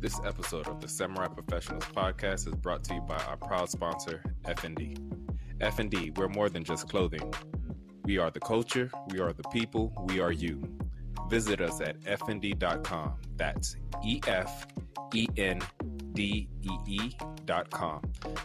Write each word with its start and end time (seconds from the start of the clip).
This 0.00 0.20
episode 0.24 0.68
of 0.68 0.80
the 0.80 0.86
Samurai 0.86 1.26
Professionals 1.26 1.84
podcast 1.86 2.46
is 2.46 2.54
brought 2.54 2.84
to 2.84 2.94
you 2.94 3.00
by 3.00 3.16
our 3.24 3.36
proud 3.36 3.68
sponsor, 3.68 4.22
FND. 4.44 4.96
FND, 5.58 6.16
we're 6.16 6.28
more 6.28 6.48
than 6.48 6.62
just 6.62 6.88
clothing. 6.88 7.34
We 8.04 8.16
are 8.16 8.30
the 8.30 8.38
culture, 8.38 8.90
we 9.08 9.18
are 9.18 9.32
the 9.32 9.42
people, 9.52 9.92
we 10.06 10.20
are 10.20 10.30
you. 10.30 10.62
Visit 11.28 11.60
us 11.60 11.80
at 11.80 12.00
fnd.com. 12.02 13.14
That's 13.36 13.76
E 14.04 14.20
F 14.26 14.68
E 15.14 15.26
N 15.36 15.60
D 16.12 16.48
E 16.62 16.70
E.com. 16.86 18.02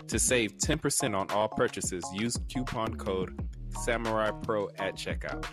To 0.07 0.19
save 0.19 0.57
10% 0.57 1.15
on 1.15 1.29
all 1.29 1.47
purchases, 1.47 2.03
use 2.13 2.37
coupon 2.51 2.95
code 2.95 3.39
Samurai 3.69 4.31
Pro 4.31 4.69
at 4.79 4.95
checkout. 4.95 5.45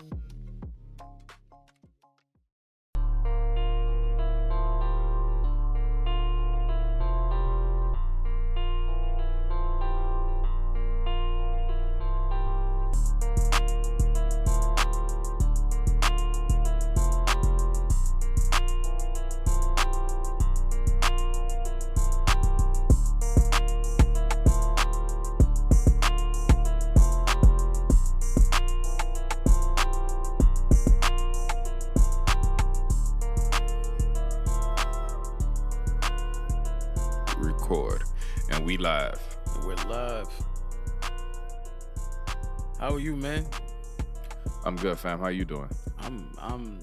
Fam. 45.01 45.19
How 45.19 45.29
you 45.29 45.45
doing? 45.45 45.69
I'm 45.97 46.29
I'm 46.37 46.79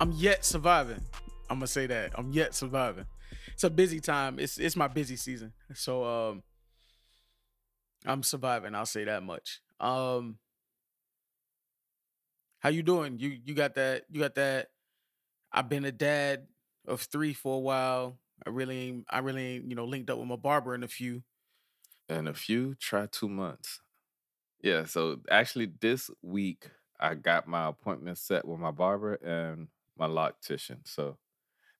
I'm 0.00 0.10
yet 0.12 0.44
surviving. 0.44 1.00
I'm 1.48 1.58
gonna 1.58 1.68
say 1.68 1.86
that. 1.86 2.10
I'm 2.16 2.32
yet 2.32 2.56
surviving. 2.56 3.06
It's 3.52 3.62
a 3.62 3.70
busy 3.70 4.00
time. 4.00 4.40
It's 4.40 4.58
it's 4.58 4.74
my 4.74 4.88
busy 4.88 5.14
season. 5.14 5.52
So 5.74 6.04
um 6.04 6.42
I'm 8.04 8.24
surviving, 8.24 8.74
I'll 8.74 8.84
say 8.84 9.04
that 9.04 9.22
much. 9.22 9.60
Um 9.78 10.38
How 12.58 12.70
you 12.70 12.82
doing? 12.82 13.20
You 13.20 13.38
you 13.44 13.54
got 13.54 13.76
that 13.76 14.06
you 14.10 14.20
got 14.20 14.34
that 14.34 14.70
I've 15.52 15.68
been 15.68 15.84
a 15.84 15.92
dad 15.92 16.48
of 16.88 17.02
3 17.02 17.32
for 17.32 17.56
a 17.56 17.60
while. 17.60 18.18
I 18.44 18.50
really 18.50 18.88
ain't, 18.88 19.04
I 19.08 19.18
really 19.18 19.46
ain't, 19.56 19.68
you 19.68 19.76
know, 19.76 19.84
linked 19.84 20.10
up 20.10 20.18
with 20.18 20.26
my 20.26 20.36
barber 20.36 20.74
in 20.74 20.82
a 20.82 20.88
few. 20.88 21.22
And 22.08 22.26
a 22.26 22.34
few, 22.34 22.74
try 22.74 23.06
two 23.06 23.28
months. 23.28 23.80
Yeah, 24.62 24.86
so 24.86 25.20
actually 25.30 25.70
this 25.80 26.10
week 26.22 26.70
I 27.02 27.14
got 27.16 27.48
my 27.48 27.66
appointment 27.66 28.16
set 28.16 28.46
with 28.46 28.60
my 28.60 28.70
barber 28.70 29.14
and 29.14 29.66
my 29.98 30.06
loctician. 30.06 30.78
So 30.84 31.18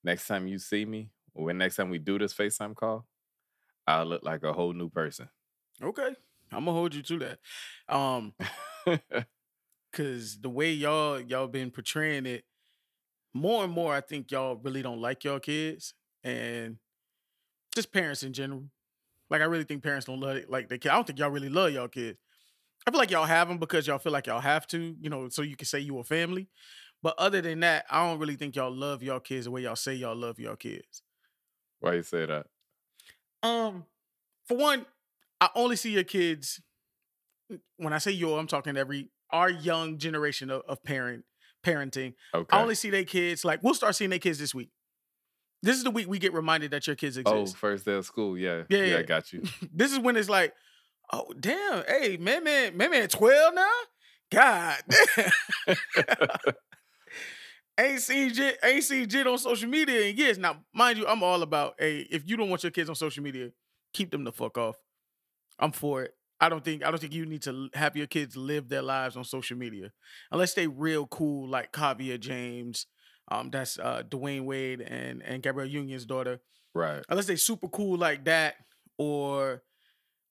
next 0.03 0.27
time 0.27 0.49
you 0.49 0.59
see 0.59 0.85
me, 0.85 1.11
or 1.33 1.45
when 1.45 1.59
next 1.59 1.77
time 1.77 1.91
we 1.91 1.99
do 1.99 2.19
this 2.19 2.35
FaceTime 2.35 2.75
call, 2.75 3.07
I'll 3.87 4.05
look 4.05 4.25
like 4.25 4.43
a 4.43 4.53
whole 4.53 4.73
new 4.73 4.91
person. 4.91 5.29
Okay. 5.81 6.09
I'm 6.51 6.65
gonna 6.65 6.73
hold 6.73 6.95
you 6.95 7.03
to 7.03 7.19
that. 7.21 7.39
Um 7.89 8.35
Cause 9.93 10.41
the 10.41 10.51
way 10.51 10.73
y'all 10.73 11.21
y'all 11.21 11.47
been 11.47 11.71
portraying 11.71 12.27
it, 12.27 12.45
more 13.33 13.63
and 13.63 13.73
more, 13.73 13.95
I 13.95 14.01
think 14.01 14.31
y'all 14.31 14.57
really 14.57 14.83
don't 14.83 15.01
like 15.01 15.23
y'all 15.23 15.39
kids 15.39 15.95
and 16.25 16.79
just 17.75 17.93
parents 17.93 18.25
in 18.25 18.33
general. 18.33 18.65
Like 19.31 19.41
I 19.41 19.45
really 19.45 19.65
think 19.65 19.85
parents 19.85 20.07
don't 20.07 20.21
love 20.21 20.37
it. 20.37 20.51
Like 20.51 20.69
they, 20.69 20.77
I 20.77 20.95
don't 20.95 21.07
think 21.07 21.19
y'all 21.19 21.31
really 21.31 21.49
love 21.49 21.73
y'all 21.73 21.89
kids. 21.89 22.19
I 22.87 22.91
feel 22.91 22.99
like 22.99 23.11
y'all 23.11 23.27
have 23.27 23.49
them 23.49 23.59
because 23.59 23.87
y'all 23.87 23.99
feel 23.99 24.13
like 24.13 24.27
y'all 24.27 24.41
have 24.41 24.67
to, 24.69 24.97
you 25.01 25.09
know, 25.09 25.29
so 25.29 25.43
you 25.43 25.57
can 25.57 25.67
say 25.67 25.79
you 25.79 25.99
a 25.99 26.05
family. 26.05 26.49
But 27.03 27.15
other 27.19 27.41
than 27.41 27.61
that, 27.61 27.85
I 27.91 28.07
don't 28.07 28.19
really 28.19 28.37
think 28.37 28.57
y'all 28.57 28.75
love 28.75 29.03
y'all 29.03 29.21
kids 29.21 29.45
the 29.45 29.51
way 29.51 29.63
y'all 29.63 29.77
say 29.77 29.95
y'all 29.95 30.17
love 30.17 30.39
y'all 30.39 30.57
kids. 30.57 31.03
Why 31.81 31.95
you 31.95 32.03
say 32.03 32.27
that? 32.27 32.47
Um, 33.43 33.85
for 34.47 34.57
one, 34.57 34.87
I 35.41 35.49
only 35.55 35.77
see 35.77 35.91
your 35.91 36.05
kids. 36.05 36.61
When 37.77 37.93
I 37.93 37.99
say 37.99 38.13
your, 38.13 38.39
I'm 38.39 38.47
talking 38.47 38.77
every 38.77 39.11
our 39.31 39.51
young 39.51 39.99
generation 39.99 40.51
of, 40.51 40.63
of 40.69 40.83
parent 40.85 41.25
parenting. 41.65 42.15
Okay. 42.35 42.57
I 42.57 42.63
only 42.63 42.75
see 42.75 42.91
their 42.91 43.05
kids 43.05 43.45
like 43.45 43.63
we'll 43.63 43.75
start 43.75 43.95
seeing 43.97 44.11
their 44.11 44.19
kids 44.19 44.39
this 44.39 44.55
week. 44.55 44.71
This 45.63 45.77
is 45.77 45.85
the 45.85 45.91
week 45.91 46.09
we 46.09 46.19
get 46.19 46.33
reminded 46.33 46.73
that 46.73 46.87
your 46.87 46.97
kids 46.97 47.17
exist. 47.17 47.35
oh, 47.35 47.43
exist. 47.43 47.57
first 47.57 47.85
day 47.85 47.95
of 47.95 48.05
school. 48.05 48.37
Yeah. 48.37 48.63
Yeah, 48.69 48.79
Yeah, 48.79 48.85
yeah. 48.85 48.99
I 48.99 49.03
got 49.03 49.33
you. 49.33 49.43
this 49.73 49.93
is 49.93 49.99
when 49.99 50.17
it's 50.17 50.29
like, 50.29 50.55
oh 51.13 51.33
damn, 51.39 51.85
hey 51.87 52.17
man, 52.17 52.45
man, 52.45 52.77
man, 52.77 52.91
man, 52.91 53.09
twelve 53.09 53.55
now. 53.55 53.71
God, 54.31 54.79
damn. 55.17 56.55
ain't 57.79 58.01
seen 58.01 58.33
jit, 58.33 58.59
ain't 58.63 58.85
seen 58.85 59.09
jit 59.09 59.27
on 59.27 59.39
social 59.39 59.69
media 59.69 60.03
in 60.03 60.17
years. 60.17 60.39
Now, 60.39 60.57
mind 60.75 60.99
you, 60.99 61.07
I'm 61.07 61.23
all 61.23 61.43
about, 61.43 61.75
hey, 61.79 62.07
if 62.11 62.23
you 62.27 62.37
don't 62.37 62.49
want 62.49 62.63
your 62.63 62.71
kids 62.71 62.89
on 62.89 62.95
social 62.95 63.23
media, 63.23 63.51
keep 63.93 64.11
them 64.11 64.25
the 64.25 64.33
fuck 64.33 64.57
off. 64.57 64.77
I'm 65.59 65.73
for 65.73 66.03
it. 66.03 66.15
I 66.41 66.49
don't 66.49 66.65
think 66.65 66.85
I 66.85 66.91
don't 66.91 66.99
think 66.99 67.13
you 67.13 67.25
need 67.25 67.43
to 67.43 67.69
have 67.75 67.97
your 67.97 68.09
kids 68.09 68.37
live 68.37 68.69
their 68.69 68.83
lives 68.83 69.17
on 69.17 69.23
social 69.23 69.57
media 69.57 69.93
unless 70.33 70.55
they 70.55 70.67
real 70.67 71.07
cool 71.07 71.49
like 71.49 71.73
Kaavia 71.73 72.19
James. 72.19 72.87
Um, 73.31 73.51
that's 73.51 73.79
uh 73.79 74.03
Dwyane 74.09 74.45
Wade 74.45 74.81
and 74.81 75.23
and 75.23 75.41
Gabrielle 75.41 75.69
Union's 75.69 76.05
daughter 76.05 76.41
right. 76.75 77.05
unless 77.09 77.27
they 77.27 77.37
super 77.37 77.69
cool 77.69 77.97
like 77.97 78.25
that, 78.25 78.57
or 78.99 79.63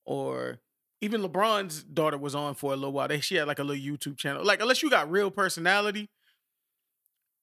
or 0.05 0.59
even 1.01 1.21
LeBron's 1.21 1.83
daughter 1.83 2.17
was 2.17 2.35
on 2.35 2.55
for 2.55 2.73
a 2.73 2.75
little 2.75 2.93
while. 2.93 3.07
They 3.07 3.19
she 3.19 3.35
had 3.35 3.47
like 3.47 3.59
a 3.59 3.63
little 3.63 3.83
YouTube 3.83 4.17
channel. 4.17 4.43
Like 4.43 4.61
unless 4.61 4.83
you 4.83 4.89
got 4.89 5.09
real 5.09 5.31
personality, 5.31 6.09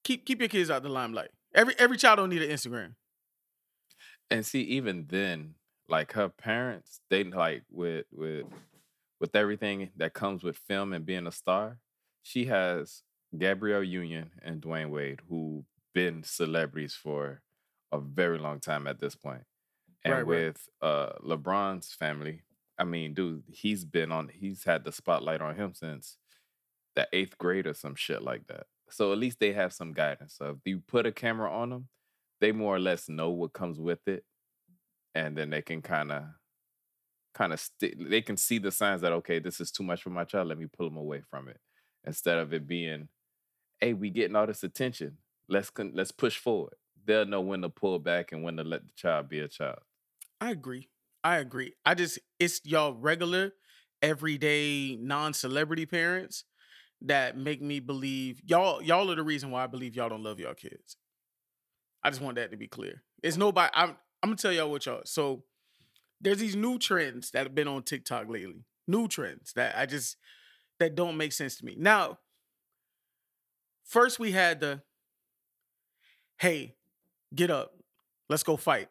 keep 0.04 0.24
keep 0.26 0.40
your 0.40 0.48
kids 0.48 0.70
out 0.70 0.82
the 0.82 0.88
limelight. 0.88 1.30
Every 1.54 1.74
every 1.78 1.96
child 1.96 2.18
don't 2.18 2.30
need 2.30 2.42
an 2.42 2.50
Instagram. 2.50 2.94
And 4.30 4.44
see, 4.44 4.62
even 4.62 5.06
then, 5.08 5.54
like 5.88 6.12
her 6.12 6.28
parents, 6.28 7.00
they 7.10 7.24
like 7.24 7.64
with 7.70 8.06
with 8.12 8.46
with 9.20 9.34
everything 9.34 9.90
that 9.96 10.14
comes 10.14 10.42
with 10.42 10.56
film 10.58 10.92
and 10.92 11.04
being 11.06 11.26
a 11.26 11.32
star, 11.32 11.78
she 12.22 12.46
has 12.46 13.02
Gabrielle 13.36 13.82
Union 13.82 14.30
and 14.42 14.60
Dwyane 14.62 14.90
Wade, 14.90 15.20
who 15.28 15.64
been 15.94 16.22
celebrities 16.22 16.94
for 16.94 17.42
a 17.90 17.98
very 18.00 18.38
long 18.38 18.60
time 18.60 18.86
at 18.86 19.00
this 19.00 19.16
point. 19.16 19.42
And 20.04 20.14
Right, 20.14 20.26
right. 20.26 20.46
with 20.48 20.68
uh 20.82 21.14
LeBron's 21.24 21.92
family, 21.94 22.42
I 22.78 22.84
mean, 22.84 23.14
dude, 23.14 23.42
he's 23.48 23.84
been 23.84 24.12
on 24.12 24.28
he's 24.28 24.64
had 24.64 24.84
the 24.84 24.92
spotlight 24.92 25.40
on 25.40 25.56
him 25.56 25.74
since 25.74 26.18
the 26.96 27.08
eighth 27.12 27.38
grade 27.38 27.66
or 27.66 27.74
some 27.74 27.94
shit 27.94 28.22
like 28.22 28.46
that. 28.48 28.66
So 28.90 29.12
at 29.12 29.18
least 29.18 29.40
they 29.40 29.52
have 29.52 29.72
some 29.72 29.92
guidance. 29.92 30.34
So 30.36 30.50
if 30.50 30.58
you 30.64 30.80
put 30.80 31.06
a 31.06 31.12
camera 31.12 31.52
on 31.52 31.70
them, 31.70 31.88
they 32.40 32.52
more 32.52 32.74
or 32.76 32.80
less 32.80 33.08
know 33.08 33.30
what 33.30 33.52
comes 33.52 33.78
with 33.78 34.06
it 34.06 34.24
and 35.14 35.36
then 35.36 35.50
they 35.50 35.62
can 35.62 35.82
kind 35.82 36.12
of 36.12 36.24
kind 37.34 37.52
of 37.52 37.60
st- 37.60 38.10
they 38.10 38.20
can 38.22 38.36
see 38.36 38.58
the 38.58 38.70
signs 38.70 39.00
that 39.00 39.12
okay 39.12 39.38
this 39.38 39.60
is 39.60 39.70
too 39.70 39.82
much 39.82 40.02
for 40.02 40.10
my 40.10 40.24
child 40.24 40.48
let 40.48 40.58
me 40.58 40.66
pull 40.66 40.88
them 40.88 40.96
away 40.96 41.20
from 41.30 41.48
it 41.48 41.58
instead 42.04 42.38
of 42.38 42.52
it 42.52 42.66
being 42.66 43.08
hey 43.80 43.92
we 43.92 44.10
getting 44.10 44.36
all 44.36 44.46
this 44.46 44.64
attention 44.64 45.16
let's 45.48 45.70
con- 45.70 45.92
let's 45.94 46.12
push 46.12 46.38
forward 46.38 46.74
they'll 47.04 47.26
know 47.26 47.40
when 47.40 47.62
to 47.62 47.68
pull 47.68 47.98
back 47.98 48.32
and 48.32 48.42
when 48.42 48.56
to 48.56 48.64
let 48.64 48.84
the 48.84 48.92
child 48.96 49.28
be 49.28 49.40
a 49.40 49.48
child 49.48 49.78
I 50.40 50.52
agree. 50.52 50.88
I 51.28 51.40
agree. 51.40 51.74
I 51.84 51.92
just 51.92 52.18
it's 52.40 52.62
y'all 52.64 52.94
regular, 52.94 53.52
everyday, 54.00 54.96
non-celebrity 54.98 55.84
parents 55.84 56.44
that 57.02 57.36
make 57.36 57.60
me 57.60 57.80
believe 57.80 58.40
y'all 58.46 58.80
y'all 58.80 59.10
are 59.10 59.14
the 59.14 59.22
reason 59.22 59.50
why 59.50 59.62
I 59.62 59.66
believe 59.66 59.94
y'all 59.94 60.08
don't 60.08 60.22
love 60.22 60.40
y'all 60.40 60.54
kids. 60.54 60.96
I 62.02 62.08
just 62.08 62.22
want 62.22 62.36
that 62.36 62.50
to 62.52 62.56
be 62.56 62.66
clear. 62.66 63.02
It's 63.22 63.36
nobody 63.36 63.70
I'm 63.74 63.90
I'm 64.22 64.30
gonna 64.30 64.36
tell 64.36 64.52
y'all 64.52 64.70
what 64.70 64.86
y'all 64.86 65.02
so 65.04 65.44
there's 66.18 66.38
these 66.38 66.56
new 66.56 66.78
trends 66.78 67.30
that 67.32 67.42
have 67.42 67.54
been 67.54 67.68
on 67.68 67.82
TikTok 67.82 68.26
lately. 68.26 68.64
New 68.86 69.06
trends 69.06 69.52
that 69.52 69.76
I 69.76 69.84
just 69.84 70.16
that 70.78 70.94
don't 70.94 71.18
make 71.18 71.32
sense 71.34 71.58
to 71.58 71.64
me. 71.66 71.76
Now, 71.78 72.20
first 73.84 74.18
we 74.18 74.32
had 74.32 74.60
the 74.60 74.80
hey, 76.38 76.74
get 77.34 77.50
up, 77.50 77.74
let's 78.30 78.44
go 78.44 78.56
fight. 78.56 78.88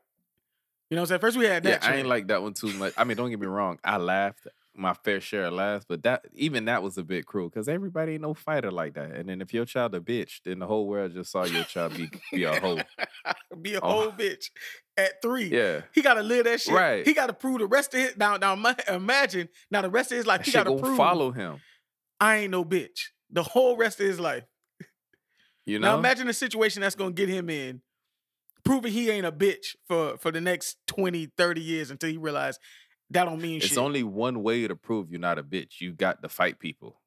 You 0.90 0.96
know 0.96 1.02
what 1.02 1.06
I'm 1.06 1.08
saying? 1.10 1.20
First 1.22 1.38
we 1.38 1.46
had 1.46 1.64
that. 1.64 1.84
yeah 1.84 1.90
i 1.90 1.96
ain't 1.96 2.08
like 2.08 2.28
that 2.28 2.42
one 2.42 2.54
too 2.54 2.72
much 2.74 2.94
i 2.98 3.04
mean 3.04 3.18
don't 3.18 3.30
get 3.30 3.40
me 3.40 3.48
wrong 3.48 3.78
i 3.84 3.98
laughed 3.98 4.48
my 4.74 4.94
fair 4.94 5.20
share 5.20 5.46
of 5.46 5.54
laughs 5.54 5.86
but 5.90 6.04
that 6.04 6.24
even 6.34 6.66
that 6.66 6.82
was 6.84 6.98
a 6.98 7.04
bit 7.04 7.26
cruel 7.26 7.50
because 7.50 7.68
everybody 7.68 8.14
ain't 8.14 8.22
no 8.22 8.34
fighter 8.34 8.72
like 8.72 8.94
that 8.94 9.12
and 9.12 9.28
then 9.28 9.42
if 9.42 9.54
your 9.54 9.66
child 9.66 9.94
a 9.96 10.00
bitch 10.00 10.40
then 10.46 10.60
the 10.60 10.68
whole 10.68 10.88
world 10.88 11.14
just 11.14 11.32
saw 11.32 11.44
your 11.46 11.64
child 11.64 11.96
be, 11.98 12.10
be 12.32 12.44
a 12.44 12.60
hoe 12.60 12.78
be 13.62 13.74
a 13.74 13.80
Oh. 13.82 13.90
whole 14.04 14.12
bitch 14.12 14.50
at 14.96 15.22
three. 15.22 15.46
yeah 15.50 15.82
He 15.94 16.02
gotta 16.02 16.22
live 16.24 16.46
that 16.46 16.62
shit. 16.62 16.74
Right. 16.74 17.06
He 17.06 17.14
gotta 17.14 17.34
prove 17.34 17.60
the 17.60 17.66
rest 17.68 17.94
of 17.94 18.00
his 18.02 18.16
now. 18.18 18.38
Now 18.38 18.54
imagine 18.88 19.50
now 19.72 19.82
the 19.82 19.90
rest 19.90 20.12
of 20.12 20.18
his 20.18 20.26
life 20.28 20.40
that 20.42 20.46
he 20.46 20.52
gotta 20.54 20.70
gonna 20.70 20.82
prove 20.82 20.98
follow 20.98 21.32
him 21.32 21.60
I 22.20 22.38
ain't 22.38 22.52
no 22.52 22.64
bitch. 22.64 23.10
The 23.32 23.44
whole 23.44 23.78
rest 23.78 24.00
of 24.00 24.06
his 24.08 24.20
life. 24.20 24.44
you 25.66 25.80
know 25.80 25.92
Now 25.94 25.98
imagine 25.98 26.28
the 26.28 26.34
situation 26.34 26.82
that's 26.82 26.96
gonna 26.96 27.12
get 27.12 27.30
him 27.30 27.50
in 27.50 27.82
proving 28.68 28.92
he 28.92 29.10
ain't 29.10 29.26
a 29.26 29.32
bitch 29.32 29.76
for 29.88 30.18
for 30.18 30.32
the 30.32 30.42
next 30.42 30.78
20, 30.88 31.28
30 31.38 31.62
years 31.62 31.90
until 31.90 32.10
he 32.10 32.18
realized 32.18 32.60
that 33.10 33.24
don't 33.24 33.42
mean 33.42 33.60
shit. 33.60 33.66
It's 33.66 33.74
shit. 33.74 33.78
only 33.78 34.04
one 34.04 34.44
way 34.44 34.68
to 34.68 34.76
prove 34.76 35.10
you're 35.10 35.20
not 35.20 35.40
a 35.40 35.44
bitch. 35.44 35.80
You 35.80 35.94
got 35.94 36.22
to 36.22 36.30
fight 36.30 36.60
people. 36.60 37.00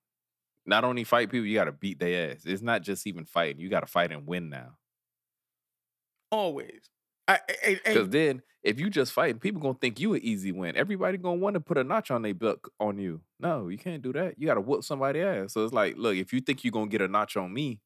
Not 0.65 0.85
only 0.85 1.05
fight 1.05 1.31
people, 1.31 1.47
you 1.47 1.55
got 1.55 1.65
to 1.65 1.73
beat 1.73 1.99
their 1.99 2.31
ass. 2.31 2.43
It's 2.47 2.63
not 2.63 2.83
just 2.83 3.07
even 3.07 3.25
fighting. 3.25 3.61
You 3.61 3.69
got 3.69 3.81
to 3.81 3.87
fight 3.87 4.13
and 4.13 4.27
win 4.27 4.49
now. 4.49 4.77
Always. 6.31 6.89
Because 7.85 8.09
then, 8.09 8.43
if 8.63 8.81
you 8.81 8.91
just 8.91 9.13
fighting, 9.13 9.39
people 9.39 9.61
gonna 9.61 9.75
think 9.81 10.01
you 10.01 10.15
an 10.15 10.21
easy 10.23 10.53
win. 10.53 10.77
Everybody 10.77 11.19
gonna 11.19 11.37
want 11.37 11.55
to 11.55 11.61
put 11.61 11.79
a 11.79 11.85
notch 11.85 12.11
on 12.11 12.23
their 12.23 12.35
belt 12.35 12.61
on 12.81 12.99
you. 12.99 13.21
No, 13.39 13.69
you 13.69 13.79
can't 13.79 14.03
do 14.03 14.13
that. 14.15 14.35
You 14.37 14.47
got 14.47 14.55
to 14.55 14.61
whoop 14.61 14.83
somebody 14.83 15.21
ass. 15.21 15.53
So 15.53 15.65
it's 15.65 15.73
like, 15.73 15.97
look, 15.97 16.17
if 16.17 16.33
you 16.33 16.41
think 16.41 16.65
you 16.65 16.71
gonna 16.71 16.89
get 16.89 17.03
a 17.03 17.09
notch 17.09 17.37
on 17.37 17.53
me, 17.53 17.81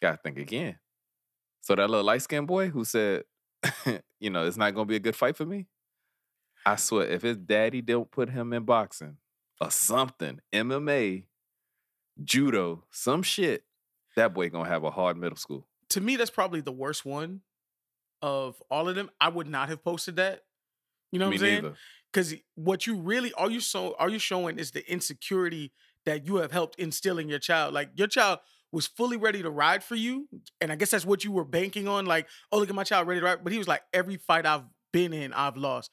gotta 0.00 0.16
think 0.16 0.38
again. 0.38 0.78
So 1.66 1.74
that 1.74 1.90
little 1.90 2.06
light 2.06 2.22
skinned 2.22 2.46
boy 2.46 2.68
who 2.68 2.84
said, 2.84 3.24
you 4.20 4.30
know, 4.30 4.46
it's 4.46 4.56
not 4.56 4.72
gonna 4.72 4.86
be 4.86 4.94
a 4.94 5.00
good 5.00 5.16
fight 5.16 5.36
for 5.36 5.44
me. 5.44 5.66
I 6.64 6.76
swear, 6.76 7.08
if 7.08 7.22
his 7.22 7.38
daddy 7.38 7.82
don't 7.82 8.08
put 8.08 8.30
him 8.30 8.52
in 8.52 8.62
boxing 8.62 9.16
or 9.60 9.72
something, 9.72 10.40
MMA, 10.52 11.24
judo, 12.22 12.84
some 12.92 13.24
shit, 13.24 13.64
that 14.14 14.32
boy 14.32 14.48
gonna 14.48 14.68
have 14.68 14.84
a 14.84 14.92
hard 14.92 15.16
middle 15.16 15.36
school. 15.36 15.66
to 15.88 16.00
me, 16.00 16.14
that's 16.14 16.30
probably 16.30 16.60
the 16.60 16.70
worst 16.70 17.04
one 17.04 17.40
of 18.22 18.62
all 18.70 18.88
of 18.88 18.94
them. 18.94 19.10
I 19.20 19.28
would 19.28 19.48
not 19.48 19.68
have 19.68 19.82
posted 19.82 20.14
that. 20.16 20.44
You 21.10 21.18
know 21.18 21.26
what 21.26 21.30
me 21.30 21.36
I'm 21.36 21.40
saying? 21.40 21.62
neither. 21.64 21.74
Because 22.12 22.34
what 22.54 22.86
you 22.86 22.94
really 22.94 23.32
are 23.32 23.50
you 23.50 23.58
so 23.58 23.96
are 23.98 24.08
you 24.08 24.20
showing 24.20 24.60
is 24.60 24.70
the 24.70 24.88
insecurity 24.88 25.72
that 26.04 26.28
you 26.28 26.36
have 26.36 26.52
helped 26.52 26.78
instill 26.78 27.18
in 27.18 27.28
your 27.28 27.40
child. 27.40 27.74
Like 27.74 27.90
your 27.96 28.06
child 28.06 28.38
was 28.76 28.86
fully 28.86 29.16
ready 29.16 29.42
to 29.42 29.48
ride 29.48 29.82
for 29.82 29.94
you, 29.94 30.28
and 30.60 30.70
I 30.70 30.76
guess 30.76 30.90
that's 30.90 31.06
what 31.06 31.24
you 31.24 31.32
were 31.32 31.46
banking 31.46 31.88
on. 31.88 32.04
Like, 32.04 32.28
oh 32.52 32.58
look 32.58 32.68
at 32.68 32.74
my 32.74 32.84
child 32.84 33.08
ready 33.08 33.20
to 33.20 33.26
ride, 33.26 33.42
but 33.42 33.50
he 33.50 33.58
was 33.58 33.66
like, 33.66 33.80
every 33.90 34.18
fight 34.18 34.44
I've 34.44 34.64
been 34.92 35.14
in, 35.14 35.32
I've 35.32 35.56
lost. 35.56 35.90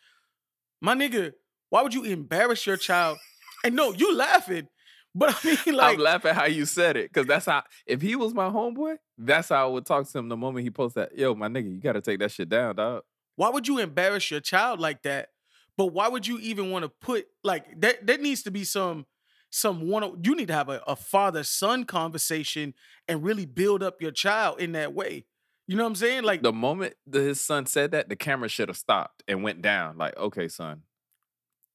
My 0.81 0.93
nigga, 0.93 1.31
why 1.69 1.81
would 1.81 1.93
you 1.93 2.03
embarrass 2.03 2.67
your 2.67 2.75
child? 2.75 3.19
And 3.63 3.73
no, 3.73 3.93
you 3.93 4.13
laughing, 4.13 4.67
but 5.15 5.33
I 5.33 5.47
mean, 5.65 5.77
like, 5.77 5.93
I'm 5.93 6.03
laughing 6.03 6.33
how 6.33 6.43
you 6.43 6.65
said 6.65 6.97
it 6.97 7.09
because 7.11 7.25
that's 7.25 7.45
how. 7.45 7.63
If 7.87 8.01
he 8.01 8.17
was 8.17 8.33
my 8.33 8.49
homeboy, 8.49 8.97
that's 9.17 9.47
how 9.47 9.65
I 9.65 9.71
would 9.71 9.85
talk 9.85 10.05
to 10.09 10.17
him 10.17 10.27
the 10.27 10.35
moment 10.35 10.65
he 10.65 10.69
posts 10.69 10.95
that. 10.95 11.17
Yo, 11.17 11.33
my 11.35 11.47
nigga, 11.47 11.71
you 11.71 11.79
got 11.79 11.93
to 11.93 12.01
take 12.01 12.19
that 12.19 12.31
shit 12.31 12.49
down, 12.49 12.75
dog. 12.75 13.03
why 13.37 13.47
would 13.47 13.65
you 13.65 13.79
embarrass 13.79 14.29
your 14.29 14.41
child 14.41 14.81
like 14.81 15.03
that? 15.03 15.29
But 15.77 15.87
why 15.87 16.09
would 16.09 16.27
you 16.27 16.37
even 16.39 16.69
want 16.69 16.83
to 16.83 16.89
put 16.89 17.27
like 17.45 17.79
that? 17.79 18.05
There 18.05 18.17
needs 18.17 18.43
to 18.43 18.51
be 18.51 18.65
some 18.65 19.05
some 19.53 19.87
one. 19.87 20.19
You 20.23 20.35
need 20.35 20.47
to 20.47 20.53
have 20.53 20.67
a, 20.67 20.81
a 20.87 20.95
father 20.95 21.43
son 21.43 21.83
conversation 21.83 22.73
and 23.07 23.23
really 23.23 23.45
build 23.45 23.83
up 23.83 24.01
your 24.01 24.09
child 24.09 24.59
in 24.59 24.71
that 24.71 24.93
way. 24.93 25.25
You 25.67 25.77
know 25.77 25.83
what 25.83 25.89
I'm 25.89 25.95
saying? 25.95 26.23
Like, 26.23 26.41
The 26.41 26.51
moment 26.51 26.95
that 27.05 27.21
his 27.21 27.39
son 27.39 27.67
said 27.67 27.91
that, 27.91 28.09
the 28.09 28.15
camera 28.15 28.49
should 28.49 28.67
have 28.67 28.77
stopped 28.77 29.21
and 29.27 29.43
went 29.43 29.61
down. 29.61 29.97
Like, 29.97 30.17
okay, 30.17 30.47
son, 30.47 30.81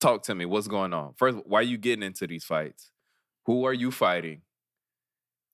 talk 0.01 0.25
to 0.25 0.35
me. 0.35 0.45
What's 0.45 0.67
going 0.67 0.93
on? 0.93 1.15
First, 1.17 1.39
why 1.47 1.61
are 1.61 1.63
you 1.63 1.79
getting 1.79 2.03
into 2.03 2.27
these 2.27 2.45
fights? 2.45 2.91
Who 3.47 3.65
are 3.65 3.73
you 3.73 3.93
fighting? 3.93 4.43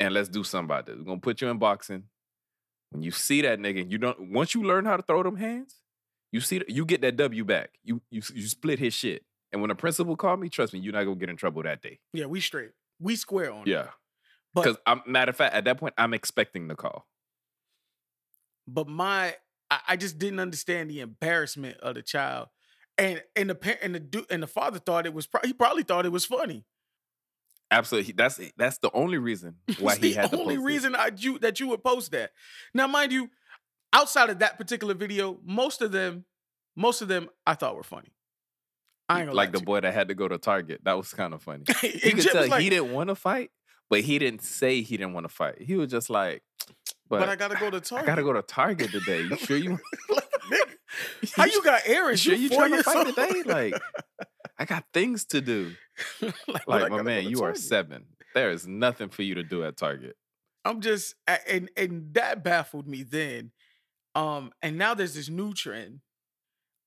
And 0.00 0.14
let's 0.14 0.30
do 0.30 0.42
something 0.44 0.64
about 0.64 0.86
this. 0.86 0.96
We're 0.96 1.04
gonna 1.04 1.20
put 1.20 1.42
you 1.42 1.48
in 1.48 1.58
boxing. 1.58 2.04
When 2.90 3.02
you 3.02 3.10
see 3.10 3.42
that 3.42 3.58
nigga, 3.58 3.88
you 3.88 3.98
don't. 3.98 4.32
Once 4.32 4.54
you 4.54 4.64
learn 4.64 4.86
how 4.86 4.96
to 4.96 5.02
throw 5.02 5.22
them 5.22 5.36
hands, 5.36 5.76
you 6.32 6.40
see, 6.40 6.62
you 6.68 6.86
get 6.86 7.02
that 7.02 7.16
W 7.16 7.44
back. 7.44 7.70
You 7.84 8.00
you 8.10 8.22
you 8.34 8.46
split 8.48 8.78
his 8.78 8.94
shit. 8.94 9.24
And 9.54 9.62
when 9.62 9.68
the 9.68 9.76
principal 9.76 10.16
called 10.16 10.40
me, 10.40 10.48
trust 10.48 10.72
me, 10.72 10.80
you're 10.80 10.92
not 10.92 11.04
gonna 11.04 11.14
get 11.14 11.30
in 11.30 11.36
trouble 11.36 11.62
that 11.62 11.80
day. 11.80 12.00
yeah, 12.12 12.26
we 12.26 12.40
straight, 12.40 12.72
we 12.98 13.14
square 13.14 13.52
on 13.52 13.62
it. 13.62 13.68
Yeah. 13.68 13.86
But- 14.52 14.62
Because 14.64 14.78
I'm 14.84 15.00
matter 15.06 15.30
of 15.30 15.36
fact, 15.36 15.54
at 15.54 15.64
that 15.66 15.78
point, 15.78 15.94
I'm 15.96 16.12
expecting 16.12 16.66
the 16.66 16.74
call. 16.74 17.06
But 18.66 18.88
my, 18.88 19.36
I, 19.70 19.78
I 19.90 19.96
just 19.96 20.18
didn't 20.18 20.40
understand 20.40 20.90
the 20.90 21.00
embarrassment 21.00 21.78
of 21.78 21.94
the 21.94 22.02
child, 22.02 22.48
and 22.98 23.22
and 23.36 23.48
the 23.50 23.54
parent 23.54 23.80
and 23.82 23.94
the 23.94 24.00
du- 24.00 24.26
and 24.28 24.42
the 24.42 24.46
father 24.48 24.78
thought 24.80 25.06
it 25.06 25.14
was. 25.14 25.26
Pro- 25.28 25.42
he 25.44 25.52
probably 25.52 25.82
thought 25.84 26.04
it 26.06 26.12
was 26.12 26.24
funny. 26.24 26.64
Absolutely. 27.70 28.12
That's 28.14 28.40
that's 28.56 28.78
the 28.78 28.90
only 28.92 29.18
reason 29.18 29.56
why 29.78 29.94
he 29.96 30.00
the 30.00 30.12
had 30.14 30.30
to 30.30 30.40
only 30.40 30.54
it. 30.54 30.60
reason 30.60 30.94
I 30.96 31.10
you 31.16 31.38
that 31.40 31.60
you 31.60 31.68
would 31.68 31.84
post 31.84 32.10
that. 32.12 32.30
Now, 32.72 32.86
mind 32.86 33.12
you, 33.12 33.30
outside 33.92 34.30
of 34.30 34.38
that 34.40 34.58
particular 34.58 34.94
video, 34.94 35.38
most 35.44 35.80
of 35.82 35.92
them, 35.92 36.24
most 36.74 37.02
of 37.02 37.08
them, 37.08 37.28
I 37.46 37.54
thought 37.54 37.76
were 37.76 37.82
funny. 37.82 38.13
Like 39.08 39.52
the 39.52 39.58
to 39.58 39.64
boy 39.64 39.80
that 39.80 39.92
had 39.92 40.08
to 40.08 40.14
go 40.14 40.28
to 40.28 40.38
Target. 40.38 40.80
That 40.84 40.96
was 40.96 41.12
kind 41.12 41.34
of 41.34 41.42
funny. 41.42 41.64
you. 41.82 41.90
You 41.92 42.00
could 42.12 42.20
Jim 42.20 42.32
tell 42.32 42.48
like, 42.48 42.62
he 42.62 42.70
didn't 42.70 42.92
want 42.92 43.08
to 43.08 43.14
fight, 43.14 43.50
but 43.90 44.00
he 44.00 44.18
didn't 44.18 44.42
say 44.42 44.82
he 44.82 44.96
didn't 44.96 45.12
want 45.12 45.24
to 45.24 45.34
fight. 45.34 45.60
He 45.60 45.76
was 45.76 45.90
just 45.90 46.10
like, 46.10 46.42
but, 47.08 47.20
but, 47.20 47.28
I 47.28 47.36
gotta 47.36 47.56
go 47.56 47.70
to 47.70 47.80
Target. 47.80 47.84
I 47.84 47.88
Target. 47.88 48.06
gotta 48.06 48.22
go 48.22 48.32
to 48.32 48.42
Target 48.42 48.90
today. 48.90 49.22
You 49.22 49.36
sure 49.36 49.56
you? 49.56 49.70
like, 50.08 50.30
nigga, 50.50 51.32
how 51.36 51.44
you 51.44 51.62
got 51.62 51.86
you 51.86 51.94
errands? 51.94 52.20
sure 52.20 52.34
you 52.34 52.48
four 52.48 52.68
trying 52.68 52.72
to 52.72 52.82
fight 52.82 53.06
today? 53.06 53.42
Like, 53.44 53.82
I 54.58 54.64
got 54.64 54.84
things 54.92 55.26
to 55.26 55.40
do. 55.40 55.72
like, 56.22 56.66
Like, 56.66 56.90
my 56.90 57.02
man, 57.02 57.24
you 57.28 57.42
are 57.42 57.54
seven. 57.54 58.06
There 58.34 58.50
is 58.50 58.66
nothing 58.66 59.10
for 59.10 59.22
you 59.22 59.36
to 59.36 59.42
do 59.42 59.64
at 59.64 59.76
Target. 59.76 60.16
I'm 60.64 60.80
just 60.80 61.14
and 61.46 61.70
and 61.76 62.14
that 62.14 62.42
baffled 62.42 62.88
me 62.88 63.02
then. 63.02 63.52
Um, 64.14 64.52
and 64.62 64.78
now 64.78 64.94
there's 64.94 65.14
this 65.14 65.28
new 65.28 65.52
trend 65.52 66.00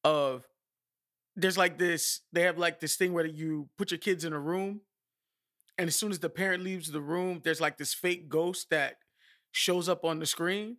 of 0.03 0.45
there's 1.37 1.57
like 1.57 1.77
this, 1.77 2.21
they 2.33 2.41
have 2.41 2.57
like 2.57 2.79
this 2.79 2.95
thing 2.95 3.13
where 3.13 3.25
you 3.25 3.69
put 3.77 3.91
your 3.91 3.99
kids 3.99 4.25
in 4.25 4.33
a 4.33 4.39
room, 4.39 4.81
and 5.77 5.87
as 5.87 5.95
soon 5.95 6.11
as 6.11 6.19
the 6.19 6.29
parent 6.29 6.63
leaves 6.63 6.91
the 6.91 6.99
room, 6.99 7.41
there's 7.43 7.61
like 7.61 7.77
this 7.77 7.93
fake 7.93 8.27
ghost 8.27 8.71
that 8.71 8.95
shows 9.51 9.87
up 9.87 10.03
on 10.03 10.19
the 10.19 10.25
screen. 10.25 10.77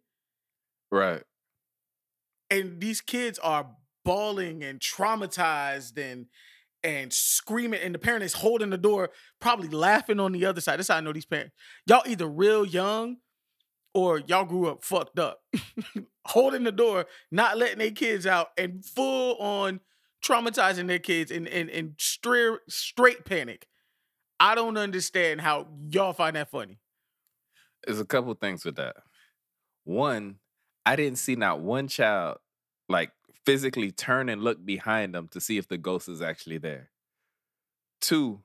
Right. 0.90 1.22
And 2.50 2.80
these 2.80 3.00
kids 3.00 3.38
are 3.38 3.68
bawling 4.04 4.64
and 4.64 4.80
traumatized 4.80 5.96
and 5.96 6.26
and 6.84 7.12
screaming, 7.12 7.80
and 7.80 7.94
the 7.94 7.98
parent 7.98 8.22
is 8.22 8.34
holding 8.34 8.70
the 8.70 8.78
door, 8.78 9.10
probably 9.40 9.68
laughing 9.68 10.20
on 10.20 10.32
the 10.32 10.44
other 10.44 10.60
side. 10.60 10.78
That's 10.78 10.88
how 10.88 10.96
I 10.96 11.00
know 11.00 11.12
these 11.12 11.26
parents. 11.26 11.54
Y'all 11.86 12.02
either 12.06 12.26
real 12.26 12.64
young 12.64 13.16
or 13.94 14.20
y'all 14.20 14.44
grew 14.44 14.68
up 14.68 14.84
fucked 14.84 15.18
up. 15.18 15.40
holding 16.28 16.62
the 16.62 16.72
door, 16.72 17.06
not 17.30 17.56
letting 17.56 17.78
their 17.78 17.90
kids 17.90 18.26
out, 18.26 18.48
and 18.56 18.84
full 18.84 19.36
on 19.38 19.80
traumatizing 20.24 20.88
their 20.88 20.98
kids 20.98 21.30
in 21.30 21.46
and, 21.46 21.70
and 21.70 21.94
straight 21.98 22.58
straight 22.68 23.24
panic. 23.24 23.66
I 24.40 24.54
don't 24.54 24.76
understand 24.76 25.40
how 25.40 25.66
y'all 25.90 26.12
find 26.12 26.36
that 26.36 26.50
funny. 26.50 26.78
There's 27.84 28.00
a 28.00 28.04
couple 28.04 28.32
things 28.34 28.64
with 28.64 28.76
that. 28.76 28.96
One, 29.84 30.36
I 30.86 30.96
didn't 30.96 31.18
see 31.18 31.34
not 31.34 31.60
one 31.60 31.88
child 31.88 32.38
like 32.88 33.10
physically 33.44 33.90
turn 33.90 34.28
and 34.28 34.42
look 34.42 34.64
behind 34.64 35.14
them 35.14 35.28
to 35.28 35.40
see 35.40 35.58
if 35.58 35.68
the 35.68 35.78
ghost 35.78 36.08
is 36.08 36.22
actually 36.22 36.58
there. 36.58 36.90
Two, 38.00 38.40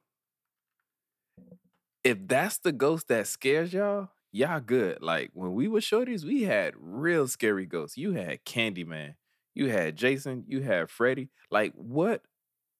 if 2.04 2.18
that's 2.28 2.58
the 2.58 2.72
ghost 2.72 3.08
that 3.08 3.28
scares 3.28 3.74
y'all, 3.74 4.10
y'all 4.32 4.60
good. 4.60 5.02
Like 5.02 5.32
when 5.34 5.54
we 5.54 5.68
were 5.68 5.80
shorties, 5.80 6.26
we 6.26 6.44
had 6.44 6.74
real 6.78 7.28
scary 7.28 7.66
ghosts. 7.66 7.98
You 7.98 8.14
had 8.14 8.44
Candyman, 8.46 9.16
you 9.54 9.70
had 9.70 9.96
Jason, 9.96 10.44
you 10.48 10.62
had 10.62 10.90
Freddy. 10.90 11.30
Like 11.52 11.74
what 11.76 12.22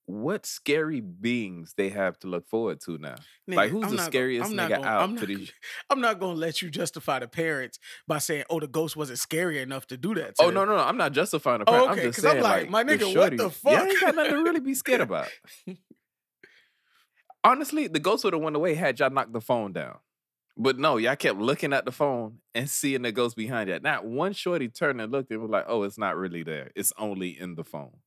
what 0.06 0.46
scary 0.46 1.00
beings 1.00 1.76
they 1.78 1.88
have 1.88 2.20
to 2.20 2.28
look 2.28 2.46
forward 2.46 2.82
to 2.82 2.98
now? 2.98 3.16
Like, 3.48 3.70
who's 3.72 3.86
I'm 3.86 3.92
the 3.92 3.98
not 3.98 4.06
scariest 4.08 4.52
nigga 4.52 4.70
gon- 4.70 4.84
out 4.86 5.02
I'm 5.04 5.10
to 5.16 5.20
not, 5.22 5.28
these- 5.28 5.52
I'm 5.90 6.02
not 6.02 6.20
gonna 6.20 6.34
let 6.38 6.62
you 6.62 6.70
justify 6.70 7.20
the 7.20 7.28
parents 7.28 7.80
by 8.06 8.18
saying, 8.18 8.44
"Oh, 8.50 8.60
the 8.60 8.68
ghost 8.68 8.98
wasn't 8.98 9.20
scary 9.20 9.60
enough 9.62 9.88
to 9.88 9.98
do 9.98 10.14
that." 10.16 10.34
Oh, 10.40 10.44
to 10.44 10.44
Oh 10.44 10.46
them." 10.48 10.56
no, 10.56 10.66
no, 10.66 10.76
no! 10.78 10.84
I'm 10.84 10.98
not 10.98 11.14
justifying 11.14 11.60
the 11.60 11.70
Oh, 11.70 11.84
okay, 11.84 11.92
I'm 11.92 11.98
just 12.02 12.18
'cause 12.18 12.26
I'm 12.26 12.32
saying, 12.32 12.44
like, 12.44 12.62
like, 12.64 12.70
my 12.70 12.84
nigga, 12.84 13.16
what 13.16 13.38
the 13.38 13.46
shorties, 13.50 13.62
Yeah, 13.64 13.84
ain't 13.86 14.02
got 14.02 14.16
nothing 14.16 14.32
to 14.34 14.38
really 14.44 14.60
be 14.60 14.74
scared 14.74 15.02
about. 15.10 15.30
Honestly, 17.44 17.88
the 17.88 18.00
ghost 18.00 18.24
would 18.24 18.34
have 18.34 18.42
went 18.42 18.56
away 18.56 18.74
had 18.74 19.00
y'all 19.00 19.10
knocked 19.10 19.34
the 19.34 19.42
phone 19.42 19.74
down. 19.74 19.98
But 20.56 20.78
no, 20.78 20.98
y'all 20.98 21.16
kept 21.16 21.40
looking 21.40 21.74
at 21.74 21.86
the 21.86 21.92
phone 21.92 22.40
and 22.54 22.70
seeing 22.70 23.02
the 23.02 23.12
ghost 23.12 23.36
behind 23.36 23.70
it. 23.70 23.82
Not 23.82 24.06
one 24.06 24.34
shorty 24.34 24.68
turned 24.70 25.02
and 25.02 25.12
looked 25.12 25.32
and 25.32 25.42
was 25.42 25.50
like, 25.50 25.66
"Oh, 25.68 25.84
it's 25.84 25.98
not 25.98 26.16
really 26.16 26.44
there. 26.44 26.72
It's 26.76 26.94
only 26.98 27.38
in 27.40 27.56
the 27.56 27.64
phone." 27.64 27.98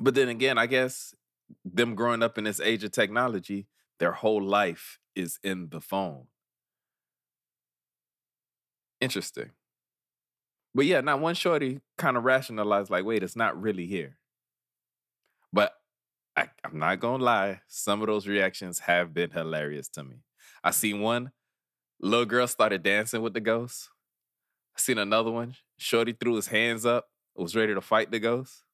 But 0.00 0.14
then 0.14 0.28
again, 0.28 0.58
I 0.58 0.66
guess 0.66 1.14
them 1.64 1.94
growing 1.94 2.22
up 2.22 2.38
in 2.38 2.44
this 2.44 2.60
age 2.60 2.84
of 2.84 2.92
technology, 2.92 3.66
their 3.98 4.12
whole 4.12 4.42
life 4.42 4.98
is 5.14 5.38
in 5.42 5.68
the 5.70 5.80
phone. 5.80 6.26
Interesting. 9.00 9.50
But 10.74 10.86
yeah, 10.86 11.00
not 11.00 11.20
one 11.20 11.34
shorty 11.34 11.80
kind 11.98 12.16
of 12.16 12.24
rationalized, 12.24 12.90
like, 12.90 13.04
wait, 13.04 13.22
it's 13.22 13.36
not 13.36 13.60
really 13.60 13.86
here. 13.86 14.16
But 15.52 15.72
I, 16.36 16.48
I'm 16.64 16.78
not 16.78 17.00
gonna 17.00 17.22
lie, 17.24 17.60
some 17.68 18.00
of 18.00 18.06
those 18.08 18.26
reactions 18.26 18.80
have 18.80 19.12
been 19.14 19.30
hilarious 19.30 19.88
to 19.90 20.04
me. 20.04 20.16
I 20.64 20.70
seen 20.70 21.00
one 21.00 21.32
little 22.02 22.26
girl 22.26 22.46
started 22.46 22.82
dancing 22.82 23.22
with 23.22 23.34
the 23.34 23.40
ghost. 23.40 23.90
I 24.76 24.80
seen 24.80 24.98
another 24.98 25.30
one, 25.30 25.56
Shorty 25.78 26.12
threw 26.12 26.36
his 26.36 26.48
hands 26.48 26.86
up, 26.86 27.08
was 27.34 27.56
ready 27.56 27.74
to 27.74 27.80
fight 27.80 28.10
the 28.10 28.20
ghost. 28.20 28.64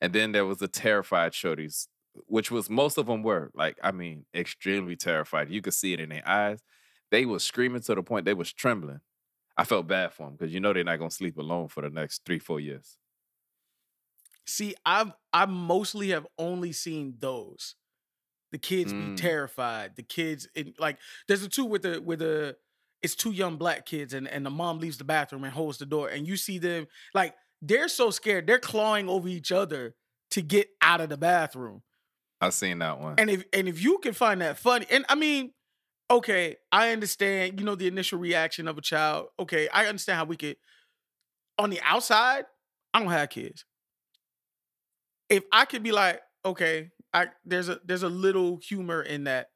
And 0.00 0.12
then 0.12 0.32
there 0.32 0.46
was 0.46 0.58
the 0.58 0.68
terrified 0.68 1.32
shorties, 1.32 1.88
which 2.26 2.50
was 2.50 2.68
most 2.68 2.98
of 2.98 3.06
them 3.06 3.22
were 3.22 3.50
like, 3.54 3.78
I 3.82 3.92
mean, 3.92 4.26
extremely 4.34 4.96
terrified. 4.96 5.50
You 5.50 5.62
could 5.62 5.74
see 5.74 5.92
it 5.92 6.00
in 6.00 6.08
their 6.10 6.28
eyes. 6.28 6.60
They 7.10 7.24
was 7.26 7.44
screaming 7.44 7.82
to 7.82 7.94
the 7.94 8.02
point 8.02 8.24
they 8.24 8.34
was 8.34 8.52
trembling. 8.52 9.00
I 9.56 9.64
felt 9.64 9.86
bad 9.86 10.12
for 10.12 10.26
them 10.26 10.36
because 10.36 10.52
you 10.54 10.60
know 10.60 10.72
they're 10.72 10.84
not 10.84 10.98
gonna 10.98 11.10
sleep 11.10 11.36
alone 11.38 11.68
for 11.68 11.82
the 11.82 11.90
next 11.90 12.24
three, 12.24 12.38
four 12.38 12.60
years. 12.60 12.98
See, 14.46 14.74
I've 14.84 15.12
I 15.32 15.46
mostly 15.46 16.08
have 16.10 16.26
only 16.38 16.72
seen 16.72 17.16
those. 17.18 17.76
The 18.52 18.58
kids 18.58 18.92
Mm. 18.92 18.98
be 18.98 19.10
terrified. 19.10 19.96
The 19.96 20.02
kids 20.02 20.46
in 20.54 20.74
like 20.78 20.98
there's 21.26 21.42
a 21.42 21.48
two 21.48 21.64
with 21.64 21.82
the 21.82 22.00
with 22.00 22.20
the 22.20 22.56
it's 23.02 23.14
two 23.14 23.32
young 23.32 23.56
black 23.56 23.86
kids 23.86 24.14
and 24.14 24.28
and 24.28 24.46
the 24.46 24.50
mom 24.50 24.78
leaves 24.78 24.98
the 24.98 25.04
bathroom 25.04 25.44
and 25.44 25.52
holds 25.52 25.78
the 25.78 25.86
door 25.86 26.08
and 26.08 26.26
you 26.26 26.36
see 26.36 26.58
them 26.58 26.86
like 27.14 27.34
they're 27.60 27.88
so 27.88 28.10
scared 28.10 28.46
they're 28.46 28.58
clawing 28.58 29.08
over 29.08 29.28
each 29.28 29.50
other 29.52 29.94
to 30.30 30.42
get 30.42 30.68
out 30.80 31.00
of 31.00 31.08
the 31.08 31.16
bathroom. 31.16 31.82
I've 32.40 32.54
seen 32.54 32.78
that 32.80 33.00
one. 33.00 33.14
And 33.18 33.30
if 33.30 33.44
and 33.52 33.68
if 33.68 33.82
you 33.82 33.98
can 33.98 34.12
find 34.14 34.40
that 34.40 34.58
funny, 34.58 34.86
and 34.90 35.04
I 35.08 35.14
mean, 35.14 35.52
okay, 36.10 36.56
I 36.72 36.90
understand, 36.92 37.58
you 37.60 37.66
know, 37.66 37.74
the 37.76 37.86
initial 37.86 38.18
reaction 38.18 38.68
of 38.68 38.78
a 38.78 38.82
child. 38.82 39.28
Okay, 39.38 39.68
I 39.68 39.86
understand 39.86 40.18
how 40.18 40.24
we 40.24 40.36
could 40.36 40.56
on 41.58 41.70
the 41.70 41.80
outside, 41.82 42.44
I 42.94 43.00
don't 43.00 43.10
have 43.10 43.30
kids. 43.30 43.64
If 45.28 45.44
I 45.52 45.64
could 45.64 45.82
be 45.82 45.92
like, 45.92 46.20
okay, 46.44 46.90
I 47.12 47.28
there's 47.44 47.68
a 47.68 47.80
there's 47.84 48.02
a 48.02 48.08
little 48.08 48.56
humor 48.56 49.02
in 49.02 49.24
that. 49.24 49.50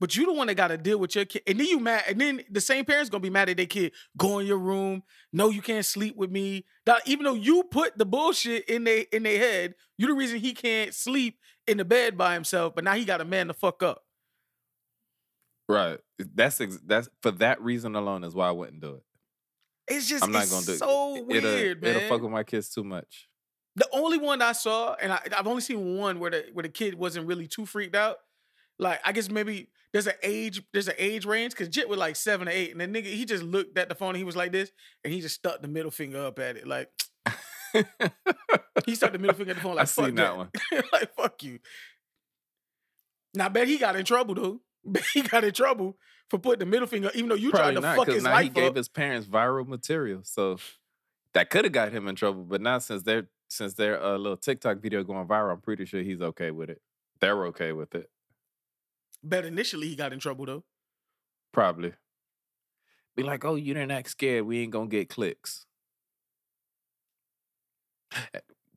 But 0.00 0.16
you 0.16 0.26
the 0.26 0.32
one 0.32 0.48
that 0.48 0.54
got 0.54 0.68
to 0.68 0.76
deal 0.76 0.98
with 0.98 1.14
your 1.14 1.24
kid, 1.24 1.42
and 1.46 1.58
then 1.58 1.66
you 1.66 1.78
mad, 1.78 2.04
and 2.08 2.20
then 2.20 2.42
the 2.50 2.60
same 2.60 2.84
parents 2.84 3.08
gonna 3.08 3.22
be 3.22 3.30
mad 3.30 3.48
at 3.48 3.56
their 3.56 3.66
kid. 3.66 3.92
Go 4.16 4.38
in 4.38 4.46
your 4.46 4.58
room. 4.58 5.02
No, 5.32 5.50
you 5.50 5.62
can't 5.62 5.86
sleep 5.86 6.16
with 6.16 6.30
me. 6.30 6.64
That, 6.84 7.02
even 7.06 7.24
though 7.24 7.34
you 7.34 7.62
put 7.62 7.96
the 7.96 8.04
bullshit 8.04 8.68
in 8.68 8.84
they 8.84 9.06
in 9.12 9.22
their 9.22 9.38
head, 9.38 9.74
you 9.96 10.06
the 10.06 10.14
reason 10.14 10.40
he 10.40 10.52
can't 10.52 10.92
sleep 10.92 11.38
in 11.66 11.78
the 11.78 11.84
bed 11.84 12.18
by 12.18 12.34
himself. 12.34 12.74
But 12.74 12.84
now 12.84 12.94
he 12.94 13.04
got 13.04 13.20
a 13.20 13.24
man 13.24 13.46
to 13.46 13.54
fuck 13.54 13.82
up. 13.82 14.02
right. 15.68 15.98
That's 16.18 16.60
ex- 16.60 16.80
that's 16.84 17.08
for 17.22 17.30
that 17.32 17.60
reason 17.62 17.94
alone 17.94 18.24
is 18.24 18.34
why 18.34 18.48
I 18.48 18.52
wouldn't 18.52 18.80
do 18.80 18.94
it. 18.96 19.02
It's 19.86 20.08
just 20.08 20.24
I'm 20.24 20.32
not 20.32 20.42
it's 20.42 20.52
gonna 20.52 20.66
do 20.66 20.72
it. 20.72 20.78
so 20.78 21.16
It'll, 21.16 21.50
weird, 21.50 21.82
man. 21.82 21.96
It'll 21.96 22.08
fuck 22.08 22.22
with 22.22 22.32
my 22.32 22.42
kids 22.44 22.68
too 22.68 22.84
much. 22.84 23.28
The 23.76 23.88
only 23.92 24.18
one 24.18 24.40
I 24.40 24.52
saw, 24.52 24.94
and 24.94 25.12
I, 25.12 25.20
I've 25.36 25.46
only 25.46 25.60
seen 25.60 25.96
one 25.96 26.20
where 26.20 26.30
the 26.30 26.46
where 26.52 26.62
the 26.62 26.68
kid 26.68 26.94
wasn't 26.94 27.26
really 27.26 27.48
too 27.48 27.66
freaked 27.66 27.96
out. 27.96 28.18
Like 28.78 29.00
I 29.04 29.12
guess 29.12 29.28
maybe 29.28 29.68
there's 29.92 30.06
an 30.06 30.14
age 30.22 30.62
there's 30.72 30.88
an 30.88 30.94
age 30.98 31.24
range 31.24 31.52
because 31.52 31.68
Jit 31.68 31.88
was 31.88 31.98
like 31.98 32.16
seven 32.16 32.48
or 32.48 32.52
eight, 32.52 32.72
and 32.72 32.80
the 32.80 32.86
nigga 32.86 33.06
he 33.06 33.24
just 33.24 33.42
looked 33.42 33.76
at 33.78 33.88
the 33.88 33.94
phone 33.94 34.10
and 34.10 34.18
he 34.18 34.24
was 34.24 34.36
like 34.36 34.52
this, 34.52 34.70
and 35.04 35.12
he 35.12 35.20
just 35.20 35.36
stuck 35.36 35.60
the 35.62 35.68
middle 35.68 35.90
finger 35.90 36.24
up 36.24 36.38
at 36.38 36.56
it, 36.56 36.66
like 36.66 36.88
he 38.86 38.94
stuck 38.94 39.12
the 39.12 39.18
middle 39.18 39.34
finger 39.34 39.52
at 39.52 39.56
the 39.56 39.62
phone, 39.62 39.76
like 39.76 39.82
I 39.82 39.86
fuck 39.86 40.06
seen 40.06 40.14
that 40.16 40.36
one. 40.36 40.50
like 40.92 41.14
fuck 41.16 41.42
you. 41.42 41.58
Now 43.34 43.46
I 43.46 43.48
bet 43.48 43.68
he 43.68 43.78
got 43.78 43.96
in 43.96 44.04
trouble 44.04 44.34
though. 44.34 44.60
Bet 44.86 45.02
he 45.14 45.22
got 45.22 45.44
in 45.44 45.52
trouble 45.52 45.96
for 46.28 46.38
putting 46.38 46.58
the 46.58 46.66
middle 46.66 46.86
finger, 46.86 47.10
even 47.14 47.30
though 47.30 47.36
you 47.36 47.50
Probably 47.50 47.72
tried 47.72 47.80
to 47.80 47.80
not 47.80 47.96
fuck 47.96 48.06
because 48.06 48.16
his 48.16 48.24
now 48.24 48.36
he 48.36 48.44
life 48.44 48.52
gave 48.54 48.70
up. 48.70 48.76
his 48.76 48.88
parents 48.88 49.26
viral 49.26 49.66
material, 49.66 50.20
so 50.24 50.58
that 51.32 51.48
could 51.48 51.64
have 51.64 51.72
got 51.72 51.90
him 51.90 52.06
in 52.06 52.16
trouble. 52.16 52.42
But 52.42 52.60
now 52.60 52.78
since 52.80 53.02
their 53.02 53.28
since 53.54 53.74
their 53.74 54.02
uh, 54.02 54.16
little 54.16 54.36
TikTok 54.36 54.78
video 54.78 55.02
going 55.04 55.26
viral, 55.26 55.52
I'm 55.52 55.60
pretty 55.60 55.84
sure 55.84 56.02
he's 56.02 56.20
okay 56.20 56.50
with 56.50 56.70
it. 56.70 56.80
They're 57.20 57.46
okay 57.46 57.72
with 57.72 57.94
it, 57.94 58.10
But 59.22 59.44
initially 59.44 59.88
he 59.88 59.96
got 59.96 60.12
in 60.12 60.18
trouble 60.20 60.46
though. 60.46 60.64
probably. 61.52 61.94
Be 63.16 63.22
like, 63.22 63.44
oh, 63.44 63.54
you 63.54 63.74
didn't 63.74 63.92
act 63.92 64.10
scared. 64.10 64.44
We 64.44 64.60
ain't 64.60 64.72
gonna 64.72 64.88
get 64.88 65.08
clicks. 65.08 65.66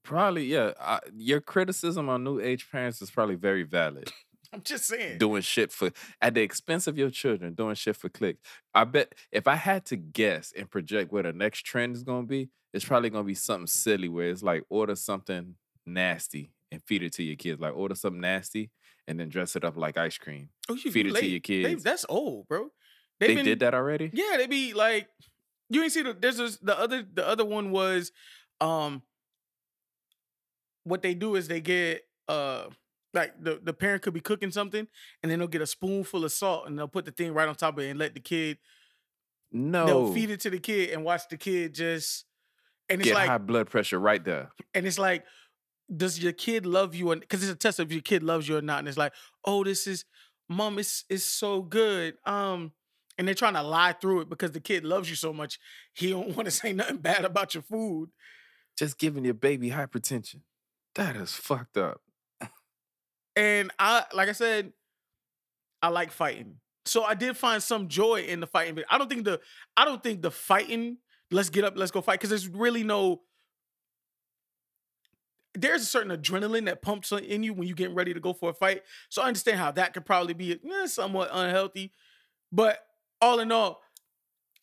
Probably, 0.03 0.45
yeah. 0.45 0.71
I, 0.79 0.99
your 1.15 1.41
criticism 1.41 2.07
on 2.09 2.23
new 2.23 2.39
age 2.39 2.69
parents 2.71 3.01
is 3.01 3.11
probably 3.11 3.35
very 3.35 3.63
valid. 3.63 4.11
I'm 4.53 4.61
just 4.63 4.85
saying. 4.85 5.17
doing 5.17 5.41
shit 5.41 5.71
for 5.71 5.91
at 6.21 6.33
the 6.33 6.41
expense 6.41 6.87
of 6.87 6.97
your 6.97 7.09
children, 7.09 7.53
doing 7.53 7.75
shit 7.75 7.95
for 7.95 8.09
clicks. 8.09 8.39
I 8.73 8.83
bet 8.85 9.13
if 9.31 9.47
I 9.47 9.55
had 9.55 9.85
to 9.87 9.95
guess 9.97 10.53
and 10.57 10.69
project 10.69 11.11
where 11.11 11.23
the 11.23 11.33
next 11.33 11.63
trend 11.65 11.95
is 11.95 12.03
gonna 12.03 12.25
be, 12.27 12.49
it's 12.73 12.85
probably 12.85 13.09
gonna 13.09 13.23
be 13.23 13.35
something 13.35 13.67
silly 13.67 14.07
where 14.09 14.29
it's 14.29 14.43
like 14.43 14.63
order 14.69 14.95
something 14.95 15.55
nasty 15.85 16.51
and 16.71 16.81
feed 16.83 17.03
it 17.03 17.13
to 17.13 17.23
your 17.23 17.35
kids. 17.35 17.59
Like 17.61 17.75
order 17.75 17.95
something 17.95 18.21
nasty 18.21 18.71
and 19.07 19.19
then 19.19 19.29
dress 19.29 19.55
it 19.55 19.63
up 19.63 19.77
like 19.77 19.97
ice 19.97 20.17
cream. 20.17 20.49
Oh, 20.69 20.75
you 20.75 20.91
Feed 20.91 21.05
it 21.07 21.09
to 21.09 21.15
late. 21.15 21.23
your 21.23 21.31
They- 21.63 21.69
kids. 21.71 21.83
that's 21.83 22.05
old, 22.09 22.47
bro. 22.47 22.69
They 23.19 23.27
They've 23.27 23.35
been- 23.37 23.45
did 23.45 23.59
that 23.61 23.73
already? 23.73 24.09
Yeah, 24.13 24.35
they 24.37 24.47
be 24.47 24.73
like, 24.73 25.07
you 25.69 25.81
ain't 25.83 25.91
see 25.91 26.03
the 26.03 26.13
there's 26.13 26.37
this, 26.37 26.57
the 26.57 26.77
other 26.77 27.03
the 27.13 27.27
other 27.27 27.43
one 27.45 27.71
was, 27.71 28.11
um, 28.61 29.01
what 30.83 31.01
they 31.01 31.13
do 31.13 31.35
is 31.35 31.47
they 31.47 31.59
get 31.61 32.03
uh 32.27 32.65
like 33.13 33.33
the 33.41 33.59
the 33.63 33.73
parent 33.73 34.01
could 34.03 34.13
be 34.13 34.19
cooking 34.21 34.51
something 34.51 34.87
and 35.23 35.31
then 35.31 35.39
they'll 35.39 35.47
get 35.47 35.61
a 35.61 35.67
spoonful 35.67 36.23
of 36.25 36.31
salt 36.31 36.67
and 36.67 36.77
they'll 36.77 36.87
put 36.87 37.05
the 37.05 37.11
thing 37.11 37.33
right 37.33 37.47
on 37.47 37.55
top 37.55 37.77
of 37.77 37.83
it 37.83 37.89
and 37.89 37.99
let 37.99 38.13
the 38.13 38.19
kid 38.19 38.57
No. 39.51 39.85
they'll 39.85 40.13
feed 40.13 40.29
it 40.29 40.39
to 40.41 40.49
the 40.49 40.59
kid 40.59 40.89
and 40.91 41.03
watch 41.03 41.27
the 41.29 41.37
kid 41.37 41.73
just 41.73 42.25
and 42.89 43.01
it's 43.01 43.09
Get 43.09 43.15
like 43.15 43.27
high 43.29 43.37
blood 43.37 43.69
pressure 43.69 43.99
right 43.99 44.23
there. 44.23 44.51
and 44.73 44.85
it's 44.85 44.99
like 44.99 45.23
does 45.95 46.19
your 46.19 46.33
kid 46.33 46.65
love 46.65 46.93
you 46.95 47.15
because 47.15 47.41
it's 47.43 47.51
a 47.51 47.55
test 47.55 47.79
of 47.79 47.91
your 47.91 48.01
kid 48.01 48.23
loves 48.23 48.47
you 48.49 48.57
or 48.57 48.61
not 48.61 48.79
and 48.79 48.87
it's 48.87 48.97
like 48.97 49.13
oh 49.45 49.63
this 49.63 49.87
is 49.87 50.03
mom 50.49 50.77
it's 50.79 51.05
it's 51.09 51.23
so 51.23 51.61
good 51.61 52.15
um 52.25 52.73
and 53.17 53.27
they're 53.27 53.33
trying 53.35 53.53
to 53.55 53.63
lie 53.63 53.93
through 53.93 54.21
it 54.21 54.29
because 54.29 54.51
the 54.51 54.59
kid 54.59 54.83
loves 54.83 55.09
you 55.09 55.15
so 55.15 55.31
much 55.31 55.59
he 55.93 56.09
don't 56.11 56.27
want 56.35 56.45
to 56.45 56.51
say 56.51 56.73
nothing 56.73 56.97
bad 56.97 57.23
about 57.25 57.53
your 57.53 57.63
food 57.63 58.09
Just 58.77 58.97
giving 58.99 59.23
your 59.25 59.33
baby 59.33 59.71
hypertension. 59.71 60.41
That 60.95 61.15
is 61.15 61.33
fucked 61.33 61.77
up. 61.77 62.01
And 63.37 63.71
i 63.79 64.03
like 64.13 64.27
i 64.27 64.33
said 64.33 64.73
i 65.81 65.87
like 65.87 66.11
fighting 66.11 66.55
so 66.85 67.03
i 67.03 67.13
did 67.13 67.37
find 67.37 67.63
some 67.63 67.87
joy 67.87 68.21
in 68.21 68.39
the 68.39 68.47
fighting 68.47 68.83
i 68.89 68.97
don't 68.97 69.09
think 69.09 69.23
the 69.23 69.39
i 69.77 69.85
don't 69.85 70.03
think 70.03 70.21
the 70.21 70.31
fighting 70.31 70.97
let's 71.31 71.49
get 71.49 71.63
up 71.63 71.73
let's 71.77 71.91
go 71.91 72.01
fight 72.01 72.19
because 72.19 72.29
there's 72.29 72.47
really 72.47 72.83
no 72.83 73.21
there's 75.53 75.81
a 75.81 75.85
certain 75.85 76.15
adrenaline 76.15 76.65
that 76.65 76.81
pumps 76.81 77.11
in 77.11 77.43
you 77.43 77.53
when 77.53 77.67
you're 77.67 77.75
getting 77.75 77.95
ready 77.95 78.13
to 78.13 78.19
go 78.19 78.31
for 78.31 78.51
a 78.51 78.53
fight. 78.53 78.83
So 79.09 79.23
I 79.23 79.27
understand 79.27 79.57
how 79.57 79.71
that 79.71 79.93
could 79.93 80.05
probably 80.05 80.35
be 80.35 80.51
eh, 80.53 80.85
somewhat 80.85 81.29
unhealthy. 81.33 81.93
But 82.51 82.79
all 83.19 83.39
in 83.39 83.51
all, 83.51 83.81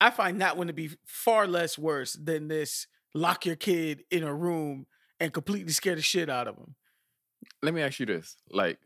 I 0.00 0.11
find 0.11 0.40
that 0.40 0.57
one 0.57 0.69
to 0.69 0.73
be 0.73 0.90
far 1.04 1.49
less 1.49 1.76
worse 1.76 2.12
than 2.12 2.47
this 2.47 2.87
lock 3.12 3.45
your 3.45 3.57
kid 3.57 4.04
in 4.11 4.23
a 4.23 4.33
room 4.33 4.87
and 5.19 5.33
completely 5.33 5.73
scare 5.73 5.97
the 5.97 6.02
shit 6.02 6.31
out 6.31 6.47
of 6.47 6.57
him. 6.57 6.76
Let 7.63 7.75
me 7.75 7.83
ask 7.83 8.01
you 8.01 8.07
this. 8.07 8.37
Like, 8.51 8.79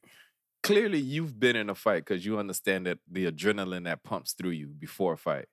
clearly 0.63 0.99
you've 0.99 1.39
been 1.39 1.57
in 1.57 1.71
a 1.71 1.75
fight 1.75 2.05
because 2.05 2.25
you 2.25 2.39
understand 2.39 2.87
that 2.87 2.99
the 3.11 3.31
adrenaline 3.31 3.85
that 3.85 4.03
pumps 4.03 4.33
through 4.33 4.51
you 4.51 4.69
before 4.69 5.15
a 5.15 5.19
fight. 5.19 5.47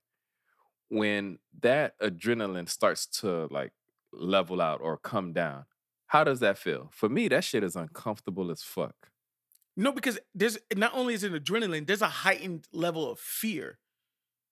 When 0.90 1.40
that 1.62 2.00
adrenaline 2.00 2.70
starts 2.70 3.06
to 3.22 3.48
like 3.50 3.74
level 4.14 4.62
out 4.62 4.82
or 4.82 4.98
come 4.98 5.34
down, 5.34 5.66
how 6.08 6.24
does 6.24 6.40
that 6.42 6.58
feel? 6.58 6.90
For 6.92 7.10
me, 7.10 7.28
that 7.30 7.44
shit 7.44 7.64
is 7.64 7.76
uncomfortable 7.76 8.52
as 8.52 8.62
fuck. 8.62 9.10
No, 9.76 9.92
because 9.92 10.20
there's 10.34 10.58
not 10.76 10.92
only 10.94 11.14
is 11.14 11.24
it 11.24 11.34
adrenaline, 11.34 11.88
there's 11.88 12.02
a 12.02 12.08
heightened 12.08 12.68
level 12.72 13.12
of 13.12 13.20
fear. 13.20 13.80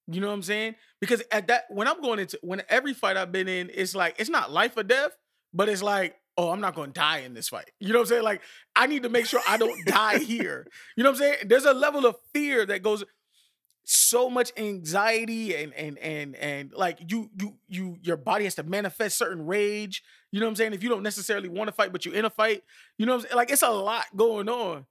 You 0.07 0.19
know 0.19 0.27
what 0.27 0.33
I'm 0.33 0.43
saying? 0.43 0.75
Because 0.99 1.23
at 1.31 1.47
that 1.47 1.65
when 1.69 1.87
I'm 1.87 2.01
going 2.01 2.19
into 2.19 2.37
when 2.41 2.63
every 2.67 2.93
fight 2.93 3.15
I've 3.15 3.31
been 3.31 3.47
in, 3.47 3.71
it's 3.73 3.95
like 3.95 4.15
it's 4.17 4.29
not 4.29 4.51
life 4.51 4.75
or 4.75 4.83
death, 4.83 5.15
but 5.53 5.69
it's 5.69 5.83
like, 5.83 6.15
oh, 6.37 6.51
I'm 6.51 6.61
not 6.61 6.75
gonna 6.75 6.91
die 6.91 7.19
in 7.19 7.33
this 7.33 7.49
fight. 7.49 7.71
You 7.79 7.89
know 7.89 7.99
what 7.99 8.03
I'm 8.03 8.07
saying? 8.07 8.23
Like, 8.23 8.41
I 8.75 8.87
need 8.87 9.03
to 9.03 9.09
make 9.09 9.25
sure 9.25 9.41
I 9.47 9.57
don't 9.57 9.85
die 9.85 10.19
here. 10.19 10.67
You 10.95 11.03
know 11.03 11.11
what 11.11 11.15
I'm 11.15 11.21
saying? 11.21 11.37
There's 11.47 11.65
a 11.65 11.73
level 11.73 12.05
of 12.05 12.15
fear 12.33 12.65
that 12.65 12.83
goes 12.83 13.03
so 13.85 14.29
much 14.29 14.51
anxiety 14.57 15.55
and 15.55 15.73
and 15.73 15.97
and 15.97 16.35
and 16.35 16.71
like 16.73 16.99
you 17.11 17.29
you 17.37 17.55
you 17.67 17.97
your 18.01 18.17
body 18.17 18.45
has 18.45 18.55
to 18.55 18.63
manifest 18.63 19.17
certain 19.17 19.45
rage. 19.45 20.03
You 20.31 20.39
know 20.39 20.45
what 20.45 20.51
I'm 20.51 20.55
saying? 20.55 20.73
If 20.73 20.83
you 20.83 20.89
don't 20.89 21.03
necessarily 21.03 21.49
want 21.49 21.67
to 21.67 21.71
fight, 21.73 21.91
but 21.91 22.05
you're 22.05 22.15
in 22.15 22.25
a 22.25 22.29
fight, 22.29 22.63
you 22.97 23.05
know 23.05 23.13
what 23.13 23.23
I'm 23.23 23.27
saying? 23.27 23.35
Like 23.35 23.51
it's 23.51 23.61
a 23.61 23.69
lot 23.69 24.05
going 24.15 24.49
on. 24.49 24.85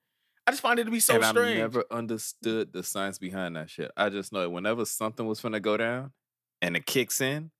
I 0.46 0.50
just 0.50 0.62
find 0.62 0.78
it 0.78 0.84
to 0.84 0.90
be 0.90 1.00
so 1.00 1.14
and 1.14 1.25
strange. 1.25 1.52
I've 1.52 1.72
never 1.72 1.84
understood 1.90 2.72
the 2.72 2.82
science 2.82 3.18
behind 3.18 3.56
that 3.56 3.70
shit. 3.70 3.90
I 3.96 4.08
just 4.08 4.32
know 4.32 4.40
that 4.40 4.50
whenever 4.50 4.84
something 4.84 5.25
was 5.26 5.40
finna 5.40 5.62
go 5.62 5.76
down 5.76 6.12
and 6.61 6.76
it 6.76 6.84
kicks 6.84 7.20
in, 7.20 7.52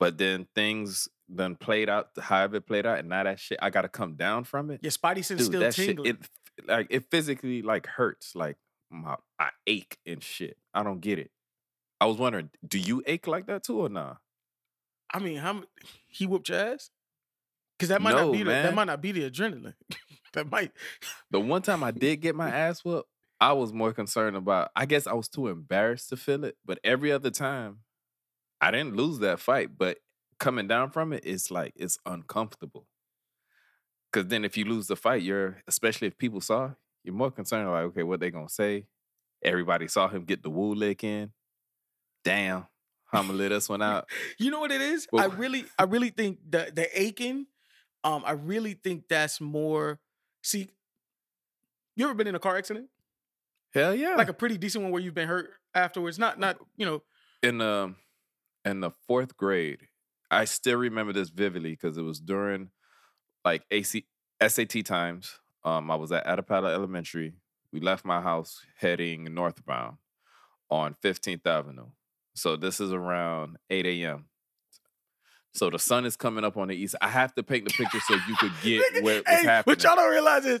but 0.00 0.18
then 0.18 0.48
things 0.54 1.08
done 1.34 1.56
played 1.56 1.88
out 1.88 2.10
however 2.18 2.56
it 2.56 2.66
played 2.66 2.86
out, 2.86 2.98
and 2.98 3.08
now 3.08 3.24
that 3.24 3.38
shit 3.38 3.58
I 3.60 3.70
gotta 3.70 3.88
come 3.88 4.14
down 4.14 4.44
from 4.44 4.70
it. 4.70 4.80
Your 4.82 4.92
spidey 4.92 5.24
sense 5.24 5.48
Dude, 5.48 5.72
still 5.72 5.86
tingling. 5.86 6.06
shit, 6.06 6.16
it 6.20 6.66
like 6.66 6.86
it 6.90 7.10
physically 7.10 7.62
like 7.62 7.86
hurts. 7.86 8.34
Like 8.34 8.56
my 8.90 9.16
I 9.38 9.50
ache 9.66 9.98
and 10.06 10.22
shit. 10.22 10.56
I 10.74 10.82
don't 10.82 11.00
get 11.00 11.18
it. 11.18 11.30
I 12.00 12.06
was 12.06 12.16
wondering, 12.16 12.50
do 12.66 12.78
you 12.78 13.02
ache 13.06 13.26
like 13.26 13.46
that 13.46 13.64
too 13.64 13.80
or 13.80 13.88
nah? 13.88 14.14
I 15.12 15.18
mean, 15.18 15.38
how 15.38 15.62
he 16.06 16.26
whooped 16.26 16.48
your 16.48 16.58
ass? 16.58 16.90
Because 17.78 17.88
that 17.90 18.02
might 18.02 18.14
not 18.14 18.32
be 18.32 18.42
the, 18.42 18.50
that 18.50 18.74
might 18.74 18.86
not 18.86 19.00
be 19.00 19.12
the 19.12 19.30
adrenaline. 19.30 19.74
that 20.32 20.50
might. 20.50 20.72
The 21.30 21.40
one 21.40 21.62
time 21.62 21.82
I 21.82 21.90
did 21.90 22.16
get 22.16 22.34
my 22.34 22.50
ass 22.50 22.84
whooped, 22.84 23.08
I 23.40 23.52
was 23.52 23.72
more 23.72 23.92
concerned 23.92 24.36
about. 24.36 24.70
I 24.74 24.86
guess 24.86 25.06
I 25.06 25.14
was 25.14 25.28
too 25.28 25.48
embarrassed 25.48 26.08
to 26.10 26.16
feel 26.16 26.44
it. 26.44 26.56
But 26.64 26.80
every 26.82 27.12
other 27.12 27.30
time, 27.30 27.78
I 28.60 28.70
didn't 28.70 28.96
lose 28.96 29.20
that 29.20 29.38
fight. 29.38 29.78
But 29.78 29.98
coming 30.38 30.68
down 30.68 30.90
from 30.90 31.12
it, 31.12 31.24
it's 31.24 31.50
like 31.50 31.72
it's 31.76 31.98
uncomfortable. 32.06 32.86
Because 34.10 34.28
then, 34.28 34.44
if 34.44 34.56
you 34.56 34.64
lose 34.64 34.86
the 34.86 34.96
fight, 34.96 35.22
you're 35.22 35.62
especially 35.66 36.08
if 36.08 36.16
people 36.16 36.40
saw, 36.40 36.70
you're 37.04 37.14
more 37.14 37.30
concerned 37.30 37.70
like, 37.70 37.84
okay, 37.84 38.02
what 38.02 38.20
they 38.20 38.30
gonna 38.30 38.48
say? 38.48 38.86
Everybody 39.42 39.88
saw 39.88 40.08
him 40.08 40.24
get 40.24 40.42
the 40.42 40.50
woo 40.50 40.74
lick 40.74 41.04
in. 41.04 41.32
Damn, 42.24 42.66
I'm 43.12 43.26
gonna 43.26 43.38
let 43.38 43.48
this 43.48 43.68
one 43.68 43.82
out. 43.82 44.08
You 44.38 44.50
know 44.50 44.60
what 44.60 44.72
it 44.72 44.80
is? 44.80 45.06
I 45.16 45.26
really, 45.26 45.64
I 45.78 45.84
really 45.84 46.10
think 46.10 46.38
the 46.48 46.70
the 46.74 46.88
aching. 47.00 47.46
Um, 48.04 48.22
I 48.24 48.32
really 48.32 48.74
think 48.74 49.08
that's 49.08 49.40
more. 49.40 49.98
See, 50.42 50.70
you 51.96 52.04
ever 52.04 52.14
been 52.14 52.28
in 52.28 52.34
a 52.34 52.38
car 52.38 52.56
accident? 52.56 52.88
Hell 53.74 53.94
yeah! 53.94 54.14
Like 54.14 54.28
a 54.28 54.34
pretty 54.34 54.56
decent 54.56 54.84
one 54.84 54.92
where 54.92 55.02
you've 55.02 55.14
been 55.14 55.28
hurt 55.28 55.50
afterwards. 55.74 56.18
Not, 56.18 56.38
not 56.38 56.58
you 56.76 56.86
know. 56.86 57.02
In 57.42 57.60
um, 57.60 57.96
in 58.64 58.80
the 58.80 58.90
fourth 58.90 59.36
grade, 59.36 59.88
I 60.30 60.44
still 60.44 60.78
remember 60.78 61.12
this 61.12 61.30
vividly 61.30 61.70
because 61.70 61.96
it 61.96 62.02
was 62.02 62.20
during 62.20 62.70
like 63.44 63.62
AC 63.70 64.06
SAT 64.46 64.84
times. 64.84 65.38
Um, 65.64 65.90
I 65.90 65.96
was 65.96 66.12
at 66.12 66.26
Attapata 66.26 66.72
Elementary. 66.72 67.34
We 67.72 67.80
left 67.80 68.04
my 68.04 68.20
house 68.20 68.60
heading 68.76 69.32
northbound 69.34 69.96
on 70.70 70.96
15th 71.02 71.46
Avenue. 71.46 71.86
So 72.34 72.56
this 72.56 72.80
is 72.80 72.92
around 72.92 73.56
8 73.70 73.86
a.m. 73.86 74.26
So 75.54 75.70
the 75.70 75.78
sun 75.78 76.06
is 76.06 76.16
coming 76.16 76.44
up 76.44 76.56
on 76.56 76.68
the 76.68 76.76
east. 76.76 76.94
I 77.00 77.08
have 77.08 77.34
to 77.34 77.42
paint 77.42 77.64
the 77.64 77.72
picture 77.72 77.98
so 78.00 78.14
you 78.14 78.36
could 78.36 78.52
get 78.62 79.02
what 79.02 79.24
hey, 79.26 79.44
happening. 79.44 79.72
What 79.72 79.82
y'all 79.82 79.96
don't 79.96 80.10
realize 80.10 80.44
is 80.44 80.60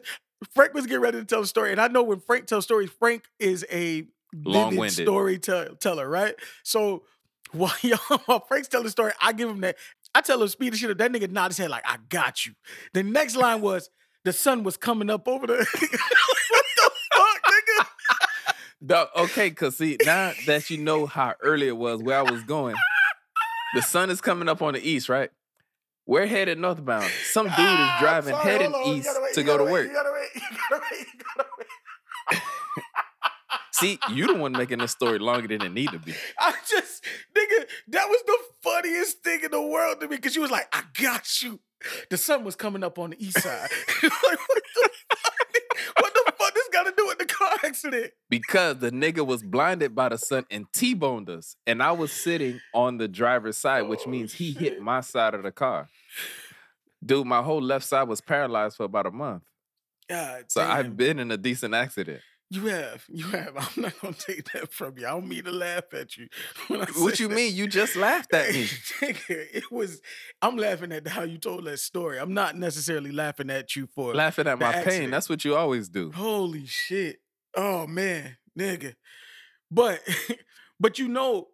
Frank 0.54 0.74
was 0.74 0.86
getting 0.86 1.02
ready 1.02 1.18
to 1.18 1.24
tell 1.24 1.42
a 1.42 1.46
story, 1.46 1.72
and 1.72 1.80
I 1.80 1.88
know 1.88 2.02
when 2.02 2.20
Frank 2.20 2.46
tells 2.46 2.64
stories, 2.64 2.90
Frank 2.90 3.24
is 3.38 3.64
a 3.70 4.06
long-winded 4.34 4.92
storyteller, 4.92 6.08
right? 6.08 6.34
So 6.62 7.04
while 7.52 7.72
y'all 7.82 7.98
while 8.26 8.40
Frank's 8.40 8.68
telling 8.68 8.84
the 8.84 8.90
story, 8.90 9.12
I 9.20 9.32
give 9.32 9.48
him 9.48 9.60
that. 9.62 9.76
I 10.14 10.20
tell 10.20 10.42
him 10.42 10.48
speed 10.48 10.72
and 10.72 10.76
shit 10.78 10.90
up. 10.90 10.98
That 10.98 11.12
nigga 11.12 11.30
nodded 11.30 11.50
his 11.50 11.58
head 11.58 11.70
like, 11.70 11.84
I 11.86 11.96
got 12.08 12.46
you. 12.46 12.54
The 12.92 13.02
next 13.02 13.36
line 13.36 13.60
was 13.60 13.90
the 14.24 14.32
sun 14.32 14.62
was 14.62 14.76
coming 14.76 15.10
up 15.10 15.28
over 15.28 15.46
the 15.46 15.54
what 15.56 16.64
the 16.76 16.90
fuck, 17.12 17.42
nigga? 17.44 17.86
The, 18.80 19.20
okay, 19.22 19.50
cause 19.50 19.76
see, 19.76 19.96
now 20.04 20.32
that 20.46 20.70
you 20.70 20.78
know 20.78 21.06
how 21.06 21.34
early 21.42 21.68
it 21.68 21.76
was 21.76 22.02
where 22.02 22.18
I 22.18 22.22
was 22.22 22.42
going, 22.42 22.76
the 23.74 23.82
sun 23.82 24.10
is 24.10 24.20
coming 24.20 24.48
up 24.48 24.62
on 24.62 24.74
the 24.74 24.80
east, 24.80 25.08
right? 25.08 25.30
We're 26.06 26.26
headed 26.26 26.58
northbound. 26.58 27.10
Some 27.24 27.46
dude 27.46 27.52
is 27.52 27.58
ah, 27.58 27.98
driving 28.00 28.34
sorry, 28.34 28.50
heading 28.50 28.74
east 28.86 29.10
to 29.34 29.42
go 29.42 29.58
to 29.58 29.64
work. 29.64 29.88
You 29.88 29.92
gotta 29.92 30.10
wait, 30.12 30.30
you 30.34 30.56
gotta 30.70 30.82
wait, 30.90 31.00
you 31.00 31.16
wait. 31.16 31.17
See, 33.80 33.98
you 34.12 34.26
the 34.26 34.34
one 34.34 34.52
making 34.52 34.78
this 34.78 34.92
story 34.92 35.18
longer 35.18 35.48
than 35.48 35.62
it 35.62 35.72
need 35.72 35.90
to 35.90 35.98
be. 35.98 36.14
I 36.38 36.54
just, 36.68 37.04
nigga, 37.36 37.66
that 37.88 38.08
was 38.08 38.22
the 38.26 38.38
funniest 38.62 39.22
thing 39.22 39.40
in 39.44 39.50
the 39.50 39.62
world 39.62 40.00
to 40.00 40.08
me 40.08 40.16
because 40.16 40.32
she 40.32 40.40
was 40.40 40.50
like, 40.50 40.66
I 40.72 40.82
got 41.00 41.42
you. 41.42 41.60
The 42.10 42.16
sun 42.16 42.44
was 42.44 42.56
coming 42.56 42.82
up 42.82 42.98
on 42.98 43.10
the 43.10 43.24
east 43.24 43.40
side. 43.40 43.68
like, 44.02 44.12
what 44.12 44.62
the 44.74 44.96
fuck? 45.16 45.32
What 46.00 46.12
the 46.12 46.32
fuck 46.36 46.54
this 46.54 46.68
got 46.72 46.84
to 46.84 46.92
do 46.96 47.06
with 47.06 47.18
the 47.18 47.26
car 47.26 47.52
accident? 47.64 48.12
Because 48.28 48.78
the 48.78 48.90
nigga 48.90 49.24
was 49.24 49.42
blinded 49.42 49.94
by 49.94 50.08
the 50.08 50.18
sun 50.18 50.44
and 50.50 50.66
T-boned 50.72 51.30
us. 51.30 51.54
And 51.66 51.82
I 51.82 51.92
was 51.92 52.10
sitting 52.10 52.60
on 52.74 52.98
the 52.98 53.06
driver's 53.06 53.58
side, 53.58 53.82
which 53.82 54.02
oh, 54.06 54.10
means 54.10 54.34
he 54.34 54.52
shit. 54.52 54.62
hit 54.62 54.82
my 54.82 55.00
side 55.02 55.34
of 55.34 55.44
the 55.44 55.52
car. 55.52 55.88
Dude, 57.04 57.26
my 57.26 57.42
whole 57.42 57.62
left 57.62 57.86
side 57.86 58.08
was 58.08 58.20
paralyzed 58.20 58.76
for 58.76 58.84
about 58.84 59.06
a 59.06 59.12
month. 59.12 59.44
God 60.08 60.44
so 60.48 60.62
damn. 60.62 60.70
I've 60.70 60.96
been 60.96 61.18
in 61.18 61.30
a 61.30 61.36
decent 61.36 61.74
accident. 61.74 62.22
You 62.50 62.66
have, 62.66 63.04
you 63.08 63.26
have. 63.26 63.52
I'm 63.76 63.82
not 63.82 64.00
gonna 64.00 64.14
take 64.14 64.52
that 64.52 64.72
from 64.72 64.96
you. 64.96 65.06
I 65.06 65.10
don't 65.10 65.28
mean 65.28 65.44
to 65.44 65.52
laugh 65.52 65.84
at 65.92 66.16
you. 66.16 66.28
What 66.68 67.20
you 67.20 67.28
that. 67.28 67.34
mean? 67.34 67.54
You 67.54 67.66
just 67.66 67.94
laughed 67.94 68.32
at 68.32 68.52
me. 68.52 68.66
it 69.02 69.70
was. 69.70 70.00
I'm 70.40 70.56
laughing 70.56 70.92
at 70.92 71.06
how 71.08 71.22
you 71.22 71.38
told 71.38 71.64
that 71.66 71.78
story. 71.78 72.18
I'm 72.18 72.32
not 72.32 72.56
necessarily 72.56 73.12
laughing 73.12 73.50
at 73.50 73.76
you 73.76 73.86
for 73.94 74.14
laughing 74.14 74.46
at 74.46 74.58
my 74.58 74.68
accident. 74.68 75.00
pain. 75.00 75.10
That's 75.10 75.28
what 75.28 75.44
you 75.44 75.56
always 75.56 75.88
do. 75.88 76.10
Holy 76.12 76.64
shit! 76.66 77.20
Oh 77.54 77.86
man, 77.86 78.38
nigga. 78.58 78.94
But, 79.70 80.00
but 80.80 80.98
you 80.98 81.08
know, 81.08 81.48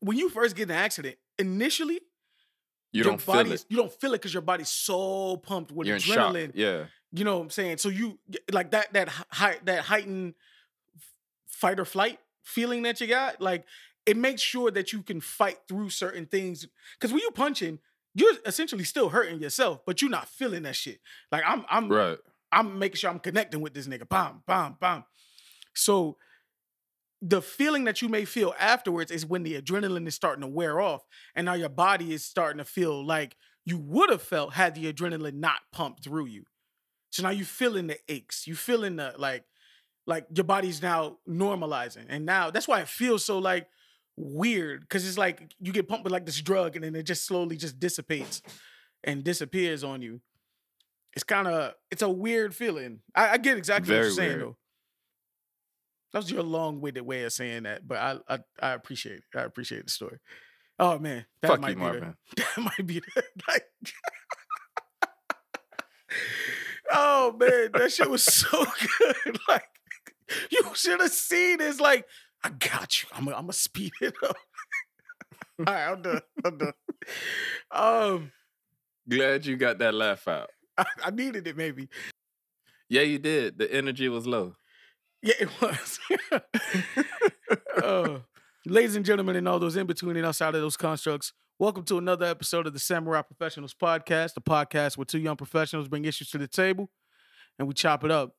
when 0.00 0.16
you 0.16 0.28
first 0.28 0.56
get 0.56 0.64
in 0.64 0.70
an 0.70 0.76
accident, 0.76 1.16
initially, 1.38 2.00
you 2.92 3.04
don't 3.04 3.20
feel 3.20 3.52
it. 3.52 3.64
You 3.68 3.76
don't 3.76 3.92
feel 3.92 4.14
it 4.14 4.18
because 4.18 4.34
your 4.34 4.42
body's 4.42 4.70
so 4.70 5.36
pumped 5.36 5.70
with 5.70 5.86
You're 5.86 5.98
adrenaline. 5.98 6.52
Yeah. 6.54 6.86
You 7.12 7.24
know 7.24 7.38
what 7.38 7.44
I'm 7.44 7.50
saying? 7.50 7.78
So 7.78 7.88
you 7.88 8.18
like 8.52 8.72
that 8.72 8.92
that 8.92 9.08
high 9.08 9.56
that 9.64 9.84
heightened 9.84 10.34
fight 11.46 11.80
or 11.80 11.84
flight 11.84 12.18
feeling 12.42 12.82
that 12.82 13.00
you 13.00 13.06
got, 13.06 13.40
like 13.40 13.64
it 14.06 14.16
makes 14.16 14.40
sure 14.40 14.70
that 14.70 14.92
you 14.92 15.02
can 15.02 15.20
fight 15.20 15.58
through 15.68 15.90
certain 15.90 16.26
things. 16.26 16.66
Cause 17.00 17.12
when 17.12 17.20
you 17.20 17.30
punching, 17.30 17.78
you're 18.14 18.34
essentially 18.46 18.84
still 18.84 19.10
hurting 19.10 19.40
yourself, 19.40 19.80
but 19.86 20.00
you're 20.00 20.10
not 20.10 20.28
feeling 20.28 20.62
that 20.62 20.76
shit. 20.76 21.00
Like 21.32 21.42
I'm 21.46 21.64
I'm 21.70 21.88
right. 21.88 22.18
I'm 22.50 22.78
making 22.78 22.96
sure 22.96 23.10
I'm 23.10 23.18
connecting 23.18 23.60
with 23.60 23.74
this 23.74 23.86
nigga. 23.86 24.08
Bam, 24.08 24.42
bam, 24.46 24.76
bam. 24.80 25.04
So 25.74 26.16
the 27.20 27.42
feeling 27.42 27.84
that 27.84 28.00
you 28.00 28.08
may 28.08 28.24
feel 28.24 28.54
afterwards 28.58 29.10
is 29.10 29.26
when 29.26 29.42
the 29.42 29.60
adrenaline 29.60 30.06
is 30.06 30.14
starting 30.14 30.42
to 30.42 30.46
wear 30.46 30.80
off 30.80 31.04
and 31.34 31.44
now 31.46 31.54
your 31.54 31.68
body 31.68 32.12
is 32.12 32.24
starting 32.24 32.58
to 32.58 32.64
feel 32.64 33.04
like 33.04 33.36
you 33.64 33.76
would 33.78 34.10
have 34.10 34.22
felt 34.22 34.54
had 34.54 34.74
the 34.74 34.90
adrenaline 34.92 35.34
not 35.34 35.60
pumped 35.72 36.04
through 36.04 36.26
you. 36.26 36.44
So 37.10 37.22
now 37.22 37.30
you 37.30 37.44
feeling 37.44 37.86
the 37.86 37.98
aches, 38.08 38.46
you 38.46 38.54
feeling 38.54 38.96
the 38.96 39.14
like, 39.18 39.44
like 40.06 40.26
your 40.34 40.44
body's 40.44 40.82
now 40.82 41.18
normalizing, 41.28 42.06
and 42.08 42.24
now 42.26 42.50
that's 42.50 42.68
why 42.68 42.80
it 42.80 42.88
feels 42.88 43.24
so 43.24 43.38
like 43.38 43.68
weird 44.16 44.80
because 44.80 45.06
it's 45.06 45.16
like 45.16 45.54
you 45.60 45.72
get 45.72 45.86
pumped 45.88 46.04
with 46.04 46.12
like 46.12 46.26
this 46.26 46.40
drug, 46.40 46.76
and 46.76 46.84
then 46.84 46.94
it 46.94 47.04
just 47.04 47.24
slowly 47.26 47.56
just 47.56 47.78
dissipates 47.78 48.42
and 49.04 49.24
disappears 49.24 49.84
on 49.84 50.02
you. 50.02 50.20
It's 51.14 51.24
kind 51.24 51.48
of 51.48 51.74
it's 51.90 52.02
a 52.02 52.08
weird 52.08 52.54
feeling. 52.54 53.00
I, 53.14 53.30
I 53.30 53.36
get 53.38 53.56
exactly 53.56 53.88
Very 53.88 54.00
what 54.00 54.04
you're 54.04 54.14
saying 54.14 54.28
weird. 54.30 54.40
though. 54.42 54.56
That 56.12 56.18
was 56.20 56.30
your 56.30 56.42
long-winded 56.42 57.04
way 57.04 57.24
of 57.24 57.32
saying 57.32 57.64
that, 57.64 57.86
but 57.86 57.98
I 57.98 58.18
I, 58.28 58.38
I 58.60 58.70
appreciate 58.72 59.16
it. 59.16 59.24
I 59.38 59.42
appreciate 59.42 59.84
the 59.84 59.90
story. 59.90 60.18
Oh 60.78 60.98
man, 60.98 61.26
that 61.42 61.48
Fuck 61.48 61.60
might 61.60 61.70
you, 61.70 61.74
be 61.76 61.80
Marvin. 61.80 62.16
the, 62.36 62.42
that 62.56 62.62
might 62.62 62.86
be 62.86 63.00
the, 63.00 63.22
like. 63.48 63.66
oh 66.90 67.36
man, 67.38 67.70
that 67.74 67.92
shit 67.92 68.10
was 68.10 68.24
so 68.24 68.64
good. 68.98 69.38
Like 69.48 69.64
you 70.50 70.62
should 70.74 71.00
have 71.00 71.10
seen. 71.12 71.60
It's 71.60 71.80
like 71.80 72.06
I 72.44 72.50
got 72.50 73.02
you. 73.02 73.08
I'm 73.12 73.24
gonna, 73.24 73.36
I'm 73.36 73.44
gonna 73.44 73.52
speed 73.52 73.92
it 74.00 74.14
up. 74.22 74.36
All 75.60 75.64
right, 75.74 75.88
I'm 75.88 76.02
done. 76.02 76.20
I'm 76.44 76.58
done. 76.58 76.72
Um, 77.70 78.32
glad 79.08 79.46
you 79.46 79.56
got 79.56 79.78
that 79.78 79.94
laugh 79.94 80.28
out. 80.28 80.50
I, 80.76 80.84
I 81.04 81.10
needed 81.10 81.46
it, 81.48 81.56
maybe. 81.56 81.88
Yeah, 82.88 83.02
you 83.02 83.18
did. 83.18 83.58
The 83.58 83.72
energy 83.72 84.08
was 84.08 84.26
low. 84.26 84.54
Yeah, 85.22 85.34
it 85.40 85.48
was. 85.60 85.98
uh, 87.82 88.18
ladies 88.64 88.94
and 88.94 89.04
gentlemen, 89.04 89.34
and 89.36 89.48
all 89.48 89.58
those 89.58 89.76
in 89.76 89.86
between 89.86 90.16
and 90.16 90.26
outside 90.26 90.54
of 90.54 90.60
those 90.60 90.76
constructs, 90.76 91.32
welcome 91.60 91.82
to 91.82 91.98
another 91.98 92.24
episode 92.24 92.68
of 92.68 92.72
the 92.72 92.78
Samurai 92.78 93.20
Professionals 93.22 93.74
Podcast, 93.74 94.34
the 94.34 94.40
podcast 94.40 94.96
where 94.96 95.04
two 95.04 95.18
young 95.18 95.36
professionals 95.36 95.88
bring 95.88 96.04
issues 96.04 96.30
to 96.30 96.38
the 96.38 96.46
table 96.46 96.88
and 97.58 97.66
we 97.66 97.74
chop 97.74 98.04
it 98.04 98.12
up. 98.12 98.36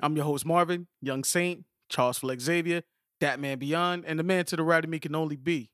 I'm 0.00 0.16
your 0.16 0.24
host, 0.24 0.44
Marvin, 0.44 0.88
Young 1.00 1.22
Saint, 1.22 1.64
Charles 1.88 2.18
Flex 2.18 2.42
Xavier, 2.42 2.82
that 3.20 3.38
man 3.38 3.58
beyond, 3.58 4.04
and 4.04 4.18
the 4.18 4.24
man 4.24 4.46
to 4.46 4.56
the 4.56 4.64
right 4.64 4.82
of 4.82 4.90
me 4.90 4.98
can 4.98 5.14
only 5.14 5.36
be. 5.36 5.70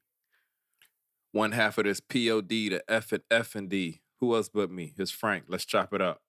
One 1.32 1.52
half 1.52 1.78
of 1.78 1.84
this 1.84 2.00
POD 2.00 2.48
to 2.48 2.82
F 2.88 3.12
and 3.12 3.22
F 3.30 3.54
and 3.54 3.70
D. 3.70 4.02
Who 4.20 4.34
else 4.34 4.50
but 4.50 4.70
me? 4.70 4.92
It's 4.98 5.10
Frank. 5.10 5.44
Let's 5.48 5.64
chop 5.64 5.94
it 5.94 6.02
up. 6.02 6.20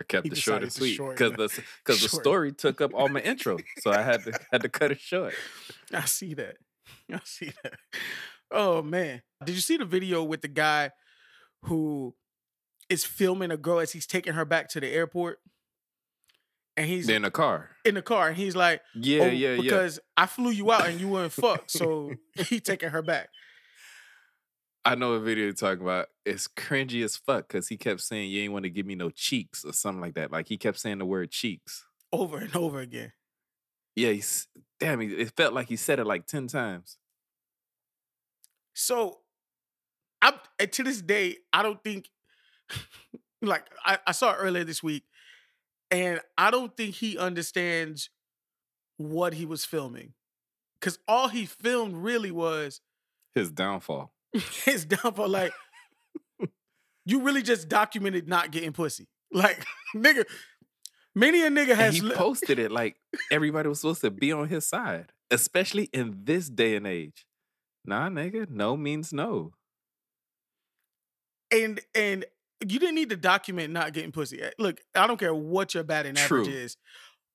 I 0.00 0.04
kept 0.04 0.26
it 0.26 0.36
short 0.36 0.62
and 0.62 0.72
sweet 0.72 0.98
because 0.98 1.32
the 1.32 1.62
because 1.84 2.02
the 2.02 2.08
story 2.08 2.52
took 2.52 2.80
up 2.80 2.92
all 2.94 3.08
my 3.08 3.20
intro, 3.20 3.58
so 3.78 3.90
I 3.90 4.02
had 4.02 4.24
to 4.24 4.32
had 4.52 4.62
to 4.62 4.68
cut 4.68 4.90
it 4.92 5.00
short. 5.00 5.34
I 5.92 6.04
see 6.04 6.34
that. 6.34 6.56
I 7.12 7.20
see 7.24 7.52
that. 7.62 7.74
Oh 8.50 8.82
man, 8.82 9.22
did 9.44 9.54
you 9.54 9.60
see 9.60 9.76
the 9.76 9.84
video 9.84 10.22
with 10.22 10.42
the 10.42 10.48
guy 10.48 10.90
who 11.62 12.14
is 12.88 13.04
filming 13.04 13.50
a 13.50 13.56
girl 13.56 13.80
as 13.80 13.92
he's 13.92 14.06
taking 14.06 14.34
her 14.34 14.44
back 14.44 14.68
to 14.70 14.80
the 14.80 14.88
airport? 14.88 15.38
And 16.76 16.86
he's 16.86 17.08
in 17.08 17.22
the 17.22 17.30
car. 17.30 17.70
In 17.84 17.94
the 17.94 18.02
car, 18.02 18.28
and 18.28 18.36
he's 18.36 18.54
like, 18.54 18.82
"Yeah, 18.94 19.24
oh, 19.24 19.26
yeah, 19.28 19.56
because 19.56 19.96
yeah. 19.96 20.24
I 20.24 20.26
flew 20.26 20.50
you 20.50 20.70
out 20.70 20.86
and 20.86 21.00
you 21.00 21.08
weren't 21.08 21.32
fucked, 21.32 21.70
so 21.70 22.12
he 22.48 22.60
taking 22.60 22.90
her 22.90 23.02
back." 23.02 23.30
I 24.84 24.94
know 24.94 25.14
a 25.14 25.20
video 25.20 25.44
you're 25.44 25.52
talking 25.52 25.82
about. 25.82 26.06
It's 26.24 26.46
cringy 26.46 27.02
as 27.02 27.16
fuck 27.16 27.48
because 27.48 27.66
he 27.66 27.76
kept 27.76 28.00
saying 28.02 28.30
you 28.30 28.42
ain't 28.42 28.52
want 28.52 28.64
to 28.64 28.70
give 28.70 28.86
me 28.86 28.94
no 28.94 29.10
cheeks 29.10 29.64
or 29.64 29.72
something 29.72 30.00
like 30.00 30.14
that. 30.14 30.30
Like 30.30 30.46
he 30.46 30.58
kept 30.58 30.78
saying 30.78 30.98
the 30.98 31.04
word 31.04 31.32
cheeks 31.32 31.84
over 32.12 32.38
and 32.38 32.54
over 32.54 32.78
again. 32.78 33.12
Yeah, 33.96 34.10
he's 34.10 34.46
damn. 34.78 35.00
It 35.00 35.32
felt 35.36 35.54
like 35.54 35.68
he 35.68 35.76
said 35.76 35.98
it 35.98 36.06
like 36.06 36.26
ten 36.26 36.46
times. 36.46 36.98
So, 38.78 39.20
I 40.20 40.34
to 40.64 40.82
this 40.82 41.00
day 41.00 41.38
I 41.52 41.62
don't 41.62 41.82
think 41.82 42.10
like 43.42 43.64
I, 43.84 43.98
I 44.06 44.12
saw 44.12 44.32
it 44.32 44.36
earlier 44.38 44.64
this 44.64 44.82
week, 44.82 45.04
and 45.90 46.20
I 46.36 46.50
don't 46.50 46.76
think 46.76 46.94
he 46.96 47.16
understands 47.16 48.10
what 48.98 49.34
he 49.34 49.46
was 49.46 49.64
filming, 49.64 50.12
because 50.78 50.98
all 51.08 51.28
he 51.28 51.46
filmed 51.46 51.96
really 51.96 52.30
was 52.30 52.80
his 53.34 53.50
downfall 53.50 54.12
his 54.64 54.84
downfall. 54.84 55.28
Like, 55.28 55.52
you 57.04 57.22
really 57.22 57.42
just 57.42 57.68
documented 57.68 58.28
not 58.28 58.50
getting 58.50 58.72
pussy. 58.72 59.06
Like, 59.32 59.64
nigga, 59.96 60.24
many 61.14 61.42
a 61.42 61.48
nigga 61.50 61.74
has. 61.74 61.98
And 61.98 62.08
he 62.08 62.14
posted 62.14 62.58
it 62.58 62.70
like 62.70 62.96
everybody 63.30 63.68
was 63.68 63.80
supposed 63.80 64.02
to 64.02 64.10
be 64.10 64.32
on 64.32 64.48
his 64.48 64.66
side. 64.66 65.12
especially 65.30 65.84
in 65.92 66.20
this 66.24 66.48
day 66.48 66.76
and 66.76 66.86
age. 66.86 67.26
Nah, 67.86 68.08
nigga, 68.08 68.48
no 68.50 68.76
means 68.76 69.12
no. 69.12 69.52
And 71.50 71.80
and 71.94 72.24
you 72.66 72.78
didn't 72.78 72.94
need 72.96 73.10
to 73.10 73.16
document 73.16 73.72
not 73.72 73.92
getting 73.92 74.12
pussy. 74.12 74.42
Eh, 74.42 74.50
Look, 74.58 74.80
I 74.94 75.06
don't 75.06 75.18
care 75.18 75.34
what 75.34 75.74
your 75.74 75.84
batting 75.84 76.16
average 76.18 76.48
is. 76.48 76.76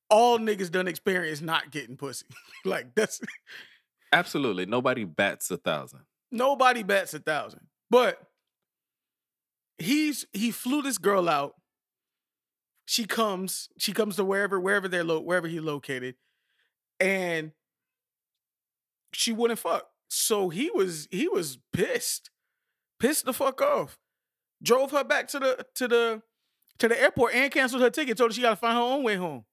All 0.09 0.39
niggas 0.39 0.69
done 0.71 0.87
experience 0.87 1.41
not 1.41 1.71
getting 1.71 1.95
pussy. 1.95 2.25
like 2.65 2.93
that's 2.95 3.21
Absolutely. 4.11 4.65
Nobody 4.65 5.05
bats 5.05 5.49
a 5.51 5.57
thousand. 5.57 6.01
nobody 6.31 6.83
bats 6.83 7.13
a 7.13 7.19
thousand. 7.19 7.61
But 7.89 8.19
he's 9.77 10.25
he 10.33 10.51
flew 10.51 10.81
this 10.81 10.97
girl 10.97 11.29
out. 11.29 11.53
She 12.85 13.05
comes, 13.05 13.69
she 13.77 13.93
comes 13.93 14.17
to 14.17 14.25
wherever, 14.25 14.59
wherever 14.59 14.89
they're 14.89 15.03
lo- 15.05 15.21
wherever 15.21 15.47
he 15.47 15.61
located, 15.61 16.15
and 16.99 17.53
she 19.13 19.31
wouldn't 19.31 19.59
fuck. 19.59 19.87
So 20.13 20.49
he 20.49 20.69
was 20.69 21.07
he 21.09 21.29
was 21.29 21.57
pissed, 21.71 22.31
pissed 22.99 23.23
the 23.23 23.31
fuck 23.31 23.61
off. 23.61 23.97
Drove 24.61 24.91
her 24.91 25.05
back 25.05 25.29
to 25.29 25.39
the 25.39 25.65
to 25.75 25.87
the 25.87 26.21
to 26.79 26.89
the 26.89 27.01
airport 27.01 27.33
and 27.33 27.49
canceled 27.49 27.81
her 27.81 27.89
ticket. 27.89 28.17
Told 28.17 28.31
her 28.31 28.35
she 28.35 28.41
got 28.41 28.49
to 28.49 28.55
find 28.57 28.75
her 28.75 28.83
own 28.83 29.03
way 29.03 29.15
home. 29.15 29.45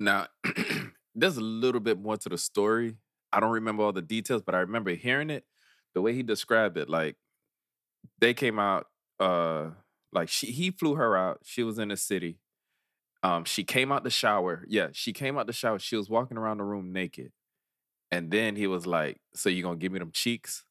Now, 0.00 0.26
there's 1.14 1.36
a 1.36 1.42
little 1.42 1.80
bit 1.80 2.00
more 2.00 2.16
to 2.16 2.28
the 2.28 2.36
story. 2.36 2.96
I 3.32 3.38
don't 3.38 3.52
remember 3.52 3.84
all 3.84 3.92
the 3.92 4.02
details, 4.02 4.42
but 4.44 4.56
I 4.56 4.58
remember 4.58 4.90
hearing 4.94 5.30
it. 5.30 5.44
The 5.94 6.02
way 6.02 6.12
he 6.12 6.24
described 6.24 6.76
it, 6.76 6.90
like 6.90 7.14
they 8.18 8.34
came 8.34 8.58
out, 8.58 8.86
uh, 9.20 9.70
like 10.12 10.28
she 10.28 10.48
he 10.48 10.72
flew 10.72 10.96
her 10.96 11.16
out. 11.16 11.38
She 11.44 11.62
was 11.62 11.78
in 11.78 11.90
the 11.90 11.96
city. 11.96 12.40
Um, 13.24 13.44
she 13.46 13.64
came 13.64 13.90
out 13.90 14.04
the 14.04 14.10
shower. 14.10 14.64
Yeah, 14.68 14.88
she 14.92 15.14
came 15.14 15.38
out 15.38 15.46
the 15.46 15.54
shower. 15.54 15.78
She 15.78 15.96
was 15.96 16.10
walking 16.10 16.36
around 16.36 16.58
the 16.58 16.64
room 16.64 16.92
naked. 16.92 17.32
And 18.12 18.30
then 18.30 18.54
he 18.54 18.66
was 18.66 18.86
like, 18.86 19.18
So 19.34 19.48
you 19.48 19.62
gonna 19.62 19.76
give 19.76 19.92
me 19.92 19.98
them 19.98 20.12
cheeks? 20.12 20.64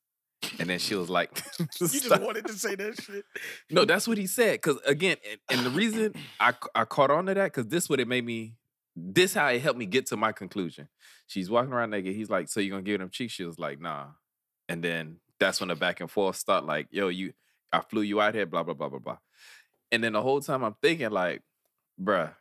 And 0.60 0.70
then 0.70 0.78
she 0.78 0.94
was 0.94 1.10
like, 1.10 1.44
You 1.82 1.88
just 1.88 2.22
wanted 2.22 2.46
to 2.46 2.54
say 2.54 2.76
that 2.76 3.02
shit. 3.02 3.26
No, 3.72 3.86
that's 3.86 4.08
what 4.08 4.20
he 4.20 4.28
said. 4.28 4.62
Cause 4.62 4.78
again, 4.86 5.18
and, 5.30 5.40
and 5.50 5.66
the 5.66 5.72
reason 5.72 6.14
I 6.40 6.54
I 6.76 6.86
caught 6.86 7.10
on 7.10 7.26
to 7.26 7.34
that, 7.34 7.46
because 7.52 7.68
this 7.68 7.90
would 7.90 8.00
it 8.00 8.08
made 8.08 8.24
me 8.24 8.54
this 8.96 9.34
how 9.34 9.48
it 9.48 9.60
helped 9.60 9.80
me 9.80 9.88
get 9.88 10.06
to 10.08 10.18
my 10.18 10.32
conclusion. 10.32 10.88
She's 11.26 11.50
walking 11.50 11.74
around 11.74 11.90
naked. 11.90 12.16
He's 12.16 12.30
like, 12.30 12.50
So 12.50 12.60
you 12.60 12.70
gonna 12.70 12.84
give 12.84 13.00
them 13.00 13.10
cheeks? 13.10 13.34
She 13.34 13.46
was 13.46 13.58
like, 13.58 13.82
nah. 13.82 14.06
And 14.70 14.84
then 14.84 15.18
that's 15.40 15.60
when 15.60 15.70
the 15.70 15.76
back 15.76 16.02
and 16.02 16.10
forth 16.10 16.36
start, 16.36 16.66
like, 16.66 16.88
yo, 16.92 17.08
you 17.08 17.34
I 17.72 17.82
flew 17.82 18.04
you 18.04 18.22
out 18.22 18.36
here, 18.36 18.46
blah, 18.46 18.62
blah, 18.62 18.76
blah, 18.76 18.90
blah, 18.90 19.00
blah. 19.00 19.18
And 19.92 20.04
then 20.04 20.14
the 20.14 20.22
whole 20.22 20.40
time 20.40 20.64
I'm 20.64 20.76
thinking, 20.82 21.10
like, 21.10 21.42
bruh, 22.02 22.32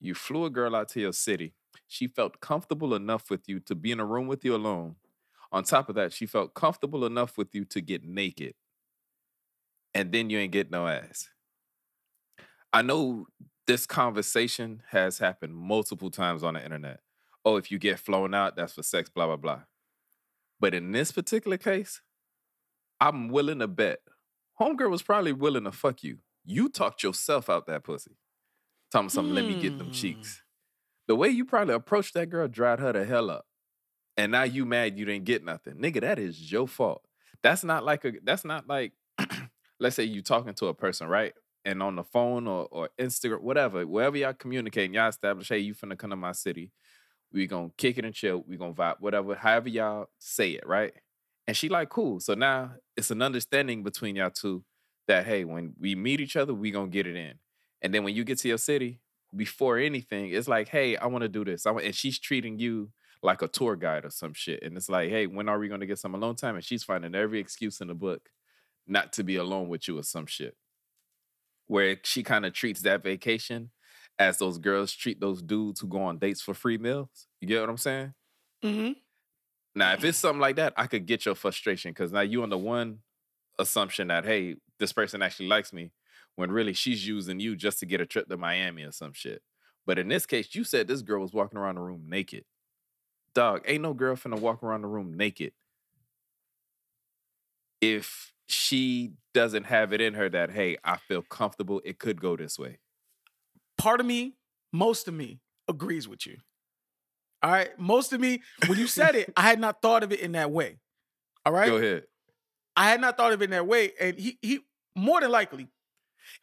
you 0.00 0.14
flew 0.14 0.44
a 0.44 0.50
girl 0.50 0.74
out 0.74 0.88
to 0.90 1.00
your 1.00 1.12
city. 1.12 1.54
She 1.88 2.06
felt 2.06 2.40
comfortable 2.40 2.94
enough 2.94 3.30
with 3.30 3.48
you 3.48 3.60
to 3.60 3.74
be 3.74 3.92
in 3.92 4.00
a 4.00 4.04
room 4.04 4.26
with 4.26 4.44
you 4.44 4.54
alone. 4.54 4.96
On 5.52 5.62
top 5.62 5.88
of 5.88 5.94
that, 5.94 6.12
she 6.12 6.26
felt 6.26 6.54
comfortable 6.54 7.04
enough 7.04 7.38
with 7.38 7.54
you 7.54 7.64
to 7.66 7.80
get 7.80 8.04
naked. 8.04 8.54
And 9.94 10.12
then 10.12 10.28
you 10.28 10.38
ain't 10.38 10.52
get 10.52 10.70
no 10.70 10.86
ass. 10.86 11.28
I 12.72 12.82
know 12.82 13.26
this 13.66 13.86
conversation 13.86 14.82
has 14.90 15.18
happened 15.18 15.54
multiple 15.54 16.10
times 16.10 16.42
on 16.42 16.54
the 16.54 16.62
internet. 16.64 17.00
Oh, 17.44 17.56
if 17.56 17.70
you 17.70 17.78
get 17.78 17.98
flown 17.98 18.34
out, 18.34 18.56
that's 18.56 18.74
for 18.74 18.82
sex, 18.82 19.08
blah, 19.08 19.26
blah, 19.26 19.36
blah. 19.36 19.60
But 20.60 20.74
in 20.74 20.92
this 20.92 21.12
particular 21.12 21.56
case, 21.56 22.02
I'm 23.00 23.28
willing 23.28 23.60
to 23.60 23.68
bet 23.68 24.00
Homegirl 24.60 24.90
was 24.90 25.02
probably 25.02 25.32
willing 25.32 25.64
to 25.64 25.72
fuck 25.72 26.02
you. 26.02 26.18
You 26.44 26.68
talked 26.68 27.02
yourself 27.02 27.50
out 27.50 27.66
that 27.66 27.84
pussy. 27.84 28.16
Talking 28.96 29.10
something, 29.10 29.34
let 29.34 29.44
me 29.44 29.54
get 29.54 29.76
them 29.76 29.88
Hmm. 29.88 29.92
cheeks. 29.92 30.42
The 31.06 31.16
way 31.16 31.28
you 31.28 31.44
probably 31.44 31.74
approached 31.74 32.14
that 32.14 32.30
girl 32.30 32.48
dried 32.48 32.80
her 32.80 32.94
the 32.94 33.04
hell 33.04 33.30
up. 33.30 33.44
And 34.16 34.32
now 34.32 34.44
you 34.44 34.64
mad 34.64 34.98
you 34.98 35.04
didn't 35.04 35.26
get 35.26 35.44
nothing. 35.44 35.74
Nigga, 35.74 36.00
that 36.00 36.18
is 36.18 36.50
your 36.50 36.66
fault. 36.66 37.02
That's 37.42 37.62
not 37.62 37.84
like 37.84 38.06
a 38.06 38.12
that's 38.22 38.42
not 38.46 38.66
like 38.66 38.92
let's 39.78 39.96
say 39.96 40.04
you 40.04 40.22
talking 40.22 40.54
to 40.54 40.68
a 40.68 40.74
person, 40.74 41.08
right? 41.08 41.34
And 41.66 41.82
on 41.82 41.96
the 41.96 42.04
phone 42.04 42.46
or, 42.46 42.68
or 42.70 42.88
Instagram, 42.98 43.42
whatever, 43.42 43.86
wherever 43.86 44.16
y'all 44.16 44.32
communicating, 44.32 44.94
y'all 44.94 45.10
establish, 45.10 45.50
hey, 45.50 45.58
you 45.58 45.74
finna 45.74 45.98
come 45.98 46.08
to 46.10 46.16
my 46.16 46.32
city. 46.32 46.72
We 47.32 47.46
gonna 47.46 47.68
kick 47.76 47.98
it 47.98 48.06
and 48.06 48.14
chill. 48.14 48.44
We 48.48 48.56
gonna 48.56 48.72
vibe, 48.72 48.96
whatever, 49.00 49.34
however 49.34 49.68
y'all 49.68 50.06
say 50.18 50.52
it, 50.52 50.66
right? 50.66 50.94
And 51.46 51.54
she 51.54 51.68
like, 51.68 51.90
cool. 51.90 52.18
So 52.20 52.32
now 52.32 52.72
it's 52.96 53.10
an 53.10 53.20
understanding 53.20 53.82
between 53.82 54.16
y'all 54.16 54.30
two 54.30 54.64
that 55.06 55.26
hey, 55.26 55.44
when 55.44 55.74
we 55.78 55.94
meet 55.94 56.20
each 56.22 56.36
other, 56.36 56.54
we 56.54 56.70
gonna 56.70 56.88
get 56.88 57.06
it 57.06 57.16
in. 57.16 57.34
And 57.82 57.92
then 57.92 58.04
when 58.04 58.14
you 58.14 58.24
get 58.24 58.38
to 58.38 58.48
your 58.48 58.58
city, 58.58 59.00
before 59.34 59.78
anything, 59.78 60.30
it's 60.30 60.48
like, 60.48 60.68
hey, 60.68 60.96
I 60.96 61.06
want 61.06 61.22
to 61.22 61.28
do 61.28 61.44
this. 61.44 61.66
I 61.66 61.70
want, 61.70 61.84
and 61.84 61.94
she's 61.94 62.18
treating 62.18 62.58
you 62.58 62.90
like 63.22 63.42
a 63.42 63.48
tour 63.48 63.76
guide 63.76 64.04
or 64.04 64.10
some 64.10 64.32
shit. 64.34 64.62
And 64.62 64.76
it's 64.76 64.88
like, 64.88 65.10
hey, 65.10 65.26
when 65.26 65.48
are 65.48 65.58
we 65.58 65.68
gonna 65.68 65.86
get 65.86 65.98
some 65.98 66.14
alone 66.14 66.36
time? 66.36 66.54
And 66.54 66.64
she's 66.64 66.84
finding 66.84 67.14
every 67.14 67.40
excuse 67.40 67.80
in 67.80 67.88
the 67.88 67.94
book 67.94 68.30
not 68.86 69.12
to 69.14 69.24
be 69.24 69.36
alone 69.36 69.68
with 69.68 69.88
you 69.88 69.98
or 69.98 70.02
some 70.02 70.26
shit. 70.26 70.56
Where 71.66 71.96
she 72.04 72.22
kind 72.22 72.46
of 72.46 72.52
treats 72.52 72.82
that 72.82 73.02
vacation 73.02 73.70
as 74.18 74.38
those 74.38 74.58
girls 74.58 74.92
treat 74.92 75.20
those 75.20 75.42
dudes 75.42 75.80
who 75.80 75.88
go 75.88 76.02
on 76.02 76.18
dates 76.18 76.40
for 76.40 76.54
free 76.54 76.78
meals. 76.78 77.26
You 77.40 77.48
get 77.48 77.60
what 77.60 77.70
I'm 77.70 77.76
saying? 77.76 78.14
Mm-hmm. 78.64 78.92
Now, 79.74 79.92
if 79.92 80.04
it's 80.04 80.16
something 80.16 80.40
like 80.40 80.56
that, 80.56 80.72
I 80.76 80.86
could 80.86 81.04
get 81.04 81.26
your 81.26 81.34
frustration 81.34 81.90
because 81.90 82.12
now 82.12 82.22
you 82.22 82.42
on 82.42 82.48
the 82.48 82.56
one 82.56 83.00
assumption 83.58 84.08
that 84.08 84.24
hey, 84.24 84.56
this 84.78 84.92
person 84.92 85.22
actually 85.22 85.48
likes 85.48 85.72
me, 85.72 85.90
when 86.36 86.50
really 86.50 86.72
she's 86.72 87.06
using 87.06 87.40
you 87.40 87.56
just 87.56 87.80
to 87.80 87.86
get 87.86 88.00
a 88.00 88.06
trip 88.06 88.28
to 88.28 88.36
Miami 88.36 88.82
or 88.82 88.92
some 88.92 89.12
shit. 89.12 89.42
But 89.86 89.98
in 89.98 90.08
this 90.08 90.26
case, 90.26 90.54
you 90.54 90.64
said 90.64 90.88
this 90.88 91.02
girl 91.02 91.20
was 91.20 91.32
walking 91.32 91.58
around 91.58 91.76
the 91.76 91.80
room 91.80 92.04
naked. 92.08 92.44
Dog, 93.34 93.62
ain't 93.66 93.82
no 93.82 93.94
girl 93.94 94.16
finna 94.16 94.38
walk 94.38 94.62
around 94.62 94.82
the 94.82 94.88
room 94.88 95.16
naked 95.16 95.52
if 97.80 98.32
she 98.46 99.12
doesn't 99.34 99.64
have 99.64 99.92
it 99.92 100.00
in 100.00 100.14
her 100.14 100.28
that 100.28 100.50
hey, 100.50 100.76
I 100.84 100.96
feel 100.96 101.22
comfortable. 101.22 101.80
It 101.84 101.98
could 101.98 102.20
go 102.20 102.36
this 102.36 102.58
way. 102.58 102.78
Part 103.76 104.00
of 104.00 104.06
me, 104.06 104.36
most 104.72 105.08
of 105.08 105.14
me, 105.14 105.40
agrees 105.68 106.08
with 106.08 106.26
you. 106.26 106.38
All 107.42 107.50
right. 107.50 107.78
Most 107.78 108.12
of 108.12 108.20
me, 108.20 108.42
when 108.66 108.78
you 108.78 108.86
said 108.86 109.14
it, 109.14 109.32
I 109.36 109.42
had 109.42 109.60
not 109.60 109.82
thought 109.82 110.02
of 110.02 110.12
it 110.12 110.20
in 110.20 110.32
that 110.32 110.50
way. 110.50 110.78
All 111.44 111.52
right. 111.52 111.68
Go 111.68 111.76
ahead. 111.76 112.04
I 112.76 112.88
had 112.88 113.00
not 113.00 113.16
thought 113.16 113.32
of 113.32 113.42
it 113.42 113.46
in 113.46 113.50
that 113.50 113.66
way. 113.66 113.92
And 114.00 114.18
he 114.18 114.38
he 114.40 114.60
more 114.94 115.20
than 115.20 115.30
likely. 115.30 115.68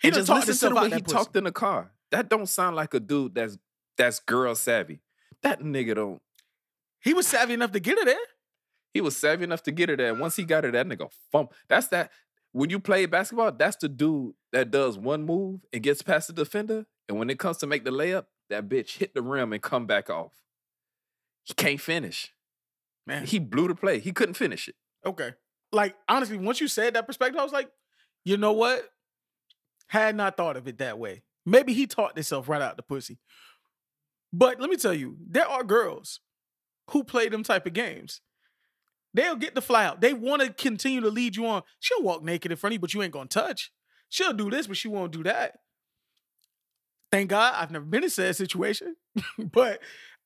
He 0.02 0.12
just 0.12 0.28
talked 0.28 0.41
to 0.41 0.48
himself 0.48 0.78
out 0.78 0.93
he 0.93 1.02
pussy. 1.02 1.15
talked 1.15 1.36
in 1.36 1.43
the 1.46 1.52
car. 1.52 1.91
That 2.12 2.30
don't 2.30 2.48
sound 2.48 2.76
like 2.76 2.93
a 2.93 3.00
dude 3.00 3.36
that's 3.36 3.58
that's 3.98 4.19
girl 4.19 4.56
savvy. 4.56 5.02
That 5.41 5.62
nigga 5.62 5.96
don't. 5.96 6.22
He 7.02 7.13
was 7.13 7.28
savvy 7.28 7.54
enough 7.54 7.72
to 7.72 7.80
get 7.80 8.00
her 8.00 8.06
there. 8.06 8.15
He 8.93 9.02
was 9.02 9.17
savvy 9.17 9.43
enough 9.43 9.63
to 9.63 9.72
get 9.72 9.89
her 9.89 9.98
there. 9.98 10.12
And 10.12 10.19
once 10.19 10.36
he 10.36 10.43
got 10.43 10.63
her, 10.63 10.72
that 10.72 10.88
nigga 10.88 11.10
fump. 11.34 11.52
That's 11.67 11.88
that. 11.88 12.12
When 12.52 12.69
you 12.69 12.80
play 12.80 13.06
basketball, 13.08 13.52
that's 13.52 13.78
the 13.78 13.89
dude 13.89 14.34
that 14.52 14.69
does 14.69 14.98
one 14.98 15.26
move 15.26 15.62
and 15.74 15.82
gets 15.82 16.02
past 16.02 16.28
the 16.28 16.34
defender. 16.34 16.86
And 17.10 17.17
when 17.17 17.30
it 17.30 17.39
comes 17.39 17.58
to 17.58 17.67
make 17.67 17.84
the 17.84 17.91
layup, 17.91 18.26
that 18.50 18.69
bitch 18.69 18.98
hit 19.00 19.13
the 19.15 19.22
rim 19.22 19.52
and 19.52 19.62
come 19.62 19.88
back 19.88 20.10
off. 20.10 20.34
He 21.43 21.54
can't 21.54 21.82
finish. 21.82 22.32
Man. 23.06 23.26
He 23.26 23.39
blew 23.39 23.67
the 23.67 23.76
play. 23.76 24.00
He 24.00 24.12
couldn't 24.12 24.36
finish 24.36 24.67
it. 24.67 24.76
Okay. 25.06 25.32
Like 25.72 25.96
honestly, 26.08 26.38
once 26.38 26.62
you 26.62 26.67
said 26.67 26.93
that 26.93 27.08
perspective, 27.08 27.39
I 27.39 27.43
was 27.43 27.52
like, 27.52 27.69
you 28.24 28.38
know 28.38 28.54
what? 28.54 28.88
Had 29.94 30.16
not 30.16 30.38
thought 30.38 30.58
of 30.58 30.68
it 30.68 30.80
that 30.80 30.98
way. 30.98 31.22
Maybe 31.46 31.72
he 31.72 31.86
taught 31.86 32.16
himself 32.16 32.50
right 32.50 32.64
out 32.64 32.78
the 32.78 32.82
pussy. 32.82 33.20
But 34.34 34.60
let 34.60 34.72
me 34.72 34.76
tell 34.76 34.92
you, 34.92 35.18
there 35.30 35.48
are 35.48 35.64
girls 35.64 36.20
who 36.90 37.04
play 37.04 37.30
them 37.30 37.44
type 37.44 37.68
of 37.68 37.74
games. 37.74 38.20
They'll 39.14 39.36
get 39.36 39.54
the 39.54 39.62
fly 39.62 39.86
out. 39.86 40.02
They 40.02 40.14
want 40.14 40.42
to 40.42 40.52
continue 40.52 41.02
to 41.02 41.12
lead 41.12 41.36
you 41.36 41.46
on. 41.46 41.62
She'll 41.80 42.02
walk 42.02 42.24
naked 42.24 42.52
in 42.52 42.58
front 42.58 42.72
of 42.72 42.74
you, 42.74 42.80
but 42.80 42.96
you 42.96 43.04
ain't 43.04 43.14
gonna 43.14 43.28
touch. 43.28 43.72
She'll 44.10 44.34
do 44.34 44.50
this, 44.50 44.66
but 44.66 44.78
she 44.78 44.88
won't 44.88 45.12
do 45.12 45.22
that. 45.24 45.60
Thank 47.12 47.30
God 47.30 47.54
I've 47.56 47.70
never 47.70 47.86
been 47.86 48.04
in 48.04 48.10
said 48.10 48.36
situation. 48.36 48.96
but 49.38 49.80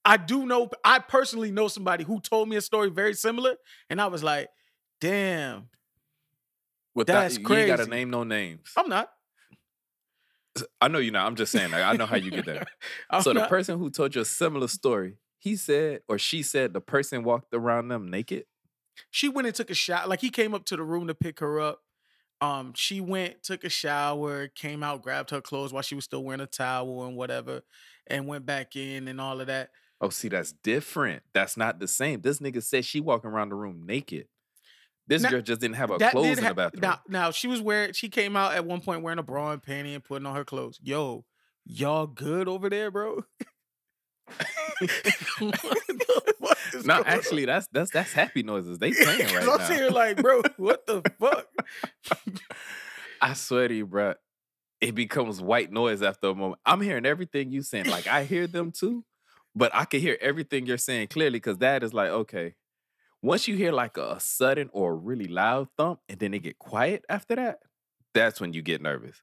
I 0.06 0.16
do 0.16 0.46
know, 0.46 0.70
I 0.86 1.00
personally 1.00 1.52
know 1.52 1.68
somebody 1.68 2.06
who 2.06 2.22
told 2.22 2.48
me 2.48 2.56
a 2.56 2.62
story 2.62 2.90
very 2.90 3.16
similar, 3.16 3.58
and 3.90 4.00
I 4.00 4.08
was 4.08 4.24
like, 4.24 4.48
damn, 5.02 5.68
Without, 6.98 7.22
That's 7.22 7.38
you 7.38 7.54
ain't 7.54 7.68
gotta 7.68 7.86
name 7.86 8.10
no 8.10 8.24
names. 8.24 8.72
I'm 8.76 8.90
not. 8.90 9.12
I 10.82 10.88
know 10.88 11.00
you're 11.00 11.14
not. 11.14 11.28
I'm 11.28 11.36
just 11.36 11.52
saying. 11.52 11.72
Like, 11.72 11.84
I 11.84 11.94
know 11.94 12.06
how 12.06 12.18
you 12.18 12.32
get 12.32 12.46
there. 12.46 12.66
So 13.22 13.34
the 13.34 13.42
not. 13.42 13.50
person 13.50 13.80
who 13.80 13.90
told 13.90 14.16
you 14.16 14.22
a 14.22 14.26
similar 14.26 14.68
story, 14.68 15.18
he 15.40 15.56
said 15.56 16.02
or 16.08 16.18
she 16.18 16.44
said 16.44 16.74
the 16.74 16.82
person 16.82 17.24
walked 17.24 17.54
around 17.54 17.88
them 17.90 18.10
naked. 18.10 18.46
she 19.10 19.30
went 19.30 19.48
and 19.48 19.56
took 19.56 19.70
a 19.70 19.74
shower. 19.74 20.08
Like 20.08 20.22
he 20.22 20.30
came 20.30 20.54
up 20.54 20.66
to 20.66 20.76
the 20.76 20.84
room 20.84 21.08
to 21.08 21.16
pick 21.16 21.40
her 21.40 21.60
up. 21.60 21.82
Um, 22.40 22.74
she 22.76 23.02
went, 23.02 23.42
took 23.42 23.64
a 23.64 23.70
shower, 23.70 24.48
came 24.48 24.84
out, 24.84 25.02
grabbed 25.02 25.32
her 25.32 25.42
clothes 25.42 25.74
while 25.74 25.82
she 25.82 25.96
was 25.96 26.06
still 26.06 26.24
wearing 26.24 26.42
a 26.42 26.46
towel 26.46 27.06
and 27.06 27.16
whatever, 27.18 27.62
and 28.06 28.28
went 28.28 28.46
back 28.46 28.76
in 28.76 29.08
and 29.08 29.20
all 29.20 29.42
of 29.42 29.48
that. 29.48 29.72
Oh, 30.00 30.10
see, 30.10 30.28
that's 30.28 30.52
different. 30.52 31.24
That's 31.34 31.58
not 31.58 31.80
the 31.80 31.88
same. 31.88 32.22
This 32.22 32.40
nigga 32.40 32.62
said 32.62 32.86
she 32.86 33.02
walking 33.02 33.32
around 33.32 33.50
the 33.50 33.56
room 33.56 33.84
naked. 33.86 34.28
This 35.08 35.22
Now, 35.22 35.30
girl 35.30 35.42
just 35.42 35.62
didn't 35.62 35.76
have 35.76 35.90
her 35.90 35.98
that 36.00 36.12
clothes 36.12 36.38
in 36.38 36.44
ha- 36.44 36.50
the 36.50 36.56
bathroom. 36.56 36.82
Now, 36.82 37.00
now 37.08 37.32
she 37.32 37.48
was 37.48 37.62
wearing. 37.62 37.94
She 37.94 38.10
came 38.10 38.36
out 38.36 38.54
at 38.54 38.66
one 38.66 38.82
point 38.82 39.04
wearing 39.04 39.20
a 39.20 39.24
bra 39.24 39.52
and 39.52 39.64
panty 39.64 39.96
and 39.96 40.04
putting 40.04 40.26
on 40.26 40.36
her 40.36 40.44
clothes. 40.44 40.80
Yo, 40.84 41.24
y'all 41.66 42.08
good 42.08 42.50
over 42.50 42.70
there, 42.70 42.92
bro? 42.92 43.24
no, 46.84 47.02
actually, 47.06 47.44
on? 47.44 47.48
that's 47.48 47.68
that's 47.72 47.92
that's 47.92 48.12
happy 48.12 48.44
noises. 48.44 48.80
They 48.80 48.92
playing 49.04 49.34
right 49.34 49.46
now. 49.46 49.54
I'm 49.54 49.60
now. 49.60 49.68
here 49.70 49.90
like, 49.90 50.22
bro, 50.22 50.42
what 50.58 50.86
the 50.86 51.02
fuck? 51.20 51.48
I 53.22 53.34
swear 53.34 53.70
to 53.70 53.74
you, 53.74 53.86
bro, 53.86 54.16
it 54.82 54.94
becomes 54.94 55.42
white 55.42 55.72
noise 55.72 56.02
after 56.02 56.28
a 56.28 56.36
moment. 56.36 56.60
I'm 56.66 56.82
hearing 56.82 57.06
everything 57.06 57.52
you 57.52 57.62
saying. 57.62 57.86
Like 57.86 58.08
I 58.08 58.26
hear 58.26 58.46
them 58.48 58.74
too, 58.74 59.06
but 59.56 59.74
I 59.74 59.86
can 59.86 60.02
hear 60.02 60.18
everything 60.20 60.66
you're 60.66 60.78
saying 60.78 61.08
clearly 61.08 61.38
because 61.40 61.60
that 61.60 61.84
is 61.84 61.94
like, 61.94 62.10
okay. 62.10 62.56
Once 63.22 63.48
you 63.48 63.56
hear 63.56 63.72
like 63.72 63.98
a 63.98 64.20
sudden 64.20 64.70
or 64.74 64.96
really 64.96 65.28
loud 65.28 65.68
thump 65.76 66.00
and 66.08 66.20
then 66.20 66.34
it 66.34 66.44
get 66.44 66.60
quiet 66.60 67.04
after 67.10 67.36
that, 67.36 67.60
that's 68.14 68.40
when 68.40 68.54
you 68.54 68.62
get 68.62 68.82
nervous. 68.82 69.22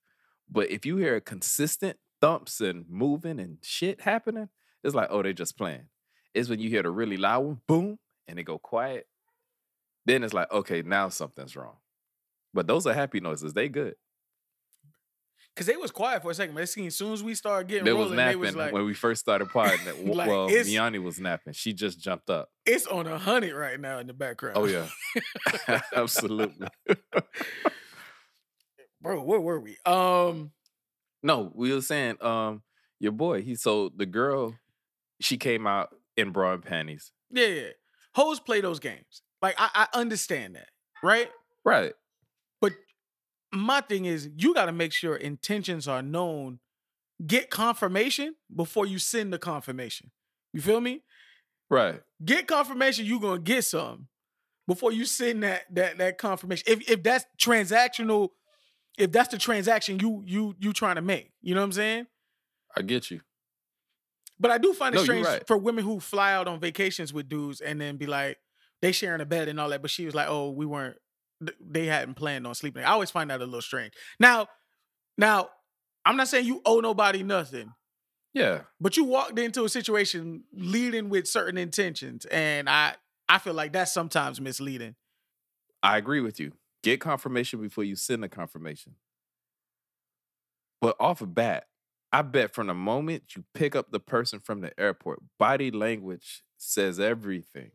But 0.50 0.70
if 0.70 0.84
you 0.84 0.96
hear 0.96 1.16
a 1.16 1.20
consistent 1.20 1.98
thumps 2.20 2.60
and 2.60 2.84
moving 2.88 3.38
and 3.38 3.58
shit 3.62 4.00
happening, 4.00 4.48
it's 4.82 4.94
like, 4.94 5.08
oh, 5.10 5.22
they 5.22 5.32
just 5.32 5.56
playing. 5.56 5.88
It's 6.34 6.48
when 6.48 6.58
you 6.60 6.68
hear 6.68 6.82
the 6.82 6.90
really 6.90 7.16
loud 7.16 7.44
one, 7.44 7.60
boom, 7.66 7.98
and 8.26 8.38
it 8.38 8.42
go 8.42 8.58
quiet. 8.58 9.06
Then 10.04 10.22
it's 10.22 10.34
like, 10.34 10.50
okay, 10.52 10.82
now 10.82 11.08
something's 11.08 11.56
wrong. 11.56 11.76
But 12.52 12.66
those 12.66 12.86
are 12.86 12.92
happy 12.94 13.20
noises. 13.20 13.54
They 13.54 13.68
good. 13.68 13.94
Cause 15.56 15.66
they 15.66 15.76
was 15.76 15.92
quiet 15.92 16.20
for 16.20 16.32
a 16.32 16.34
second, 16.34 16.54
but 16.56 16.64
as 16.64 16.72
soon 16.72 17.12
as 17.12 17.22
we 17.22 17.32
started 17.36 17.68
getting 17.68 17.84
they 17.84 17.92
rolling, 17.92 18.08
was 18.10 18.16
napping 18.16 18.40
they 18.40 18.46
was 18.46 18.56
like, 18.56 18.72
when 18.72 18.84
we 18.86 18.92
first 18.92 19.20
started 19.20 19.48
partying. 19.50 20.04
Like, 20.14 20.28
well, 20.28 20.48
Miani 20.48 21.00
was 21.00 21.20
napping. 21.20 21.52
She 21.52 21.72
just 21.72 22.00
jumped 22.00 22.28
up. 22.28 22.48
it's 22.66 22.88
on 22.88 23.06
a 23.06 23.16
hundred 23.18 23.54
right 23.54 23.78
now 23.78 23.98
in 24.00 24.08
the 24.08 24.12
background. 24.14 24.56
Oh 24.58 24.64
yeah, 24.64 24.88
absolutely. 25.94 26.66
bro, 29.00 29.22
where 29.22 29.40
were 29.40 29.60
we? 29.60 29.76
Um, 29.86 30.50
No, 31.22 31.52
we 31.54 31.72
were 31.72 31.82
saying, 31.82 32.16
um, 32.20 32.62
your 32.98 33.12
boy. 33.12 33.42
He 33.42 33.54
so 33.54 33.90
the 33.94 34.06
girl, 34.06 34.54
she 35.20 35.36
came 35.36 35.66
out 35.66 35.94
in 36.16 36.30
bra 36.30 36.54
and 36.54 36.64
panties. 36.64 37.12
yeah, 37.30 37.46
yeah. 37.46 37.68
Hoes 38.14 38.40
play 38.40 38.60
those 38.60 38.78
games. 38.80 39.22
Like 39.42 39.54
I, 39.58 39.86
I 39.92 39.98
understand 39.98 40.56
that, 40.56 40.68
right? 41.02 41.30
Right. 41.64 41.92
My 43.54 43.80
thing 43.80 44.04
is, 44.04 44.28
you 44.36 44.52
got 44.54 44.66
to 44.66 44.72
make 44.72 44.92
sure 44.92 45.16
intentions 45.16 45.86
are 45.88 46.02
known. 46.02 46.58
Get 47.24 47.48
confirmation 47.50 48.34
before 48.54 48.86
you 48.86 48.98
send 48.98 49.32
the 49.32 49.38
confirmation. 49.38 50.10
You 50.52 50.60
feel 50.60 50.80
me? 50.80 51.02
Right. 51.70 52.02
Get 52.24 52.46
confirmation 52.46 53.06
you 53.06 53.20
gonna 53.20 53.40
get 53.40 53.64
some 53.64 54.08
before 54.66 54.92
you 54.92 55.04
send 55.04 55.42
that 55.42 55.62
that 55.74 55.98
that 55.98 56.18
confirmation. 56.18 56.64
If 56.66 56.90
if 56.90 57.02
that's 57.02 57.24
transactional, 57.40 58.30
if 58.98 59.12
that's 59.12 59.28
the 59.28 59.38
transaction 59.38 59.98
you 60.00 60.22
you 60.26 60.54
you 60.58 60.72
trying 60.72 60.96
to 60.96 61.02
make, 61.02 61.32
you 61.40 61.54
know 61.54 61.60
what 61.60 61.66
I'm 61.66 61.72
saying? 61.72 62.06
I 62.76 62.82
get 62.82 63.10
you. 63.10 63.20
But 64.38 64.50
I 64.50 64.58
do 64.58 64.72
find 64.74 64.94
it 64.94 64.98
No, 64.98 65.04
strange 65.04 65.26
right. 65.26 65.46
for 65.46 65.56
women 65.56 65.84
who 65.84 66.00
fly 66.00 66.32
out 66.34 66.48
on 66.48 66.58
vacations 66.60 67.12
with 67.12 67.28
dudes 67.28 67.60
and 67.60 67.80
then 67.80 67.96
be 67.96 68.06
like, 68.06 68.38
they 68.82 68.90
sharing 68.92 69.20
a 69.20 69.24
bed 69.24 69.48
and 69.48 69.60
all 69.60 69.68
that. 69.70 69.80
But 69.80 69.90
she 69.92 70.04
was 70.06 70.14
like, 70.14 70.26
oh, 70.28 70.50
we 70.50 70.66
weren't, 70.66 70.96
they 71.60 71.86
hadn't 71.86 72.14
planned 72.14 72.46
on 72.46 72.54
sleeping. 72.54 72.84
I 72.84 72.90
always 72.90 73.10
find 73.10 73.30
that 73.30 73.40
a 73.40 73.44
little 73.44 73.62
strange. 73.62 73.92
Now, 74.18 74.48
now, 75.18 75.48
I'm 76.04 76.16
not 76.16 76.28
saying 76.28 76.46
you 76.46 76.60
owe 76.64 76.80
nobody 76.80 77.22
nothing, 77.22 77.72
Yeah. 78.32 78.62
but 78.80 78.96
you 78.96 79.04
walked 79.04 79.38
into 79.38 79.64
a 79.64 79.68
situation 79.68 80.44
leading 80.52 81.08
with 81.08 81.26
certain 81.28 81.56
intentions, 81.58 82.24
and 82.26 82.68
I 82.68 82.96
I 83.28 83.38
feel 83.38 83.54
like 83.54 83.72
that's 83.72 83.92
sometimes 83.92 84.40
misleading. 84.40 84.96
I 85.82 85.96
agree 85.96 86.20
with 86.20 86.38
you. 86.38 86.52
Get 86.82 87.00
confirmation 87.00 87.60
before 87.60 87.84
you 87.84 87.96
send 87.96 88.22
the 88.22 88.28
confirmation. 88.28 88.96
But 90.80 90.96
off 91.00 91.22
of 91.22 91.34
bat, 91.34 91.64
I 92.12 92.22
bet 92.22 92.52
from 92.54 92.66
the 92.66 92.74
moment 92.74 93.34
you 93.34 93.44
pick 93.54 93.74
up 93.74 93.90
the 93.90 94.00
person 94.00 94.40
from 94.40 94.60
the 94.60 94.78
airport, 94.78 95.20
body 95.38 95.70
language 95.70 96.42
says 96.58 97.00
everything. 97.00 97.70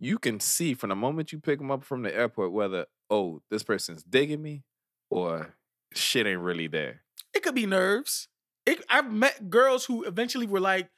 You 0.00 0.18
can 0.18 0.40
see 0.40 0.74
from 0.74 0.90
the 0.90 0.96
moment 0.96 1.32
you 1.32 1.38
pick 1.38 1.58
them 1.58 1.70
up 1.70 1.82
from 1.82 2.02
the 2.02 2.14
airport 2.14 2.52
whether, 2.52 2.86
oh, 3.10 3.42
this 3.50 3.62
person's 3.62 4.02
digging 4.04 4.42
me 4.42 4.62
or 5.10 5.54
shit 5.92 6.26
ain't 6.26 6.40
really 6.40 6.68
there. 6.68 7.02
It 7.34 7.42
could 7.42 7.54
be 7.54 7.66
nerves. 7.66 8.28
It, 8.66 8.84
I've 8.88 9.10
met 9.12 9.50
girls 9.50 9.84
who 9.84 10.04
eventually 10.04 10.46
were 10.46 10.60
like 10.60 10.88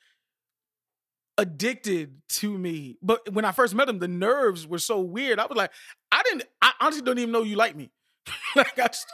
addicted 1.38 2.20
to 2.28 2.56
me, 2.58 2.98
but 3.00 3.32
when 3.32 3.44
I 3.44 3.52
first 3.52 3.74
met 3.74 3.86
them, 3.86 3.98
the 3.98 4.08
nerves 4.08 4.66
were 4.66 4.78
so 4.78 5.00
weird. 5.00 5.38
I 5.38 5.46
was 5.46 5.56
like, 5.56 5.72
I 6.12 6.22
didn't. 6.24 6.44
I 6.60 6.72
honestly 6.80 7.02
don't 7.02 7.18
even 7.18 7.32
know 7.32 7.42
you 7.42 7.56
like 7.56 7.76
me. 7.76 7.90
like 8.56 8.78
I 8.78 8.88
just, 8.88 9.06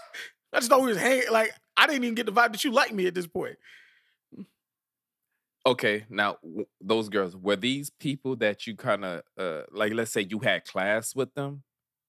I 0.52 0.58
just 0.58 0.68
thought 0.68 0.80
we 0.80 0.88
was 0.88 0.96
hanging. 0.96 1.30
Like 1.30 1.52
I 1.76 1.86
didn't 1.86 2.04
even 2.04 2.14
get 2.14 2.26
the 2.26 2.32
vibe 2.32 2.52
that 2.52 2.64
you 2.64 2.72
like 2.72 2.92
me 2.92 3.06
at 3.06 3.14
this 3.14 3.26
point. 3.26 3.56
Okay, 5.66 6.04
now 6.08 6.36
w- 6.44 6.66
those 6.80 7.08
girls 7.08 7.36
were 7.36 7.56
these 7.56 7.90
people 7.90 8.36
that 8.36 8.66
you 8.68 8.76
kind 8.76 9.04
of 9.04 9.22
uh 9.36 9.62
like 9.72 9.92
let's 9.92 10.12
say 10.12 10.20
you 10.30 10.38
had 10.38 10.64
class 10.64 11.14
with 11.14 11.34
them 11.34 11.64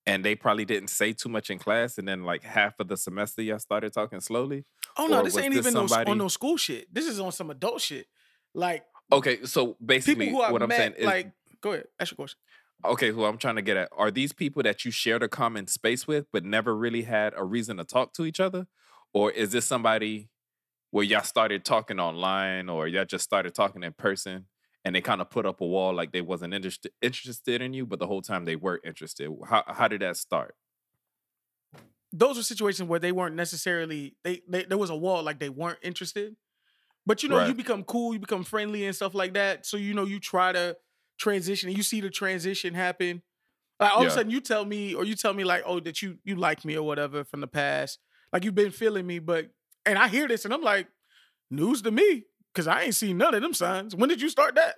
and 0.05 0.23
they 0.23 0.35
probably 0.35 0.63
didn't 0.63 0.89
say 0.89 1.11
too 1.11 1.27
much 1.27 1.49
in 1.49 1.57
class 1.57 1.97
and 1.97 2.07
then 2.07 2.23
like 2.23 2.43
half 2.43 2.79
of 2.79 2.87
the 2.87 2.95
semester 2.95 3.41
y'all 3.41 3.57
started 3.59 3.91
talking 3.93 4.21
slowly? 4.21 4.63
Oh 4.95 5.07
no, 5.07 5.19
Or 5.19 5.23
this 5.23 5.33
was 5.33 5.43
ain't 5.43 5.55
even 5.55 5.73
no, 5.73 5.87
somebody- 5.87 6.11
on 6.11 6.17
no 6.19 6.27
school 6.27 6.55
shit. 6.57 6.93
This 6.93 7.07
is 7.07 7.19
on 7.19 7.31
some 7.31 7.49
adult 7.49 7.81
shit. 7.81 8.05
Like 8.53 8.83
Okay, 9.11 9.43
so 9.45 9.75
basically 9.83 10.25
people 10.27 10.39
who 10.39 10.45
I 10.45 10.51
what 10.51 10.61
I'm 10.61 10.69
met, 10.69 10.77
saying 10.77 10.93
is 10.97 11.05
like, 11.05 11.31
go 11.61 11.71
ahead, 11.71 11.85
ask 11.99 12.11
your 12.11 12.15
question. 12.17 12.37
okay, 12.85 13.09
who 13.09 13.25
I'm 13.25 13.37
trying 13.39 13.55
to 13.55 13.61
get 13.63 13.75
at 13.77 13.89
are 13.97 14.11
these 14.11 14.33
people 14.33 14.61
that 14.63 14.85
you 14.85 14.91
shared 14.91 15.23
a 15.23 15.27
common 15.27 15.65
space 15.67 16.05
with 16.05 16.27
but 16.31 16.45
never 16.45 16.75
really 16.75 17.01
had 17.03 17.33
a 17.35 17.43
reason 17.43 17.77
to 17.77 17.83
talk 17.85 18.13
to 18.13 18.25
each 18.25 18.39
other? 18.39 18.67
Or 19.13 19.31
is 19.31 19.51
this 19.51 19.65
somebody 19.65 20.29
where 20.91 21.03
y'all 21.03 21.23
started 21.23 21.65
talking 21.65 21.99
online 21.99 22.69
or 22.69 22.87
y'all 22.87 23.05
just 23.05 23.23
started 23.23 23.53
talking 23.53 23.83
in 23.83 23.93
person 23.93 24.45
and 24.85 24.95
they 24.95 25.01
kind 25.01 25.21
of 25.21 25.29
put 25.29 25.45
up 25.45 25.61
a 25.61 25.65
wall 25.65 25.93
like 25.93 26.11
they 26.11 26.21
wasn't 26.21 26.53
interested 26.53 26.91
interested 27.01 27.61
in 27.61 27.73
you, 27.73 27.85
but 27.85 27.99
the 27.99 28.07
whole 28.07 28.21
time 28.21 28.45
they 28.45 28.55
were 28.55 28.79
interested? 28.83 29.29
How 29.47 29.63
how 29.67 29.87
did 29.87 30.01
that 30.01 30.17
start? 30.17 30.55
those 32.13 32.37
were 32.37 32.43
situations 32.43 32.87
where 32.87 32.99
they 32.99 33.11
weren't 33.11 33.35
necessarily 33.35 34.15
they, 34.23 34.41
they 34.47 34.63
there 34.63 34.77
was 34.77 34.89
a 34.89 34.95
wall 34.95 35.23
like 35.23 35.39
they 35.39 35.49
weren't 35.49 35.79
interested. 35.81 36.35
But 37.05 37.23
you 37.23 37.29
know 37.29 37.45
you 37.45 37.53
become 37.53 37.83
cool 37.83 38.13
you 38.13 38.19
become 38.19 38.43
friendly 38.43 38.85
and 38.85 38.95
stuff 38.95 39.13
like 39.13 39.33
that 39.35 39.65
so 39.65 39.77
you 39.77 39.93
know 39.93 40.05
you 40.05 40.19
try 40.19 40.51
to 40.51 40.75
transition 41.17 41.69
and 41.69 41.77
you 41.77 41.83
see 41.83 42.01
the 42.01 42.09
transition 42.09 42.73
happen. 42.73 43.21
Like 43.79 43.93
all 43.93 44.01
of 44.01 44.07
a 44.07 44.11
sudden 44.11 44.31
you 44.31 44.41
tell 44.41 44.65
me 44.65 44.93
or 44.93 45.05
you 45.05 45.15
tell 45.15 45.33
me 45.33 45.43
like 45.43 45.63
oh 45.65 45.79
that 45.81 46.01
you 46.01 46.17
you 46.23 46.35
like 46.35 46.65
me 46.65 46.75
or 46.75 46.83
whatever 46.83 47.23
from 47.23 47.41
the 47.41 47.47
past. 47.47 47.99
Like 48.33 48.43
you've 48.43 48.55
been 48.55 48.71
feeling 48.71 49.07
me 49.07 49.19
but 49.19 49.49
and 49.87 49.97
i 49.97 50.07
hear 50.07 50.27
this 50.27 50.45
and 50.45 50.53
i'm 50.53 50.61
like 50.61 50.87
news 51.49 51.81
to 51.81 51.91
me 51.91 52.23
because 52.53 52.67
i 52.67 52.83
ain't 52.83 52.95
seen 52.95 53.17
none 53.17 53.33
of 53.33 53.41
them 53.41 53.53
signs 53.53 53.95
when 53.95 54.09
did 54.09 54.21
you 54.21 54.29
start 54.29 54.55
that 54.55 54.75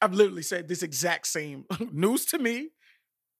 i've 0.00 0.14
literally 0.14 0.42
said 0.42 0.68
this 0.68 0.82
exact 0.82 1.26
same 1.26 1.64
news 1.92 2.24
to 2.26 2.38
me 2.38 2.68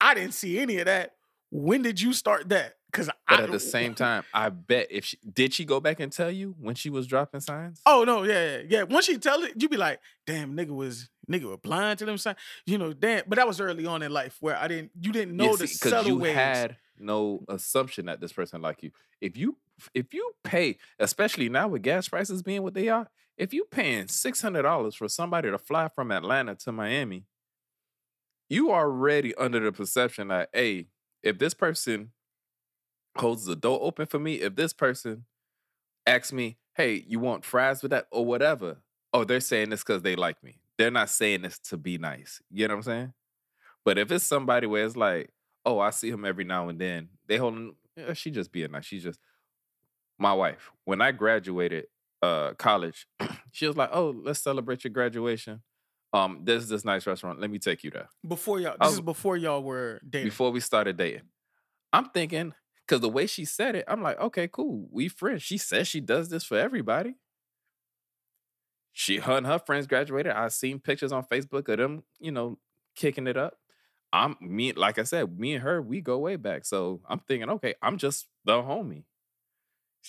i 0.00 0.14
didn't 0.14 0.34
see 0.34 0.58
any 0.58 0.78
of 0.78 0.86
that 0.86 1.12
when 1.50 1.82
did 1.82 2.00
you 2.00 2.12
start 2.12 2.48
that 2.50 2.74
because 2.92 3.08
But 3.28 3.40
I, 3.40 3.42
at 3.44 3.50
the 3.50 3.60
same 3.60 3.94
time, 3.94 4.24
I 4.32 4.48
bet 4.50 4.88
if 4.90 5.04
she 5.04 5.18
did 5.30 5.52
she 5.54 5.64
go 5.66 5.78
back 5.80 6.00
and 6.00 6.10
tell 6.12 6.30
you 6.30 6.54
when 6.58 6.74
she 6.74 6.88
was 6.90 7.06
dropping 7.06 7.40
signs? 7.40 7.80
Oh 7.84 8.04
no, 8.04 8.22
yeah, 8.22 8.56
yeah, 8.58 8.62
yeah. 8.68 8.82
Once 8.84 9.08
you 9.08 9.18
tell 9.18 9.42
it, 9.42 9.52
you 9.60 9.68
be 9.68 9.76
like, 9.76 10.00
"Damn, 10.26 10.54
nigga 10.56 10.70
was 10.74 11.10
nigga 11.30 11.44
was 11.44 11.58
blind 11.62 11.98
to 11.98 12.06
them 12.06 12.16
signs." 12.16 12.38
You 12.64 12.78
know, 12.78 12.94
damn. 12.94 13.24
But 13.26 13.36
that 13.36 13.46
was 13.46 13.60
early 13.60 13.84
on 13.84 14.02
in 14.02 14.10
life 14.10 14.36
where 14.40 14.56
I 14.56 14.68
didn't, 14.68 14.92
you 15.00 15.12
didn't 15.12 15.36
know 15.36 15.50
Yeah, 15.50 15.56
the 15.56 15.66
see, 15.66 15.78
'cause 15.78 15.90
subtle 15.90 16.08
you 16.08 16.16
ways. 16.16 16.34
had 16.34 16.76
no 17.00 17.44
assumption 17.48 18.06
that 18.06 18.20
this 18.20 18.32
person 18.32 18.62
like 18.62 18.82
you. 18.82 18.90
If 19.20 19.36
you 19.36 19.56
if 19.94 20.12
you 20.12 20.32
pay, 20.44 20.78
especially 20.98 21.48
now 21.48 21.68
with 21.68 21.82
gas 21.82 22.08
prices 22.08 22.42
being 22.42 22.62
what 22.62 22.74
they 22.74 22.88
are, 22.88 23.08
if 23.36 23.52
you 23.52 23.64
paying 23.70 24.08
six 24.08 24.42
hundred 24.42 24.62
dollars 24.62 24.94
for 24.94 25.08
somebody 25.08 25.50
to 25.50 25.58
fly 25.58 25.88
from 25.88 26.10
Atlanta 26.10 26.54
to 26.56 26.72
Miami, 26.72 27.24
you 28.48 28.70
are 28.70 28.86
already 28.86 29.34
under 29.36 29.60
the 29.60 29.72
perception 29.72 30.28
that 30.28 30.50
hey, 30.52 30.88
if 31.22 31.38
this 31.38 31.54
person 31.54 32.12
holds 33.16 33.44
the 33.44 33.56
door 33.56 33.78
open 33.82 34.06
for 34.06 34.18
me, 34.18 34.34
if 34.34 34.54
this 34.54 34.72
person 34.72 35.24
asks 36.06 36.32
me, 36.32 36.56
hey, 36.74 37.04
you 37.06 37.18
want 37.20 37.44
fries 37.44 37.82
with 37.82 37.90
that 37.90 38.06
or 38.10 38.24
whatever, 38.24 38.78
oh, 39.12 39.24
they're 39.24 39.40
saying 39.40 39.70
this 39.70 39.82
because 39.82 40.02
they 40.02 40.16
like 40.16 40.42
me. 40.42 40.60
They're 40.78 40.90
not 40.90 41.10
saying 41.10 41.42
this 41.42 41.58
to 41.60 41.76
be 41.76 41.98
nice. 41.98 42.40
You 42.50 42.68
know 42.68 42.74
what 42.74 42.78
I'm 42.78 42.82
saying? 42.84 43.12
But 43.84 43.98
if 43.98 44.12
it's 44.12 44.24
somebody 44.24 44.66
where 44.66 44.84
it's 44.84 44.96
like, 44.96 45.30
oh, 45.68 45.78
I 45.78 45.90
see 45.90 46.08
him 46.10 46.24
every 46.24 46.44
now 46.44 46.68
and 46.68 46.80
then, 46.80 47.08
they 47.26 47.36
holding, 47.36 47.74
yeah, 47.96 48.12
she 48.14 48.30
just 48.30 48.50
being 48.52 48.70
nice. 48.72 48.84
She's 48.86 49.02
just, 49.02 49.20
my 50.18 50.32
wife, 50.32 50.70
when 50.84 51.00
I 51.00 51.12
graduated 51.12 51.86
uh 52.22 52.54
college, 52.54 53.06
she 53.52 53.66
was 53.66 53.76
like, 53.76 53.90
oh, 53.92 54.10
let's 54.24 54.40
celebrate 54.40 54.82
your 54.84 54.90
graduation. 54.92 55.62
Um, 56.12 56.40
there's 56.44 56.68
this 56.68 56.84
nice 56.84 57.06
restaurant. 57.06 57.38
Let 57.40 57.50
me 57.50 57.58
take 57.58 57.84
you 57.84 57.90
there. 57.90 58.08
before 58.26 58.58
y'all. 58.60 58.76
This 58.80 58.86
was- 58.88 58.94
is 58.94 59.00
before 59.02 59.36
y'all 59.36 59.62
were 59.62 60.00
dating. 60.08 60.28
Before 60.28 60.50
we 60.50 60.60
started 60.60 60.96
dating. 60.96 61.28
I'm 61.92 62.06
thinking, 62.10 62.54
because 62.86 63.00
the 63.02 63.08
way 63.10 63.26
she 63.26 63.44
said 63.44 63.76
it, 63.76 63.84
I'm 63.86 64.02
like, 64.02 64.18
okay, 64.18 64.48
cool. 64.48 64.88
We 64.90 65.08
friends. 65.08 65.42
She 65.42 65.58
says 65.58 65.86
she 65.86 66.00
does 66.00 66.28
this 66.30 66.44
for 66.44 66.58
everybody. 66.58 67.14
She 68.92 69.18
her 69.18 69.36
and 69.36 69.46
her 69.46 69.58
friends 69.58 69.86
graduated. 69.86 70.32
I 70.32 70.48
seen 70.48 70.80
pictures 70.80 71.12
on 71.12 71.24
Facebook 71.24 71.68
of 71.68 71.78
them, 71.78 72.02
you 72.18 72.32
know, 72.32 72.58
kicking 72.96 73.26
it 73.26 73.36
up. 73.36 73.54
I'm 74.12 74.36
me, 74.40 74.72
like 74.72 74.98
I 74.98 75.04
said, 75.04 75.38
me 75.38 75.54
and 75.54 75.62
her, 75.62 75.82
we 75.82 76.00
go 76.00 76.18
way 76.18 76.36
back. 76.36 76.64
So 76.64 77.00
I'm 77.08 77.20
thinking, 77.20 77.50
okay, 77.50 77.74
I'm 77.82 77.98
just 77.98 78.26
the 78.44 78.54
homie. 78.62 79.04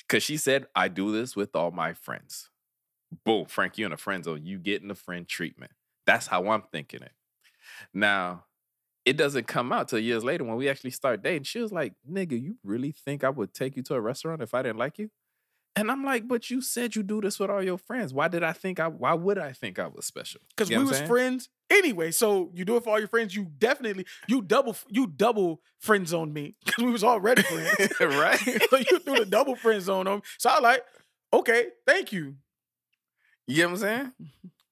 Cause 0.07 0.23
she 0.23 0.37
said, 0.37 0.67
I 0.75 0.87
do 0.87 1.11
this 1.11 1.35
with 1.35 1.55
all 1.55 1.71
my 1.71 1.93
friends. 1.93 2.49
boom, 3.25 3.45
Frank, 3.47 3.77
you 3.77 3.85
in 3.85 3.93
a 3.93 3.97
friend 3.97 4.23
zone. 4.23 4.45
You 4.45 4.59
getting 4.59 4.87
the 4.89 4.95
friend 4.95 5.27
treatment. 5.27 5.71
That's 6.05 6.27
how 6.27 6.49
I'm 6.49 6.63
thinking 6.71 7.03
it. 7.03 7.13
Now, 7.93 8.45
it 9.05 9.17
doesn't 9.17 9.47
come 9.47 9.71
out 9.73 9.89
till 9.89 9.99
years 9.99 10.23
later 10.23 10.43
when 10.45 10.57
we 10.57 10.69
actually 10.69 10.91
start 10.91 11.23
dating. 11.23 11.43
She 11.43 11.59
was 11.61 11.71
like, 11.71 11.93
nigga, 12.09 12.41
you 12.41 12.57
really 12.63 12.91
think 12.91 13.23
I 13.23 13.29
would 13.29 13.53
take 13.53 13.77
you 13.77 13.83
to 13.83 13.95
a 13.95 14.01
restaurant 14.01 14.41
if 14.41 14.53
I 14.53 14.63
didn't 14.63 14.79
like 14.79 14.99
you? 14.99 15.09
And 15.75 15.89
I'm 15.91 16.03
like, 16.03 16.27
but 16.27 16.49
you 16.49 16.61
said 16.61 16.95
you 16.95 17.03
do 17.03 17.21
this 17.21 17.39
with 17.39 17.49
all 17.49 17.63
your 17.63 17.77
friends. 17.77 18.13
Why 18.13 18.27
did 18.27 18.43
I 18.43 18.53
think 18.53 18.79
I 18.79 18.87
why 18.87 19.13
would 19.13 19.37
I 19.37 19.51
think 19.53 19.79
I 19.79 19.87
was 19.87 20.05
special? 20.05 20.41
Because 20.49 20.69
You 20.69 20.77
know 20.77 20.83
we 20.83 20.89
was 20.89 20.97
saying? 20.97 21.07
friends 21.07 21.49
anyway. 21.69 22.11
So 22.11 22.51
you 22.53 22.65
do 22.65 22.75
it 22.75 22.83
for 22.83 22.91
all 22.91 22.99
your 22.99 23.07
friends. 23.07 23.35
You 23.35 23.47
definitely 23.57 24.05
you 24.27 24.41
double 24.41 24.75
you 24.89 25.07
double 25.07 25.61
friend 25.79 26.07
zone 26.07 26.33
me 26.33 26.55
because 26.65 26.83
we 26.83 26.91
was 26.91 27.03
already 27.03 27.43
friends. 27.43 27.93
right? 27.99 28.39
so 28.69 28.77
you 28.77 28.99
threw 28.99 29.19
the 29.19 29.27
double 29.29 29.55
friend 29.55 29.81
zone 29.81 30.07
on 30.07 30.17
me. 30.17 30.21
So 30.37 30.49
I 30.49 30.59
like, 30.59 30.83
okay, 31.31 31.67
thank 31.85 32.11
you. 32.11 32.35
You 33.47 33.63
know 33.63 33.69
what 33.69 33.71
I'm 33.71 33.77
saying? 33.77 34.11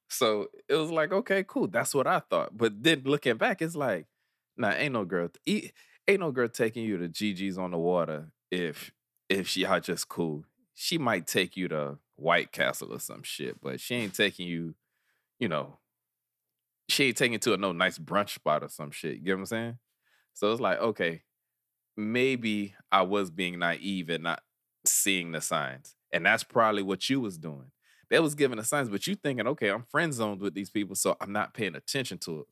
So 0.10 0.47
it 0.67 0.75
was 0.75 0.91
like, 0.91 1.12
okay, 1.12 1.43
cool. 1.47 1.67
That's 1.67 1.93
what 1.93 2.07
I 2.07 2.19
thought. 2.19 2.55
But 2.57 2.83
then 2.83 3.03
looking 3.05 3.38
back, 3.38 3.62
it's 3.62 3.75
like, 3.75 4.05
nah, 4.55 4.71
ain't 4.71 4.93
no 4.93 5.05
girl, 5.05 5.29
ain't 5.47 5.73
no 6.07 6.31
girl 6.31 6.47
taking 6.47 6.83
you 6.83 6.97
to 6.97 7.10
GG's 7.10 7.57
on 7.57 7.71
the 7.71 7.77
water 7.77 8.31
if 8.51 8.91
if 9.29 9.47
she 9.47 9.62
y'all 9.62 9.79
just 9.79 10.07
cool. 10.07 10.43
She 10.79 10.99
might 10.99 11.25
take 11.25 11.57
you 11.57 11.67
to 11.69 11.97
White 12.17 12.51
Castle 12.51 12.93
or 12.93 12.99
some 12.99 13.23
shit, 13.23 13.59
but 13.59 13.79
she 13.79 13.95
ain't 13.95 14.13
taking 14.13 14.47
you, 14.47 14.75
you 15.39 15.47
know, 15.47 15.79
she 16.87 17.05
ain't 17.05 17.17
taking 17.17 17.33
you 17.33 17.39
to 17.39 17.55
a 17.55 17.57
no 17.57 17.71
nice 17.71 17.97
brunch 17.97 18.35
spot 18.35 18.63
or 18.63 18.69
some 18.69 18.91
shit. 18.91 19.15
You 19.15 19.21
get 19.21 19.33
what 19.33 19.39
I'm 19.39 19.45
saying? 19.47 19.77
So 20.35 20.51
it's 20.51 20.61
like, 20.61 20.79
okay, 20.79 21.23
maybe 21.97 22.75
I 22.91 23.01
was 23.01 23.31
being 23.31 23.57
naive 23.57 24.11
and 24.11 24.21
not 24.21 24.43
seeing 24.85 25.31
the 25.31 25.41
signs. 25.41 25.95
And 26.13 26.23
that's 26.23 26.43
probably 26.43 26.83
what 26.83 27.09
you 27.09 27.21
was 27.21 27.39
doing. 27.39 27.71
They 28.11 28.19
was 28.19 28.35
giving 28.35 28.59
the 28.59 28.63
signs, 28.63 28.87
but 28.87 29.07
you 29.07 29.15
thinking, 29.15 29.47
okay, 29.47 29.69
I'm 29.69 29.81
friend 29.81 30.13
zoned 30.13 30.41
with 30.41 30.53
these 30.53 30.69
people, 30.69 30.95
so 30.95 31.17
I'm 31.19 31.31
not 31.31 31.55
paying 31.55 31.75
attention 31.75 32.19
to 32.19 32.41
it. 32.41 32.47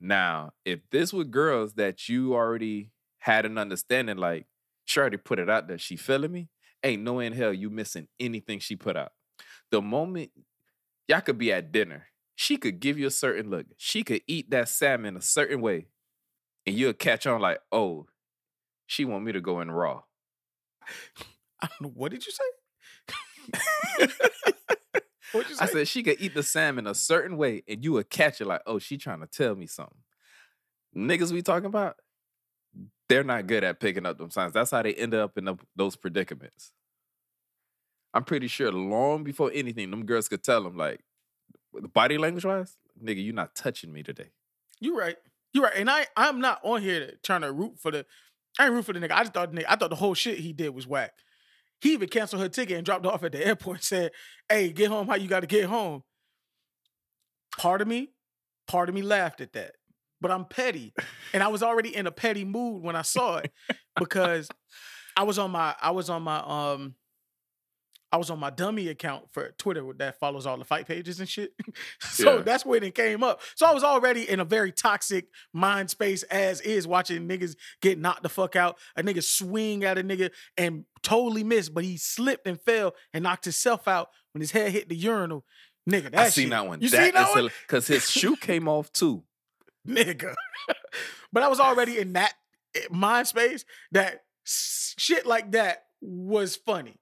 Now, 0.00 0.54
if 0.64 0.80
this 0.90 1.12
were 1.12 1.24
girls 1.24 1.74
that 1.74 2.08
you 2.08 2.32
already 2.32 2.90
had 3.18 3.44
an 3.44 3.58
understanding, 3.58 4.16
like 4.16 4.46
she 4.86 4.98
already 4.98 5.18
put 5.18 5.38
it 5.38 5.50
out 5.50 5.68
there, 5.68 5.76
she 5.76 5.96
feeling 5.96 6.32
me, 6.32 6.48
ain't 6.86 7.02
no 7.02 7.20
in 7.20 7.32
hell 7.32 7.52
you 7.52 7.70
missing 7.70 8.08
anything 8.18 8.58
she 8.58 8.76
put 8.76 8.96
out. 8.96 9.12
The 9.70 9.82
moment 9.82 10.30
y'all 11.08 11.20
could 11.20 11.38
be 11.38 11.52
at 11.52 11.72
dinner, 11.72 12.06
she 12.34 12.56
could 12.56 12.80
give 12.80 12.98
you 12.98 13.06
a 13.06 13.10
certain 13.10 13.50
look. 13.50 13.66
She 13.76 14.02
could 14.02 14.22
eat 14.26 14.50
that 14.50 14.68
salmon 14.68 15.16
a 15.16 15.22
certain 15.22 15.60
way, 15.60 15.86
and 16.66 16.76
you'll 16.76 16.92
catch 16.92 17.26
on 17.26 17.40
like, 17.40 17.60
oh, 17.72 18.06
she 18.86 19.04
want 19.04 19.24
me 19.24 19.32
to 19.32 19.40
go 19.40 19.60
in 19.60 19.70
raw. 19.70 20.02
I 21.60 21.68
don't 21.68 21.80
know. 21.80 21.92
What 21.94 22.12
did 22.12 22.24
you 22.26 22.32
say? 22.32 22.44
You 25.34 25.42
say? 25.42 25.64
I 25.64 25.66
said 25.66 25.88
she 25.88 26.02
could 26.02 26.16
eat 26.20 26.34
the 26.34 26.42
salmon 26.42 26.86
a 26.86 26.94
certain 26.94 27.36
way, 27.36 27.62
and 27.68 27.84
you 27.84 27.92
would 27.92 28.08
catch 28.10 28.40
it 28.40 28.46
like, 28.46 28.62
oh, 28.66 28.78
she 28.78 28.96
trying 28.96 29.20
to 29.20 29.26
tell 29.26 29.54
me 29.54 29.66
something. 29.66 29.98
Niggas 30.96 31.32
we 31.32 31.42
talking 31.42 31.66
about, 31.66 31.96
they're 33.08 33.24
not 33.24 33.46
good 33.46 33.64
at 33.64 33.80
picking 33.80 34.06
up 34.06 34.18
them 34.18 34.30
signs. 34.30 34.52
That's 34.52 34.70
how 34.70 34.82
they 34.82 34.94
end 34.94 35.14
up 35.14 35.38
in 35.38 35.44
the, 35.44 35.56
those 35.74 35.96
predicaments. 35.96 36.72
I'm 38.14 38.24
pretty 38.24 38.48
sure 38.48 38.72
long 38.72 39.24
before 39.24 39.50
anything, 39.52 39.90
them 39.90 40.06
girls 40.06 40.28
could 40.28 40.42
tell 40.42 40.62
them 40.62 40.76
like, 40.76 41.00
body 41.92 42.18
language 42.18 42.44
wise, 42.44 42.76
nigga, 43.02 43.22
you're 43.22 43.34
not 43.34 43.54
touching 43.54 43.92
me 43.92 44.02
today. 44.02 44.30
You're 44.80 44.96
right. 44.96 45.16
You're 45.52 45.64
right. 45.64 45.74
And 45.76 45.90
I 45.90 46.06
I'm 46.16 46.40
not 46.40 46.60
on 46.62 46.82
here 46.82 47.06
to, 47.06 47.16
trying 47.22 47.42
to 47.42 47.52
root 47.52 47.78
for 47.78 47.90
the 47.90 48.06
I 48.58 48.66
ain't 48.66 48.74
root 48.74 48.84
for 48.84 48.92
the 48.92 49.00
nigga. 49.00 49.12
I 49.12 49.20
just 49.20 49.34
thought 49.34 49.52
the 49.52 49.60
nigga, 49.60 49.66
I 49.68 49.76
thought 49.76 49.90
the 49.90 49.96
whole 49.96 50.14
shit 50.14 50.38
he 50.38 50.52
did 50.52 50.74
was 50.74 50.86
whack. 50.86 51.12
He 51.80 51.92
even 51.92 52.08
canceled 52.08 52.42
her 52.42 52.48
ticket 52.48 52.76
and 52.76 52.86
dropped 52.86 53.04
her 53.04 53.10
off 53.10 53.22
at 53.22 53.32
the 53.32 53.46
airport 53.46 53.76
and 53.76 53.84
said, 53.84 54.12
Hey, 54.48 54.70
get 54.70 54.88
home 54.88 55.08
how 55.08 55.16
you 55.16 55.28
gotta 55.28 55.46
get 55.46 55.66
home. 55.66 56.02
Part 57.58 57.80
of 57.80 57.88
me, 57.88 58.10
part 58.66 58.88
of 58.88 58.94
me 58.94 59.02
laughed 59.02 59.40
at 59.40 59.52
that. 59.54 59.72
But 60.20 60.30
I'm 60.30 60.44
petty. 60.46 60.94
And 61.34 61.42
I 61.42 61.48
was 61.48 61.62
already 61.62 61.94
in 61.94 62.06
a 62.06 62.10
petty 62.12 62.44
mood 62.44 62.82
when 62.82 62.96
I 62.96 63.02
saw 63.02 63.36
it 63.38 63.52
because 63.98 64.48
I 65.16 65.24
was 65.24 65.38
on 65.38 65.50
my 65.50 65.74
I 65.80 65.90
was 65.90 66.08
on 66.10 66.22
my 66.22 66.38
um 66.44 66.94
I 68.12 68.18
was 68.18 68.30
on 68.30 68.38
my 68.38 68.50
dummy 68.50 68.88
account 68.88 69.24
for 69.32 69.50
Twitter 69.58 69.84
that 69.98 70.18
follows 70.20 70.46
all 70.46 70.56
the 70.56 70.64
fight 70.64 70.86
pages 70.86 71.18
and 71.20 71.28
shit. 71.28 71.52
so 72.00 72.36
Yeah. 72.36 72.42
that's 72.42 72.64
when 72.64 72.82
it 72.84 72.94
came 72.94 73.22
up. 73.24 73.40
So 73.56 73.66
I 73.66 73.74
was 73.74 73.82
already 73.84 74.26
in 74.28 74.38
a 74.40 74.44
very 74.44 74.70
toxic 74.72 75.26
mind 75.52 75.90
space 75.90 76.22
as 76.24 76.60
is 76.62 76.86
watching 76.86 77.28
niggas 77.28 77.56
get 77.82 77.98
knocked 77.98 78.22
the 78.22 78.28
fuck 78.28 78.54
out. 78.56 78.78
A 78.96 79.02
nigga 79.02 79.22
swing 79.22 79.84
at 79.84 79.98
a 79.98 80.04
nigga 80.04 80.30
and 80.56 80.84
totally 81.02 81.42
missed, 81.44 81.74
but 81.74 81.84
he 81.84 81.96
slipped 81.98 82.46
and 82.46 82.60
fell 82.60 82.94
and 83.12 83.24
knocked 83.24 83.44
himself 83.44 83.86
out 83.88 84.08
when 84.32 84.40
his 84.40 84.52
head 84.52 84.70
hit 84.72 84.88
the 84.88 84.96
urinal. 84.96 85.44
Nigga, 85.90 86.10
that 86.12 86.14
I 86.16 86.28
seen 86.30 86.44
shit- 86.44 86.50
that 86.52 86.66
one. 86.66 86.80
You 86.80 86.88
seen 86.88 87.12
that 87.12 87.30
one? 87.34 87.50
Because 87.66 87.86
his 87.86 88.08
shoe 88.10 88.36
came 88.36 88.66
off 88.68 88.90
too. 88.92 89.24
Nigga. 89.86 90.34
but 91.32 91.42
I 91.42 91.48
was 91.48 91.60
already 91.60 91.98
in 91.98 92.12
that 92.14 92.34
eh, 92.74 92.80
mind 92.90 93.26
space 93.26 93.64
that 93.92 94.24
shit 94.44 95.26
like 95.26 95.52
that 95.52 95.84
was 96.00 96.56
funny. 96.56 97.00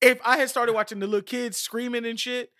If 0.00 0.18
I 0.24 0.38
had 0.38 0.48
started 0.48 0.72
watching 0.72 0.98
the 0.98 1.06
little 1.06 1.22
kids 1.22 1.56
screaming 1.58 2.06
and 2.06 2.18
shit, 2.18 2.50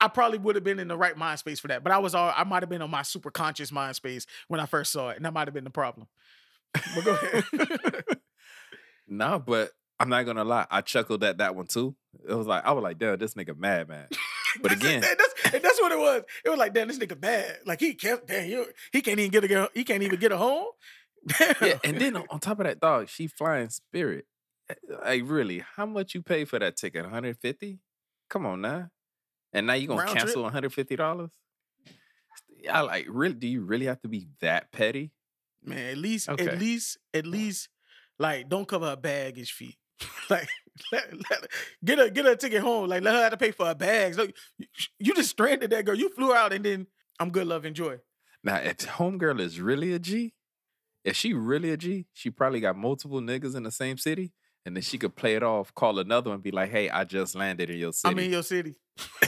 I 0.00 0.08
probably 0.08 0.38
would 0.38 0.54
have 0.56 0.64
been 0.64 0.78
in 0.78 0.88
the 0.88 0.96
right 0.96 1.16
mind 1.16 1.38
space 1.38 1.60
for 1.60 1.68
that. 1.68 1.82
But 1.84 1.92
I 1.92 1.98
was 1.98 2.14
all 2.14 2.32
I 2.36 2.44
might 2.44 2.62
have 2.62 2.70
been 2.70 2.82
on 2.82 2.90
my 2.90 3.02
super 3.02 3.30
conscious 3.30 3.70
mind 3.72 3.96
space 3.96 4.26
when 4.48 4.60
I 4.60 4.66
first 4.66 4.92
saw 4.92 5.10
it, 5.10 5.16
and 5.16 5.24
that 5.24 5.32
might 5.32 5.46
have 5.48 5.54
been 5.54 5.64
the 5.64 5.70
problem. 5.70 6.08
But 6.94 7.04
go 7.04 7.12
ahead. 7.14 8.04
no, 9.08 9.38
but 9.38 9.70
I'm 10.00 10.08
not 10.08 10.24
gonna 10.24 10.44
lie. 10.44 10.66
I 10.70 10.80
chuckled 10.80 11.22
at 11.24 11.38
that 11.38 11.54
one 11.54 11.66
too. 11.66 11.94
It 12.28 12.34
was 12.34 12.46
like 12.46 12.64
I 12.64 12.72
was 12.72 12.82
like, 12.82 12.98
damn, 12.98 13.18
this 13.18 13.34
nigga 13.34 13.56
mad 13.56 13.88
man. 13.88 14.08
But 14.62 14.72
again- 14.72 15.00
that- 15.02 15.18
that's, 15.18 15.31
and 15.54 15.62
that's 15.62 15.80
what 15.80 15.92
it 15.92 15.98
was. 15.98 16.22
It 16.44 16.48
was 16.48 16.58
like, 16.58 16.74
damn, 16.74 16.88
this 16.88 16.98
nigga 16.98 17.18
bad. 17.20 17.58
Like 17.66 17.80
he 17.80 17.94
can't, 17.94 18.26
damn, 18.26 18.44
he, 18.44 18.64
he 18.92 19.02
can't 19.02 19.18
even 19.18 19.30
get 19.30 19.44
a 19.44 19.48
girl. 19.48 19.68
He 19.74 19.84
can't 19.84 20.02
even 20.02 20.18
get 20.18 20.32
a 20.32 20.36
home. 20.36 20.66
Damn. 21.26 21.54
Yeah, 21.62 21.78
and 21.84 21.98
then 22.00 22.16
on 22.16 22.40
top 22.40 22.58
of 22.60 22.66
that, 22.66 22.80
dog, 22.80 23.08
she 23.08 23.26
flying 23.28 23.68
Spirit. 23.70 24.26
Eh, 24.68 24.74
Like, 25.04 25.22
really, 25.24 25.62
how 25.76 25.86
much 25.86 26.14
you 26.14 26.22
pay 26.22 26.44
for 26.44 26.58
that 26.58 26.76
ticket? 26.76 27.02
150? 27.02 27.78
Come 28.28 28.46
on 28.46 28.60
now. 28.60 28.90
And 29.52 29.66
now 29.66 29.74
you 29.74 29.86
gonna 29.86 30.02
Round 30.02 30.16
cancel 30.18 30.42
150 30.42 30.96
dollars? 30.96 31.30
I 32.70 32.80
like 32.80 33.06
really. 33.08 33.34
Do 33.34 33.46
you 33.48 33.60
really 33.62 33.86
have 33.86 34.00
to 34.02 34.08
be 34.08 34.28
that 34.40 34.72
petty? 34.72 35.12
Man, 35.64 35.90
at 35.90 35.98
least, 35.98 36.28
Okay. 36.28 36.46
at 36.48 36.58
least, 36.58 36.98
at 37.14 37.26
least, 37.26 37.68
like, 38.18 38.48
don't 38.48 38.66
cover 38.66 38.86
her 38.86 38.96
baggage 38.96 39.52
fee. 39.52 39.78
like, 40.30 40.48
let, 40.92 41.12
let, 41.30 41.46
get 41.84 41.98
her, 41.98 42.08
get 42.08 42.24
her 42.24 42.32
a 42.32 42.36
ticket 42.36 42.62
home. 42.62 42.88
Like, 42.88 43.02
let 43.02 43.14
her 43.14 43.22
have 43.22 43.32
to 43.32 43.36
pay 43.36 43.50
for 43.50 43.66
her 43.66 43.74
bags. 43.74 44.16
Look, 44.16 44.32
you, 44.58 44.66
you 44.98 45.14
just 45.14 45.30
stranded 45.30 45.70
that 45.70 45.84
girl. 45.84 45.94
You 45.94 46.08
flew 46.10 46.34
out, 46.34 46.52
and 46.52 46.64
then 46.64 46.86
I'm 47.18 47.30
good, 47.30 47.46
love, 47.46 47.64
enjoy. 47.64 47.98
Now, 48.44 48.56
if 48.56 48.78
homegirl 48.78 49.40
is 49.40 49.60
really 49.60 49.92
a 49.92 49.98
G, 49.98 50.34
if 51.04 51.16
she 51.16 51.32
really 51.32 51.70
a 51.70 51.76
G, 51.76 52.06
she 52.12 52.30
probably 52.30 52.60
got 52.60 52.76
multiple 52.76 53.20
niggas 53.20 53.54
in 53.54 53.62
the 53.62 53.70
same 53.70 53.98
city, 53.98 54.32
and 54.64 54.76
then 54.76 54.82
she 54.82 54.98
could 54.98 55.14
play 55.14 55.34
it 55.34 55.42
off, 55.42 55.74
call 55.74 55.98
another 55.98 56.30
one, 56.30 56.40
be 56.40 56.50
like, 56.50 56.70
"Hey, 56.70 56.88
I 56.88 57.04
just 57.04 57.34
landed 57.34 57.70
in 57.70 57.78
your 57.78 57.92
city. 57.92 58.12
I'm 58.12 58.18
in 58.18 58.30
your 58.30 58.42
city. 58.42 58.76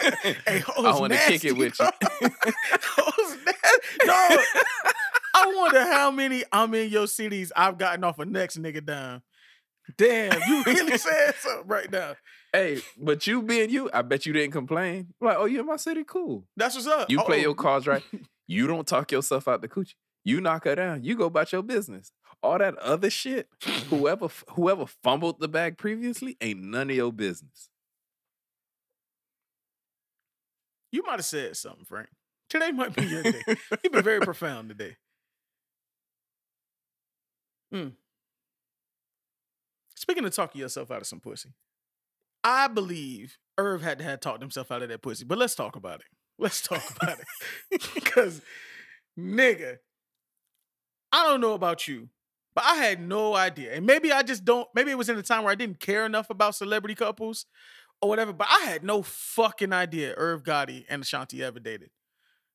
hey, 0.00 0.62
I 0.78 0.98
want 0.98 1.12
to 1.12 1.18
kick 1.18 1.44
it 1.44 1.56
with 1.56 1.78
you." 1.78 1.86
dog. 1.86 2.32
Dog, 4.06 4.38
I 5.34 5.54
wonder 5.56 5.82
how 5.82 6.10
many 6.10 6.44
I'm 6.52 6.74
in 6.74 6.90
your 6.90 7.06
cities 7.06 7.52
I've 7.54 7.78
gotten 7.78 8.04
off 8.04 8.18
a 8.18 8.24
next 8.24 8.60
nigga 8.60 8.84
down. 8.84 9.22
Damn, 9.98 10.40
you 10.48 10.62
really 10.66 10.96
said 10.98 11.34
something 11.40 11.66
right 11.68 11.90
now. 11.90 12.14
hey, 12.52 12.80
but 12.98 13.26
you 13.26 13.42
being 13.42 13.68
you, 13.70 13.90
I 13.92 14.02
bet 14.02 14.26
you 14.26 14.32
didn't 14.32 14.52
complain. 14.52 15.08
Like, 15.20 15.36
oh, 15.38 15.44
you 15.46 15.60
in 15.60 15.66
my 15.66 15.76
city, 15.76 16.04
cool. 16.06 16.44
That's 16.56 16.74
what's 16.74 16.86
up. 16.86 17.10
You 17.10 17.20
play 17.22 17.38
Uh-oh. 17.38 17.42
your 17.42 17.54
cards 17.54 17.86
right. 17.86 18.02
You 18.48 18.66
don't 18.66 18.86
talk 18.86 19.10
yourself 19.12 19.48
out 19.48 19.62
the 19.62 19.68
coochie. 19.68 19.94
You 20.24 20.40
knock 20.40 20.64
her 20.64 20.74
down. 20.74 21.04
You 21.04 21.16
go 21.16 21.24
about 21.26 21.52
your 21.52 21.62
business. 21.62 22.12
All 22.42 22.58
that 22.58 22.76
other 22.78 23.08
shit, 23.08 23.48
whoever 23.88 24.28
whoever 24.50 24.84
fumbled 24.86 25.40
the 25.40 25.48
bag 25.48 25.78
previously, 25.78 26.36
ain't 26.40 26.60
none 26.60 26.90
of 26.90 26.96
your 26.96 27.12
business. 27.12 27.70
You 30.90 31.02
might 31.04 31.12
have 31.16 31.24
said 31.24 31.56
something, 31.56 31.84
Frank. 31.84 32.08
Today 32.50 32.72
might 32.72 32.94
be 32.94 33.04
your 33.04 33.22
day. 33.22 33.42
You've 33.82 33.92
been 33.92 34.02
very 34.02 34.20
profound 34.30 34.68
today. 34.68 34.96
Mm. 37.72 37.92
Speaking 40.02 40.24
of 40.24 40.34
talking 40.34 40.60
yourself 40.60 40.90
out 40.90 41.00
of 41.00 41.06
some 41.06 41.20
pussy, 41.20 41.50
I 42.42 42.66
believe 42.66 43.38
Irv 43.56 43.82
had 43.82 43.98
to 43.98 44.04
have 44.04 44.18
talked 44.18 44.42
himself 44.42 44.72
out 44.72 44.82
of 44.82 44.88
that 44.88 45.00
pussy. 45.00 45.24
But 45.24 45.38
let's 45.38 45.54
talk 45.54 45.76
about 45.76 46.00
it. 46.00 46.06
Let's 46.40 46.60
talk 46.60 46.82
about 46.96 47.20
it. 47.20 47.82
Because, 47.94 48.42
nigga, 49.16 49.76
I 51.12 51.22
don't 51.22 51.40
know 51.40 51.52
about 51.54 51.86
you, 51.86 52.08
but 52.52 52.64
I 52.64 52.78
had 52.78 53.00
no 53.00 53.36
idea. 53.36 53.74
And 53.74 53.86
maybe 53.86 54.10
I 54.10 54.24
just 54.24 54.44
don't, 54.44 54.66
maybe 54.74 54.90
it 54.90 54.98
was 54.98 55.08
in 55.08 55.16
a 55.16 55.22
time 55.22 55.44
where 55.44 55.52
I 55.52 55.54
didn't 55.54 55.78
care 55.78 56.04
enough 56.04 56.30
about 56.30 56.56
celebrity 56.56 56.96
couples 56.96 57.46
or 58.00 58.08
whatever, 58.08 58.32
but 58.32 58.48
I 58.50 58.64
had 58.64 58.82
no 58.82 59.02
fucking 59.02 59.72
idea 59.72 60.14
Irv 60.16 60.42
Gotti 60.42 60.84
and 60.88 61.02
Ashanti 61.02 61.44
ever 61.44 61.60
dated 61.60 61.90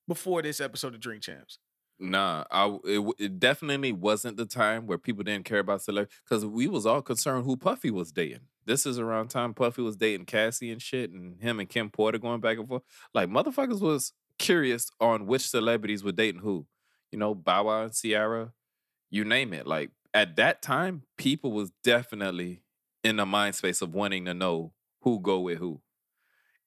before 0.05 0.41
this 0.41 0.59
episode 0.59 0.95
of 0.95 0.99
Drink 0.99 1.23
Champs. 1.23 1.59
Nah, 1.99 2.43
I 2.51 2.77
it, 2.85 3.13
it 3.17 3.39
definitely 3.39 3.91
wasn't 3.91 4.37
the 4.37 4.45
time 4.45 4.85
where 4.85 4.99
people 4.99 5.23
didn't 5.23 5.45
care 5.45 5.59
about 5.59 5.81
celebrity 5.81 6.13
because 6.23 6.45
we 6.45 6.67
was 6.67 6.85
all 6.85 7.01
concerned 7.01 7.45
who 7.45 7.57
Puffy 7.57 7.89
was 7.89 8.11
dating. 8.11 8.41
this 8.65 8.85
is 8.85 8.99
around 8.99 9.29
time 9.29 9.53
Puffy 9.53 9.81
was 9.81 9.95
dating 9.95 10.27
Cassie 10.27 10.71
and 10.71 10.81
shit, 10.81 11.09
and 11.11 11.41
him 11.41 11.59
and 11.59 11.69
Kim 11.69 11.89
Porter 11.89 12.19
going 12.19 12.39
back 12.39 12.59
and 12.59 12.67
forth. 12.67 12.83
Like 13.15 13.29
motherfuckers 13.29 13.81
was 13.81 14.13
curious 14.37 14.91
on 14.99 15.25
which 15.25 15.49
celebrities 15.49 16.03
were 16.03 16.11
dating 16.11 16.41
who. 16.41 16.67
You 17.11 17.17
know, 17.17 17.33
Bow 17.33 17.69
and 17.83 17.93
Ciara, 17.93 18.53
you 19.09 19.23
name 19.23 19.53
it. 19.53 19.65
Like 19.65 19.91
at 20.13 20.35
that 20.35 20.61
time, 20.61 21.03
people 21.17 21.51
was 21.51 21.71
definitely 21.83 22.61
in 23.03 23.15
the 23.15 23.25
mind 23.25 23.55
space 23.55 23.81
of 23.81 23.93
wanting 23.93 24.25
to 24.25 24.33
know 24.33 24.73
who 25.01 25.19
go 25.19 25.39
with 25.39 25.57
who. 25.57 25.81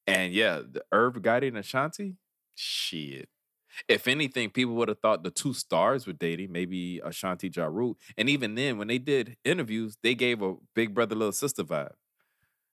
And 0.07 0.33
yeah, 0.33 0.61
the 0.69 0.83
Irv 0.91 1.15
Gotti 1.17 1.49
and 1.49 1.59
Ashanti, 1.59 2.17
shit. 2.55 3.29
If 3.89 4.09
anything, 4.09 4.51
people 4.51 4.75
would 4.75 4.89
have 4.89 5.01
thought 5.01 5.23
the 5.23 5.31
two 5.31 5.53
stars 5.53 6.07
were 6.07 6.13
dating, 6.13 6.53
maybe 6.53 7.01
Ashanti 7.05 7.51
Ja 7.55 7.67
Rule. 7.67 7.99
And 8.17 8.29
even 8.29 8.55
then, 8.55 8.79
when 8.79 8.89
they 8.89 8.99
did 8.99 9.37
interviews, 9.45 9.97
they 10.03 10.15
gave 10.15 10.43
a 10.43 10.55
big 10.75 10.95
brother, 10.95 11.15
little 11.15 11.33
sister 11.33 11.65
vibe. 11.65 11.93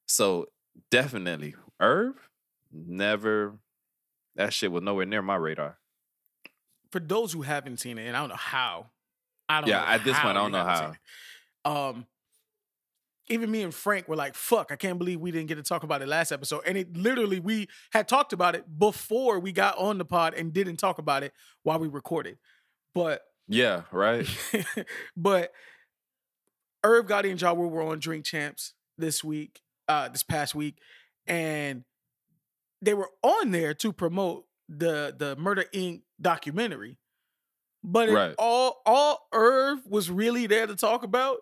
So 0.08 0.48
definitely, 0.89 1.56
Irv, 1.80 2.16
never, 2.72 3.58
that 4.36 4.54
shit 4.54 4.72
was 4.72 4.84
nowhere 4.84 5.06
near 5.06 5.22
my 5.22 5.36
radar. 5.36 5.78
For 6.91 7.00
those 7.00 7.34
who 7.34 7.41
haven't 7.41 7.78
seen 7.78 7.98
it, 7.98 8.08
and 8.08 8.16
I 8.16 8.22
don't 8.22 8.30
know 8.30 8.36
how, 8.36 8.88
I 9.50 9.62
don't 9.62 9.70
Yeah, 9.70 9.84
at 9.84 10.04
this 10.04 10.18
point, 10.18 10.38
I 10.38 10.41
don't 10.41 10.52
know 10.52 10.64
how. 10.64 10.93
Um, 11.66 12.06
even 13.30 13.51
me 13.51 13.61
and 13.63 13.73
Frank 13.73 14.07
were 14.07 14.15
like, 14.15 14.36
"Fuck, 14.36 14.71
I 14.71 14.75
can't 14.75 14.97
believe 14.97 15.19
we 15.19 15.32
didn't 15.32 15.47
get 15.47 15.55
to 15.55 15.63
talk 15.63 15.84
about 15.84 16.01
it 16.01 16.07
last 16.07 16.32
episode." 16.32 16.61
And 16.65 16.78
it 16.78 16.95
literally, 16.95 17.39
we 17.39 17.67
had 17.91 18.07
talked 18.07 18.34
about 18.34 18.55
it 18.55 18.80
before 18.80 19.39
we 19.39 19.51
got 19.51 19.78
on 19.78 19.97
the 19.97 20.05
pod 20.05 20.34
and 20.34 20.53
didn't 20.53 20.78
talk 20.78 20.97
about 20.97 21.23
it 21.23 21.34
while 21.63 21.80
we 21.80 21.88
recorded. 21.88 22.38
But 22.93 23.23
Yeah, 23.47 23.84
right. 23.91 24.28
but 25.17 25.51
Irv 26.84 27.05
Gotti 27.07 27.30
and 27.32 27.41
Ja 27.41 27.51
Rule 27.51 27.69
were 27.69 27.82
on 27.82 27.99
Drink 27.99 28.25
Champs 28.25 28.73
this 28.97 29.23
week, 29.23 29.61
uh, 29.88 30.09
this 30.09 30.23
past 30.23 30.55
week, 30.55 30.80
and 31.25 31.84
they 32.82 32.93
were 32.93 33.09
on 33.23 33.51
there 33.51 33.73
to 33.75 33.91
promote 33.91 34.45
the 34.69 35.13
the 35.17 35.36
Murder 35.38 35.65
Inc. 35.73 36.01
documentary. 36.21 36.97
But 37.84 38.09
Right. 38.09 38.36
all 38.38 38.82
all 38.86 39.28
Irv 39.34 39.86
was 39.88 40.09
really 40.11 40.47
there 40.47 40.67
to 40.67 40.75
talk 40.75 41.03
about 41.03 41.39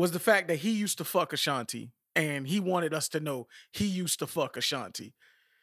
was 0.00 0.12
the 0.12 0.18
fact 0.18 0.48
that 0.48 0.60
he 0.60 0.70
used 0.70 0.96
to 0.96 1.04
fuck 1.04 1.30
Ashanti, 1.30 1.92
and 2.16 2.46
he 2.46 2.58
wanted 2.58 2.94
us 2.94 3.06
to 3.10 3.20
know 3.20 3.46
he 3.70 3.84
used 3.84 4.18
to 4.20 4.26
fuck 4.26 4.56
Ashanti. 4.56 5.12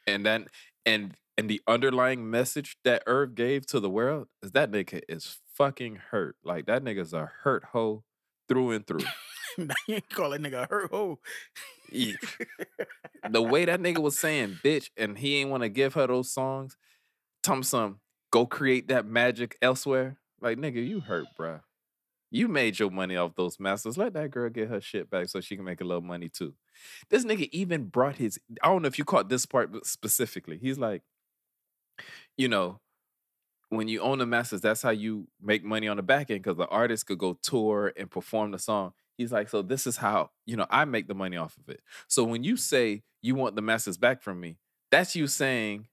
and 0.06 0.24
then 0.24 0.46
and 0.86 1.16
and 1.40 1.50
the 1.50 1.60
underlying 1.68 2.30
message 2.30 2.78
that 2.84 3.02
Irv 3.08 3.34
gave 3.34 3.66
to 3.68 3.80
the 3.80 3.90
world 3.90 4.28
is 4.44 4.52
that 4.52 4.72
nigga 4.72 5.02
is 5.10 5.40
fucking 5.56 5.98
hurt. 6.12 6.36
Like 6.44 6.68
that 6.68 6.84
nigga's 6.84 7.14
a 7.14 7.32
hurt 7.44 7.66
hoe 7.74 8.04
through 8.48 8.72
and 8.72 8.86
through. 8.86 9.06
you 9.58 9.68
ain't 9.90 10.10
call 10.12 10.30
that 10.30 10.42
nigga 10.42 10.66
a 10.66 10.68
hurt 10.68 10.92
hoe. 10.92 11.20
Yeah. 11.92 12.14
the 13.30 13.42
way 13.42 13.66
that 13.66 13.82
nigga 13.82 14.00
was 14.00 14.20
saying 14.20 14.60
bitch 14.64 14.92
and 14.96 15.18
he 15.18 15.38
ain't 15.38 15.50
want 15.50 15.64
to 15.64 15.70
give 15.70 15.96
her 15.96 16.06
those 16.06 16.32
songs, 16.32 16.78
tell 17.42 17.56
him 17.56 17.64
some 17.64 18.02
go 18.30 18.46
create 18.46 18.88
that 18.90 19.08
magic 19.08 19.58
elsewhere. 19.64 20.18
Like 20.40 20.60
nigga, 20.60 20.88
you 20.88 21.00
hurt, 21.00 21.26
bruh. 21.40 21.62
You 22.30 22.48
made 22.48 22.78
your 22.78 22.92
money 22.92 23.16
off 23.16 23.36
those 23.36 23.60
masters. 23.60 23.98
Let 23.98 24.14
that 24.14 24.32
girl 24.32 24.50
get 24.50 24.70
her 24.70 24.82
shit 24.82 25.10
back 25.10 25.30
so 25.30 25.40
she 25.40 25.56
can 25.56 25.64
make 25.64 25.80
a 25.80 25.86
little 25.86 26.02
money 26.02 26.30
too. 26.30 26.54
This 27.10 27.24
nigga 27.24 27.50
even 27.52 27.86
brought 27.86 28.18
his. 28.18 28.40
I 28.62 28.68
don't 28.68 28.82
know 28.82 28.88
if 28.88 29.00
you 29.00 29.06
caught 29.06 29.30
this 29.30 29.46
part 29.46 29.86
specifically. 29.86 30.58
He's 30.58 30.78
like, 30.78 31.04
you 32.36 32.48
know, 32.48 32.80
when 33.70 33.88
you 33.88 34.02
own 34.02 34.20
the 34.20 34.26
masters, 34.26 34.62
that's 34.62 34.82
how 34.82 34.90
you 34.90 35.28
make 35.42 35.64
money 35.64 35.88
on 35.88 35.98
the 35.98 36.04
back 36.04 36.30
end 36.30 36.44
because 36.44 36.58
the 36.58 36.68
artist 36.68 37.06
could 37.08 37.18
go 37.18 37.38
tour 37.42 37.94
and 37.98 38.10
perform 38.10 38.52
the 38.52 38.60
song. 38.60 38.94
He's 39.18 39.32
like, 39.32 39.50
so 39.50 39.62
this 39.62 39.88
is 39.88 39.98
how, 39.98 40.30
you 40.46 40.56
know, 40.56 40.68
I 40.70 40.86
make 40.86 41.08
the 41.08 41.16
money 41.16 41.38
off 41.38 41.58
of 41.58 41.70
it. 41.70 41.82
So 42.08 42.24
when 42.24 42.44
you 42.44 42.56
say 42.56 43.04
you 43.22 43.36
want 43.36 43.56
the 43.56 43.62
masters 43.62 43.98
back 43.98 44.22
from 44.22 44.40
me, 44.40 44.58
that's 44.92 45.16
you 45.16 45.28
saying, 45.28 45.88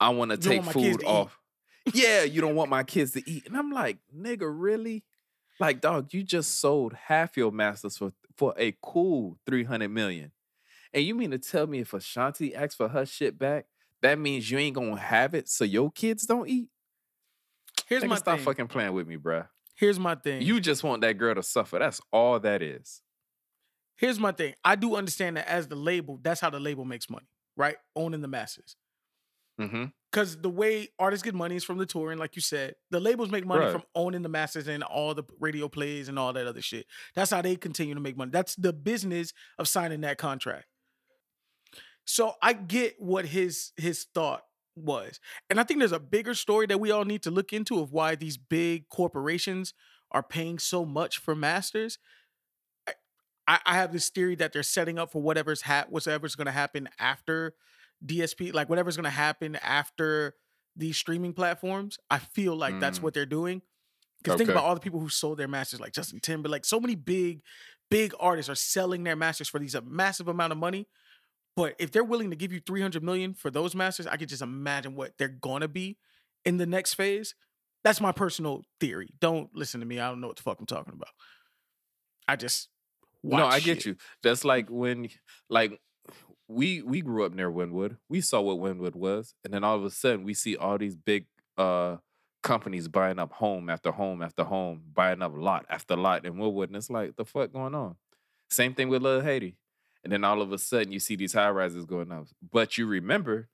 I 0.00 0.10
want 0.10 0.30
to 0.32 0.36
take 0.36 0.62
want 0.62 0.74
my 0.74 0.82
kids 0.82 0.96
food 0.96 1.06
off. 1.06 1.38
yeah, 1.94 2.22
you 2.24 2.40
don't 2.40 2.54
want 2.54 2.70
my 2.78 2.82
kids 2.82 3.12
to 3.12 3.30
eat. 3.30 3.46
And 3.46 3.56
I'm 3.56 3.70
like, 3.70 3.98
nigga, 4.14 4.50
really? 4.52 5.04
Like, 5.60 5.80
dog, 5.82 6.12
you 6.14 6.22
just 6.22 6.58
sold 6.58 6.94
half 6.94 7.36
your 7.36 7.52
masters 7.52 7.96
for 7.98 8.12
for 8.36 8.54
a 8.56 8.74
cool 8.82 9.38
300 9.46 9.88
million. 9.90 10.32
And 10.94 11.04
you 11.04 11.14
mean 11.14 11.30
to 11.30 11.38
tell 11.38 11.66
me 11.66 11.80
if 11.80 11.92
Ashanti 11.92 12.54
asks 12.54 12.74
for 12.74 12.88
her 12.88 13.04
shit 13.04 13.38
back, 13.38 13.66
that 14.02 14.18
means 14.18 14.50
you 14.50 14.58
ain't 14.58 14.74
gonna 14.74 14.96
have 14.98 15.34
it 15.34 15.48
so 15.48 15.64
your 15.64 15.92
kids 15.92 16.24
don't 16.26 16.48
eat? 16.48 16.68
Here's 17.86 18.02
Nigga, 18.02 18.08
my 18.08 18.16
stop 18.16 18.36
thing. 18.36 18.44
fucking 18.46 18.68
playing 18.68 18.94
with 18.94 19.06
me, 19.06 19.16
bruh. 19.18 19.46
Here's 19.76 19.98
my 19.98 20.14
thing. 20.14 20.42
You 20.42 20.60
just 20.60 20.82
want 20.82 21.02
that 21.02 21.14
girl 21.18 21.34
to 21.34 21.42
suffer. 21.42 21.78
That's 21.78 22.00
all 22.12 22.40
that 22.40 22.62
is. 22.62 23.02
here's 23.96 24.18
my 24.18 24.32
thing. 24.32 24.54
I 24.64 24.76
do 24.76 24.94
understand 24.96 25.36
that 25.36 25.46
as 25.48 25.68
the 25.68 25.76
label, 25.76 26.18
that's 26.22 26.40
how 26.40 26.48
the 26.50 26.60
label 26.60 26.84
makes 26.86 27.10
money, 27.10 27.26
right? 27.56 27.76
Owning 27.94 28.22
the 28.22 28.28
masses. 28.28 28.76
Mm-hmm. 29.60 29.84
Because 30.10 30.36
the 30.40 30.50
way 30.50 30.88
artists 30.98 31.22
get 31.22 31.34
money 31.36 31.54
is 31.54 31.62
from 31.62 31.78
the 31.78 31.86
touring, 31.86 32.18
like 32.18 32.34
you 32.34 32.42
said. 32.42 32.74
The 32.90 32.98
labels 32.98 33.30
make 33.30 33.46
money 33.46 33.64
Right. 33.66 33.72
from 33.72 33.82
owning 33.94 34.22
the 34.22 34.28
masters 34.28 34.66
and 34.66 34.82
all 34.82 35.14
the 35.14 35.22
radio 35.38 35.68
plays 35.68 36.08
and 36.08 36.18
all 36.18 36.32
that 36.32 36.46
other 36.48 36.60
shit. 36.62 36.86
That's 37.14 37.30
how 37.30 37.42
they 37.42 37.54
continue 37.54 37.94
to 37.94 38.00
make 38.00 38.16
money. 38.16 38.32
That's 38.32 38.56
the 38.56 38.72
business 38.72 39.32
of 39.58 39.68
signing 39.68 40.00
that 40.00 40.18
contract. 40.18 40.66
So 42.04 42.34
I 42.42 42.54
get 42.54 42.96
what 43.00 43.26
his 43.26 43.72
his 43.76 44.06
thought 44.14 44.42
was. 44.74 45.20
And 45.48 45.60
I 45.60 45.64
think 45.64 45.78
there's 45.78 45.92
a 45.92 46.00
bigger 46.00 46.34
story 46.34 46.66
that 46.66 46.80
we 46.80 46.90
all 46.90 47.04
need 47.04 47.22
to 47.22 47.30
look 47.30 47.52
into 47.52 47.78
of 47.80 47.92
why 47.92 48.14
these 48.16 48.36
big 48.36 48.88
corporations 48.88 49.74
are 50.10 50.22
paying 50.22 50.58
so 50.58 50.84
much 50.84 51.18
for 51.18 51.34
masters. 51.36 51.98
I- 52.88 52.94
I, 53.46 53.60
I 53.66 53.74
have 53.74 53.92
this 53.92 54.08
theory 54.08 54.34
that 54.36 54.52
they're 54.52 54.62
setting 54.64 54.98
up 54.98 55.12
for 55.12 55.22
whatever's 55.22 55.62
ha- 55.62 55.86
whatever's 55.88 56.34
going 56.34 56.46
to 56.46 56.52
happen 56.52 56.88
after 56.98 57.54
DSP, 58.04 58.52
like 58.54 58.68
whatever's 58.68 58.96
going 58.96 59.04
to 59.04 59.10
happen 59.10 59.56
after 59.56 60.34
these 60.76 60.96
streaming 60.96 61.32
platforms. 61.32 61.98
I 62.10 62.18
feel 62.18 62.56
like 62.56 62.80
that's 62.80 62.98
Mm. 62.98 63.02
what 63.02 63.14
they're 63.14 63.26
doing. 63.26 63.62
Because 64.22 64.36
think 64.38 64.50
about 64.50 64.64
all 64.64 64.74
the 64.74 64.80
people 64.80 65.00
who 65.00 65.08
sold 65.08 65.38
their 65.38 65.48
masters, 65.48 65.80
like 65.80 65.92
Justin 65.92 66.20
Timberlake. 66.20 66.64
So 66.64 66.78
many 66.78 66.94
big, 66.94 67.42
big 67.90 68.12
artists 68.20 68.48
are 68.50 68.54
selling 68.54 69.02
their 69.04 69.16
masters 69.16 69.48
for 69.48 69.58
these 69.58 69.74
a 69.74 69.80
massive 69.80 70.28
amount 70.28 70.52
of 70.52 70.58
money. 70.58 70.86
But 71.56 71.74
if 71.78 71.90
they're 71.90 72.04
willing 72.04 72.30
to 72.30 72.36
give 72.36 72.52
you 72.52 72.60
300 72.60 73.02
million 73.02 73.34
for 73.34 73.50
those 73.50 73.74
masters, 73.74 74.06
I 74.06 74.16
could 74.16 74.28
just 74.28 74.42
imagine 74.42 74.94
what 74.94 75.16
they're 75.18 75.28
gonna 75.28 75.68
be 75.68 75.98
in 76.44 76.58
the 76.58 76.66
next 76.66 76.94
phase. 76.94 77.34
That's 77.82 78.00
my 78.00 78.12
personal 78.12 78.62
theory. 78.78 79.08
Don't 79.20 79.54
listen 79.54 79.80
to 79.80 79.86
me. 79.86 79.98
I 79.98 80.08
don't 80.10 80.20
know 80.20 80.26
what 80.28 80.36
the 80.36 80.42
fuck 80.42 80.60
I'm 80.60 80.66
talking 80.66 80.92
about. 80.94 81.08
I 82.28 82.36
just 82.36 82.68
No, 83.22 83.46
I 83.46 83.60
get 83.60 83.78
shit. 83.82 83.86
you. 83.86 83.96
That's 84.22 84.44
like 84.44 84.68
when 84.68 85.08
like 85.48 85.80
we 86.50 86.82
we 86.82 87.00
grew 87.00 87.24
up 87.24 87.32
near 87.32 87.50
Wynwood. 87.50 87.96
We 88.08 88.20
saw 88.20 88.40
what 88.40 88.58
Wynwood 88.58 88.96
was, 88.96 89.34
and 89.44 89.54
then 89.54 89.62
all 89.62 89.76
of 89.76 89.84
a 89.84 89.90
sudden 89.90 90.24
we 90.24 90.34
see 90.34 90.56
all 90.56 90.78
these 90.78 90.96
big 90.96 91.26
uh 91.56 91.96
companies 92.42 92.88
buying 92.88 93.18
up 93.18 93.32
home 93.32 93.70
after 93.70 93.92
home 93.92 94.22
after 94.22 94.44
home, 94.44 94.82
buying 94.92 95.22
up 95.22 95.32
lot 95.36 95.66
after 95.68 95.96
lot 95.96 96.24
in 96.24 96.34
Wynwood, 96.34 96.68
and 96.68 96.76
it's 96.76 96.90
like 96.90 97.16
the 97.16 97.24
fuck 97.24 97.52
going 97.52 97.74
on. 97.74 97.96
Same 98.50 98.74
thing 98.74 98.88
with 98.88 99.02
Little 99.02 99.22
Haiti, 99.22 99.56
and 100.02 100.12
then 100.12 100.24
all 100.24 100.42
of 100.42 100.52
a 100.52 100.58
sudden 100.58 100.92
you 100.92 100.98
see 100.98 101.16
these 101.16 101.32
high 101.32 101.50
rises 101.50 101.84
going 101.84 102.10
up. 102.10 102.26
But 102.50 102.76
you 102.76 102.86
remember 102.86 103.48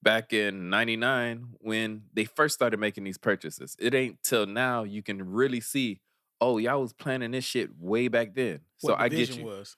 back 0.00 0.32
in 0.32 0.70
99 0.70 1.56
when 1.60 2.02
they 2.14 2.24
first 2.24 2.54
started 2.54 2.78
making 2.78 3.02
these 3.02 3.18
purchases. 3.18 3.76
It 3.80 3.94
ain't 3.94 4.22
till 4.22 4.46
now 4.46 4.84
you 4.84 5.02
can 5.02 5.28
really 5.28 5.60
see, 5.60 6.00
oh, 6.40 6.58
y'all 6.58 6.80
was 6.80 6.92
planning 6.92 7.32
this 7.32 7.44
shit 7.44 7.70
way 7.78 8.06
back 8.06 8.34
then. 8.34 8.60
So 8.76 8.88
the 8.88 9.00
I 9.00 9.08
get 9.08 9.36
you. 9.36 9.44
Was. 9.44 9.76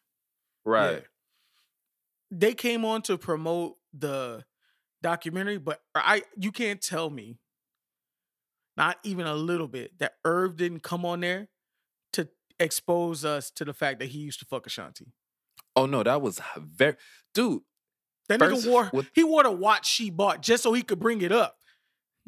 Right. 0.64 0.92
Yeah. 0.92 1.00
They 2.30 2.54
came 2.54 2.84
on 2.84 3.02
to 3.02 3.18
promote 3.18 3.76
the 3.92 4.44
documentary, 5.02 5.58
but 5.58 5.80
I 5.94 6.22
you 6.36 6.52
can't 6.52 6.80
tell 6.80 7.10
me, 7.10 7.38
not 8.76 8.98
even 9.02 9.26
a 9.26 9.34
little 9.34 9.68
bit, 9.68 9.98
that 9.98 10.14
Irv 10.24 10.56
didn't 10.56 10.82
come 10.82 11.04
on 11.04 11.20
there 11.20 11.48
to 12.12 12.28
expose 12.58 13.24
us 13.24 13.50
to 13.52 13.64
the 13.64 13.72
fact 13.74 13.98
that 14.00 14.06
he 14.10 14.18
used 14.20 14.38
to 14.40 14.46
fuck 14.46 14.66
Ashanti. 14.66 15.12
Oh 15.74 15.86
no, 15.86 16.02
that 16.02 16.22
was 16.22 16.40
very 16.56 16.96
dude. 17.34 17.62
That 18.28 18.38
First, 18.38 18.64
nigga 18.66 18.70
wore 18.70 18.90
with- 18.92 19.10
he 19.12 19.24
wore 19.24 19.42
the 19.42 19.50
watch 19.50 19.86
she 19.88 20.10
bought 20.10 20.40
just 20.42 20.62
so 20.62 20.72
he 20.72 20.82
could 20.82 21.00
bring 21.00 21.20
it 21.22 21.32
up. 21.32 21.56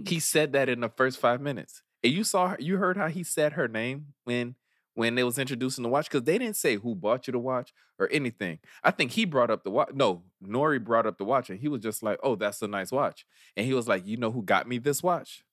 He 0.05 0.19
said 0.19 0.53
that 0.55 0.69
in 0.69 0.81
the 0.81 0.89
first 0.89 1.19
five 1.19 1.41
minutes. 1.41 1.83
And 2.03 2.13
you 2.13 2.25
saw 2.25 2.49
her, 2.49 2.57
you 2.59 2.79
heard 2.79 2.97
how 2.97 3.07
he 3.09 3.23
said 3.23 3.53
her 3.53 3.69
name 3.69 4.15
when 4.25 4.57
when 4.95 5.15
they 5.15 5.25
was 5.25 5.39
introducing 5.39 5.83
the 5.83 5.89
watch 5.89 6.11
because 6.11 6.25
they 6.25 6.39
didn't 6.39 6.57
say 6.57 6.77
who 6.77 6.95
bought 6.95 7.27
you 7.27 7.33
the 7.33 7.39
watch 7.39 7.73
or 7.99 8.09
anything. 8.13 8.59
I 8.83 8.91
think 8.91 9.13
he 9.13 9.25
brought 9.25 9.51
up 9.51 9.65
the 9.65 9.71
watch. 9.71 9.91
No, 9.95 10.23
Nori 10.45 10.83
brought 10.83 11.07
up 11.07 11.19
the 11.19 11.25
watch 11.25 11.49
and 11.51 11.59
he 11.61 11.69
was 11.69 11.81
just 11.83 12.03
like, 12.03 12.19
"Oh, 12.23 12.35
that's 12.37 12.61
a 12.63 12.69
nice 12.69 12.93
watch." 12.93 13.25
And 13.57 13.67
he 13.67 13.75
was 13.75 13.89
like, 13.89 14.07
"You 14.07 14.17
know 14.17 14.31
who 14.31 14.43
got 14.43 14.69
me 14.69 14.79
this 14.79 15.03
watch?" 15.03 15.45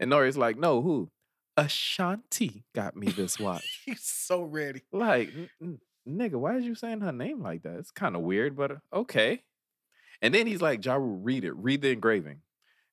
And 0.00 0.10
Nori's 0.10 0.36
like, 0.36 0.58
"No, 0.58 0.82
who?" 0.82 1.10
Ashanti 1.56 2.64
got 2.74 2.96
me 2.96 3.08
this 3.08 3.38
watch. 3.40 3.82
He's 3.84 4.02
so 4.04 4.42
ready. 4.42 4.82
like, 4.92 5.28
n- 5.34 5.50
n- 5.60 5.80
nigga, 6.08 6.34
why 6.36 6.56
is 6.56 6.64
you 6.64 6.74
saying 6.74 7.00
her 7.00 7.12
name 7.12 7.42
like 7.42 7.62
that? 7.64 7.78
It's 7.78 7.90
kind 7.90 8.16
of 8.16 8.22
weird, 8.22 8.56
but 8.56 8.70
uh, 8.72 8.76
okay. 8.92 9.42
And 10.22 10.34
then 10.34 10.46
he's 10.46 10.62
like, 10.62 10.84
Ja 10.84 10.94
Rule, 10.94 11.18
read 11.18 11.44
it, 11.44 11.52
read 11.56 11.82
the 11.82 11.90
engraving. 11.90 12.40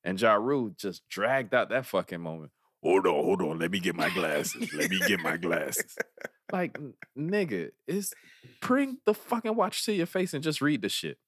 And 0.04 0.20
Ja 0.20 0.34
Rule 0.34 0.70
just 0.76 1.08
dragged 1.08 1.54
out 1.54 1.70
that 1.70 1.86
fucking 1.86 2.20
moment. 2.20 2.52
Hold 2.86 3.06
on, 3.08 3.24
hold 3.24 3.42
on. 3.42 3.58
Let 3.58 3.72
me 3.72 3.80
get 3.80 3.96
my 3.96 4.10
glasses. 4.10 4.72
Let 4.72 4.90
me 4.90 5.00
get 5.08 5.18
my 5.18 5.36
glasses. 5.36 5.96
like, 6.52 6.78
nigga, 7.18 7.70
it's 7.88 8.14
bring 8.60 8.98
the 9.04 9.12
fucking 9.12 9.56
watch 9.56 9.84
to 9.86 9.92
your 9.92 10.06
face 10.06 10.32
and 10.32 10.44
just 10.44 10.60
read 10.60 10.82
the 10.82 10.88
shit. 10.88 11.18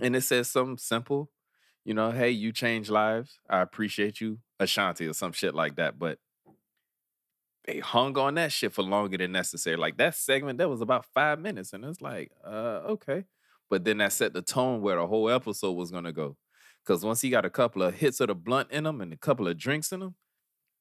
And 0.00 0.16
it 0.16 0.22
says 0.22 0.48
something 0.48 0.76
simple, 0.76 1.30
you 1.84 1.94
know, 1.94 2.10
hey, 2.10 2.30
you 2.30 2.50
change 2.50 2.90
lives. 2.90 3.38
I 3.48 3.60
appreciate 3.60 4.20
you, 4.20 4.38
Ashanti, 4.58 5.06
or 5.06 5.12
some 5.12 5.30
shit 5.30 5.54
like 5.54 5.76
that. 5.76 5.96
But 5.96 6.18
they 7.64 7.78
hung 7.78 8.18
on 8.18 8.34
that 8.34 8.50
shit 8.50 8.72
for 8.72 8.82
longer 8.82 9.16
than 9.16 9.30
necessary. 9.30 9.76
Like 9.76 9.96
that 9.98 10.16
segment, 10.16 10.58
that 10.58 10.68
was 10.68 10.80
about 10.80 11.06
five 11.14 11.38
minutes. 11.38 11.72
And 11.72 11.84
it's 11.84 12.00
like, 12.00 12.32
uh, 12.44 12.80
okay. 12.88 13.26
But 13.70 13.84
then 13.84 13.98
that 13.98 14.12
set 14.12 14.32
the 14.32 14.42
tone 14.42 14.80
where 14.80 14.96
the 14.96 15.06
whole 15.06 15.30
episode 15.30 15.74
was 15.74 15.92
gonna 15.92 16.12
go. 16.12 16.36
Cause 16.84 17.04
once 17.04 17.20
he 17.20 17.30
got 17.30 17.44
a 17.44 17.50
couple 17.50 17.84
of 17.84 17.94
hits 17.94 18.18
of 18.18 18.26
the 18.26 18.34
blunt 18.34 18.72
in 18.72 18.86
him 18.86 19.00
and 19.00 19.12
a 19.12 19.16
couple 19.16 19.46
of 19.46 19.56
drinks 19.56 19.92
in 19.92 20.02
him, 20.02 20.16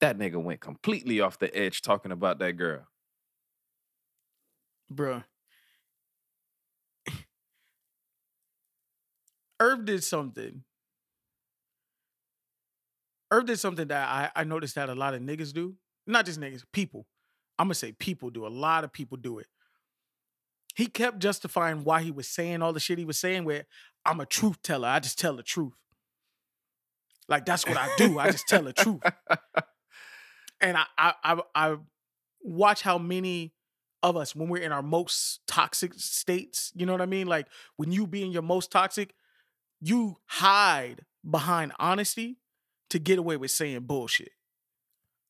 that 0.02 0.18
nigga 0.18 0.42
went 0.42 0.60
completely 0.60 1.22
off 1.22 1.40
the 1.40 1.56
edge 1.56 1.82
talking 1.82 2.12
about 2.12 2.40
that 2.40 2.54
girl. 2.54 2.88
Bruh. 4.92 5.24
Irv 9.60 9.86
did 9.86 10.04
something. 10.04 10.64
Irv 13.32 13.46
did 13.46 13.60
something 13.60 13.88
that 13.88 14.08
I, 14.08 14.42
I 14.42 14.44
noticed 14.44 14.76
that 14.76 14.90
a 14.90 14.96
lot 14.96 15.14
of 15.14 15.22
niggas 15.22 15.52
do. 15.52 15.76
Not 16.06 16.26
just 16.26 16.40
niggas, 16.40 16.64
people. 16.72 17.06
I'm 17.60 17.68
gonna 17.68 17.76
say 17.76 17.92
people 17.92 18.30
do. 18.30 18.46
A 18.46 18.50
lot 18.50 18.84
of 18.84 18.94
people 18.94 19.18
do 19.18 19.40
it. 19.40 19.48
He 20.76 20.86
kept 20.86 21.20
justifying 21.20 21.84
why 21.84 22.04
he 22.04 22.12
was 22.12 22.28
saying 22.28 22.62
all 22.62 22.72
the 22.72 22.80
shit 22.80 23.00
he 23.00 23.06
was 23.06 23.18
saying, 23.18 23.46
where 23.46 23.66
I'm 24.06 24.20
a 24.20 24.26
truth 24.26 24.62
teller. 24.62 24.88
I 24.88 25.00
just 25.00 25.18
tell 25.18 25.36
the 25.36 25.44
truth. 25.44 25.74
Like 27.28 27.46
that's 27.46 27.66
what 27.66 27.78
I 27.78 27.90
do. 27.98 28.20
I 28.20 28.32
just 28.32 28.48
tell 28.48 28.64
the 28.64 28.74
truth. 28.74 29.02
And 30.62 30.78
I 30.78 30.86
I 30.98 31.14
I, 31.24 31.42
I 31.56 31.78
watch 32.42 32.82
how 32.82 32.98
many 32.98 33.54
of 34.04 34.16
us 34.16 34.36
when 34.36 34.50
we're 34.50 34.62
in 34.62 34.72
our 34.72 34.84
most 34.84 35.42
toxic 35.48 35.94
states, 35.96 36.72
you 36.76 36.86
know 36.86 36.92
what 36.92 37.02
I 37.02 37.06
mean? 37.06 37.28
Like 37.28 37.48
when 37.76 37.92
you 37.92 38.08
be 38.08 38.24
in 38.24 38.32
your 38.32 38.42
most 38.42 38.72
toxic, 38.72 39.14
you 39.82 40.18
hide 40.26 41.06
behind 41.30 41.74
honesty 41.80 42.38
to 42.90 43.00
get 43.00 43.20
away 43.20 43.38
with 43.38 43.52
saying 43.52 43.82
bullshit. 43.82 44.32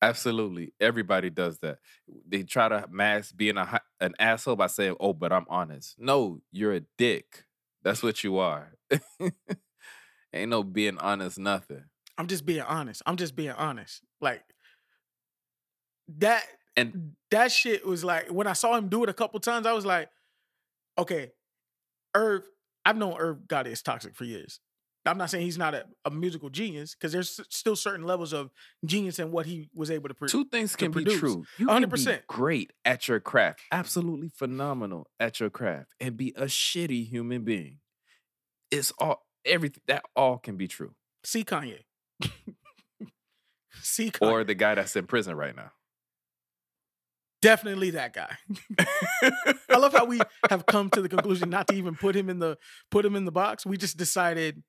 Absolutely, 0.01 0.73
everybody 0.79 1.31
does 1.31 1.57
that. 1.59 1.79
They 2.27 2.43
try 2.43 2.69
to 2.69 2.85
mask 2.91 3.35
being 3.35 3.57
a 3.57 3.81
an 3.99 4.13
asshole 4.19 4.55
by 4.55 4.67
saying, 4.67 4.95
"Oh, 4.99 5.13
but 5.13 5.33
I'm 5.33 5.47
honest." 5.49 5.95
No, 5.97 6.39
you're 6.51 6.73
a 6.73 6.81
dick. 6.97 7.45
That's 7.83 8.03
what 8.03 8.23
you 8.23 8.37
are. 8.37 8.73
Ain't 10.33 10.49
no 10.49 10.61
being 10.63 10.99
honest, 10.99 11.39
nothing. 11.39 11.85
I'm 12.17 12.27
just 12.27 12.45
being 12.45 12.61
honest. 12.61 13.01
I'm 13.05 13.15
just 13.15 13.35
being 13.35 13.51
honest. 13.51 14.03
Like 14.21 14.43
that 16.17 16.43
And 16.75 17.13
that 17.31 17.51
shit 17.51 17.85
was 17.85 18.03
like 18.03 18.29
when 18.29 18.47
I 18.47 18.53
saw 18.53 18.75
him 18.75 18.89
do 18.89 19.03
it 19.03 19.09
a 19.09 19.13
couple 19.13 19.39
times, 19.39 19.65
I 19.65 19.73
was 19.73 19.85
like, 19.85 20.09
okay, 20.97 21.31
Irv, 22.15 22.43
I've 22.85 22.97
known 22.97 23.15
Irv 23.17 23.47
God 23.47 23.67
is 23.67 23.81
toxic 23.81 24.15
for 24.15 24.23
years. 24.25 24.59
I'm 25.05 25.17
not 25.17 25.29
saying 25.29 25.45
he's 25.45 25.57
not 25.57 25.73
a, 25.73 25.85
a 26.05 26.11
musical 26.11 26.49
genius 26.49 26.93
because 26.93 27.13
there's 27.13 27.39
still 27.49 27.75
certain 27.75 28.05
levels 28.05 28.33
of 28.33 28.51
genius 28.85 29.19
in 29.19 29.31
what 29.31 29.45
he 29.45 29.69
was 29.73 29.89
able 29.89 30.09
to 30.09 30.13
produce. 30.13 30.33
two 30.33 30.45
things 30.45 30.75
can 30.75 30.91
be 30.91 31.03
produce. 31.03 31.19
true. 31.19 31.45
You 31.57 31.67
can 31.67 31.81
be 31.83 31.87
100%. 31.87 32.27
great 32.27 32.73
at 32.83 33.07
your 33.07 33.19
craft, 33.19 33.61
absolutely 33.71 34.29
phenomenal 34.29 35.07
at 35.19 35.39
your 35.39 35.49
craft, 35.49 35.93
and 35.99 36.17
be 36.17 36.33
a 36.35 36.45
shitty 36.45 37.07
human 37.07 37.43
being. 37.43 37.79
It's 38.69 38.91
all 38.99 39.25
everything 39.45 39.81
that 39.87 40.03
all 40.15 40.37
can 40.37 40.57
be 40.57 40.67
true. 40.67 40.93
See 41.23 41.43
Kanye. 41.45 41.83
See 43.81 44.11
Kanye. 44.11 44.29
Or 44.29 44.43
the 44.43 44.55
guy 44.55 44.75
that's 44.75 44.95
in 44.95 45.07
prison 45.07 45.35
right 45.35 45.55
now. 45.55 45.71
Definitely 47.41 47.91
that 47.91 48.13
guy. 48.13 48.35
I 49.69 49.77
love 49.77 49.93
how 49.93 50.05
we 50.05 50.19
have 50.49 50.65
come 50.65 50.89
to 50.91 51.01
the 51.01 51.09
conclusion 51.09 51.49
not 51.49 51.67
to 51.67 51.75
even 51.75 51.95
put 51.95 52.15
him 52.15 52.29
in 52.29 52.39
the 52.39 52.57
put 52.89 53.05
him 53.05 53.15
in 53.15 53.25
the 53.25 53.31
box. 53.31 53.65
We 53.65 53.77
just 53.77 53.95
decided 53.97 54.63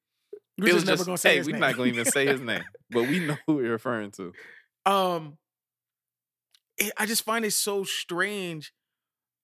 we're 0.58 0.66
just 0.66 0.74
was 0.74 0.84
never 0.86 1.04
gonna 1.04 1.18
say 1.18 1.36
hey, 1.36 1.42
we're 1.42 1.52
name. 1.52 1.60
not 1.60 1.76
gonna 1.76 1.88
even 1.88 2.04
say 2.04 2.26
his 2.26 2.40
name, 2.40 2.64
but 2.90 3.02
we 3.08 3.20
know 3.20 3.36
who 3.46 3.54
we're 3.56 3.70
referring 3.72 4.10
to. 4.12 4.32
um 4.86 5.38
it, 6.78 6.92
i 6.96 7.06
just 7.06 7.24
find 7.24 7.44
it 7.44 7.52
so 7.52 7.84
strange 7.84 8.72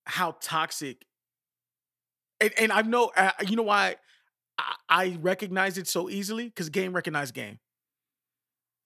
how 0.06 0.36
toxic 0.40 1.04
and, 2.40 2.52
and 2.58 2.72
i 2.72 2.82
know 2.82 3.10
uh, 3.16 3.30
you 3.46 3.56
know 3.56 3.62
why 3.62 3.96
I, 4.58 4.74
I 4.88 5.18
recognize 5.20 5.78
it 5.78 5.88
so 5.88 6.08
easily 6.08 6.46
because 6.46 6.68
game 6.68 6.92
recognized 6.94 7.34
game 7.34 7.58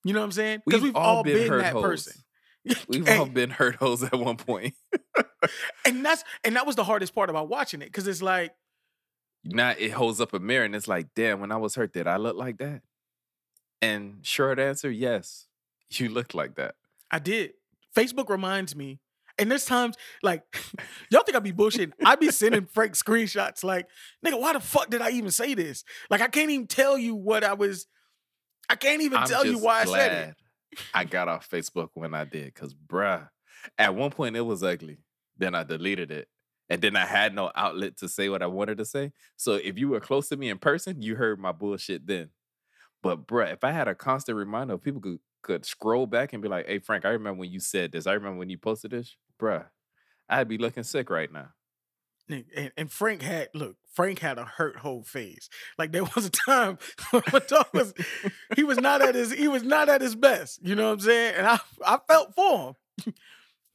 you 0.05 0.12
know 0.12 0.20
what 0.20 0.24
i'm 0.26 0.32
saying 0.32 0.62
because 0.66 0.82
We've 0.82 0.95
we've, 0.95 0.97
all 0.97 1.16
all 1.16 1.22
been 1.22 1.49
been, 1.49 1.59
that 1.59 1.74
person 1.74 2.14
We've 2.88 3.06
Hey, 3.06 3.18
all 3.18 3.26
been 3.26 3.50
hurt 3.50 3.76
hoes 3.76 4.02
at 4.02 4.18
one 4.18 4.36
point. 4.36 4.74
and 5.84 6.04
that's 6.04 6.24
and 6.44 6.56
that 6.56 6.66
was 6.66 6.76
the 6.76 6.84
hardest 6.84 7.14
part 7.14 7.30
about 7.30 7.48
watching 7.48 7.82
it 7.82 7.86
because 7.86 8.06
it's 8.06 8.22
like 8.22 8.52
now 9.44 9.70
it 9.78 9.92
holds 9.92 10.20
up 10.20 10.34
a 10.34 10.38
mirror 10.40 10.64
and 10.64 10.74
it's 10.74 10.88
like, 10.88 11.08
damn, 11.14 11.40
when 11.40 11.52
I 11.52 11.56
was 11.56 11.74
hurt, 11.74 11.92
did 11.92 12.06
I 12.06 12.16
look 12.16 12.36
like 12.36 12.58
that? 12.58 12.82
And 13.80 14.18
short 14.26 14.58
answer, 14.58 14.90
yes, 14.90 15.46
you 15.90 16.08
looked 16.08 16.34
like 16.34 16.56
that. 16.56 16.74
i 17.10 17.18
did 17.18 17.52
facebook 17.96 18.28
reminds 18.28 18.76
me 18.76 19.00
and 19.38 19.50
there's 19.50 19.64
times 19.64 19.96
like 20.22 20.42
y'all 21.10 21.22
think 21.22 21.36
I 21.36 21.40
be 21.40 21.52
bullshitting. 21.52 21.92
I 22.04 22.16
be 22.16 22.30
sending 22.30 22.66
Frank 22.66 22.92
screenshots 22.92 23.64
like, 23.64 23.86
nigga, 24.24 24.38
why 24.38 24.52
the 24.52 24.60
fuck 24.60 24.90
did 24.90 25.00
I 25.00 25.10
even 25.10 25.30
say 25.30 25.54
this? 25.54 25.84
Like 26.10 26.20
I 26.20 26.28
can't 26.28 26.50
even 26.50 26.66
tell 26.66 26.98
you 26.98 27.14
what 27.14 27.44
I 27.44 27.54
was. 27.54 27.86
I 28.68 28.74
can't 28.74 29.00
even 29.02 29.18
I'm 29.18 29.26
tell 29.26 29.46
you 29.46 29.58
why 29.58 29.80
I 29.80 29.84
said 29.84 30.28
it. 30.28 30.34
I 30.94 31.04
got 31.04 31.28
off 31.28 31.48
Facebook 31.48 31.90
when 31.94 32.14
I 32.14 32.24
did, 32.24 32.54
cause 32.54 32.74
bruh, 32.74 33.28
at 33.76 33.94
one 33.94 34.10
point 34.10 34.36
it 34.36 34.42
was 34.42 34.62
ugly. 34.62 34.98
Then 35.36 35.54
I 35.54 35.62
deleted 35.62 36.10
it. 36.10 36.28
And 36.70 36.82
then 36.82 36.96
I 36.96 37.06
had 37.06 37.34
no 37.34 37.50
outlet 37.54 37.96
to 37.98 38.08
say 38.08 38.28
what 38.28 38.42
I 38.42 38.46
wanted 38.46 38.78
to 38.78 38.84
say. 38.84 39.12
So 39.36 39.54
if 39.54 39.78
you 39.78 39.88
were 39.88 40.00
close 40.00 40.28
to 40.28 40.36
me 40.36 40.50
in 40.50 40.58
person, 40.58 41.00
you 41.00 41.16
heard 41.16 41.38
my 41.38 41.52
bullshit 41.52 42.06
then. 42.06 42.30
But 43.02 43.26
bruh, 43.26 43.52
if 43.52 43.64
I 43.64 43.70
had 43.70 43.88
a 43.88 43.94
constant 43.94 44.36
reminder, 44.36 44.76
people 44.76 45.00
could 45.00 45.20
could 45.42 45.64
scroll 45.64 46.06
back 46.06 46.32
and 46.32 46.42
be 46.42 46.48
like, 46.48 46.66
hey 46.66 46.78
Frank, 46.78 47.04
I 47.04 47.10
remember 47.10 47.40
when 47.40 47.50
you 47.50 47.60
said 47.60 47.92
this. 47.92 48.06
I 48.06 48.12
remember 48.12 48.38
when 48.38 48.50
you 48.50 48.58
posted 48.58 48.90
this. 48.90 49.16
Bruh, 49.40 49.66
I'd 50.28 50.48
be 50.48 50.58
looking 50.58 50.82
sick 50.82 51.10
right 51.10 51.32
now. 51.32 51.50
And, 52.28 52.72
and 52.76 52.92
Frank 52.92 53.22
had 53.22 53.48
look. 53.54 53.76
Frank 53.99 54.20
had 54.20 54.38
a 54.38 54.44
hurt 54.44 54.76
whole 54.76 55.03
phase. 55.03 55.51
Like 55.76 55.90
there 55.90 56.05
was 56.14 56.24
a 56.24 56.30
time 56.30 56.78
when 57.11 57.24
my 57.32 57.40
dog 57.40 57.66
was 57.74 57.92
he 58.55 58.62
was 58.62 58.78
not 58.78 59.03
at 59.03 59.16
his 59.16 59.32
he 59.32 59.49
was 59.49 59.64
not 59.64 59.88
at 59.88 60.01
his 60.01 60.14
best. 60.14 60.61
You 60.62 60.76
know 60.76 60.86
what 60.86 60.92
I'm 60.92 61.01
saying? 61.01 61.34
And 61.36 61.46
I 61.49 61.59
I 61.84 61.99
felt 62.07 62.34
for 62.34 62.76
him. 63.05 63.14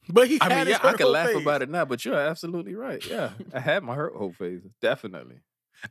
But 0.06 0.28
he 0.28 0.36
I 0.38 0.50
mean, 0.50 0.68
yeah, 0.68 0.80
I 0.82 0.92
can 0.92 1.10
laugh 1.10 1.28
phase. 1.28 1.40
about 1.40 1.62
it 1.62 1.70
now, 1.70 1.86
but 1.86 2.04
you're 2.04 2.14
absolutely 2.14 2.74
right. 2.74 3.02
Yeah, 3.08 3.30
I 3.54 3.60
had 3.60 3.82
my 3.82 3.94
hurt 3.94 4.14
whole 4.14 4.32
phase, 4.32 4.60
definitely. 4.82 5.36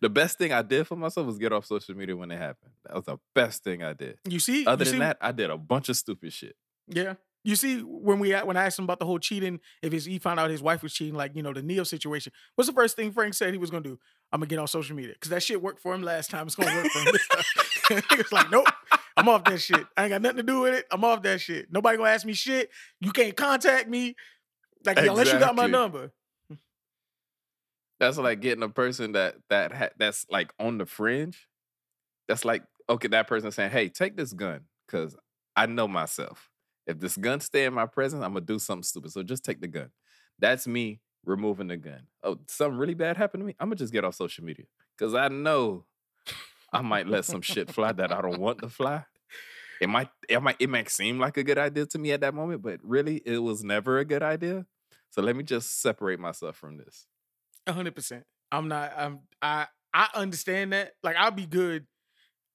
The 0.02 0.10
best 0.10 0.38
thing 0.38 0.54
I 0.54 0.62
did 0.62 0.86
for 0.86 0.96
myself 0.96 1.26
was 1.26 1.40
get 1.40 1.52
off 1.52 1.66
social 1.66 1.96
media 1.96 2.16
when 2.16 2.30
it 2.30 2.38
happened. 2.38 2.74
That 2.86 2.96
was 2.96 3.06
the 3.06 3.18
best 3.34 3.64
thing 3.64 3.82
I 3.82 3.94
did. 3.94 4.20
You 4.30 4.40
see, 4.40 4.68
Other 4.68 4.86
you 4.86 4.92
than 4.92 4.94
see, 4.94 5.00
that, 5.00 5.18
I 5.20 5.32
did 5.32 5.50
a 5.50 5.58
bunch 5.58 5.90
of 5.90 5.98
stupid 5.98 6.32
shit. 6.32 6.56
Yeah. 6.88 7.16
You 7.44 7.58
see, 7.58 7.80
when 7.80 8.20
we 8.20 8.32
when 8.32 8.56
I 8.56 8.66
asked 8.66 8.80
him 8.80 8.86
about 8.86 9.00
the 9.00 9.06
whole 9.06 9.20
cheating, 9.20 9.60
if 9.82 9.92
his, 9.92 10.06
he 10.06 10.18
found 10.18 10.40
out 10.40 10.50
his 10.50 10.62
wife 10.62 10.82
was 10.82 10.94
cheating, 10.94 11.14
like 11.14 11.36
you 11.36 11.44
know 11.44 11.52
the 11.52 11.62
Neo 11.62 11.84
situation, 11.84 12.32
what's 12.56 12.70
the 12.70 12.74
first 12.74 12.96
thing 12.96 13.12
Frank 13.12 13.34
said 13.34 13.54
he 13.54 13.58
was 13.58 13.70
gonna 13.70 13.84
do? 13.84 14.00
I'm 14.34 14.40
gonna 14.40 14.48
get 14.48 14.58
on 14.58 14.68
social 14.68 14.96
media 14.96 15.14
because 15.14 15.30
that 15.30 15.44
shit 15.44 15.62
worked 15.62 15.80
for 15.80 15.94
him 15.94 16.02
last 16.02 16.32
time. 16.32 16.48
It's 16.48 16.56
gonna 16.56 16.76
work 16.76 16.92
for 16.92 17.00
him 17.00 17.08
this 17.12 17.28
time. 17.28 18.04
he 18.10 18.16
was 18.18 18.32
like, 18.32 18.50
nope, 18.50 18.66
I'm 19.16 19.30
off 19.30 19.44
that 19.44 19.62
shit. 19.62 19.86
I 19.96 20.04
ain't 20.04 20.10
got 20.10 20.24
nothing 20.24 20.38
to 20.38 20.44
do 20.44 20.62
with 20.62 20.74
it. 20.74 20.88
I'm 20.90 21.04
off 21.04 21.22
that 21.22 21.40
shit. 21.40 21.72
Nobody 21.72 21.98
gonna 21.98 22.10
ask 22.10 22.26
me 22.26 22.34
shit. 22.34 22.72
You 23.00 23.12
can't 23.12 23.38
contact 23.38 23.88
me, 23.88 24.16
like 24.86 24.98
unless 24.98 25.32
you 25.32 25.38
got 25.38 25.56
my 25.56 25.68
number. 25.68 26.12
That's 28.00 28.18
like 28.18 28.42
getting 28.42 28.64
a 28.64 28.70
person 28.70 29.12
that 29.12 29.36
that 29.52 29.72
ha- 29.72 29.90
that's 30.00 30.26
like 30.32 30.52
on 30.60 30.80
the 30.80 30.88
fringe. 30.88 31.48
That's 32.28 32.44
like 32.44 32.64
okay, 32.90 33.10
that 33.10 33.28
person 33.28 33.52
saying, 33.52 33.70
"Hey, 33.70 33.88
take 33.88 34.18
this 34.18 34.34
gun 34.34 34.62
because 34.88 35.16
I 35.56 35.68
know 35.68 35.88
myself. 35.88 36.50
If 36.88 37.00
this 37.00 37.18
gun 37.18 37.40
stay 37.40 37.66
in 37.66 37.74
my 37.74 37.86
presence, 37.86 38.24
I'm 38.24 38.34
gonna 38.34 38.46
do 38.46 38.58
something 38.58 38.84
stupid. 38.84 39.12
So 39.12 39.22
just 39.22 39.46
take 39.46 39.62
the 39.62 39.68
gun." 39.68 39.92
That's 40.40 40.66
me 40.66 41.02
removing 41.26 41.68
the 41.68 41.78
gun. 41.78 42.08
Oh, 42.24 42.40
something 42.48 42.78
really 42.78 42.94
bad 42.94 43.18
happened 43.18 43.42
to 43.42 43.48
me. 43.48 43.56
I'm 43.60 43.68
gonna 43.68 43.76
just 43.76 43.94
get 43.94 44.04
off 44.04 44.16
social 44.16 44.44
media 44.44 44.66
because 44.98 45.14
I 45.14 45.28
know 45.28 45.86
I 46.72 46.82
might 46.82 47.08
let 47.08 47.26
some 47.26 47.42
shit 47.42 47.72
fly 47.72 47.92
that 47.92 48.12
I 48.12 48.22
don't 48.22 48.40
want 48.40 48.60
to 48.60 48.70
fly. 48.70 49.06
It 49.82 49.88
might, 49.90 50.10
it 50.30 50.42
might, 50.42 50.56
it 50.60 50.70
might 50.70 50.90
seem 50.90 51.20
like 51.20 51.38
a 51.38 51.44
good 51.44 51.58
idea 51.58 51.86
to 51.88 52.00
me 52.00 52.12
at 52.12 52.22
that 52.22 52.34
moment, 52.34 52.62
but 52.62 52.80
really, 52.84 53.22
it 53.26 53.40
was 53.40 53.64
never 53.64 54.00
a 54.00 54.06
good 54.06 54.24
idea. 54.24 54.66
So 55.10 55.22
let 55.22 55.36
me 55.36 55.44
just 55.44 55.82
separate 55.82 56.20
myself 56.20 56.56
from 56.56 56.78
this. 56.78 57.06
Hundred 57.68 57.96
percent. 57.96 58.26
I'm 58.52 58.68
not. 58.68 58.94
I'm. 58.98 59.20
I. 59.42 59.68
I 59.94 60.10
understand 60.16 60.74
that. 60.74 60.94
Like 61.04 61.16
I'll 61.18 61.32
be 61.32 61.46
good. 61.46 61.86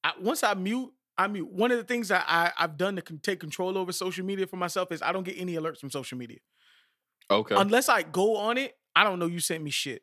I, 0.03 0.13
once 0.21 0.43
I 0.43 0.55
mute, 0.55 0.93
I 1.17 1.29
mute. 1.29 1.51
One 1.51 1.71
of 1.71 1.79
the 1.79 1.85
things 1.85 2.09
that 2.09 2.25
I 2.27 2.53
I've 2.59 2.77
done 2.77 2.97
to 2.97 3.03
take 3.19 3.41
control 3.41 3.79
over 3.79 3.93
social 3.93 4.25
media 4.25 4.47
for 4.47 4.57
myself 4.57 4.91
is 4.91 5.03
I 5.03 5.13
don't 5.13 5.25
get 5.25 5.37
any 5.39 5.55
alerts 5.55 5.79
from 5.79 5.91
social 5.91 6.19
media 6.19 6.39
Okay. 7.31 7.55
unless 7.57 7.89
I 7.89 8.03
go 8.03 8.37
on 8.37 8.59
it. 8.59 8.75
I 8.97 9.05
don't 9.05 9.19
know 9.19 9.27
you 9.27 9.41
sent 9.41 9.63
me 9.63 9.71
shit. 9.71 10.03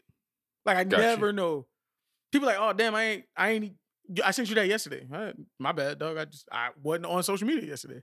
Like 0.66 0.78
I 0.78 0.84
Got 0.84 0.98
you. 0.98 1.04
never 1.04 1.34
know. 1.34 1.68
People 2.32 2.48
like, 2.48 2.58
oh 2.60 2.74
damn, 2.74 2.96
I 2.96 3.04
ain't. 3.04 3.24
I 3.36 3.50
ain't. 3.52 3.74
I 4.24 4.32
sent 4.32 4.50
you 4.50 4.56
that 4.56 4.68
yesterday. 4.68 5.08
Uh, 5.12 5.32
My 5.60 5.72
bad, 5.72 6.00
dog. 6.00 6.18
I 6.18 6.26
just 6.26 6.48
I 6.52 6.70
wasn't 6.82 7.08
on 7.08 7.24
social 7.24 7.48
media 7.48 7.68
yesterday. 7.70 8.02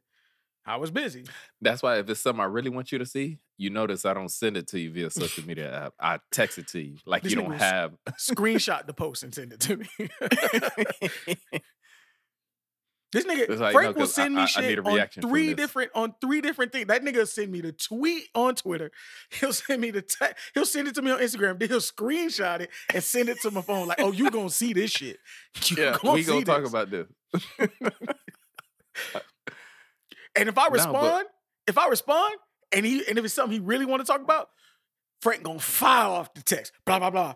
I 0.64 0.76
was 0.76 0.90
busy. 0.92 1.24
That's 1.60 1.82
why 1.82 1.98
if 1.98 2.08
it's 2.08 2.20
something 2.20 2.40
I 2.40 2.44
really 2.44 2.70
want 2.70 2.92
you 2.92 2.98
to 2.98 3.06
see, 3.06 3.38
you 3.58 3.70
notice 3.70 4.04
I 4.04 4.14
don't 4.14 4.28
send 4.30 4.56
it 4.56 4.68
to 4.68 4.78
you 4.78 4.92
via 4.92 5.10
social 5.10 5.44
media 5.44 5.84
app. 5.86 5.94
I 6.00 6.18
text 6.30 6.58
it 6.58 6.68
to 6.68 6.80
you. 6.80 6.96
Like 7.04 7.22
This 7.24 7.32
you 7.32 7.40
don't 7.40 7.52
have 7.52 7.92
Screenshot 8.12 8.86
the 8.86 8.94
post 8.94 9.24
and 9.24 9.34
send 9.34 9.52
it 9.52 9.60
to 9.60 9.76
me. 9.76 9.88
This 13.12 13.26
nigga 13.26 13.58
like, 13.58 13.72
Frank 13.72 13.94
no, 13.96 14.00
will 14.00 14.08
I- 14.08 14.10
send 14.10 14.34
me 14.34 14.40
I- 14.40 14.44
I 14.44 14.46
shit 14.46 14.78
a 14.78 14.82
on 14.82 15.08
three 15.20 15.52
different 15.52 15.90
on 15.94 16.14
three 16.20 16.40
different 16.40 16.72
things. 16.72 16.86
That 16.86 17.02
nigga 17.04 17.28
send 17.28 17.52
me 17.52 17.60
the 17.60 17.72
tweet 17.72 18.28
on 18.34 18.54
Twitter. 18.54 18.90
He'll 19.40 19.52
send 19.52 19.82
me 19.82 19.90
the 19.90 20.00
te- 20.02 20.32
he'll 20.54 20.64
send 20.64 20.88
it 20.88 20.94
to 20.94 21.02
me 21.02 21.10
on 21.10 21.18
Instagram. 21.20 21.58
Then 21.58 21.68
he'll 21.68 21.78
screenshot 21.80 22.60
it 22.60 22.70
and 22.92 23.02
send 23.04 23.28
it 23.28 23.40
to 23.42 23.50
my 23.50 23.60
phone. 23.60 23.86
Like, 23.88 24.00
oh, 24.00 24.12
you 24.12 24.30
gonna 24.30 24.48
see 24.50 24.72
this 24.72 24.90
shit? 24.92 25.18
You 25.66 25.76
yeah, 25.76 25.98
gonna 26.02 26.14
we 26.14 26.24
gonna 26.24 26.44
talk 26.44 26.62
this. 26.62 26.70
about 26.70 26.90
this. 26.90 27.06
And 30.34 30.48
if 30.48 30.56
I 30.56 30.64
No, 30.64 30.70
but- 30.70 30.72
respond, 30.72 31.26
if 31.66 31.76
I 31.78 31.88
respond, 31.88 32.36
and 32.72 32.86
he 32.86 33.06
and 33.06 33.18
if 33.18 33.24
it's 33.26 33.34
something 33.34 33.52
he 33.52 33.60
really 33.60 33.84
want 33.84 34.00
to 34.00 34.06
talk 34.10 34.22
about, 34.22 34.48
Frank 35.20 35.42
gonna 35.42 35.58
file 35.58 36.12
off 36.12 36.32
the 36.32 36.40
text. 36.42 36.72
Blah 36.86 36.98
blah 37.00 37.10
blah. 37.10 37.34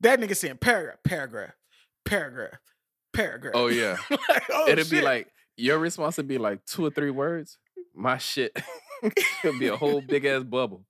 That 0.00 0.20
nigga 0.20 0.36
saying 0.36 0.58
paragraph, 0.58 0.98
paragraph, 1.04 1.54
paragraph, 2.04 2.60
paragraph. 3.16 3.54
Oh 3.56 3.68
yeah. 3.68 3.96
Like, 4.10 4.44
oh, 4.52 4.68
It'd 4.68 4.90
be 4.90 5.00
like 5.00 5.28
your 5.56 5.78
response 5.78 6.16
would 6.18 6.28
be 6.28 6.38
like 6.38 6.64
two 6.66 6.84
or 6.84 6.90
three 6.90 7.10
words. 7.10 7.58
My 7.94 8.18
shit 8.18 8.56
could 9.42 9.58
be 9.58 9.68
a 9.68 9.76
whole 9.76 10.00
big 10.00 10.24
ass 10.24 10.42
bubble. 10.42 10.84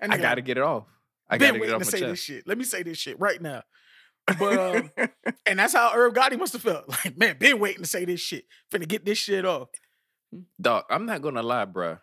That 0.00 0.12
I 0.12 0.18
gotta 0.18 0.42
get 0.42 0.56
it 0.56 0.62
off. 0.62 0.86
I 1.28 1.38
gotta 1.38 1.58
get 1.58 1.68
it 1.68 1.74
off 1.74 1.82
to 1.82 1.86
my 1.86 1.90
say 1.90 2.00
this 2.00 2.20
shit. 2.20 2.46
Let 2.46 2.58
me 2.58 2.64
say 2.64 2.82
this 2.82 2.98
shit 2.98 3.18
right 3.20 3.40
now. 3.40 3.62
But 4.38 4.58
um, 4.58 4.90
and 5.46 5.58
that's 5.58 5.74
how 5.74 5.92
Irv 5.94 6.14
Gotti 6.14 6.38
must 6.38 6.52
have 6.54 6.62
felt. 6.62 6.88
Like, 6.88 7.16
man, 7.16 7.36
been 7.38 7.58
waiting 7.58 7.82
to 7.82 7.88
say 7.88 8.04
this 8.04 8.20
shit. 8.20 8.44
Finna 8.72 8.88
get 8.88 9.04
this 9.04 9.18
shit 9.18 9.44
off. 9.44 9.68
Dog, 10.60 10.84
I'm 10.90 11.06
not 11.06 11.22
gonna 11.22 11.42
lie, 11.42 11.66
bruh. 11.66 12.00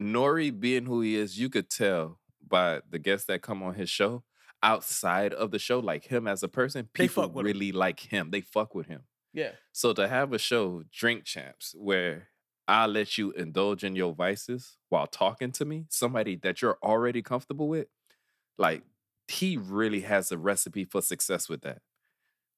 Nori 0.00 0.58
being 0.58 0.84
who 0.84 1.00
he 1.00 1.16
is, 1.16 1.38
you 1.38 1.48
could 1.48 1.70
tell 1.70 2.18
by 2.46 2.80
the 2.90 2.98
guests 2.98 3.26
that 3.26 3.42
come 3.42 3.62
on 3.62 3.74
his 3.74 3.88
show. 3.88 4.24
Outside 4.64 5.32
of 5.34 5.50
the 5.50 5.58
show, 5.58 5.80
like 5.80 6.04
him 6.04 6.28
as 6.28 6.44
a 6.44 6.48
person, 6.48 6.88
people 6.92 7.28
with 7.28 7.46
him. 7.46 7.52
really 7.52 7.72
like 7.72 7.98
him. 7.98 8.30
They 8.30 8.42
fuck 8.42 8.76
with 8.76 8.86
him. 8.86 9.02
Yeah. 9.32 9.52
So 9.72 9.92
to 9.94 10.08
have 10.08 10.32
a 10.32 10.38
show, 10.38 10.84
Drink 10.92 11.24
Champs, 11.24 11.74
where 11.78 12.28
I 12.68 12.86
let 12.86 13.18
you 13.18 13.32
indulge 13.32 13.82
in 13.82 13.96
your 13.96 14.14
vices 14.14 14.76
while 14.88 15.06
talking 15.06 15.52
to 15.52 15.64
me, 15.64 15.86
somebody 15.88 16.36
that 16.36 16.62
you're 16.62 16.78
already 16.82 17.22
comfortable 17.22 17.68
with, 17.68 17.88
like 18.58 18.82
he 19.28 19.56
really 19.56 20.00
has 20.00 20.30
a 20.30 20.38
recipe 20.38 20.84
for 20.84 21.00
success 21.00 21.48
with 21.48 21.62
that. 21.62 21.80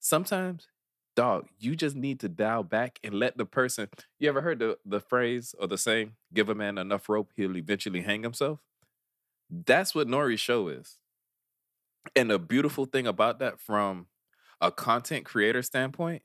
Sometimes, 0.01 0.67
dog, 1.15 1.47
you 1.59 1.77
just 1.77 1.97
need 1.97 2.21
to 2.21 2.29
dial 2.29 2.65
back 2.65 2.99
and 3.05 3.15
let 3.15 3.39
the 3.39 3.47
person. 3.47 3.89
You 4.19 4.29
ever 4.29 4.41
heard 4.41 4.59
the, 4.59 4.79
the 4.85 5.01
phrase 5.01 5.55
or 5.59 5.69
the 5.69 5.79
saying, 5.79 6.13
give 6.33 6.49
a 6.49 6.55
man 6.55 6.77
enough 6.77 7.09
rope, 7.09 7.31
he'll 7.37 7.57
eventually 7.57 8.03
hang 8.03 8.23
himself? 8.23 8.61
That's 9.49 9.95
what 9.95 10.09
Nori's 10.09 10.41
show 10.41 10.69
is. 10.69 10.99
And 12.17 12.31
the 12.31 12.39
beautiful 12.39 12.85
thing 12.85 13.07
about 13.07 13.39
that 13.39 13.61
from 13.61 14.09
a 14.61 14.71
content 14.71 15.25
creator 15.25 15.63
standpoint, 15.63 16.23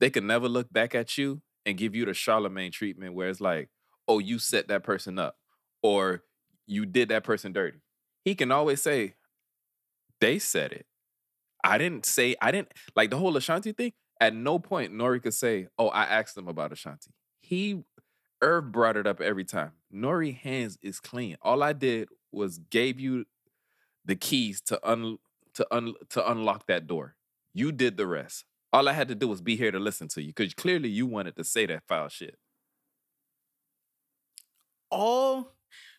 they 0.00 0.10
can 0.10 0.26
never 0.26 0.48
look 0.48 0.72
back 0.72 0.94
at 0.94 1.16
you 1.16 1.42
and 1.64 1.76
give 1.76 1.94
you 1.94 2.04
the 2.04 2.14
Charlemagne 2.14 2.70
treatment 2.70 3.14
where 3.14 3.28
it's 3.28 3.40
like, 3.40 3.68
oh, 4.08 4.18
you 4.18 4.38
set 4.38 4.68
that 4.68 4.84
person 4.84 5.18
up 5.18 5.36
or 5.82 6.22
you 6.66 6.86
did 6.86 7.08
that 7.08 7.24
person 7.24 7.52
dirty. 7.52 7.78
He 8.24 8.34
can 8.34 8.50
always 8.52 8.82
say, 8.82 9.14
they 10.20 10.38
said 10.38 10.72
it. 10.72 10.86
I 11.64 11.78
didn't 11.78 12.06
say, 12.06 12.36
I 12.40 12.50
didn't 12.50 12.72
like 12.94 13.10
the 13.10 13.18
whole 13.18 13.36
Ashanti 13.36 13.72
thing. 13.72 13.92
At 14.20 14.34
no 14.34 14.58
point 14.58 14.92
Nori 14.92 15.22
could 15.22 15.34
say, 15.34 15.68
oh, 15.78 15.88
I 15.88 16.04
asked 16.04 16.34
them 16.34 16.48
about 16.48 16.72
Ashanti. 16.72 17.10
He, 17.40 17.82
Irv 18.40 18.72
brought 18.72 18.96
it 18.96 19.06
up 19.06 19.20
every 19.20 19.44
time. 19.44 19.72
Nori 19.92 20.36
hands 20.36 20.78
is 20.82 21.00
clean. 21.00 21.36
All 21.42 21.62
I 21.62 21.72
did 21.72 22.08
was 22.32 22.58
gave 22.58 23.00
you 23.00 23.26
the 24.04 24.16
keys 24.16 24.60
to 24.62 24.80
un 24.88 25.18
to 25.54 25.66
un 25.74 25.94
to 26.10 26.30
unlock 26.30 26.66
that 26.68 26.86
door. 26.86 27.16
You 27.54 27.72
did 27.72 27.96
the 27.96 28.06
rest. 28.06 28.44
All 28.72 28.88
I 28.88 28.92
had 28.92 29.08
to 29.08 29.14
do 29.14 29.28
was 29.28 29.40
be 29.40 29.56
here 29.56 29.70
to 29.70 29.78
listen 29.78 30.08
to 30.08 30.20
you 30.22 30.28
because 30.34 30.52
clearly 30.54 30.88
you 30.88 31.06
wanted 31.06 31.36
to 31.36 31.44
say 31.44 31.66
that 31.66 31.82
foul 31.88 32.08
shit. 32.08 32.36
all 34.90 35.52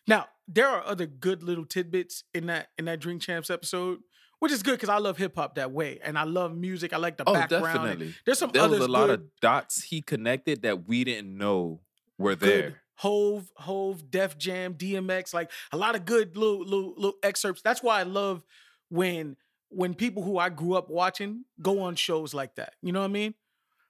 now 0.06 0.26
there 0.46 0.66
are 0.68 0.82
other 0.86 1.06
good 1.06 1.42
little 1.42 1.64
tidbits 1.64 2.24
in 2.32 2.46
that 2.46 2.68
in 2.78 2.86
that 2.86 3.00
drink 3.00 3.20
champs 3.20 3.50
episode 3.50 3.98
which 4.38 4.50
is 4.52 4.62
good 4.62 4.72
because 4.72 4.88
i 4.88 4.96
love 4.98 5.18
hip-hop 5.18 5.56
that 5.56 5.70
way 5.72 5.98
and 6.02 6.18
i 6.18 6.24
love 6.24 6.56
music 6.56 6.92
i 6.92 6.96
like 6.96 7.16
the 7.18 7.24
Oh, 7.26 7.34
background 7.34 7.66
and 7.66 7.74
definitely. 7.84 8.14
there's 8.24 8.38
some 8.38 8.50
There 8.50 8.66
was 8.68 8.80
a 8.80 8.88
lot 8.88 9.08
good, 9.08 9.20
of 9.20 9.26
dots 9.42 9.82
he 9.84 10.00
connected 10.00 10.62
that 10.62 10.86
we 10.88 11.04
didn't 11.04 11.36
know 11.36 11.80
were 12.16 12.34
there. 12.34 12.80
Hov 12.96 13.50
Hov 13.56 14.10
def 14.10 14.38
jam 14.38 14.74
dmx 14.74 15.34
like 15.34 15.50
a 15.70 15.76
lot 15.76 15.94
of 15.94 16.04
good 16.04 16.36
little 16.36 16.60
little, 16.64 16.94
little 16.96 17.18
excerpts 17.22 17.60
that's 17.62 17.82
why 17.82 18.00
i 18.00 18.04
love 18.04 18.42
when 18.88 19.36
when 19.70 19.94
people 19.94 20.22
who 20.22 20.38
i 20.38 20.48
grew 20.48 20.74
up 20.74 20.88
watching 20.90 21.44
go 21.60 21.80
on 21.80 21.94
shows 21.94 22.32
like 22.34 22.54
that 22.56 22.74
you 22.82 22.92
know 22.92 23.00
what 23.00 23.06
i 23.06 23.12
mean 23.12 23.34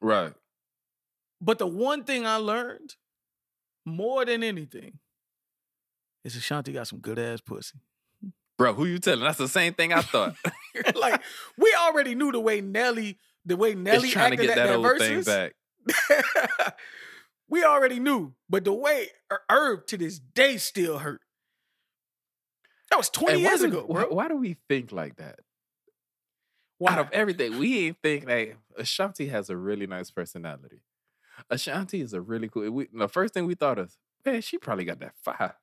Right. 0.01 0.33
but 1.41 1.59
the 1.59 1.67
one 1.67 2.05
thing 2.05 2.27
i 2.27 2.37
learned 2.37 2.97
more 3.85 4.25
than 4.25 4.43
anything 4.43 4.99
is 6.25 6.37
ashanti 6.37 6.73
got 6.73 6.87
some 6.89 6.99
good 7.01 7.19
ass 7.19 7.41
pussy 7.41 7.79
Bro, 8.59 8.75
who 8.75 8.87
you 8.87 8.99
telling? 8.99 9.21
That's 9.21 9.39
the 9.39 9.47
same 9.47 9.73
thing 9.75 9.93
I 9.93 10.03
thought. 10.03 10.35
like 10.97 11.23
we 11.57 11.73
already 11.79 12.17
knew 12.17 12.33
the 12.33 12.41
way 12.41 12.61
Nelly, 12.61 13.17
the 13.47 13.57
way 13.57 13.73
Nelly 13.77 14.09
It's 14.09 14.13
trying 14.15 14.33
to 14.33 14.35
acted 14.35 14.47
get 14.49 14.57
that 14.57 14.67
that 14.67 14.77
old 14.77 14.99
thing 14.99 15.23
back. 15.23 16.75
we 17.49 17.63
already 17.63 18.01
knew, 18.01 18.35
but 18.51 18.65
the 18.65 18.73
way 18.73 19.11
Irv 19.49 19.87
to 19.87 19.97
this 19.97 20.19
day 20.19 20.57
still 20.57 20.99
hurt. 20.99 21.21
That 22.91 22.97
was 22.97 23.11
twenty 23.11 23.35
And 23.35 23.43
years 23.43 23.61
do- 23.61 23.67
ago, 23.67 23.85
Why, 23.87 24.01
bro. 24.07 24.15
why 24.15 24.27
do 24.27 24.37
we 24.37 24.57
think 24.69 24.91
like 24.91 25.17
that? 25.19 25.39
Out 26.87 26.99
of 26.99 27.11
everything, 27.13 27.59
we 27.59 27.87
ain't 27.89 27.97
think 28.03 28.27
like 28.27 28.57
Ashanti 28.77 29.27
has 29.29 29.51
a 29.51 29.57
really 29.57 29.87
nice 29.87 30.11
personality. 30.11 30.81
Ashanti 31.51 32.01
is 32.01 32.13
a 32.13 32.21
really 32.21 32.49
cool. 32.49 32.71
We, 32.71 32.89
the 32.93 33.09
first 33.09 33.35
thing 33.35 33.47
we 33.47 33.55
thought 33.55 33.79
of, 33.79 33.97
man, 34.25 34.41
she 34.43 34.59
probably 34.59 34.85
got 34.85 35.01
that 35.01 35.15
fire. 35.17 35.55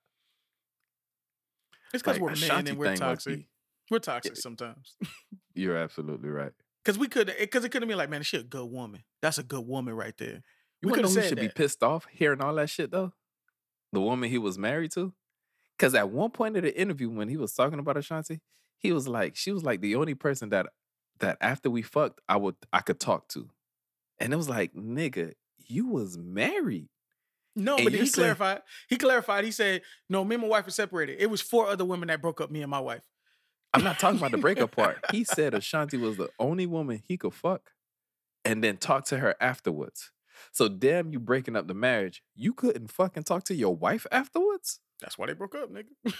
it's 1.93 2.01
because 2.03 2.19
Like, 2.19 2.21
we're 2.21 2.47
men 2.47 2.67
and 2.67 2.77
we're 2.77 2.95
toxic. 2.95 3.37
be- 3.39 3.47
We're 3.89 3.99
toxic 3.99 4.35
sometimes. 4.37 4.95
You're 5.53 5.77
absolutely 5.77 6.29
right. 6.29 6.51
Because 6.83 6.97
we 6.97 7.07
could, 7.07 7.33
because 7.39 7.63
it 7.63 7.69
could 7.69 7.81
have 7.81 7.89
been 7.89 7.97
like, 7.97 8.09
man, 8.09 8.23
she 8.23 8.37
a 8.37 8.43
good 8.43 8.65
woman. 8.69 9.03
That's 9.21 9.37
a 9.37 9.43
good 9.43 9.65
woman 9.65 9.93
right 9.95 10.15
there. 10.17 10.41
You 10.81 10.89
We 10.89 10.91
could 10.93 11.03
know 11.03 11.09
have 11.09 11.15
who 11.15 11.21
said 11.21 11.29
should 11.29 11.39
be 11.39 11.49
pissed 11.49 11.81
off 11.83 12.07
hearing 12.11 12.41
all 12.41 12.53
that 12.55 12.69
shit 12.69 12.91
though? 12.91 13.13
The 13.93 14.01
woman 14.01 14.29
he 14.29 14.37
was 14.37 14.57
married 14.57 14.91
to. 14.91 15.13
Because 15.77 15.95
at 15.95 16.09
one 16.09 16.31
point 16.31 16.55
of 16.57 16.63
the 16.63 16.77
interview, 16.79 17.09
when 17.09 17.27
he 17.27 17.37
was 17.37 17.53
talking 17.53 17.79
about 17.79 17.97
Ashanti, 17.97 18.41
he 18.77 18.91
was 18.91 19.07
like, 19.07 19.35
she 19.35 19.51
was 19.51 19.63
like 19.63 19.81
the 19.81 19.95
only 19.95 20.13
person 20.13 20.49
that 20.49 20.67
that 21.19 21.37
after 21.41 21.69
we 21.69 21.81
fucked, 21.81 22.21
I 22.27 22.37
would 22.37 22.55
I 22.73 22.81
could 22.81 22.99
talk 22.99 23.27
to. 23.29 23.49
And 24.19 24.31
it 24.33 24.35
was 24.37 24.49
like, 24.49 24.73
nigga, 24.73 25.33
you 25.67 25.87
was 25.87 26.17
married. 26.17 26.89
No, 27.55 27.75
And 27.75 27.85
but 27.85 27.93
he 27.93 27.99
saying- 28.05 28.11
clarified. 28.35 28.61
He 28.89 28.97
clarified. 28.97 29.45
He 29.45 29.51
said, 29.51 29.81
"No, 30.09 30.25
me 30.25 30.35
and 30.35 30.41
my 30.41 30.47
wife 30.49 30.65
were 30.65 30.71
separated. 30.71 31.17
It 31.21 31.27
was 31.29 31.39
four 31.41 31.67
other 31.67 31.85
women 31.85 32.07
that 32.09 32.21
broke 32.21 32.41
up 32.41 32.51
me 32.51 32.61
and 32.61 32.69
my 32.71 32.79
wife." 32.81 33.03
I'm 33.73 33.83
not 33.83 33.97
talking 33.99 34.17
about 34.19 34.31
the 34.31 34.37
breakup 34.37 34.71
part. 34.71 34.99
He 35.11 35.23
said 35.23 35.53
Ashanti 35.53 35.97
was 35.97 36.17
the 36.17 36.29
only 36.39 36.65
woman 36.65 37.01
he 37.07 37.17
could 37.17 37.33
fuck 37.33 37.71
and 38.45 38.63
then 38.63 38.77
talk 38.77 39.05
to 39.05 39.17
her 39.19 39.35
afterwards. 39.41 40.11
So 40.51 40.67
damn 40.69 41.11
you 41.11 41.19
breaking 41.19 41.55
up 41.55 41.67
the 41.67 41.73
marriage. 41.73 42.21
You 42.35 42.53
couldn't 42.53 42.87
fucking 42.91 43.23
talk 43.23 43.43
to 43.45 43.55
your 43.55 43.75
wife 43.75 44.05
afterwards? 44.11 44.79
That's 45.01 45.17
why 45.17 45.27
they 45.27 45.33
broke 45.33 45.55
up, 45.55 45.69
nigga. 45.73 45.85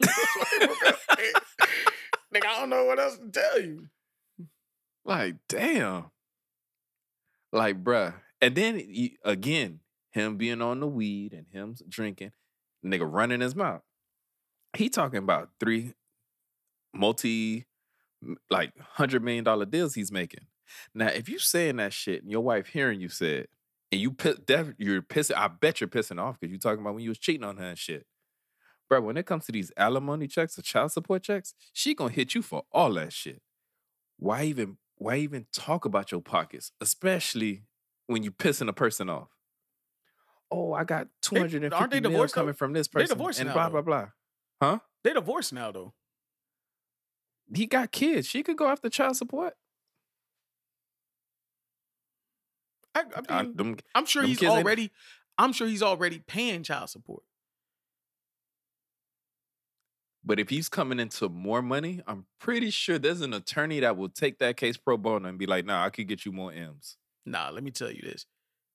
That's 0.00 0.36
why 0.36 0.56
they 0.58 0.66
broke 0.66 0.86
up. 0.86 0.98
nigga, 2.34 2.46
I 2.46 2.60
don't 2.60 2.70
know 2.70 2.84
what 2.84 2.98
else 2.98 3.18
to 3.18 3.28
tell 3.30 3.60
you. 3.60 3.86
Like, 5.08 5.36
damn. 5.48 6.10
Like, 7.50 7.82
bruh. 7.82 8.12
And 8.42 8.54
then 8.54 8.76
y- 8.76 9.12
again, 9.24 9.80
him 10.10 10.36
being 10.36 10.60
on 10.60 10.80
the 10.80 10.86
weed 10.86 11.32
and 11.32 11.46
him 11.50 11.74
drinking, 11.88 12.32
nigga 12.84 13.10
running 13.10 13.40
his 13.40 13.56
mouth. 13.56 13.80
He 14.76 14.90
talking 14.90 15.20
about 15.20 15.48
three 15.58 15.94
multi, 16.92 17.64
like 18.50 18.74
hundred 18.78 19.24
million 19.24 19.44
dollar 19.44 19.64
deals 19.64 19.94
he's 19.94 20.12
making. 20.12 20.44
Now, 20.94 21.06
if 21.06 21.26
you 21.30 21.38
saying 21.38 21.76
that 21.76 21.94
shit 21.94 22.22
and 22.22 22.30
your 22.30 22.42
wife 22.42 22.66
hearing 22.66 23.00
you 23.00 23.08
say 23.08 23.36
it, 23.36 23.50
and 23.90 24.02
you 24.02 24.10
def, 24.10 24.74
you're 24.76 25.00
pissing, 25.00 25.36
I 25.38 25.48
bet 25.48 25.80
you're 25.80 25.88
pissing 25.88 26.20
off 26.20 26.38
because 26.38 26.52
you 26.52 26.58
talking 26.58 26.82
about 26.82 26.92
when 26.92 27.02
you 27.02 27.08
was 27.08 27.18
cheating 27.18 27.44
on 27.44 27.56
her 27.56 27.68
and 27.68 27.78
shit. 27.78 28.04
Bro, 28.90 29.00
when 29.00 29.16
it 29.16 29.24
comes 29.24 29.46
to 29.46 29.52
these 29.52 29.72
alimony 29.78 30.28
checks 30.28 30.58
or 30.58 30.62
child 30.62 30.92
support 30.92 31.22
checks, 31.22 31.54
she 31.72 31.94
gonna 31.94 32.12
hit 32.12 32.34
you 32.34 32.42
for 32.42 32.64
all 32.70 32.92
that 32.94 33.14
shit. 33.14 33.40
Why 34.18 34.42
even 34.44 34.76
why 34.98 35.16
even 35.16 35.46
talk 35.52 35.84
about 35.84 36.12
your 36.12 36.20
pockets, 36.20 36.72
especially 36.80 37.64
when 38.06 38.22
you're 38.22 38.32
pissing 38.32 38.68
a 38.68 38.72
person 38.72 39.08
off? 39.08 39.28
Oh, 40.50 40.72
I 40.72 40.84
got 40.84 41.08
two 41.22 41.34
They- 41.34 41.40
hundred 41.40 41.64
and 41.64 41.74
aren't 41.74 41.90
they 41.92 42.00
mil 42.00 42.10
divorced, 42.10 42.34
though? 42.34 42.40
coming 42.42 42.54
from 42.54 42.72
this 42.72 42.88
person. 42.88 43.06
They 43.08 43.14
divorced 43.14 43.40
and 43.40 43.48
now, 43.48 43.54
blah 43.68 43.68
blah 43.82 44.08
blah. 44.60 44.78
They 45.04 45.12
divorced 45.12 45.52
now 45.52 45.70
though. 45.72 45.94
He 47.54 47.66
got 47.66 47.92
kids. 47.92 48.26
She 48.26 48.42
could 48.42 48.56
go 48.56 48.66
after 48.68 48.88
child 48.90 49.16
support. 49.16 49.54
I, 52.94 53.00
I 53.00 53.22
I- 53.28 53.42
mean, 53.42 53.56
them- 53.56 53.76
I'm 53.94 54.06
sure 54.06 54.22
he's 54.22 54.42
already. 54.42 54.90
I'm 55.36 55.52
sure 55.52 55.68
he's 55.68 55.82
already 55.82 56.18
paying 56.18 56.62
child 56.64 56.90
support. 56.90 57.22
But 60.28 60.38
if 60.38 60.50
he's 60.50 60.68
coming 60.68 61.00
into 61.00 61.30
more 61.30 61.62
money, 61.62 62.02
I'm 62.06 62.26
pretty 62.38 62.68
sure 62.68 62.98
there's 62.98 63.22
an 63.22 63.32
attorney 63.32 63.80
that 63.80 63.96
will 63.96 64.10
take 64.10 64.38
that 64.40 64.58
case 64.58 64.76
pro 64.76 64.98
bono 64.98 65.26
and 65.26 65.38
be 65.38 65.46
like, 65.46 65.64
nah, 65.64 65.82
I 65.86 65.88
could 65.88 66.06
get 66.06 66.26
you 66.26 66.32
more 66.32 66.52
M's. 66.52 66.98
Nah, 67.24 67.48
let 67.48 67.64
me 67.64 67.70
tell 67.70 67.90
you 67.90 68.02
this. 68.02 68.26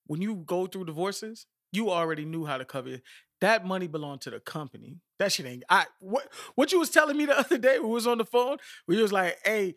When 0.08 0.20
you 0.20 0.38
go 0.38 0.66
through 0.66 0.86
divorces, 0.86 1.46
you 1.72 1.92
already 1.92 2.26
knew 2.26 2.46
how 2.46 2.58
to 2.58 2.66
cover 2.66 2.90
it. 2.90 3.04
That 3.40 3.68
money 3.68 3.86
belonged 3.86 4.22
to 4.22 4.32
the 4.32 4.40
company. 4.40 4.98
That 5.20 5.32
shit 5.32 5.46
ain't 5.46 5.64
I 5.70 5.86
what 6.00 6.28
what 6.56 6.72
you 6.72 6.80
was 6.80 6.90
telling 6.90 7.18
me 7.18 7.28
the 7.28 7.38
other 7.40 7.60
day 7.60 7.78
when 7.78 7.90
we 7.90 7.94
was 7.94 8.08
on 8.08 8.18
the 8.18 8.26
phone, 8.26 8.58
we 8.88 9.00
was 9.00 9.12
like, 9.14 9.38
hey, 9.46 9.76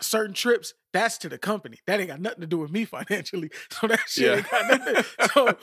certain 0.00 0.32
trips, 0.34 0.74
that's 0.92 1.18
to 1.18 1.28
the 1.28 1.38
company. 1.38 1.78
That 1.88 1.98
ain't 1.98 2.08
got 2.08 2.20
nothing 2.20 2.42
to 2.42 2.46
do 2.46 2.58
with 2.58 2.70
me 2.70 2.84
financially. 2.96 3.50
So 3.72 3.88
that 3.88 4.00
shit 4.06 4.26
Yeah. 4.26 4.36
ain't 4.36 4.50
got 4.50 4.66
nothing. 4.68 5.04
So 5.34 5.58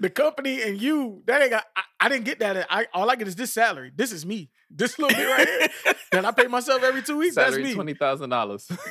the 0.00 0.10
company 0.10 0.62
and 0.62 0.80
you, 0.80 1.22
that 1.26 1.42
ain't 1.42 1.50
got 1.50 1.64
I, 1.76 1.82
I 2.00 2.08
didn't 2.08 2.24
get 2.24 2.38
that. 2.40 2.66
I 2.70 2.86
all 2.92 3.08
I 3.10 3.16
get 3.16 3.28
is 3.28 3.36
this 3.36 3.52
salary. 3.52 3.92
This 3.94 4.10
is 4.10 4.24
me. 4.24 4.50
This 4.70 4.98
little 4.98 5.16
bit 5.16 5.26
right 5.26 5.48
here 5.48 5.94
that 6.12 6.24
I 6.24 6.30
pay 6.32 6.46
myself 6.46 6.82
every 6.82 7.02
two 7.02 7.18
weeks. 7.18 7.34
Salary 7.34 7.62
that's 7.62 7.68
me. 7.68 7.74
twenty 7.74 7.94
thousand 7.94 8.30
dollars. 8.30 8.66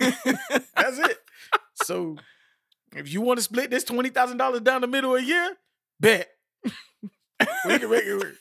That's 0.75 0.99
it. 0.99 1.17
So 1.83 2.15
if 2.95 3.11
you 3.11 3.21
want 3.21 3.39
to 3.39 3.43
split 3.43 3.71
this 3.71 3.83
twenty 3.83 4.09
thousand 4.09 4.37
dollars 4.37 4.61
down 4.61 4.81
the 4.81 4.87
middle 4.87 5.15
of 5.15 5.21
a 5.21 5.25
year, 5.25 5.57
bet. 5.99 6.29
we 6.63 7.79
can 7.79 7.89
make 7.89 8.03
it 8.03 8.17
work. 8.17 8.35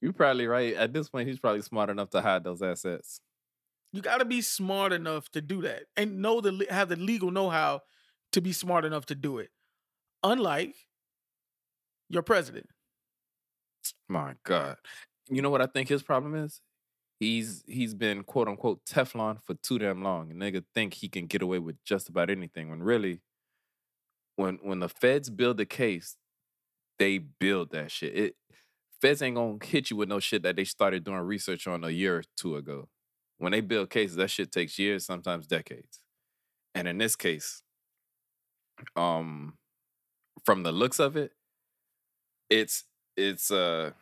You're 0.00 0.12
probably 0.12 0.46
right. 0.46 0.74
At 0.74 0.92
this 0.92 1.08
point, 1.08 1.28
he's 1.28 1.38
probably 1.38 1.62
smart 1.62 1.90
enough 1.90 2.10
to 2.10 2.20
hide 2.20 2.44
those 2.44 2.62
assets. 2.62 3.20
You 3.92 4.02
got 4.02 4.18
to 4.18 4.24
be 4.24 4.42
smart 4.42 4.92
enough 4.92 5.30
to 5.30 5.40
do 5.40 5.62
that 5.62 5.84
and 5.96 6.20
know 6.20 6.40
the 6.40 6.66
have 6.70 6.88
the 6.88 6.96
legal 6.96 7.30
know 7.30 7.50
how 7.50 7.82
to 8.32 8.40
be 8.40 8.52
smart 8.52 8.84
enough 8.84 9.06
to 9.06 9.14
do 9.14 9.38
it. 9.38 9.50
Unlike 10.24 10.74
your 12.08 12.22
president. 12.22 12.66
My 14.08 14.34
God. 14.42 14.76
You 15.28 15.42
know 15.42 15.50
what 15.50 15.60
I 15.60 15.66
think 15.66 15.88
his 15.88 16.02
problem 16.02 16.34
is? 16.34 16.60
He's 17.20 17.62
he's 17.66 17.94
been 17.94 18.24
quote 18.24 18.48
unquote 18.48 18.84
Teflon 18.84 19.40
for 19.42 19.54
too 19.54 19.78
damn 19.78 20.02
long. 20.02 20.30
And 20.30 20.40
nigga 20.40 20.64
think 20.74 20.94
he 20.94 21.08
can 21.08 21.26
get 21.26 21.42
away 21.42 21.58
with 21.58 21.76
just 21.84 22.08
about 22.08 22.30
anything 22.30 22.70
when 22.70 22.82
really 22.82 23.20
when 24.36 24.58
when 24.62 24.80
the 24.80 24.88
feds 24.88 25.30
build 25.30 25.60
a 25.60 25.66
case, 25.66 26.16
they 26.98 27.18
build 27.18 27.70
that 27.72 27.90
shit. 27.90 28.16
It 28.16 28.36
feds 29.00 29.22
ain't 29.22 29.36
gonna 29.36 29.58
hit 29.62 29.90
you 29.90 29.96
with 29.96 30.08
no 30.08 30.20
shit 30.20 30.42
that 30.42 30.56
they 30.56 30.64
started 30.64 31.04
doing 31.04 31.18
research 31.18 31.66
on 31.66 31.84
a 31.84 31.90
year 31.90 32.18
or 32.18 32.24
two 32.36 32.56
ago. 32.56 32.88
When 33.38 33.52
they 33.52 33.60
build 33.60 33.90
cases, 33.90 34.16
that 34.16 34.30
shit 34.30 34.50
takes 34.50 34.78
years, 34.78 35.04
sometimes 35.04 35.46
decades. 35.46 36.00
And 36.74 36.88
in 36.88 36.98
this 36.98 37.14
case, 37.14 37.62
um, 38.96 39.54
from 40.44 40.62
the 40.62 40.72
looks 40.72 40.98
of 40.98 41.16
it, 41.16 41.32
it's 42.50 42.84
it's 43.16 43.50
uh 43.50 43.92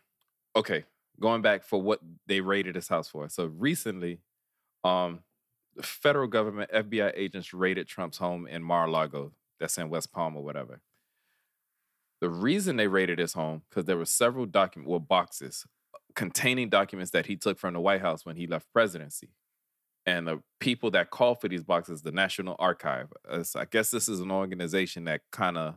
okay. 0.57 0.85
Going 1.21 1.43
back 1.43 1.63
for 1.63 1.81
what 1.81 2.01
they 2.27 2.41
raided 2.41 2.75
his 2.75 2.89
house 2.89 3.09
for. 3.09 3.29
So 3.29 3.47
recently, 3.47 4.21
um, 4.83 5.21
the 5.77 5.83
federal 5.83 6.27
government 6.27 6.71
FBI 6.73 7.13
agents 7.15 7.55
raided 7.55 7.87
Trump's 7.87 8.19
home 8.19 8.47
in 8.47 8.63
Mar-a-Lago, 8.63 9.33
that's 9.61 9.79
in 9.79 9.89
West 9.89 10.13
Palm 10.13 10.37
or 10.37 10.43
whatever. 10.43 10.81
The 12.21 12.31
reason 12.31 12.77
they 12.77 12.89
raided 12.89 13.19
his 13.19 13.35
home 13.35 13.63
because 13.69 13.85
there 13.85 13.97
were 13.97 14.07
several 14.07 14.47
document 14.47 14.89
well 14.89 15.01
boxes 15.01 15.67
containing 16.15 16.69
documents 16.69 17.11
that 17.13 17.27
he 17.27 17.37
took 17.37 17.59
from 17.59 17.75
the 17.75 17.81
White 17.81 18.01
House 18.01 18.25
when 18.25 18.37
he 18.37 18.47
left 18.47 18.73
presidency. 18.73 19.31
And 20.05 20.27
the 20.27 20.43
people 20.59 20.91
that 20.93 21.11
called 21.11 21.41
for 21.41 21.49
these 21.49 21.63
boxes, 21.63 22.03
the 22.03 22.13
National 22.13 22.57
Archive, 22.59 23.13
uh, 23.29 23.45
I 23.57 23.67
guess 23.67 23.91
this 23.91 24.09
is 24.09 24.21
an 24.21 24.31
organization 24.31 25.05
that 25.05 25.23
kind 25.31 25.57
of 25.57 25.77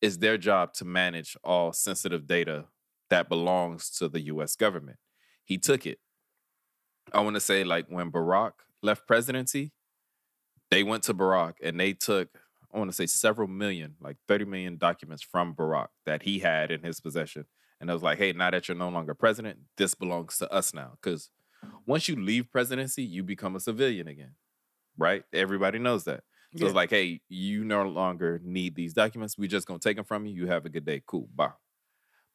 is 0.00 0.18
their 0.18 0.38
job 0.38 0.72
to 0.74 0.84
manage 0.84 1.36
all 1.42 1.72
sensitive 1.72 2.26
data 2.26 2.66
that 3.10 3.28
belongs 3.28 3.90
to 3.90 4.08
the 4.08 4.20
US 4.22 4.56
government. 4.56 4.98
He 5.44 5.58
took 5.58 5.86
it. 5.86 5.98
I 7.12 7.20
want 7.20 7.34
to 7.34 7.40
say, 7.40 7.62
like, 7.64 7.86
when 7.88 8.10
Barack 8.10 8.52
left 8.82 9.06
presidency, 9.06 9.72
they 10.70 10.82
went 10.82 11.04
to 11.04 11.14
Barack 11.14 11.54
and 11.62 11.78
they 11.78 11.92
took, 11.92 12.28
I 12.74 12.78
want 12.78 12.90
to 12.90 12.96
say, 12.96 13.06
several 13.06 13.48
million, 13.48 13.94
like 14.00 14.16
30 14.26 14.44
million 14.44 14.76
documents 14.76 15.22
from 15.22 15.54
Barack 15.54 15.88
that 16.04 16.22
he 16.22 16.40
had 16.40 16.70
in 16.70 16.82
his 16.82 17.00
possession. 17.00 17.46
And 17.80 17.90
I 17.90 17.94
was 17.94 18.02
like, 18.02 18.18
hey, 18.18 18.32
now 18.32 18.50
that 18.50 18.68
you're 18.68 18.76
no 18.76 18.88
longer 18.88 19.14
president, 19.14 19.58
this 19.76 19.94
belongs 19.94 20.38
to 20.38 20.52
us 20.52 20.74
now. 20.74 20.94
Because 21.00 21.30
once 21.86 22.08
you 22.08 22.16
leave 22.16 22.50
presidency, 22.50 23.04
you 23.04 23.22
become 23.22 23.54
a 23.54 23.60
civilian 23.60 24.08
again, 24.08 24.32
right? 24.98 25.22
Everybody 25.32 25.78
knows 25.78 26.04
that. 26.04 26.24
So 26.56 26.64
Yeah. 26.64 26.66
it's 26.66 26.74
like, 26.74 26.90
hey, 26.90 27.20
you 27.28 27.64
no 27.64 27.82
longer 27.84 28.40
need 28.42 28.74
these 28.74 28.94
documents. 28.94 29.36
We're 29.38 29.48
just 29.48 29.66
gonna 29.66 29.78
take 29.78 29.96
them 29.96 30.04
from 30.04 30.26
you. 30.26 30.34
You 30.34 30.46
have 30.48 30.64
a 30.64 30.68
good 30.68 30.84
day. 30.84 31.02
Cool. 31.06 31.28
Bye. 31.34 31.52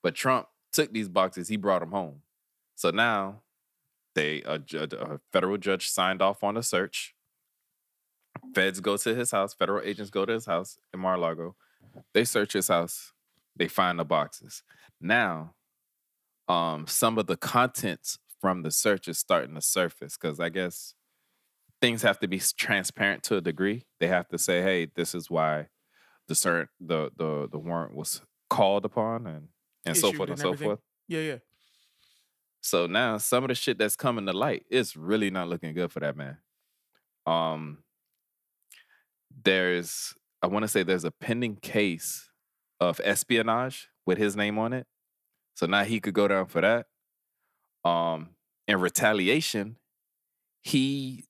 But 0.03 0.15
Trump 0.15 0.47
took 0.72 0.93
these 0.93 1.09
boxes. 1.09 1.47
He 1.47 1.57
brought 1.57 1.80
them 1.80 1.91
home. 1.91 2.22
So 2.76 2.91
now 2.91 3.41
they 4.15 4.41
a, 4.43 4.61
a 4.74 5.19
federal 5.32 5.57
judge 5.57 5.89
signed 5.89 6.22
off 6.22 6.43
on 6.43 6.57
a 6.57 6.63
search. 6.63 7.15
Feds 8.55 8.80
go 8.80 8.97
to 8.97 9.15
his 9.15 9.32
house. 9.32 9.53
Federal 9.53 9.84
agents 9.86 10.09
go 10.11 10.26
to 10.26 10.34
his 10.34 10.45
house 10.45 10.78
in 10.93 10.99
Mar-a-Lago. 10.99 11.55
They 12.13 12.24
search 12.24 12.53
his 12.53 12.67
house. 12.69 13.13
They 13.55 13.67
find 13.67 13.99
the 13.99 14.05
boxes. 14.05 14.63
Now, 14.99 15.55
um, 16.47 16.88
some 16.88 17.17
of 17.17 17.28
the 17.28 17.38
contents 17.38 18.17
from 18.39 18.63
the 18.63 18.72
search 18.72 19.07
is 19.07 19.17
starting 19.19 19.55
to 19.55 19.61
surface 19.61 20.17
because 20.17 20.39
I 20.39 20.49
guess 20.49 20.95
things 21.82 22.03
have 22.03 22.19
to 22.19 22.27
be 22.27 22.39
transparent 22.39 23.23
to 23.23 23.38
a 23.38 23.41
degree. 23.41 23.86
They 23.99 24.07
have 24.07 24.27
to 24.29 24.38
say, 24.38 24.61
"Hey, 24.61 24.86
this 24.86 25.13
is 25.15 25.29
why 25.29 25.67
the 26.27 26.34
cert 26.36 26.67
the 26.79 27.11
the 27.17 27.49
the 27.51 27.59
warrant 27.59 27.95
was 27.95 28.21
called 28.49 28.86
upon," 28.86 29.27
and 29.27 29.47
and 29.86 29.97
so 29.97 30.13
forth 30.13 30.29
and, 30.29 30.32
and 30.32 30.39
so 30.39 30.49
everything. 30.49 30.67
forth. 30.67 30.79
Yeah, 31.07 31.21
yeah. 31.21 31.38
So 32.61 32.86
now 32.86 33.17
some 33.17 33.43
of 33.43 33.47
the 33.47 33.55
shit 33.55 33.77
that's 33.79 33.95
coming 33.95 34.25
to 34.27 34.34
light 34.34 34.65
is 34.69 34.95
really 34.95 35.32
not 35.32 35.47
looking 35.49 35.73
good 35.73 35.91
for 35.91 35.99
that 35.99 36.15
man. 36.15 36.38
Um 37.25 37.84
there's 39.43 40.13
I 40.41 40.47
want 40.47 40.63
to 40.63 40.67
say 40.67 40.84
there's 40.84 41.03
a 41.03 41.11
pending 41.11 41.55
case 41.57 42.29
of 42.79 43.01
espionage 43.03 43.89
with 44.05 44.17
his 44.17 44.36
name 44.36 44.57
on 44.59 44.73
it. 44.73 44.88
So 45.55 45.65
now 45.65 45.84
he 45.84 45.99
could 45.99 46.13
go 46.13 46.27
down 46.27 46.45
for 46.47 46.61
that. 46.61 46.86
Um 47.84 48.36
in 48.67 48.79
retaliation, 48.79 49.77
he 50.61 51.25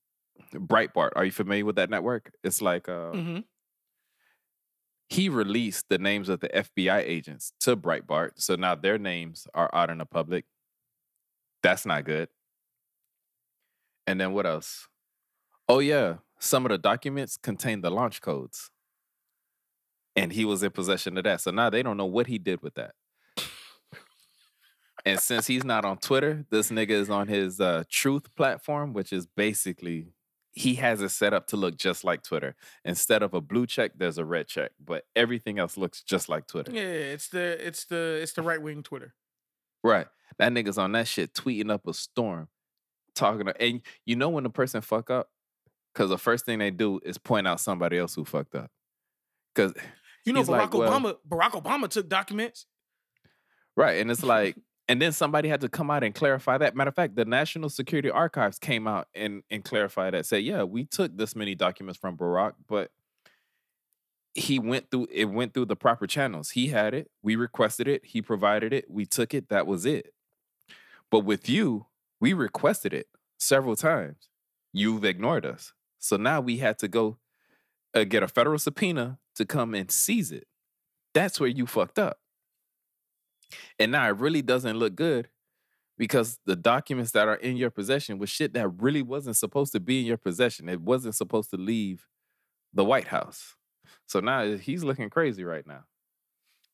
Breitbart, 0.54 1.12
are 1.16 1.26
you 1.26 1.32
familiar 1.32 1.66
with 1.66 1.76
that 1.78 1.90
network? 1.90 2.32
It's 2.44 2.62
like 2.62 2.90
uh 2.90 3.12
hmm 3.12 3.40
he 5.12 5.28
released 5.28 5.90
the 5.90 5.98
names 5.98 6.30
of 6.30 6.40
the 6.40 6.48
FBI 6.48 7.04
agents 7.06 7.52
to 7.60 7.76
Breitbart. 7.76 8.30
So 8.38 8.56
now 8.56 8.76
their 8.76 8.98
names 8.98 9.46
are 9.54 9.70
out 9.74 9.90
in 9.90 9.98
the 9.98 10.06
public. 10.06 10.46
That's 11.62 11.86
not 11.86 12.06
good. 12.06 12.30
And 14.08 14.22
then 14.22 14.32
what 14.32 14.46
else? 14.46 14.88
Oh, 15.68 15.80
yeah. 15.80 16.16
Some 16.40 16.66
of 16.66 16.70
the 16.70 16.78
documents 16.78 17.36
contain 17.36 17.82
the 17.82 17.92
launch 17.92 18.22
codes. 18.22 18.72
And 20.16 20.32
he 20.32 20.46
was 20.46 20.64
in 20.64 20.72
possession 20.72 21.18
of 21.18 21.26
that. 21.26 21.42
So 21.42 21.52
now 21.52 21.70
they 21.70 21.84
don't 21.84 21.98
know 21.98 22.06
what 22.06 22.28
he 22.28 22.38
did 22.38 22.62
with 22.62 22.76
that. 22.76 22.94
and 25.06 25.20
since 25.20 25.46
he's 25.46 25.66
not 25.66 25.84
on 25.84 25.98
Twitter, 25.98 26.46
this 26.52 26.72
nigga 26.72 26.92
is 26.92 27.10
on 27.10 27.28
his 27.28 27.60
uh, 27.60 27.84
Truth 27.90 28.34
platform, 28.38 28.94
which 28.94 29.12
is 29.12 29.28
basically 29.28 30.14
he 30.54 30.76
has 30.76 31.02
it 31.02 31.10
set 31.10 31.34
up 31.34 31.48
to 31.48 31.58
look 31.58 31.78
just 31.78 32.04
like 32.04 32.24
Twitter. 32.24 32.56
Instead 32.84 33.24
of 33.24 33.34
a 33.34 33.42
blue 33.42 33.66
check, 33.66 33.92
there's 33.98 34.18
a 34.18 34.26
red 34.26 34.48
check, 34.48 34.72
but 34.84 35.06
everything 35.16 35.60
else 35.60 35.78
looks 35.78 36.02
just 36.04 36.28
like 36.30 36.48
Twitter. 36.48 36.72
Yeah, 36.74 36.82
it's 36.82 37.30
the 37.30 37.66
it's 37.66 37.86
the 37.86 38.20
it's 38.22 38.34
the 38.34 38.42
right 38.42 38.62
wing 38.62 38.84
Twitter. 38.84 39.14
Right. 39.84 40.08
That 40.40 40.52
nigga's 40.52 40.78
on 40.78 40.92
that 40.94 41.08
shit 41.08 41.34
tweeting 41.34 41.72
up 41.72 41.88
a 41.88 41.94
storm, 41.94 42.48
talking 43.16 43.46
to, 43.46 43.62
and 43.62 43.82
you 44.06 44.16
know 44.16 44.30
when 44.30 44.44
the 44.44 44.50
person 44.50 44.82
fuck 44.82 45.10
up, 45.10 45.30
because 45.94 46.10
the 46.10 46.18
first 46.18 46.46
thing 46.46 46.60
they 46.60 46.72
do 46.72 47.00
is 47.04 47.18
point 47.18 47.48
out 47.48 47.60
somebody 47.60 47.98
else 47.98 48.16
who 48.16 48.26
fucked 48.26 48.56
up. 48.56 48.70
Because 49.56 49.74
You 50.26 50.34
know, 50.34 50.44
Barack 50.44 50.48
like, 50.48 50.74
well- 50.74 51.00
Obama. 51.00 51.16
Barack 51.28 51.52
Obama 51.62 51.88
took 51.90 52.08
documents. 52.10 52.66
right, 53.76 54.00
and 54.02 54.12
it's 54.12 54.24
like, 54.24 54.56
and 54.92 55.02
then 55.02 55.14
somebody 55.14 55.48
had 55.48 55.62
to 55.62 55.70
come 55.70 55.90
out 55.90 56.04
and 56.04 56.14
clarify 56.14 56.58
that. 56.58 56.76
Matter 56.76 56.90
of 56.90 56.96
fact, 56.96 57.16
the 57.16 57.24
National 57.24 57.70
Security 57.70 58.12
Archives 58.12 58.60
came 58.60 58.88
out 58.88 59.08
and 59.16 59.42
and 59.50 59.64
clarified 59.64 60.14
that. 60.14 60.26
Say, 60.26 60.42
yeah, 60.42 60.64
we 60.64 60.84
took 60.84 61.16
this 61.16 61.34
many 61.34 61.56
documents 61.56 61.98
from 61.98 62.18
Barack, 62.18 62.56
but 62.68 62.92
he 64.34 64.60
went 64.60 64.92
through 64.92 65.08
it 65.10 65.30
went 65.30 65.54
through 65.54 65.68
the 65.68 65.78
proper 65.78 66.08
channels. 66.08 66.50
He 66.50 66.68
had 66.68 66.94
it, 66.94 67.10
we 67.24 67.38
requested 67.38 67.88
it, 67.88 68.04
he 68.04 68.22
provided 68.22 68.74
it, 68.74 68.92
we 68.92 69.06
took 69.06 69.34
it, 69.34 69.48
that 69.48 69.66
was 69.66 69.86
it. 69.86 70.14
But 71.10 71.22
with 71.22 71.48
you, 71.48 71.86
we 72.20 72.34
requested 72.34 72.94
it 72.94 73.08
several 73.38 73.78
times. 73.78 74.28
You've 74.74 75.06
ignored 75.06 75.46
us. 75.46 75.72
So 76.00 76.18
now 76.18 76.42
we 76.42 76.58
had 76.58 76.78
to 76.80 76.90
go 76.90 77.18
uh, 77.94 78.04
get 78.04 78.24
a 78.24 78.28
federal 78.28 78.60
subpoena 78.60 79.20
to 79.36 79.46
come 79.46 79.74
and 79.74 79.90
seize 79.90 80.34
it. 80.34 80.48
That's 81.14 81.40
where 81.40 81.50
you 81.50 81.66
fucked 81.66 81.98
up. 81.98 82.21
And 83.80 83.92
now 83.92 84.08
it 84.08 84.18
really 84.18 84.42
doesn't 84.42 84.78
look 84.78 84.96
good 84.96 85.30
because 85.98 86.40
the 86.46 86.56
documents 86.56 87.12
that 87.12 87.28
are 87.28 87.36
in 87.36 87.58
your 87.58 87.70
possession 87.70 88.18
was 88.18 88.30
shit 88.30 88.54
that 88.54 88.68
really 88.70 89.02
wasn't 89.02 89.38
supposed 89.38 89.72
to 89.74 89.80
be 89.80 90.00
in 90.00 90.06
your 90.06 90.18
possession. 90.18 90.68
It 90.70 90.82
wasn't 90.82 91.16
supposed 91.16 91.52
to 91.52 91.58
leave 91.58 92.08
the 92.74 92.86
White 92.86 93.08
House. 93.08 93.56
So 94.08 94.20
now 94.20 94.56
he's 94.56 94.84
looking 94.84 95.10
crazy 95.10 95.44
right 95.44 95.66
now. 95.66 95.84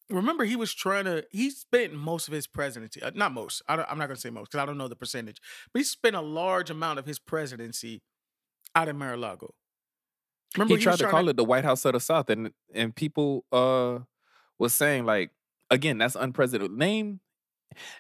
remember 0.10 0.46
he 0.46 0.56
was 0.56 0.74
trying 0.74 1.06
to 1.06 1.26
he 1.32 1.50
spent 1.50 1.94
most 1.94 2.28
of 2.28 2.34
his 2.34 2.48
presidency 2.48 3.02
uh, 3.02 3.12
not 3.14 3.34
most 3.34 3.62
I 3.68 3.74
am 3.74 3.98
not 3.98 4.08
going 4.08 4.16
to 4.16 4.22
say 4.22 4.30
most 4.30 4.52
because 4.52 4.64
i 4.64 4.66
don't 4.66 4.78
know 4.78 4.88
the 4.88 4.96
percentage 4.96 5.42
but 5.74 5.80
he 5.80 5.84
spent 5.84 6.16
a 6.16 6.22
large 6.22 6.70
amount 6.70 7.00
of 7.00 7.06
his 7.06 7.20
presidency 7.20 8.02
out 8.74 8.88
in 8.88 8.98
mar-a-lago 8.98 9.54
remember 10.56 10.76
he, 10.76 10.80
he 10.80 10.84
tried 10.84 11.00
to 11.00 11.10
call 11.10 11.26
to, 11.26 11.30
it 11.32 11.36
the 11.36 11.44
white 11.44 11.66
house 11.66 11.84
of 11.84 11.94
the 11.94 12.00
south 12.00 12.30
and 12.30 12.52
and 12.74 12.96
people 12.96 13.44
uh 13.52 14.00
was 14.58 14.74
saying 14.74 15.06
like 15.06 15.32
again 15.70 15.98
that's 15.98 16.16
unprecedented 16.16 16.78
name 16.78 17.20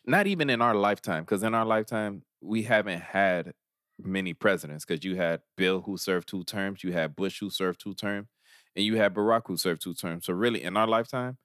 not 0.06 0.28
even 0.28 0.50
in 0.50 0.62
our 0.62 0.76
lifetime 0.76 1.24
because 1.24 1.44
in 1.44 1.54
our 1.54 1.66
lifetime 1.66 2.24
we 2.42 2.64
haven't 2.64 3.02
had 3.02 3.54
many 4.00 4.34
presidents 4.34 4.86
because 4.86 5.04
you 5.04 5.16
had 5.16 5.42
bill 5.56 5.82
who 5.82 5.98
served 5.98 6.28
two 6.28 6.44
terms 6.44 6.84
you 6.84 6.92
had 6.94 7.16
bush 7.16 7.40
who 7.40 7.50
served 7.50 7.80
two 7.80 7.94
terms 7.94 8.28
and 8.76 8.86
you 8.86 8.96
had 8.96 9.14
barack 9.14 9.42
who 9.46 9.58
served 9.58 9.82
two 9.82 9.94
terms 9.94 10.26
so 10.26 10.34
really 10.34 10.64
in 10.64 10.78
our 10.78 10.88
lifetime 10.88 11.38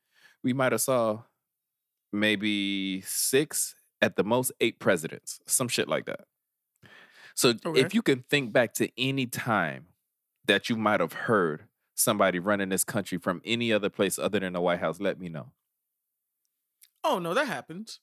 we 0.42 0.52
might 0.52 0.72
have 0.72 0.80
saw 0.80 1.22
maybe 2.12 3.00
six 3.02 3.74
at 4.00 4.16
the 4.16 4.24
most 4.24 4.52
eight 4.60 4.78
presidents, 4.78 5.40
some 5.46 5.68
shit 5.68 5.88
like 5.88 6.06
that. 6.06 6.20
So 7.34 7.54
okay. 7.64 7.80
if 7.80 7.94
you 7.94 8.02
can 8.02 8.24
think 8.28 8.52
back 8.52 8.74
to 8.74 8.90
any 8.98 9.26
time 9.26 9.86
that 10.46 10.68
you 10.68 10.76
might 10.76 11.00
have 11.00 11.12
heard 11.12 11.64
somebody 11.94 12.38
running 12.38 12.68
this 12.68 12.84
country 12.84 13.16
from 13.16 13.40
any 13.44 13.72
other 13.72 13.88
place 13.88 14.18
other 14.18 14.40
than 14.40 14.52
the 14.52 14.60
White 14.60 14.80
House, 14.80 15.00
let 15.00 15.18
me 15.18 15.28
know. 15.28 15.52
Oh 17.04 17.18
no, 17.18 17.34
that 17.34 17.46
happens. 17.46 18.00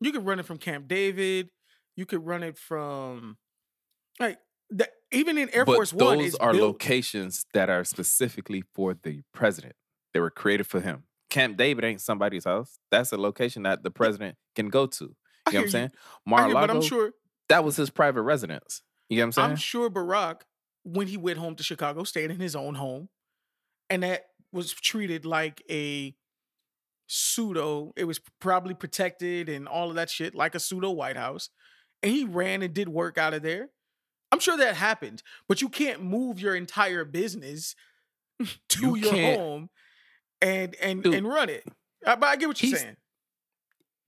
You 0.00 0.12
could 0.12 0.24
run 0.24 0.38
it 0.38 0.46
from 0.46 0.58
Camp 0.58 0.88
David. 0.88 1.50
You 1.96 2.06
could 2.06 2.24
run 2.24 2.42
it 2.42 2.56
from 2.56 3.36
like 4.18 4.38
the, 4.70 4.88
even 5.12 5.36
in 5.36 5.50
Air 5.50 5.64
but 5.64 5.74
Force 5.74 5.92
One. 5.92 6.18
Those 6.18 6.34
are 6.36 6.52
built... 6.52 6.62
locations 6.62 7.44
that 7.52 7.68
are 7.68 7.84
specifically 7.84 8.64
for 8.74 8.94
the 8.94 9.22
president. 9.34 9.74
They 10.14 10.20
were 10.20 10.30
created 10.30 10.66
for 10.66 10.80
him. 10.80 11.04
Camp 11.28 11.56
David 11.56 11.84
ain't 11.84 12.00
somebody's 12.00 12.44
house. 12.44 12.78
That's 12.90 13.12
a 13.12 13.16
location 13.16 13.62
that 13.64 13.82
the 13.82 13.90
president 13.90 14.36
can 14.56 14.68
go 14.68 14.86
to. 14.86 15.04
You 15.04 15.12
know 15.52 15.58
what 15.60 15.64
I'm 15.64 15.70
saying? 15.70 15.90
Mar-a-Lago, 16.26 16.66
but 16.66 16.76
I'm 16.76 16.82
sure 16.82 17.12
that 17.48 17.64
was 17.64 17.76
his 17.76 17.90
private 17.90 18.22
residence. 18.22 18.82
You 19.08 19.18
know 19.18 19.22
what 19.22 19.26
I'm 19.26 19.32
saying? 19.32 19.50
I'm 19.50 19.56
sure 19.56 19.90
Barack, 19.90 20.42
when 20.84 21.06
he 21.06 21.16
went 21.16 21.38
home 21.38 21.54
to 21.56 21.62
Chicago, 21.62 22.04
stayed 22.04 22.30
in 22.30 22.40
his 22.40 22.56
own 22.56 22.74
home, 22.74 23.08
and 23.88 24.02
that 24.02 24.26
was 24.52 24.72
treated 24.72 25.24
like 25.24 25.62
a 25.70 26.14
pseudo. 27.10 27.92
It 27.96 28.04
was 28.04 28.20
probably 28.40 28.74
protected 28.74 29.48
and 29.48 29.66
all 29.66 29.90
of 29.90 29.96
that 29.96 30.08
shit, 30.08 30.34
like 30.34 30.54
a 30.54 30.60
pseudo 30.60 30.90
White 30.90 31.16
House. 31.16 31.50
And 32.02 32.12
he 32.12 32.24
ran 32.24 32.62
and 32.62 32.72
did 32.72 32.88
work 32.88 33.18
out 33.18 33.34
of 33.34 33.42
there. 33.42 33.68
I'm 34.32 34.38
sure 34.38 34.56
that 34.56 34.76
happened, 34.76 35.22
but 35.48 35.60
you 35.60 35.68
can't 35.68 36.04
move 36.04 36.40
your 36.40 36.54
entire 36.54 37.04
business 37.04 37.74
to 38.68 38.80
you 38.80 38.96
your 38.96 39.36
home 39.36 39.70
and 40.40 40.76
and 40.80 41.02
Dude, 41.02 41.14
and 41.14 41.26
run 41.26 41.48
it. 41.48 41.64
But 42.04 42.22
I 42.22 42.36
get 42.36 42.46
what 42.46 42.62
you're 42.62 42.78
saying. 42.78 42.96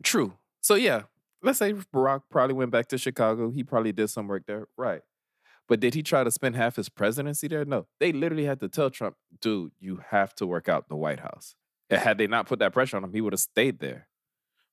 True. 0.04 0.34
So 0.60 0.76
yeah, 0.76 1.02
let's 1.42 1.58
say 1.58 1.72
Barack 1.72 2.22
probably 2.30 2.54
went 2.54 2.70
back 2.70 2.86
to 2.88 2.98
Chicago. 2.98 3.50
He 3.50 3.64
probably 3.64 3.92
did 3.92 4.08
some 4.08 4.28
work 4.28 4.44
there, 4.46 4.68
right? 4.76 5.02
But 5.68 5.80
did 5.80 5.94
he 5.94 6.02
try 6.02 6.22
to 6.22 6.30
spend 6.30 6.54
half 6.54 6.76
his 6.76 6.88
presidency 6.88 7.48
there? 7.48 7.64
No. 7.64 7.86
They 7.98 8.12
literally 8.12 8.44
had 8.44 8.60
to 8.60 8.68
tell 8.68 8.90
Trump, 8.90 9.16
dude, 9.40 9.72
you 9.80 10.02
have 10.10 10.34
to 10.36 10.46
work 10.46 10.68
out 10.68 10.88
the 10.88 10.96
White 10.96 11.20
House. 11.20 11.56
Had 11.98 12.18
they 12.18 12.26
not 12.26 12.46
put 12.46 12.58
that 12.60 12.72
pressure 12.72 12.96
on 12.96 13.04
him, 13.04 13.12
he 13.12 13.20
would 13.20 13.32
have 13.32 13.40
stayed 13.40 13.78
there. 13.78 14.08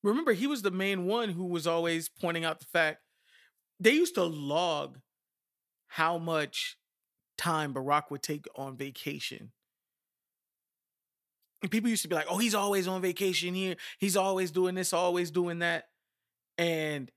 Remember, 0.03 0.33
he 0.33 0.47
was 0.47 0.61
the 0.61 0.71
main 0.71 1.05
one 1.05 1.29
who 1.29 1.45
was 1.45 1.67
always 1.67 2.09
pointing 2.09 2.45
out 2.45 2.59
the 2.59 2.65
fact 2.65 2.99
they 3.79 3.91
used 3.91 4.15
to 4.15 4.23
log 4.23 4.99
how 5.87 6.17
much 6.17 6.77
time 7.37 7.73
Barack 7.73 8.03
would 8.09 8.23
take 8.23 8.45
on 8.55 8.77
vacation 8.77 9.51
and 11.61 11.71
people 11.71 11.89
used 11.89 12.03
to 12.03 12.07
be 12.07 12.15
like, 12.15 12.27
oh, 12.29 12.37
he's 12.37 12.55
always 12.55 12.87
on 12.87 13.01
vacation 13.01 13.53
here. 13.53 13.75
He's 13.99 14.15
always 14.15 14.51
doing 14.51 14.75
this, 14.75 14.93
always 14.93 15.29
doing 15.29 15.59
that. 15.59 15.85
And 16.57 17.11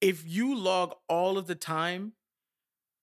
if 0.00 0.22
you 0.26 0.56
log 0.56 0.94
all 1.08 1.36
of 1.36 1.46
the 1.46 1.54
time 1.54 2.12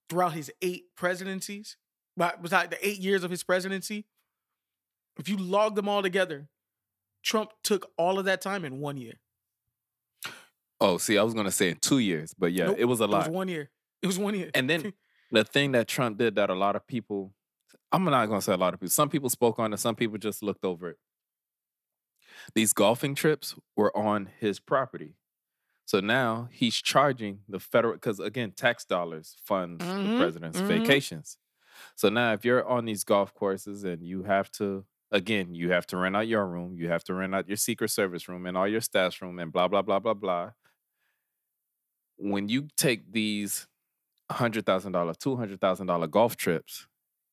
throughout 0.10 0.34
his 0.34 0.52
eight 0.62 0.86
presidencies, 0.96 1.78
but 2.18 2.42
that 2.50 2.72
the 2.72 2.88
eight 2.88 3.00
years 3.00 3.24
of 3.24 3.32
his 3.32 3.44
presidency, 3.44 4.06
if 5.22 5.30
you 5.30 5.38
log 5.38 5.76
them 5.76 5.88
all 5.88 6.02
together, 6.02 6.50
Trump 7.24 7.52
took 7.64 7.90
all 7.98 8.20
of 8.20 8.26
that 8.26 8.42
time 8.42 8.66
in 8.66 8.80
one 8.80 8.98
year. 8.98 9.14
Oh, 10.80 10.98
see, 10.98 11.18
I 11.18 11.24
was 11.24 11.34
gonna 11.34 11.52
say 11.52 11.70
in 11.70 11.78
two 11.78 12.00
years, 12.00 12.34
but 12.38 12.52
yeah, 12.52 12.68
nope, 12.68 12.78
it 12.80 12.86
was 12.86 13.00
a 13.00 13.08
lot. 13.08 13.28
It 13.28 13.30
was 13.30 13.36
one 13.36 13.48
year. 13.48 13.70
It 14.02 14.08
was 14.08 14.18
one 14.18 14.36
year. 14.36 14.50
And 14.54 14.70
then 14.70 14.94
the 15.32 15.44
thing 15.44 15.74
that 15.74 15.88
Trump 15.88 16.18
did 16.18 16.36
that 16.36 16.50
a 16.50 16.56
lot 16.56 16.76
of 16.76 16.88
people 16.88 17.34
I'm 17.92 18.04
not 18.06 18.26
going 18.28 18.40
to 18.40 18.44
say 18.44 18.54
a 18.54 18.58
lot 18.58 18.74
of 18.74 18.80
people. 18.80 18.92
Some 18.92 19.10
people 19.10 19.30
spoke 19.30 19.60
on 19.60 19.74
it. 19.74 19.78
Some 19.78 19.96
people 19.96 20.18
just 20.18 20.42
looked 20.42 20.64
over 20.64 20.90
it. 20.90 20.98
These 22.56 22.74
golfing 22.74 23.16
trips 23.16 23.56
were 23.76 23.96
on 23.96 24.30
his 24.40 24.60
property. 24.60 25.16
So 25.86 26.00
now 26.00 26.48
he's 26.52 26.76
charging 26.76 27.40
the 27.50 27.60
federal, 27.60 27.96
because 27.96 28.20
again, 28.20 28.54
tax 28.56 28.86
dollars 28.86 29.36
funds 29.44 29.84
mm-hmm, 29.84 30.14
the 30.14 30.18
president's 30.18 30.60
mm-hmm. 30.60 30.68
vacations. 30.68 31.38
So 31.96 32.08
now 32.10 32.34
if 32.34 32.46
you're 32.46 32.66
on 32.66 32.86
these 32.86 33.04
golf 33.04 33.34
courses 33.34 33.84
and 33.84 34.02
you 34.02 34.24
have 34.24 34.50
to, 34.54 34.86
again, 35.12 35.54
you 35.54 35.72
have 35.72 35.86
to 35.88 35.98
rent 35.98 36.16
out 36.16 36.28
your 36.28 36.46
room, 36.46 36.78
you 36.78 36.90
have 36.90 37.04
to 37.06 37.14
rent 37.14 37.36
out 37.36 37.48
your 37.48 37.58
secret 37.58 37.90
service 37.90 38.28
room 38.28 38.46
and 38.46 38.58
all 38.58 38.68
your 38.68 38.82
staff 38.82 39.22
room 39.22 39.40
and 39.40 39.52
blah, 39.52 39.68
blah, 39.68 39.82
blah, 39.82 40.00
blah, 40.00 40.14
blah. 40.14 40.52
When 42.18 42.50
you 42.50 42.68
take 42.78 43.12
these 43.12 43.68
$100,000, 44.32 44.64
$200,000 44.64 46.12
golf 46.12 46.38
trips 46.38 46.88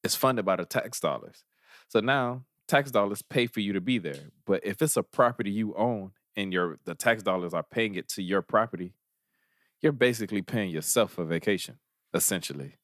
it's 0.04 0.14
funded 0.14 0.44
by 0.44 0.56
the 0.56 0.64
tax 0.64 1.00
dollars. 1.00 1.44
So 1.88 2.00
now 2.00 2.44
tax 2.66 2.90
dollars 2.90 3.22
pay 3.22 3.46
for 3.46 3.60
you 3.60 3.72
to 3.72 3.80
be 3.80 3.98
there. 3.98 4.30
But 4.46 4.64
if 4.64 4.80
it's 4.82 4.96
a 4.96 5.02
property 5.02 5.50
you 5.50 5.74
own 5.76 6.12
and 6.36 6.52
your 6.52 6.78
the 6.84 6.94
tax 6.94 7.22
dollars 7.22 7.54
are 7.54 7.62
paying 7.62 7.94
it 7.94 8.08
to 8.10 8.22
your 8.22 8.42
property, 8.42 8.94
you're 9.80 9.92
basically 9.92 10.42
paying 10.42 10.70
yourself 10.70 11.12
for 11.12 11.24
vacation, 11.24 11.78
essentially. 12.14 12.76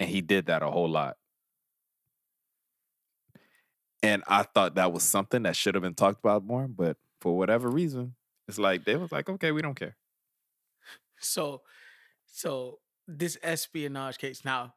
And 0.00 0.08
he 0.08 0.20
did 0.20 0.46
that 0.46 0.62
a 0.62 0.70
whole 0.70 0.88
lot. 0.88 1.16
And 4.02 4.22
I 4.26 4.42
thought 4.42 4.76
that 4.76 4.92
was 4.92 5.02
something 5.02 5.42
that 5.42 5.56
should 5.56 5.74
have 5.74 5.82
been 5.82 5.94
talked 5.94 6.20
about 6.20 6.44
more, 6.44 6.68
but 6.68 6.96
for 7.20 7.36
whatever 7.36 7.68
reason, 7.68 8.14
it's 8.46 8.58
like 8.58 8.84
they 8.84 8.96
was 8.96 9.10
like, 9.10 9.28
okay, 9.28 9.50
we 9.52 9.62
don't 9.62 9.74
care. 9.74 9.96
So, 11.20 11.62
so 12.26 12.78
this 13.08 13.36
espionage 13.42 14.18
case 14.18 14.44
now, 14.44 14.74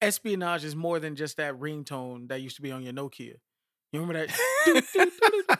espionage 0.00 0.64
is 0.64 0.74
more 0.74 0.98
than 0.98 1.14
just 1.14 1.36
that 1.36 1.58
ringtone 1.58 2.28
that 2.28 2.40
used 2.40 2.56
to 2.56 2.62
be 2.62 2.72
on 2.72 2.82
your 2.82 2.92
Nokia. 2.92 3.36
You 3.92 4.00
remember 4.00 4.26
that? 4.26 4.30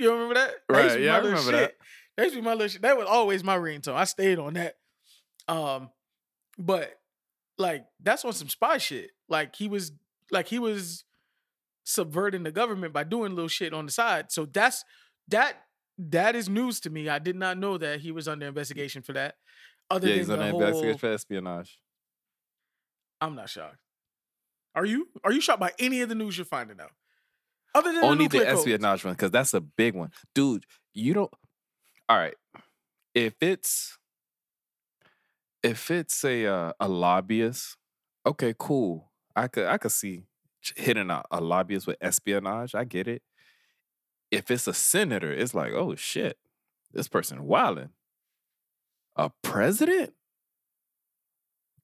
you 0.00 0.10
remember 0.10 0.34
that? 0.34 0.54
that 0.68 0.74
right. 0.74 1.00
Yeah, 1.00 1.16
I 1.16 1.18
remember 1.18 1.42
shit. 1.42 1.52
that. 1.52 1.74
That 2.16 2.22
used 2.24 2.36
to 2.36 2.40
be 2.40 2.44
my 2.44 2.52
little 2.52 2.68
shit. 2.68 2.82
That 2.82 2.96
was 2.96 3.06
always 3.06 3.42
my 3.42 3.58
ringtone. 3.58 3.94
I 3.94 4.04
stayed 4.04 4.38
on 4.38 4.54
that. 4.54 4.76
Um, 5.48 5.90
but 6.56 6.98
like 7.58 7.86
that's 8.00 8.24
on 8.24 8.32
some 8.32 8.48
spy 8.48 8.78
shit. 8.78 9.10
Like 9.28 9.56
he 9.56 9.68
was 9.68 9.92
like 10.30 10.48
he 10.48 10.58
was 10.58 11.04
subverting 11.84 12.42
the 12.42 12.50
government 12.50 12.92
by 12.92 13.04
doing 13.04 13.34
little 13.34 13.48
shit 13.48 13.74
on 13.74 13.86
the 13.86 13.92
side. 13.92 14.32
So 14.32 14.46
that's 14.46 14.84
that 15.28 15.56
that 15.98 16.34
is 16.34 16.48
news 16.48 16.80
to 16.80 16.90
me. 16.90 17.08
I 17.08 17.18
did 17.18 17.36
not 17.36 17.58
know 17.58 17.78
that 17.78 18.00
he 18.00 18.10
was 18.10 18.26
under 18.26 18.46
investigation 18.46 19.02
for 19.02 19.12
that. 19.12 19.36
Other 19.90 20.08
yeah, 20.08 20.14
than 20.14 20.20
he's 20.20 20.30
under 20.30 20.50
whole, 20.50 20.62
investigation 20.62 20.98
for 20.98 21.12
espionage. 21.12 21.78
I'm 23.20 23.34
not 23.34 23.48
shocked. 23.48 23.78
Are 24.74 24.84
you? 24.84 25.08
Are 25.22 25.32
you 25.32 25.40
shocked 25.40 25.60
by 25.60 25.72
any 25.78 26.00
of 26.00 26.08
the 26.08 26.14
news 26.14 26.36
you're 26.36 26.44
finding 26.44 26.80
out? 26.80 26.90
Other 27.74 27.92
than 27.92 28.04
only 28.04 28.28
the, 28.28 28.40
the 28.40 28.48
espionage 28.48 29.04
one, 29.04 29.14
because 29.14 29.30
that's 29.30 29.54
a 29.54 29.60
big 29.60 29.94
one, 29.94 30.10
dude. 30.34 30.64
You 30.92 31.14
don't. 31.14 31.32
All 32.08 32.16
right, 32.16 32.34
if 33.14 33.34
it's 33.40 33.98
if 35.62 35.90
it's 35.90 36.24
a 36.24 36.46
uh, 36.46 36.72
a 36.80 36.88
lobbyist, 36.88 37.76
okay, 38.26 38.54
cool. 38.58 39.10
I 39.36 39.48
could 39.48 39.66
I 39.66 39.78
could 39.78 39.92
see 39.92 40.24
hitting 40.76 41.10
a, 41.10 41.22
a 41.30 41.40
lobbyist 41.40 41.86
with 41.86 41.96
espionage. 42.00 42.74
I 42.74 42.84
get 42.84 43.08
it. 43.08 43.22
If 44.30 44.50
it's 44.50 44.66
a 44.66 44.74
senator, 44.74 45.32
it's 45.32 45.54
like, 45.54 45.72
oh 45.72 45.94
shit, 45.94 46.38
this 46.92 47.08
person 47.08 47.44
wilding. 47.44 47.90
A 49.16 49.30
president? 49.42 50.14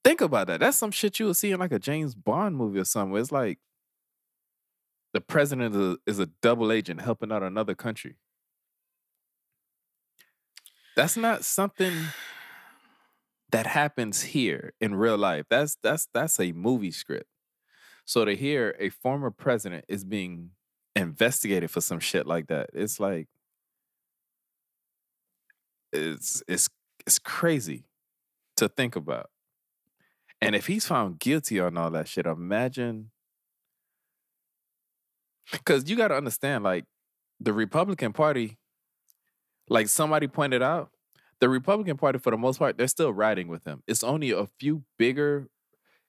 Think 0.02 0.20
about 0.20 0.46
that. 0.46 0.60
That's 0.60 0.76
some 0.76 0.90
shit 0.90 1.18
you 1.20 1.26
would 1.26 1.36
see 1.36 1.52
in 1.52 1.60
like 1.60 1.72
a 1.72 1.78
James 1.78 2.14
Bond 2.14 2.56
movie 2.56 2.80
or 2.80 2.84
something. 2.84 3.16
It's 3.18 3.30
like 3.30 3.58
the 5.12 5.20
president 5.20 5.74
is 5.74 5.80
a, 5.80 5.96
is 6.06 6.18
a 6.18 6.26
double 6.42 6.72
agent 6.72 7.02
helping 7.02 7.30
out 7.30 7.42
another 7.42 7.74
country. 7.74 8.16
That's 10.96 11.16
not 11.16 11.44
something 11.44 11.92
that 13.52 13.66
happens 13.66 14.22
here 14.22 14.72
in 14.80 14.94
real 14.94 15.18
life. 15.18 15.46
That's 15.50 15.76
that's 15.82 16.08
that's 16.12 16.40
a 16.40 16.52
movie 16.52 16.90
script. 16.90 17.26
So 18.10 18.24
to 18.24 18.34
hear 18.34 18.74
a 18.80 18.88
former 18.88 19.30
president 19.30 19.84
is 19.86 20.02
being 20.02 20.50
investigated 20.96 21.70
for 21.70 21.80
some 21.80 22.00
shit 22.00 22.26
like 22.26 22.48
that, 22.48 22.70
it's 22.72 22.98
like 22.98 23.28
it's 25.92 26.42
it's 26.48 26.68
it's 27.06 27.20
crazy 27.20 27.84
to 28.56 28.68
think 28.68 28.96
about. 28.96 29.30
And 30.40 30.56
if 30.56 30.66
he's 30.66 30.86
found 30.86 31.20
guilty 31.20 31.60
on 31.60 31.76
all 31.76 31.92
that 31.92 32.08
shit, 32.08 32.26
imagine 32.26 33.12
Because 35.52 35.88
you 35.88 35.94
got 35.94 36.08
to 36.08 36.16
understand, 36.16 36.64
like 36.64 36.86
the 37.38 37.52
Republican 37.52 38.12
Party, 38.12 38.58
like 39.68 39.88
somebody 39.88 40.26
pointed 40.26 40.62
out, 40.62 40.90
the 41.40 41.48
Republican 41.48 41.96
Party 41.96 42.18
for 42.18 42.30
the 42.30 42.36
most 42.36 42.58
part 42.58 42.76
they're 42.76 42.88
still 42.88 43.12
riding 43.12 43.46
with 43.46 43.64
him. 43.64 43.84
It's 43.86 44.02
only 44.02 44.32
a 44.32 44.46
few 44.58 44.82
bigger. 44.98 45.48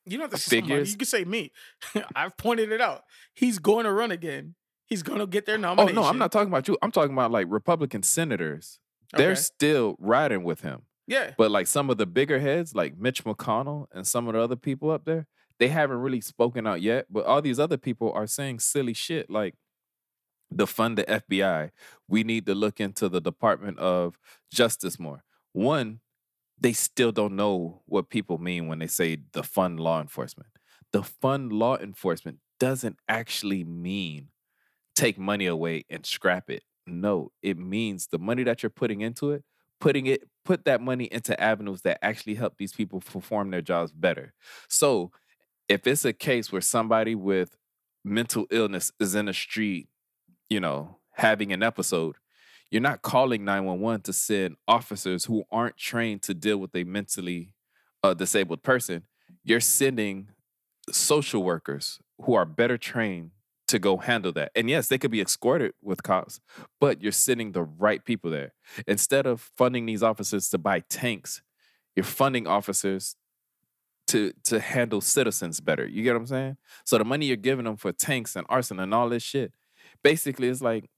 You 0.05 0.17
don't 0.17 0.31
have 0.31 0.31
to 0.31 0.37
say 0.37 0.59
somebody. 0.59 0.73
Figures. 0.73 0.91
You 0.91 0.97
can 0.97 1.05
say 1.05 1.23
me. 1.25 1.51
I've 2.15 2.35
pointed 2.37 2.71
it 2.71 2.81
out. 2.81 3.03
He's 3.33 3.59
going 3.59 3.85
to 3.85 3.91
run 3.91 4.11
again. 4.11 4.55
He's 4.85 5.03
going 5.03 5.19
to 5.19 5.27
get 5.27 5.45
their 5.45 5.57
nomination. 5.57 5.97
Oh 5.97 6.01
no, 6.01 6.07
I'm 6.07 6.17
not 6.17 6.31
talking 6.31 6.49
about 6.49 6.67
you. 6.67 6.77
I'm 6.81 6.91
talking 6.91 7.13
about 7.13 7.31
like 7.31 7.47
Republican 7.49 8.03
senators. 8.03 8.79
They're 9.15 9.35
still 9.35 9.95
riding 9.99 10.43
with 10.43 10.61
him. 10.61 10.83
Yeah. 11.07 11.33
But 11.37 11.51
like 11.51 11.67
some 11.67 11.89
of 11.89 11.97
the 11.97 12.05
bigger 12.05 12.39
heads, 12.39 12.73
like 12.73 12.97
Mitch 12.97 13.23
McConnell 13.23 13.87
and 13.91 14.07
some 14.07 14.27
of 14.27 14.33
the 14.33 14.39
other 14.39 14.55
people 14.55 14.91
up 14.91 15.05
there, 15.05 15.27
they 15.59 15.67
haven't 15.67 15.97
really 15.97 16.21
spoken 16.21 16.65
out 16.65 16.81
yet. 16.81 17.07
But 17.09 17.25
all 17.25 17.41
these 17.41 17.59
other 17.59 17.77
people 17.77 18.11
are 18.13 18.27
saying 18.27 18.59
silly 18.59 18.93
shit 18.93 19.29
like 19.29 19.55
defund 20.53 20.95
the 20.97 21.03
FBI. 21.03 21.71
We 22.07 22.23
need 22.23 22.45
to 22.45 22.55
look 22.55 22.79
into 22.79 23.09
the 23.09 23.21
Department 23.21 23.79
of 23.79 24.17
Justice 24.53 24.99
more. 24.99 25.23
One, 25.53 25.99
they 26.61 26.73
still 26.73 27.11
don't 27.11 27.35
know 27.35 27.81
what 27.87 28.09
people 28.09 28.37
mean 28.37 28.67
when 28.67 28.79
they 28.79 28.87
say 28.87 29.17
the 29.33 29.43
fund 29.43 29.79
law 29.79 29.99
enforcement. 29.99 30.49
The 30.93 31.03
fund 31.03 31.51
law 31.51 31.77
enforcement 31.77 32.37
doesn't 32.59 32.97
actually 33.09 33.63
mean 33.63 34.27
take 34.95 35.17
money 35.17 35.47
away 35.47 35.85
and 35.89 36.05
scrap 36.05 36.49
it. 36.49 36.63
No, 36.85 37.31
it 37.41 37.57
means 37.57 38.07
the 38.07 38.19
money 38.19 38.43
that 38.43 38.61
you're 38.61 38.69
putting 38.69 39.01
into 39.01 39.31
it, 39.31 39.43
putting 39.79 40.05
it, 40.05 40.21
put 40.45 40.65
that 40.65 40.81
money 40.81 41.05
into 41.05 41.39
avenues 41.41 41.81
that 41.81 42.03
actually 42.03 42.35
help 42.35 42.57
these 42.57 42.73
people 42.73 42.99
perform 42.99 43.49
their 43.49 43.61
jobs 43.61 43.91
better. 43.91 44.33
So 44.69 45.11
if 45.67 45.87
it's 45.87 46.05
a 46.05 46.13
case 46.13 46.51
where 46.51 46.61
somebody 46.61 47.15
with 47.15 47.57
mental 48.03 48.45
illness 48.51 48.91
is 48.99 49.15
in 49.15 49.25
the 49.25 49.33
street, 49.33 49.87
you 50.49 50.59
know, 50.59 50.97
having 51.13 51.51
an 51.53 51.63
episode, 51.63 52.15
you're 52.71 52.81
not 52.81 53.01
calling 53.01 53.43
911 53.43 54.01
to 54.03 54.13
send 54.13 54.55
officers 54.67 55.25
who 55.25 55.43
aren't 55.51 55.77
trained 55.77 56.21
to 56.23 56.33
deal 56.33 56.57
with 56.57 56.73
a 56.73 56.85
mentally 56.85 57.53
uh, 58.01 58.13
disabled 58.13 58.63
person. 58.63 59.03
You're 59.43 59.59
sending 59.59 60.29
social 60.89 61.43
workers 61.43 61.99
who 62.21 62.33
are 62.33 62.45
better 62.45 62.77
trained 62.77 63.31
to 63.67 63.79
go 63.79 63.97
handle 63.97 64.31
that. 64.33 64.51
And 64.55 64.69
yes, 64.69 64.87
they 64.87 64.97
could 64.97 65.11
be 65.11 65.21
escorted 65.21 65.73
with 65.81 66.03
cops, 66.03 66.39
but 66.79 67.01
you're 67.01 67.11
sending 67.11 67.51
the 67.51 67.63
right 67.63 68.03
people 68.03 68.31
there. 68.31 68.53
Instead 68.87 69.25
of 69.25 69.41
funding 69.57 69.85
these 69.85 70.03
officers 70.03 70.49
to 70.49 70.57
buy 70.57 70.81
tanks, 70.89 71.41
you're 71.95 72.03
funding 72.03 72.47
officers 72.47 73.15
to 74.07 74.33
to 74.43 74.59
handle 74.59 74.99
citizens 74.99 75.61
better. 75.61 75.85
You 75.85 76.03
get 76.03 76.13
what 76.13 76.21
I'm 76.21 76.27
saying? 76.27 76.57
So 76.85 76.97
the 76.97 77.05
money 77.05 77.27
you're 77.27 77.37
giving 77.37 77.65
them 77.65 77.77
for 77.77 77.93
tanks 77.93 78.35
and 78.35 78.45
arson 78.49 78.79
and 78.79 78.93
all 78.93 79.07
this 79.07 79.23
shit, 79.23 79.53
basically 80.03 80.49
it's 80.49 80.61
like 80.61 80.89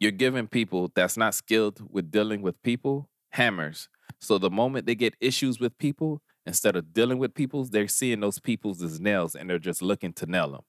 you're 0.00 0.10
giving 0.10 0.48
people 0.48 0.90
that's 0.94 1.16
not 1.16 1.34
skilled 1.34 1.80
with 1.88 2.10
dealing 2.10 2.42
with 2.42 2.60
people 2.62 3.08
hammers. 3.30 3.88
So 4.18 4.38
the 4.38 4.50
moment 4.50 4.86
they 4.86 4.94
get 4.94 5.14
issues 5.20 5.60
with 5.60 5.76
people, 5.78 6.22
instead 6.46 6.74
of 6.74 6.92
dealing 6.92 7.18
with 7.18 7.34
people, 7.34 7.64
they're 7.64 7.86
seeing 7.86 8.20
those 8.20 8.38
peoples 8.38 8.82
as 8.82 8.98
nails 8.98 9.34
and 9.34 9.48
they're 9.48 9.58
just 9.58 9.82
looking 9.82 10.12
to 10.14 10.26
nail 10.26 10.50
them. 10.50 10.62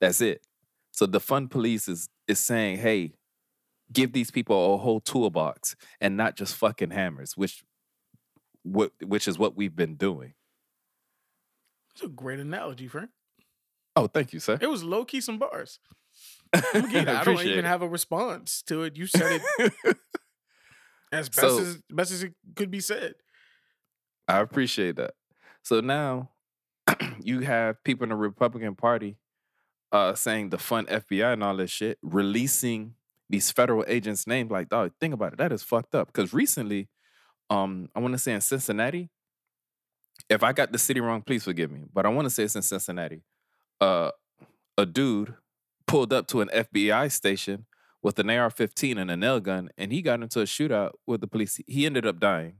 That's 0.00 0.20
it. 0.20 0.44
So 0.90 1.06
the 1.06 1.20
fun 1.20 1.48
police 1.48 1.88
is 1.88 2.08
is 2.28 2.38
saying, 2.38 2.78
hey, 2.78 3.12
give 3.92 4.12
these 4.12 4.30
people 4.30 4.74
a 4.74 4.78
whole 4.78 5.00
toolbox 5.00 5.74
and 6.00 6.16
not 6.16 6.36
just 6.36 6.54
fucking 6.56 6.90
hammers, 6.90 7.36
which 7.36 7.62
what 8.62 8.92
which 9.02 9.26
is 9.26 9.38
what 9.38 9.56
we've 9.56 9.76
been 9.76 9.94
doing. 9.94 10.34
It's 11.94 12.02
a 12.02 12.08
great 12.08 12.40
analogy, 12.40 12.88
Frank. 12.88 13.10
Oh, 13.94 14.06
thank 14.06 14.32
you, 14.32 14.40
sir. 14.40 14.58
It 14.60 14.68
was 14.68 14.82
low 14.82 15.04
key 15.04 15.20
some 15.20 15.38
bars. 15.38 15.78
Again, 16.74 17.08
I 17.08 17.24
don't 17.24 17.40
even 17.40 17.60
it. 17.60 17.64
have 17.64 17.82
a 17.82 17.88
response 17.88 18.62
to 18.66 18.82
it. 18.82 18.96
You 18.96 19.06
said 19.06 19.40
it 19.58 19.76
as 21.12 21.28
best 21.28 21.40
So- 21.40 21.58
as 21.58 21.78
best 21.90 22.12
as 22.12 22.22
it 22.22 22.34
could 22.56 22.70
be 22.70 22.80
said. 22.80 23.14
I 24.28 24.38
appreciate 24.40 24.96
that. 24.96 25.14
So 25.62 25.80
now 25.80 26.30
you 27.22 27.40
have 27.40 27.82
people 27.84 28.04
in 28.04 28.10
the 28.10 28.16
Republican 28.16 28.74
Party 28.74 29.16
uh 29.90 30.14
saying 30.14 30.50
the 30.50 30.58
fun 30.58 30.86
FBI 30.86 31.32
and 31.34 31.44
all 31.44 31.56
this 31.56 31.70
shit, 31.70 31.98
releasing 32.02 32.94
these 33.28 33.50
federal 33.50 33.84
agents' 33.88 34.26
names. 34.26 34.50
Like, 34.50 34.68
dog, 34.68 34.92
think 35.00 35.12
about 35.14 35.32
it. 35.34 35.38
That 35.38 35.52
is 35.52 35.62
fucked 35.62 35.94
up. 35.94 36.08
Because 36.12 36.32
recently, 36.32 36.88
um, 37.50 37.88
I 37.94 38.00
want 38.00 38.12
to 38.12 38.18
say 38.18 38.32
in 38.32 38.40
Cincinnati, 38.40 39.10
if 40.28 40.42
I 40.42 40.52
got 40.52 40.70
the 40.72 40.78
city 40.78 41.00
wrong, 41.00 41.22
please 41.22 41.44
forgive 41.44 41.70
me. 41.70 41.80
But 41.92 42.06
I 42.06 42.10
want 42.10 42.26
to 42.26 42.30
say 42.30 42.42
it's 42.44 42.56
in 42.56 42.62
Cincinnati. 42.62 43.22
Uh 43.80 44.10
a 44.78 44.86
dude 44.86 45.34
pulled 45.92 46.12
up 46.12 46.26
to 46.28 46.40
an 46.40 46.48
FBI 46.48 47.12
station 47.12 47.66
with 48.02 48.18
an 48.18 48.30
AR-15 48.30 48.98
and 48.98 49.10
a 49.10 49.16
nail 49.16 49.40
gun, 49.40 49.68
and 49.76 49.92
he 49.92 50.02
got 50.02 50.22
into 50.22 50.40
a 50.40 50.44
shootout 50.44 50.92
with 51.06 51.20
the 51.20 51.28
police. 51.28 51.60
He 51.66 51.86
ended 51.86 52.06
up 52.06 52.18
dying 52.18 52.54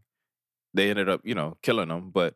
they 0.74 0.90
ended 0.90 1.08
up, 1.08 1.20
you 1.24 1.34
know, 1.34 1.56
killing 1.62 1.90
him. 1.90 2.10
But 2.10 2.34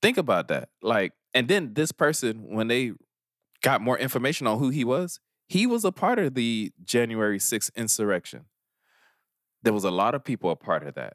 think 0.00 0.16
about 0.16 0.48
that. 0.48 0.70
Like, 0.82 1.12
and 1.34 1.48
then 1.48 1.74
this 1.74 1.92
person, 1.92 2.54
when 2.54 2.68
they 2.68 2.92
got 3.62 3.80
more 3.80 3.98
information 3.98 4.46
on 4.46 4.58
who 4.58 4.70
he 4.70 4.84
was, 4.84 5.20
he 5.48 5.66
was 5.66 5.84
a 5.84 5.92
part 5.92 6.18
of 6.18 6.34
the 6.34 6.72
January 6.84 7.38
6th 7.38 7.74
insurrection. 7.74 8.46
There 9.62 9.72
was 9.72 9.84
a 9.84 9.90
lot 9.90 10.14
of 10.14 10.24
people 10.24 10.50
a 10.50 10.56
part 10.56 10.86
of 10.86 10.94
that. 10.94 11.14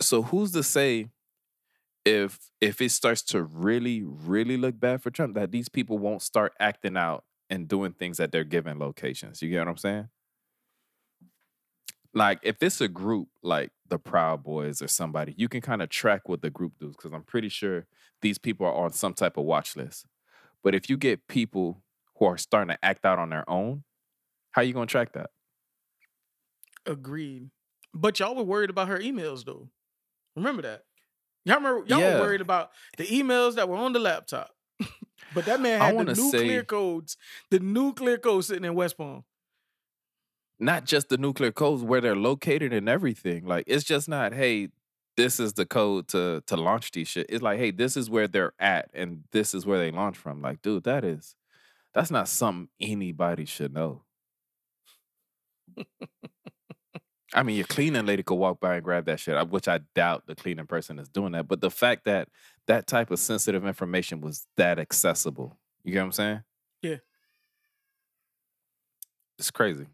So 0.00 0.22
who's 0.22 0.52
to 0.52 0.62
say 0.62 1.10
if 2.04 2.38
if 2.60 2.82
it 2.82 2.90
starts 2.90 3.22
to 3.22 3.42
really, 3.42 4.02
really 4.04 4.56
look 4.56 4.78
bad 4.78 5.02
for 5.02 5.10
Trump, 5.10 5.34
that 5.36 5.52
these 5.52 5.68
people 5.68 5.98
won't 5.98 6.20
start 6.22 6.52
acting 6.60 6.96
out 6.96 7.24
and 7.50 7.68
doing 7.68 7.92
things 7.92 8.20
at 8.20 8.32
their 8.32 8.44
given 8.44 8.78
locations? 8.78 9.42
You 9.42 9.50
get 9.50 9.60
what 9.60 9.68
I'm 9.68 9.76
saying? 9.76 10.08
like 12.16 12.38
if 12.44 12.62
it's 12.62 12.80
a 12.80 12.86
group 12.88 13.28
like 13.42 13.72
the 13.88 13.98
Proud 13.98 14.44
Boys 14.44 14.80
or 14.80 14.86
somebody, 14.88 15.34
you 15.36 15.48
can 15.48 15.60
kind 15.60 15.82
of 15.82 15.88
track 15.88 16.28
what 16.28 16.42
the 16.42 16.50
group 16.50 16.74
does 16.78 16.94
because 16.96 17.12
I'm 17.12 17.24
pretty 17.24 17.48
sure 17.48 17.86
these 18.22 18.38
people 18.38 18.66
are 18.66 18.74
on 18.74 18.92
some 18.92 19.14
type 19.14 19.36
of 19.36 19.44
watch 19.44 19.74
list. 19.76 20.06
But 20.62 20.74
if 20.76 20.88
you 20.88 20.96
get 20.96 21.26
people 21.26 21.82
who 22.16 22.26
are 22.26 22.38
starting 22.38 22.74
to 22.74 22.84
act 22.84 23.04
out 23.04 23.18
on 23.18 23.30
their 23.30 23.48
own, 23.50 23.82
how 24.52 24.60
are 24.62 24.64
you 24.64 24.72
gonna 24.72 24.86
track 24.86 25.12
that? 25.14 25.30
Agreed. 26.86 27.50
But 27.92 28.20
y'all 28.20 28.34
were 28.34 28.42
worried 28.42 28.70
about 28.70 28.88
her 28.88 28.98
emails 28.98 29.44
though. 29.44 29.68
Remember 30.36 30.62
that. 30.62 30.84
Y'all 31.44 31.56
remember 31.56 31.84
y'all 31.88 31.98
Yeah. 32.00 32.14
were 32.14 32.20
worried 32.20 32.40
about 32.40 32.70
the 32.96 33.04
emails 33.06 33.56
that 33.56 33.68
were 33.68 33.76
on 33.76 33.92
the 33.92 33.98
laptop. 33.98 34.53
But 35.34 35.44
that 35.46 35.60
man 35.60 35.80
had 35.80 35.98
the 35.98 36.14
nuclear 36.14 36.60
say- 36.60 36.64
codes, 36.64 37.16
the 37.50 37.60
nuclear 37.60 38.18
codes 38.18 38.46
sitting 38.48 38.64
in 38.64 38.74
West 38.74 38.96
Palm. 38.96 39.24
Not 40.60 40.84
just 40.84 41.08
the 41.08 41.18
nuclear 41.18 41.50
codes 41.50 41.82
where 41.82 42.00
they're 42.00 42.14
located 42.16 42.72
and 42.72 42.88
everything. 42.88 43.44
Like 43.44 43.64
it's 43.66 43.84
just 43.84 44.08
not, 44.08 44.32
hey, 44.32 44.68
this 45.16 45.38
is 45.40 45.54
the 45.54 45.66
code 45.66 46.08
to 46.08 46.42
to 46.46 46.56
launch 46.56 46.92
these 46.92 47.08
shit. 47.08 47.26
It's 47.28 47.42
like, 47.42 47.58
hey, 47.58 47.70
this 47.70 47.96
is 47.96 48.08
where 48.08 48.28
they're 48.28 48.52
at 48.58 48.88
and 48.94 49.24
this 49.32 49.54
is 49.54 49.66
where 49.66 49.78
they 49.78 49.90
launch 49.90 50.16
from. 50.16 50.40
Like, 50.42 50.62
dude, 50.62 50.84
that 50.84 51.04
is 51.04 51.34
that's 51.92 52.10
not 52.10 52.28
something 52.28 52.68
anybody 52.80 53.44
should 53.44 53.72
know. 53.74 54.02
I 57.34 57.42
mean, 57.42 57.56
your 57.56 57.66
cleaning 57.66 58.06
lady 58.06 58.22
could 58.22 58.36
walk 58.36 58.60
by 58.60 58.76
and 58.76 58.84
grab 58.84 59.06
that 59.06 59.18
shit, 59.18 59.36
uh, 59.36 59.44
which 59.44 59.66
I 59.66 59.80
doubt 59.94 60.26
the 60.26 60.36
cleaning 60.36 60.66
person 60.66 61.00
is 61.00 61.08
doing 61.08 61.32
that. 61.32 61.48
But 61.48 61.60
the 61.60 61.70
fact 61.70 62.04
that 62.04 62.28
that 62.68 62.86
type 62.86 63.10
of 63.10 63.18
sensitive 63.18 63.66
information 63.66 64.20
was 64.20 64.46
that 64.56 64.78
accessible, 64.78 65.58
you 65.82 65.92
get 65.92 65.98
what 66.00 66.06
I'm 66.06 66.12
saying? 66.12 66.40
Yeah. 66.80 66.96
It's 69.38 69.50
crazy. 69.50 69.86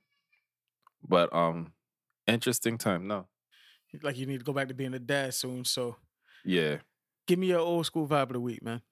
But 1.07 1.35
um, 1.35 1.73
interesting 2.27 2.77
time. 2.77 3.07
No, 3.07 3.27
Like 4.03 4.19
you 4.19 4.27
need 4.27 4.39
to 4.39 4.45
go 4.45 4.53
back 4.53 4.69
to 4.69 4.75
being 4.75 4.93
a 4.93 4.99
dad 4.99 5.33
soon. 5.33 5.65
So 5.65 5.97
yeah. 6.45 6.77
give 7.27 7.39
me 7.39 7.47
your 7.47 7.61
old 7.61 7.87
school 7.87 8.07
vibe 8.07 8.25
of 8.25 8.33
the 8.35 8.41
week, 8.41 8.63
man. 8.63 8.83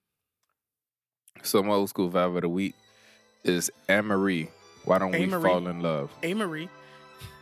So 1.42 1.62
my 1.62 1.74
old 1.74 1.90
school 1.90 2.10
vibe 2.10 2.34
of 2.34 2.42
the 2.42 2.48
week 2.48 2.74
is 3.44 3.70
Anne 3.88 4.06
Marie. 4.06 4.48
Why 4.84 4.98
don't 4.98 5.12
we 5.12 5.22
Anne-Marie. 5.24 5.42
fall 5.42 5.68
in 5.68 5.82
love? 5.82 6.10
Amerie. 6.22 6.68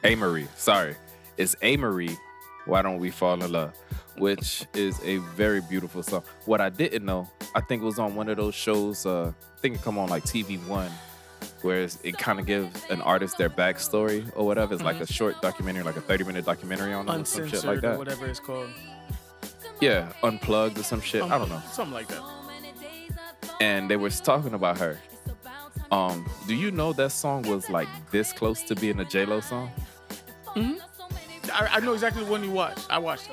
Amerie, 0.05 0.49
sorry, 0.57 0.97
it's 1.37 1.55
Amerie. 1.57 2.17
Why 2.65 2.83
don't 2.83 2.99
we 2.99 3.11
fall 3.11 3.43
in 3.43 3.53
love? 3.53 3.75
Which 4.19 4.67
is 4.75 5.01
a 5.05 5.19
very 5.37 5.61
beautiful 5.61 6.03
song. 6.03 6.23
What 6.47 6.61
I 6.61 6.69
didn't 6.71 7.05
know, 7.05 7.29
I 7.55 7.61
think 7.61 7.83
it 7.83 7.85
was 7.85 7.99
on 7.99 8.15
one 8.15 8.29
of 8.29 8.37
those 8.39 8.55
shows. 8.55 9.07
Uh, 9.07 9.33
I 9.57 9.61
think 9.61 9.77
it 9.77 9.83
come 9.83 9.99
on 9.99 10.09
like 10.09 10.25
TV 10.25 10.59
One, 10.67 10.91
where 11.63 11.87
it 12.03 12.19
kind 12.19 12.41
of 12.41 12.47
gives 12.47 12.85
an 12.91 13.03
artist 13.03 13.39
their 13.39 13.51
backstory 13.51 14.29
or 14.35 14.45
whatever. 14.47 14.75
It's 14.75 14.83
like 14.83 15.01
a 15.01 15.07
short 15.07 15.41
documentary, 15.43 15.85
like 15.85 15.97
a 15.97 16.01
thirty 16.01 16.25
minute 16.25 16.45
documentary 16.45 16.93
on 16.93 17.07
them 17.07 17.23
or 17.23 17.25
some 17.25 17.47
shit 17.49 17.63
like 17.65 17.81
that. 17.83 17.99
whatever 17.99 18.27
it's 18.27 18.41
called. 18.41 18.71
Yeah, 19.81 20.11
unplugged 20.23 20.79
or 20.79 20.83
some 20.83 21.01
shit. 21.03 21.23
I 21.23 21.39
don't 21.39 21.51
know. 21.51 21.63
Something 21.71 21.95
like 21.95 22.09
that. 22.09 22.23
and 23.61 23.91
they 23.91 23.97
was 23.97 24.21
talking 24.21 24.55
about 24.55 24.79
her. 24.79 24.99
Um, 25.93 26.29
do 26.49 26.55
you 26.55 26.71
know 26.73 26.93
that 26.95 27.13
song 27.13 27.43
was 27.43 27.71
like 27.71 27.89
this 28.11 28.33
close 28.33 28.63
to 28.63 28.75
being 28.75 28.99
a 28.99 29.05
J 29.05 29.25
Lo 29.27 29.41
song? 29.41 29.71
I, 30.57 31.69
I 31.73 31.81
know 31.81 31.93
exactly 31.93 32.25
the 32.25 32.31
one 32.31 32.43
you 32.43 32.51
watched. 32.51 32.87
I 32.91 32.99
watched. 32.99 33.31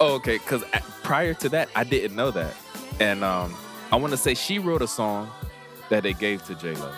Oh, 0.00 0.14
okay. 0.14 0.38
Because 0.38 0.64
prior 1.02 1.34
to 1.34 1.48
that, 1.50 1.68
I 1.74 1.84
didn't 1.84 2.16
know 2.16 2.30
that, 2.30 2.54
and 3.00 3.22
um, 3.22 3.54
I 3.92 3.96
want 3.96 4.12
to 4.12 4.16
say 4.16 4.34
she 4.34 4.58
wrote 4.58 4.82
a 4.82 4.88
song 4.88 5.30
that 5.88 6.02
they 6.02 6.12
gave 6.12 6.44
to 6.46 6.54
J 6.54 6.74
Lo. 6.74 6.92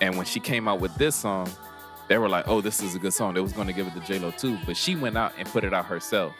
And 0.00 0.16
when 0.16 0.26
she 0.26 0.38
came 0.40 0.68
out 0.68 0.80
with 0.80 0.94
this 0.96 1.16
song, 1.16 1.50
they 2.08 2.18
were 2.18 2.28
like, 2.28 2.46
"Oh, 2.46 2.60
this 2.60 2.82
is 2.82 2.94
a 2.94 2.98
good 2.98 3.14
song." 3.14 3.34
They 3.34 3.40
was 3.40 3.52
going 3.52 3.66
to 3.66 3.72
give 3.72 3.86
it 3.86 3.94
to 3.94 4.00
J 4.00 4.18
Lo 4.18 4.30
too, 4.30 4.58
but 4.66 4.76
she 4.76 4.94
went 4.94 5.16
out 5.16 5.32
and 5.38 5.48
put 5.48 5.64
it 5.64 5.72
out 5.74 5.86
herself. 5.86 6.34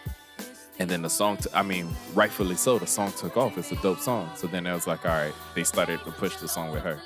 And 0.81 0.89
then 0.89 1.03
the 1.03 1.11
song, 1.11 1.39
t- 1.39 1.51
I 1.53 1.65
mean, 1.65 1.89
rightfully 2.15 2.55
so, 2.55 2.79
the 2.79 2.87
song 2.87 3.13
took 3.19 3.37
off. 3.37 3.59
It's 3.59 3.73
a 3.73 3.77
dope 3.83 3.99
song. 3.99 4.31
So 4.37 4.47
then 4.47 4.65
it 4.65 4.73
was 4.73 4.87
like, 4.87 5.05
all 5.05 5.11
right, 5.11 5.35
they 5.57 5.65
started 5.65 5.99
to 6.05 6.13
push 6.13 6.37
the 6.37 6.47
song 6.47 6.71
with 6.71 6.85
her. 6.85 7.01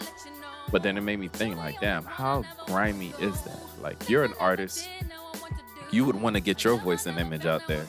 But 0.71 0.83
then 0.83 0.97
it 0.97 1.03
made 1.03 1.19
me 1.19 1.29
think, 1.29 1.57
like, 1.57 1.81
damn, 1.81 2.05
how 2.05 2.45
grimy 2.67 3.13
is 3.19 3.41
that? 3.43 3.61
Like, 3.81 4.09
you're 4.09 4.25
an 4.25 4.35
artist, 4.39 4.89
you 5.91 6.05
would 6.05 6.17
want 6.17 6.35
to 6.37 6.41
get 6.41 6.65
your 6.65 6.79
voice 6.79 7.07
and 7.07 7.19
image 7.19 7.45
out 7.47 7.67
there, 7.67 7.87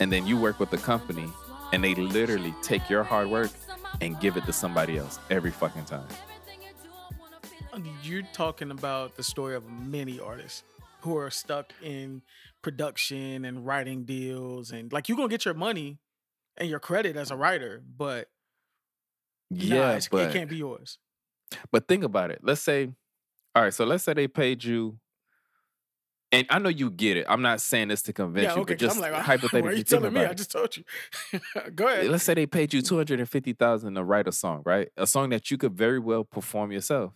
and 0.00 0.12
then 0.12 0.26
you 0.26 0.38
work 0.38 0.60
with 0.60 0.70
the 0.70 0.78
company, 0.78 1.26
and 1.72 1.82
they 1.82 1.94
literally 1.94 2.54
take 2.62 2.88
your 2.88 3.02
hard 3.02 3.28
work 3.28 3.50
and 4.00 4.20
give 4.20 4.36
it 4.36 4.44
to 4.44 4.52
somebody 4.52 4.98
else 4.98 5.18
every 5.30 5.50
fucking 5.50 5.84
time. 5.86 6.06
You're 8.02 8.22
talking 8.32 8.70
about 8.70 9.16
the 9.16 9.24
story 9.24 9.56
of 9.56 9.68
many 9.68 10.20
artists 10.20 10.62
who 11.00 11.16
are 11.16 11.30
stuck 11.30 11.72
in 11.82 12.22
production 12.62 13.44
and 13.44 13.66
writing 13.66 14.04
deals 14.04 14.70
and 14.70 14.92
like 14.92 15.08
you're 15.08 15.16
gonna 15.16 15.28
get 15.28 15.44
your 15.44 15.54
money 15.54 15.98
and 16.56 16.68
your 16.68 16.78
credit 16.78 17.16
as 17.16 17.30
a 17.30 17.36
writer, 17.36 17.82
but 17.96 18.28
Yeah, 19.50 19.94
nah, 19.94 20.00
but 20.10 20.30
it 20.30 20.32
can't 20.32 20.48
be 20.48 20.56
yours. 20.56 20.98
But 21.72 21.88
think 21.88 22.04
about 22.04 22.30
it. 22.30 22.40
Let's 22.42 22.60
say, 22.60 22.90
all 23.54 23.62
right, 23.62 23.74
so 23.74 23.84
let's 23.84 24.04
say 24.04 24.14
they 24.14 24.28
paid 24.28 24.64
you, 24.64 24.98
and 26.32 26.46
I 26.50 26.58
know 26.58 26.68
you 26.68 26.90
get 26.90 27.16
it. 27.16 27.26
I'm 27.28 27.42
not 27.42 27.60
saying 27.60 27.88
this 27.88 28.02
to 28.02 28.12
convince 28.12 28.44
Yeah, 28.46 28.54
you, 28.56 28.62
okay. 28.62 28.74
but 28.74 28.78
just 28.80 28.96
I'm 28.96 29.02
like, 29.02 29.12
why 29.12 29.20
hypothetically, 29.32 29.68
are 29.74 29.76
you 29.76 29.84
telling 29.84 30.12
me? 30.12 30.24
I 30.24 30.32
just 30.34 30.50
told 30.50 30.76
you. 30.76 30.84
Go 31.74 31.86
ahead. 31.86 32.06
Let's 32.08 32.24
say 32.24 32.34
they 32.34 32.46
paid 32.46 32.72
you 32.74 32.82
two 32.82 32.96
hundred 32.96 33.20
and 33.20 33.28
fifty 33.28 33.52
thousand 33.52 33.94
to 33.94 34.02
write 34.04 34.26
a 34.26 34.32
song, 34.32 34.62
right? 34.64 34.88
A 34.96 35.06
song 35.06 35.30
that 35.30 35.50
you 35.50 35.58
could 35.58 35.74
very 35.74 35.98
well 36.00 36.24
perform 36.24 36.72
yourself, 36.72 37.12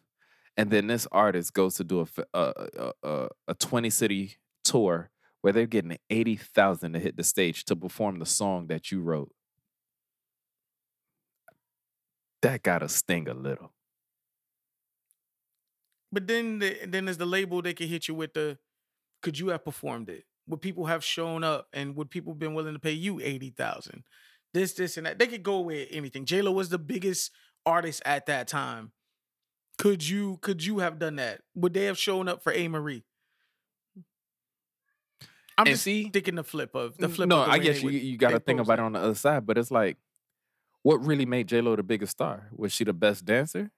and 0.56 0.70
then 0.70 0.86
this 0.86 1.06
artist 1.10 1.52
goes 1.52 1.74
to 1.76 1.84
do 1.84 2.06
a 2.32 2.54
a 3.02 3.54
twenty 3.58 3.90
city 3.90 4.36
tour 4.64 5.10
where 5.40 5.52
they're 5.52 5.66
getting 5.66 5.96
eighty 6.10 6.36
thousand 6.36 6.92
to 6.92 7.00
hit 7.00 7.16
the 7.16 7.24
stage 7.24 7.64
to 7.64 7.74
perform 7.76 8.18
the 8.20 8.26
song 8.26 8.68
that 8.68 8.92
you 8.92 9.00
wrote. 9.00 9.32
That 12.42 12.62
gotta 12.62 12.88
sting 12.88 13.28
a 13.28 13.34
little. 13.34 13.72
But 16.10 16.26
then, 16.26 16.58
the, 16.60 16.76
then 16.86 17.04
there's 17.04 17.18
the 17.18 17.26
label 17.26 17.60
they 17.62 17.74
can 17.74 17.88
hit 17.88 18.08
you 18.08 18.14
with 18.14 18.34
the. 18.34 18.58
Could 19.22 19.38
you 19.38 19.48
have 19.48 19.64
performed 19.64 20.08
it? 20.08 20.24
Would 20.46 20.62
people 20.62 20.86
have 20.86 21.04
shown 21.04 21.44
up, 21.44 21.68
and 21.72 21.94
would 21.96 22.10
people 22.10 22.34
been 22.34 22.54
willing 22.54 22.72
to 22.74 22.80
pay 22.80 22.92
you 22.92 23.20
eighty 23.20 23.50
thousand? 23.50 24.04
This, 24.54 24.72
this, 24.72 24.96
and 24.96 25.06
that. 25.06 25.18
They 25.18 25.26
could 25.26 25.42
go 25.42 25.60
with 25.60 25.88
anything. 25.90 26.24
J 26.24 26.40
Lo 26.40 26.52
was 26.52 26.70
the 26.70 26.78
biggest 26.78 27.30
artist 27.66 28.00
at 28.06 28.26
that 28.26 28.48
time. 28.48 28.92
Could 29.76 30.08
you? 30.08 30.38
Could 30.40 30.64
you 30.64 30.78
have 30.78 30.98
done 30.98 31.16
that? 31.16 31.42
Would 31.54 31.74
they 31.74 31.84
have 31.84 31.98
shown 31.98 32.28
up 32.28 32.42
for 32.42 32.52
Amerie? 32.54 33.02
I'm 35.58 35.66
And 35.66 35.68
just 35.74 35.82
see- 35.82 36.08
thinking 36.08 36.36
the 36.36 36.44
flip 36.44 36.74
of 36.74 36.96
the 36.96 37.08
flip. 37.08 37.28
No, 37.28 37.40
of 37.40 37.46
the 37.46 37.52
I 37.52 37.58
guess 37.58 37.82
you 37.82 37.90
you 37.90 38.16
got 38.16 38.30
to 38.30 38.40
think 38.40 38.60
about 38.60 38.78
it. 38.78 38.82
it 38.82 38.84
on 38.86 38.92
the 38.92 39.00
other 39.00 39.14
side. 39.14 39.44
But 39.44 39.58
it's 39.58 39.70
like, 39.70 39.98
what 40.82 41.04
really 41.04 41.26
made 41.26 41.48
J 41.48 41.60
Lo 41.60 41.74
the 41.76 41.82
biggest 41.82 42.12
star? 42.12 42.48
Was 42.56 42.72
she 42.72 42.84
the 42.84 42.92
best 42.92 43.24
dancer? 43.24 43.70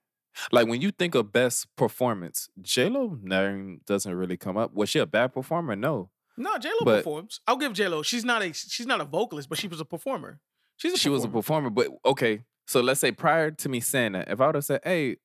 Like 0.51 0.67
when 0.67 0.81
you 0.81 0.91
think 0.91 1.15
of 1.15 1.31
best 1.31 1.67
performance, 1.75 2.49
J 2.61 2.89
Lo 2.89 3.17
name 3.21 3.81
doesn't 3.85 4.13
really 4.13 4.37
come 4.37 4.57
up. 4.57 4.73
Was 4.73 4.89
she 4.89 4.99
a 4.99 5.05
bad 5.05 5.33
performer? 5.33 5.75
No, 5.75 6.09
No, 6.37 6.57
J 6.57 6.69
Lo 6.79 6.85
performs. 6.85 7.39
I'll 7.47 7.57
give 7.57 7.73
J 7.73 7.87
Lo. 7.87 8.01
She's 8.03 8.23
not 8.25 8.41
a 8.41 8.53
she's 8.53 8.87
not 8.87 9.01
a 9.01 9.05
vocalist, 9.05 9.49
but 9.49 9.57
she 9.57 9.67
was 9.67 9.79
a 9.81 9.85
performer. 9.85 10.39
She's 10.77 10.93
a 10.93 10.97
she 10.97 11.09
was 11.09 11.23
a 11.23 11.27
performer. 11.27 11.69
But 11.69 11.89
okay, 12.05 12.43
so 12.65 12.81
let's 12.81 12.99
say 12.99 13.11
prior 13.11 13.51
to 13.51 13.69
me 13.69 13.79
saying 13.79 14.13
that, 14.13 14.29
if 14.29 14.39
I 14.41 14.45
would 14.47 14.55
have 14.55 14.65
said, 14.65 14.81
"Hey, 14.83 15.17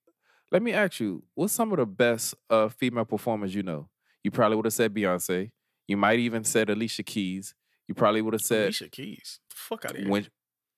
let 0.52 0.62
me 0.62 0.72
ask 0.72 1.00
you, 1.00 1.22
what's 1.34 1.52
some 1.52 1.72
of 1.72 1.78
the 1.78 1.86
best 1.86 2.34
uh, 2.50 2.68
female 2.68 3.04
performers 3.04 3.54
you 3.54 3.62
know?" 3.62 3.88
You 4.24 4.30
probably 4.32 4.56
would 4.56 4.66
have 4.66 4.74
said 4.74 4.92
Beyonce. 4.92 5.52
You 5.86 5.96
might 5.96 6.18
even 6.18 6.42
said 6.42 6.68
Alicia 6.68 7.04
Keys. 7.04 7.54
You 7.86 7.94
probably 7.94 8.20
would 8.20 8.34
have 8.34 8.42
said 8.42 8.64
Alicia 8.64 8.88
Keys. 8.88 9.38
Fuck 9.50 9.84
out 9.84 9.92
of 9.92 9.98
here. 9.98 10.08
when 10.10 10.26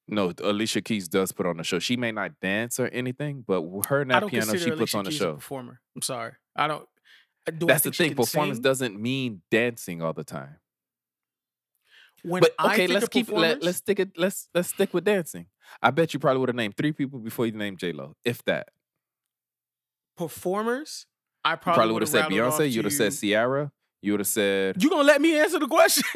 no 0.09 0.33
alicia 0.43 0.81
keys 0.81 1.07
does 1.09 1.33
put 1.33 1.47
on 1.47 1.57
the 1.59 1.65
show 1.65 1.79
she 1.79 1.97
may 1.97 2.11
not 2.11 2.33
dance 2.41 2.81
or 2.81 2.87
anything 2.89 3.45
but 3.47 3.63
her 3.89 4.01
and 4.03 4.13
I 4.13 4.21
that 4.21 4.29
piano 4.29 4.57
she 4.57 4.71
puts 4.71 4.95
Alicia 4.95 4.99
on 4.99 5.05
the 5.05 5.11
Keys 5.11 5.21
a 5.21 5.25
show 5.25 5.35
performer. 5.35 5.81
I'm 5.95 6.03
sorry. 6.03 6.33
I 6.57 6.67
don't. 6.67 6.89
I- 7.47 7.51
Do 7.53 7.67
I 7.67 7.69
that's 7.73 7.85
the 7.85 7.93
thing 7.93 8.15
performance 8.15 8.57
sing? 8.57 8.63
doesn't 8.63 9.01
mean 9.01 9.43
dancing 9.51 10.03
all 10.03 10.13
the 10.13 10.25
time 10.25 10.57
When 12.23 12.41
but 12.41 12.53
I 12.59 12.67
okay 12.67 12.77
think 12.77 12.91
let's 12.93 13.05
of 13.05 13.11
keep 13.11 13.31
let, 13.31 13.63
let's 13.63 13.79
stick 13.79 14.01
it 14.01 14.11
let's 14.19 14.49
let's 14.55 14.69
stick 14.71 14.93
with 14.93 15.05
dancing 15.05 15.47
i 15.83 15.91
bet 15.91 16.13
you 16.15 16.21
probably 16.21 16.41
would 16.41 16.49
have 16.49 16.57
named 16.57 16.77
three 16.77 16.93
people 16.93 17.19
before 17.21 17.47
you 17.47 17.53
named 17.53 17.79
j-lo 17.79 18.17
if 18.25 18.45
that 18.45 18.69
performers. 20.17 21.07
I 21.45 21.55
probably, 21.57 21.77
probably 21.79 21.93
would 21.95 22.03
have 22.03 22.09
said 22.11 22.25
beyonce 22.27 22.71
you 22.71 22.79
would 22.79 22.87
have 22.87 22.95
said 22.95 23.13
Ciara. 23.15 23.71
You 24.01 24.13
would 24.13 24.21
have 24.21 24.27
said 24.29 24.83
You 24.83 24.91
gonna 24.91 25.03
let 25.03 25.21
me 25.21 25.39
answer 25.39 25.59
the 25.59 25.67
question? 25.67 26.05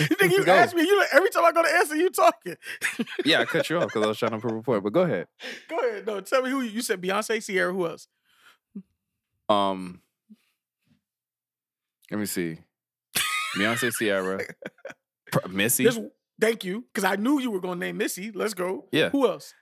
you 0.00 0.16
think 0.16 0.32
you 0.32 0.44
ask 0.48 0.76
me? 0.76 0.82
You 0.82 0.98
like, 0.98 1.08
every 1.12 1.30
time 1.30 1.44
I 1.44 1.52
go 1.52 1.62
to 1.62 1.70
answer, 1.70 1.96
you 1.96 2.10
talking. 2.10 2.56
yeah 3.24 3.40
i 3.40 3.44
cut 3.44 3.68
you 3.70 3.78
off 3.78 3.84
because 3.84 4.04
i 4.04 4.06
was 4.06 4.18
trying 4.18 4.32
to 4.32 4.38
prove 4.38 4.54
a 4.54 4.62
point 4.62 4.82
but 4.84 4.92
go 4.92 5.02
ahead 5.02 5.26
go 5.68 5.78
ahead. 5.78 6.06
No, 6.06 6.20
tell 6.20 6.42
me 6.42 6.50
who 6.50 6.60
you, 6.60 6.82
said. 6.82 7.00
Beyonce, 7.00 7.44
Ciara. 7.44 7.72
Who 7.72 7.86
else? 7.86 8.06
um 9.48 10.00
let 12.10 12.20
me 12.20 12.26
see 12.26 12.58
beyonce 13.56 14.46
Pr- 15.32 15.48
missy 15.48 15.84
There's, 15.84 15.98
thank 16.40 16.64
you, 16.64 16.84
because 16.92 17.04
I 17.04 17.16
knew 17.16 17.40
you 17.40 17.50
were 17.50 17.60
gonna 17.60 17.76
name 17.80 17.96
Missy. 17.98 18.30
Let's 18.32 18.54
go. 18.54 18.86
Yeah. 18.92 19.10
Who 19.10 19.26
else? 19.28 19.54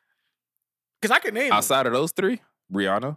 Because 1.00 1.14
I 1.14 1.20
can 1.20 1.34
name 1.34 1.48
them. 1.48 1.58
outside 1.58 1.86
of 1.86 1.92
those 1.92 2.12
three 2.12 2.40
rihanna 2.72 3.16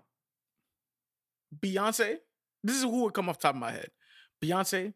Beyonce. 1.58 2.18
This 2.64 2.78
is 2.78 2.84
who 2.84 3.03
would 3.03 3.14
come 3.14 3.30
off 3.30 3.38
the 3.39 3.43
top 3.43 3.55
of 3.55 3.62
my 3.62 3.72
head. 3.72 3.89
Beyonce, 4.43 4.93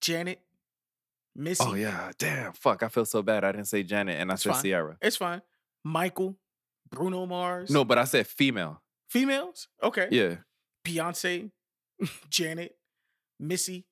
Janet, 0.00 0.40
oh, 0.40 1.40
Missy. 1.40 1.64
Oh 1.66 1.74
yeah, 1.74 2.10
damn. 2.18 2.52
Fuck, 2.52 2.82
I 2.82 2.88
feel 2.88 3.04
so 3.04 3.22
bad. 3.22 3.44
I 3.44 3.52
didn't 3.52 3.66
say 3.68 3.82
Janet 3.82 4.20
and 4.20 4.30
I 4.30 4.34
It's 4.34 4.42
said 4.42 4.52
fine. 4.54 4.62
Ciara. 4.62 4.96
It's 5.00 5.16
fine. 5.16 5.42
Michael, 5.84 6.36
Bruno 6.90 7.26
Mars. 7.26 7.70
No, 7.70 7.84
but 7.84 7.98
I 7.98 8.04
said 8.04 8.26
female. 8.26 8.82
females. 9.08 9.68
Okay. 9.82 10.08
Yeah. 10.10 10.36
Beyonce, 10.86 11.50
Janet, 12.30 12.74
Missy. 13.38 13.86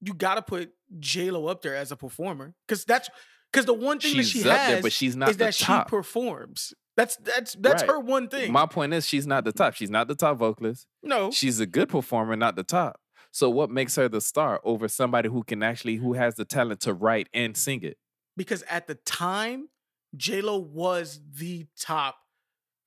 You 0.00 0.14
gotta 0.14 0.42
put 0.42 0.72
J 0.98 1.30
Lo 1.30 1.46
up 1.46 1.62
there 1.62 1.76
as 1.76 1.92
a 1.92 1.96
performer 1.96 2.54
because 2.66 2.84
that's 2.84 3.10
because 3.52 3.66
the 3.66 3.74
one 3.74 3.98
thing 3.98 4.12
She's 4.14 4.32
that 4.32 4.38
she 4.38 4.48
has 4.48 4.68
there, 4.68 4.82
but 4.82 4.92
she's 4.92 5.14
not 5.16 5.30
is 5.30 5.36
that 5.38 5.54
top. 5.54 5.88
she 5.88 5.90
performs. 5.90 6.72
That's 7.00 7.16
that's 7.16 7.52
that's 7.54 7.82
Right. 7.82 7.90
her 7.90 7.98
one 8.00 8.28
thing. 8.28 8.52
My 8.52 8.66
point 8.66 8.92
is 8.94 9.06
she's 9.06 9.26
not 9.26 9.44
the 9.44 9.52
top. 9.52 9.74
She's 9.74 9.90
not 9.90 10.08
the 10.08 10.14
top 10.14 10.36
vocalist. 10.38 10.86
no, 11.02 11.30
She's 11.30 11.58
a 11.60 11.66
good 11.66 11.88
performer, 11.88 12.36
not 12.36 12.56
the 12.56 12.62
top. 12.64 13.00
So 13.32 13.48
what 13.48 13.70
makes 13.70 13.94
her 13.96 14.08
the 14.08 14.20
star 14.20 14.60
over 14.64 14.88
somebody 14.88 15.28
who 15.28 15.42
can 15.44 15.62
actually 15.62 15.96
who 15.96 16.14
has 16.14 16.34
the 16.34 16.44
talent 16.44 16.80
to 16.80 16.92
write 16.94 17.28
and 17.32 17.56
sing 17.56 17.82
it? 17.82 17.96
because 18.36 18.62
at 18.70 18.86
the 18.86 18.94
time, 18.94 19.68
J 20.16 20.40
Lo 20.40 20.58
was 20.58 21.20
the 21.32 21.66
top 21.78 22.16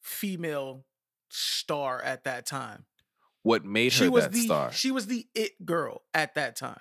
female 0.02 0.86
star 1.30 2.02
at 2.02 2.24
that 2.26 2.46
time. 2.46 2.86
What 3.44 3.66
made 3.66 3.92
her 3.94 3.98
She 4.06 4.10
was 4.10 4.24
that 4.26 4.32
the 4.34 4.42
star? 4.46 4.72
she 4.72 4.92
was 4.92 5.08
the 5.08 5.28
it 5.36 5.66
girl 5.66 6.02
at 6.14 6.36
that 6.36 6.56
time. 6.56 6.80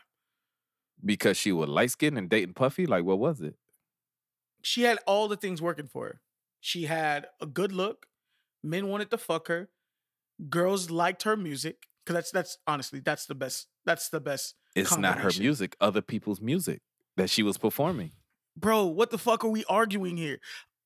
because 1.05 1.37
she 1.37 1.53
was 1.53 1.69
light 1.69 1.91
skinned 1.91 2.17
and 2.19 2.29
dating 2.31 2.55
Puffy? 2.55 2.87
Like 2.87 3.05
what 3.05 3.19
was 3.19 3.41
it? 3.41 3.55
She 4.63 4.83
had 4.83 4.99
all 5.07 5.27
the 5.29 5.37
things 5.37 5.61
working 5.61 5.87
for 5.89 6.07
her. 6.07 6.21
She 6.63 6.85
had 6.85 7.27
a 7.41 7.47
good 7.47 7.73
look. 7.73 8.07
Men 8.63 8.87
wanted 8.87 9.11
to 9.11 9.19
fuck 9.19 9.49
her. 9.49 9.69
Girls 10.49 10.91
liked 10.91 11.25
her 11.25 11.37
music 11.37 11.89
because 12.07 12.15
that's 12.15 12.31
that's 12.31 12.59
honestly 12.69 13.01
that's 13.01 13.27
the 13.27 13.35
best. 13.35 13.67
That's 13.85 14.09
the 14.09 14.21
best. 14.21 14.55
It's 14.77 14.97
not 14.97 15.19
her 15.19 15.31
music, 15.39 15.77
other 15.81 16.01
people's 16.01 16.41
music 16.41 16.81
that 17.17 17.29
she 17.29 17.43
was 17.43 17.59
performing. 17.59 18.13
Bro, 18.57 18.87
what 18.87 19.11
the 19.11 19.19
fuck 19.19 19.45
are 19.45 19.49
we 19.49 19.65
arguing 19.69 20.17
here? 20.17 20.39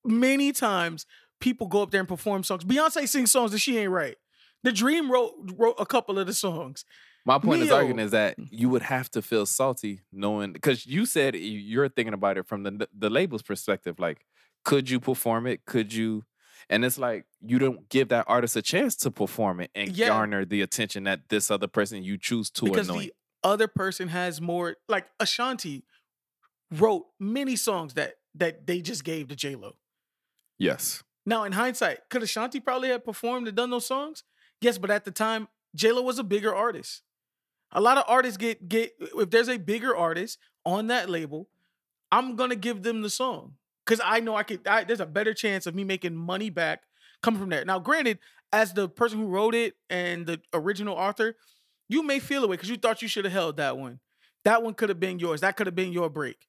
Many 0.03 0.51
times 0.53 1.05
people 1.40 1.66
go 1.66 1.82
up 1.82 1.90
there 1.90 2.01
and 2.01 2.09
perform 2.09 2.43
songs. 2.43 2.65
Beyonce 2.65 3.07
sings 3.07 3.31
songs 3.31 3.53
that 3.53 3.59
she 3.59 3.77
ain't 3.77 3.90
right. 3.90 4.16
The 4.62 4.73
Dream 4.73 5.12
wrote 5.12 5.35
wrote 5.59 5.77
a 5.78 5.85
couple 5.85 6.19
of 6.19 6.27
the 6.27 6.32
songs. 6.35 6.86
My 7.27 7.39
point 7.39 7.61
is 7.61 7.70
arguing 7.70 7.98
is 7.98 8.12
that 8.12 8.36
you 8.51 8.70
would 8.70 8.82
have 8.82 9.11
to 9.11 9.20
feel 9.20 9.44
salty 9.44 10.01
knowing 10.11 10.55
because 10.55 10.86
you 10.86 11.05
said 11.05 11.36
you're 11.36 11.90
thinking 11.90 12.15
about 12.15 12.39
it 12.39 12.47
from 12.47 12.62
the 12.62 12.89
the 12.97 13.11
label's 13.11 13.43
perspective. 13.43 13.98
Like, 13.98 14.24
could 14.66 14.90
you 14.90 14.98
perform 15.01 15.47
it? 15.47 15.64
Could 15.64 15.93
you? 15.94 16.24
And 16.68 16.84
it's 16.84 16.98
like 16.98 17.24
you 17.40 17.59
don't 17.60 17.88
give 17.88 18.09
that 18.09 18.24
artist 18.28 18.56
a 18.56 18.62
chance 18.62 18.97
to 18.97 19.10
perform 19.12 19.60
it 19.60 19.70
and 19.74 19.97
Yeah. 19.97 20.09
garner 20.09 20.44
the 20.44 20.60
attention 20.62 21.05
that 21.05 21.28
this 21.28 21.51
other 21.51 21.68
person 21.68 22.02
you 22.02 22.18
choose 22.18 22.51
to 22.51 22.64
because 22.64 22.88
annoy. 22.88 23.02
the 23.05 23.12
other 23.44 23.68
person 23.68 24.09
has 24.09 24.40
more 24.40 24.76
like 24.88 25.06
Ashanti 25.20 25.84
wrote 26.72 27.06
many 27.20 27.55
songs 27.56 27.94
that 27.94 28.14
that 28.34 28.66
they 28.66 28.80
just 28.82 29.05
gave 29.05 29.28
to 29.28 29.36
J-Lo. 29.36 29.76
yes, 30.59 31.02
Now, 31.24 31.44
in 31.44 31.52
hindsight, 31.52 32.09
could 32.10 32.22
Ashanti 32.22 32.60
probably 32.60 32.88
have 32.90 33.05
performed 33.05 33.47
and 33.48 33.56
done 33.56 33.70
those 33.70 33.86
songs? 33.86 34.22
Yes, 34.60 34.76
but 34.78 34.90
at 34.90 35.05
the 35.05 35.10
time, 35.10 35.48
J-Lo 35.74 36.02
was 36.02 36.18
a 36.18 36.24
bigger 36.24 36.55
artist. 36.55 37.02
A 37.72 37.80
lot 37.80 37.97
of 37.98 38.05
artists 38.09 38.36
get 38.36 38.68
get 38.68 38.94
if 38.98 39.30
there's 39.30 39.48
a 39.48 39.59
bigger 39.59 39.94
artist 39.97 40.38
on 40.64 40.88
that 40.88 41.09
label, 41.09 41.48
I'm 42.10 42.34
gonna 42.36 42.56
give 42.56 42.82
them 42.82 43.02
the 43.02 43.10
song 43.10 43.55
because 43.86 44.00
I 44.04 44.20
know 44.20 44.34
I 44.36 44.42
could. 44.42 44.66
I, 44.66 44.84
there's 44.84 45.00
a 45.00 45.06
better 45.06 45.32
chance 45.34 45.66
of 45.66 45.74
me 45.74 45.84
making 45.84 46.14
money 46.16 46.50
back 46.50 46.82
coming 47.22 47.40
from 47.40 47.50
there. 47.50 47.64
Now, 47.64 47.78
granted, 47.78 48.18
as 48.52 48.72
the 48.72 48.88
person 48.88 49.18
who 49.18 49.26
wrote 49.26 49.54
it 49.54 49.74
and 49.90 50.26
the 50.26 50.40
original 50.52 50.94
author, 50.96 51.36
you 51.88 52.02
may 52.02 52.18
feel 52.18 52.44
away 52.44 52.56
because 52.56 52.68
you 52.70 52.76
thought 52.76 53.02
you 53.02 53.08
should 53.08 53.24
have 53.24 53.32
held 53.32 53.56
that 53.58 53.78
one. 53.78 54.00
That 54.44 54.62
one 54.62 54.74
could 54.74 54.88
have 54.88 55.00
been 55.00 55.18
yours. 55.18 55.40
That 55.40 55.56
could 55.56 55.66
have 55.66 55.74
been 55.74 55.92
your 55.92 56.08
break. 56.10 56.46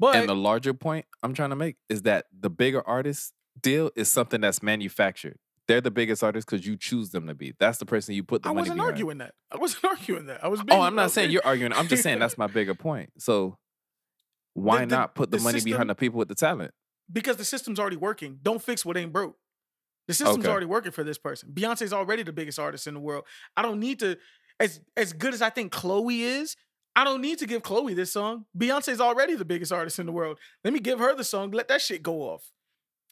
But 0.00 0.16
and 0.16 0.28
the 0.28 0.34
larger 0.34 0.74
point 0.74 1.06
I'm 1.22 1.34
trying 1.34 1.50
to 1.50 1.56
make 1.56 1.76
is 1.88 2.02
that 2.02 2.26
the 2.38 2.50
bigger 2.50 2.86
artist 2.86 3.32
deal 3.60 3.90
is 3.96 4.08
something 4.10 4.40
that's 4.40 4.62
manufactured. 4.62 5.38
They're 5.66 5.80
the 5.80 5.90
biggest 5.90 6.22
artists 6.22 6.50
because 6.50 6.66
you 6.66 6.76
choose 6.76 7.10
them 7.10 7.26
to 7.26 7.34
be. 7.34 7.54
That's 7.58 7.78
the 7.78 7.86
person 7.86 8.14
you 8.14 8.22
put 8.22 8.42
the 8.42 8.48
I 8.48 8.52
money 8.52 8.60
wasn't 8.62 8.76
behind. 8.78 8.92
arguing 8.92 9.18
that. 9.18 9.34
I 9.50 9.56
wasn't 9.56 9.84
arguing 9.90 10.26
that. 10.26 10.44
I 10.44 10.48
was. 10.48 10.60
Oh, 10.70 10.80
I'm 10.80 10.94
not 10.94 11.10
saying 11.10 11.26
being- 11.28 11.32
you're 11.34 11.46
arguing. 11.46 11.72
I'm 11.72 11.88
just 11.88 12.02
saying 12.02 12.18
that's 12.18 12.36
my 12.38 12.46
bigger 12.46 12.74
point. 12.74 13.10
So 13.18 13.56
why 14.54 14.80
The- 14.80 14.86
the- 14.86 14.96
not 14.96 15.14
put 15.14 15.30
the, 15.30 15.36
the 15.36 15.42
money 15.42 15.58
system- 15.58 15.72
behind 15.72 15.90
the 15.90 15.94
people 15.94 16.18
with 16.18 16.28
the 16.28 16.34
talent? 16.34 16.72
because 17.12 17.36
the 17.36 17.44
system's 17.44 17.78
already 17.78 17.96
working. 17.96 18.38
Don't 18.42 18.62
fix 18.62 18.82
what 18.84 18.96
ain't 18.96 19.12
broke. 19.12 19.36
The 20.08 20.14
system's 20.14 20.38
Okay. 20.44 20.48
already 20.50 20.64
working 20.66 20.90
for 20.92 21.04
this 21.04 21.18
person. 21.18 21.50
Beyonce's 21.52 21.92
already 21.92 22.22
the 22.22 22.32
biggest 22.32 22.58
artist 22.58 22.86
in 22.86 22.94
the 22.94 23.00
world. 23.00 23.24
I 23.56 23.62
don't 23.62 23.78
need 23.78 23.98
to, 24.00 24.16
as 24.58 24.80
as 24.96 25.12
good 25.12 25.34
as 25.34 25.42
I 25.42 25.50
think 25.50 25.70
Chloe 25.72 26.22
is, 26.22 26.56
I 26.96 27.04
don't 27.04 27.20
need 27.20 27.38
to 27.40 27.46
give 27.46 27.62
Chloe 27.62 27.92
this 27.94 28.12
song. 28.12 28.46
Beyonce's 28.56 29.00
already 29.02 29.34
the 29.34 29.44
biggest 29.44 29.70
artist 29.72 29.98
in 29.98 30.06
the 30.06 30.12
world. 30.12 30.38
Let 30.64 30.72
me 30.72 30.80
give 30.80 30.98
her 30.98 31.14
the 31.14 31.24
song. 31.24 31.50
Let 31.50 31.68
that 31.68 31.82
shit 31.82 32.02
go 32.02 32.22
off. 32.22 32.50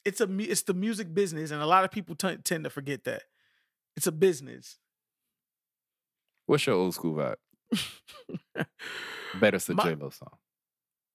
It's 0.05 0.21
a 0.21 0.29
it's 0.41 0.63
the 0.63 0.75
music 0.75 1.13
business, 1.15 1.51
and 1.51 1.61
a 1.63 1.67
lot 1.67 1.85
of 1.85 1.91
people 1.91 2.15
t- 2.15 2.37
tend 2.39 2.65
to 2.65 2.71
forget 2.71 3.05
that. 3.05 3.25
It's 3.97 4.07
a 4.07 4.13
business. 4.13 4.79
What's 6.47 6.67
your 6.67 6.77
old 6.77 6.95
school 6.95 7.15
vibe? 7.15 7.37
Better 9.41 9.59
My- 9.75 9.85
J 9.85 9.95
Lo 9.97 10.11
song. 10.11 10.37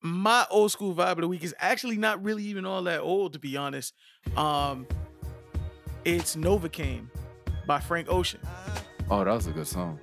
My 0.01 0.45
old 0.49 0.71
school 0.71 0.93
vibe 0.93 1.13
of 1.13 1.17
the 1.17 1.27
week 1.27 1.43
is 1.43 1.55
actually 1.59 1.97
not 1.97 2.23
really 2.23 2.43
even 2.43 2.65
all 2.65 2.83
that 2.83 3.01
old, 3.01 3.33
to 3.33 3.39
be 3.39 3.57
honest. 3.57 3.93
Um, 4.35 4.85
it's 6.05 6.35
Novacane 6.35 7.07
by 7.65 7.79
Frank 7.79 8.07
Ocean. 8.09 8.39
Oh, 9.09 9.23
that 9.23 9.33
was 9.33 9.47
a 9.47 9.51
good 9.51 9.67
song. 9.67 9.99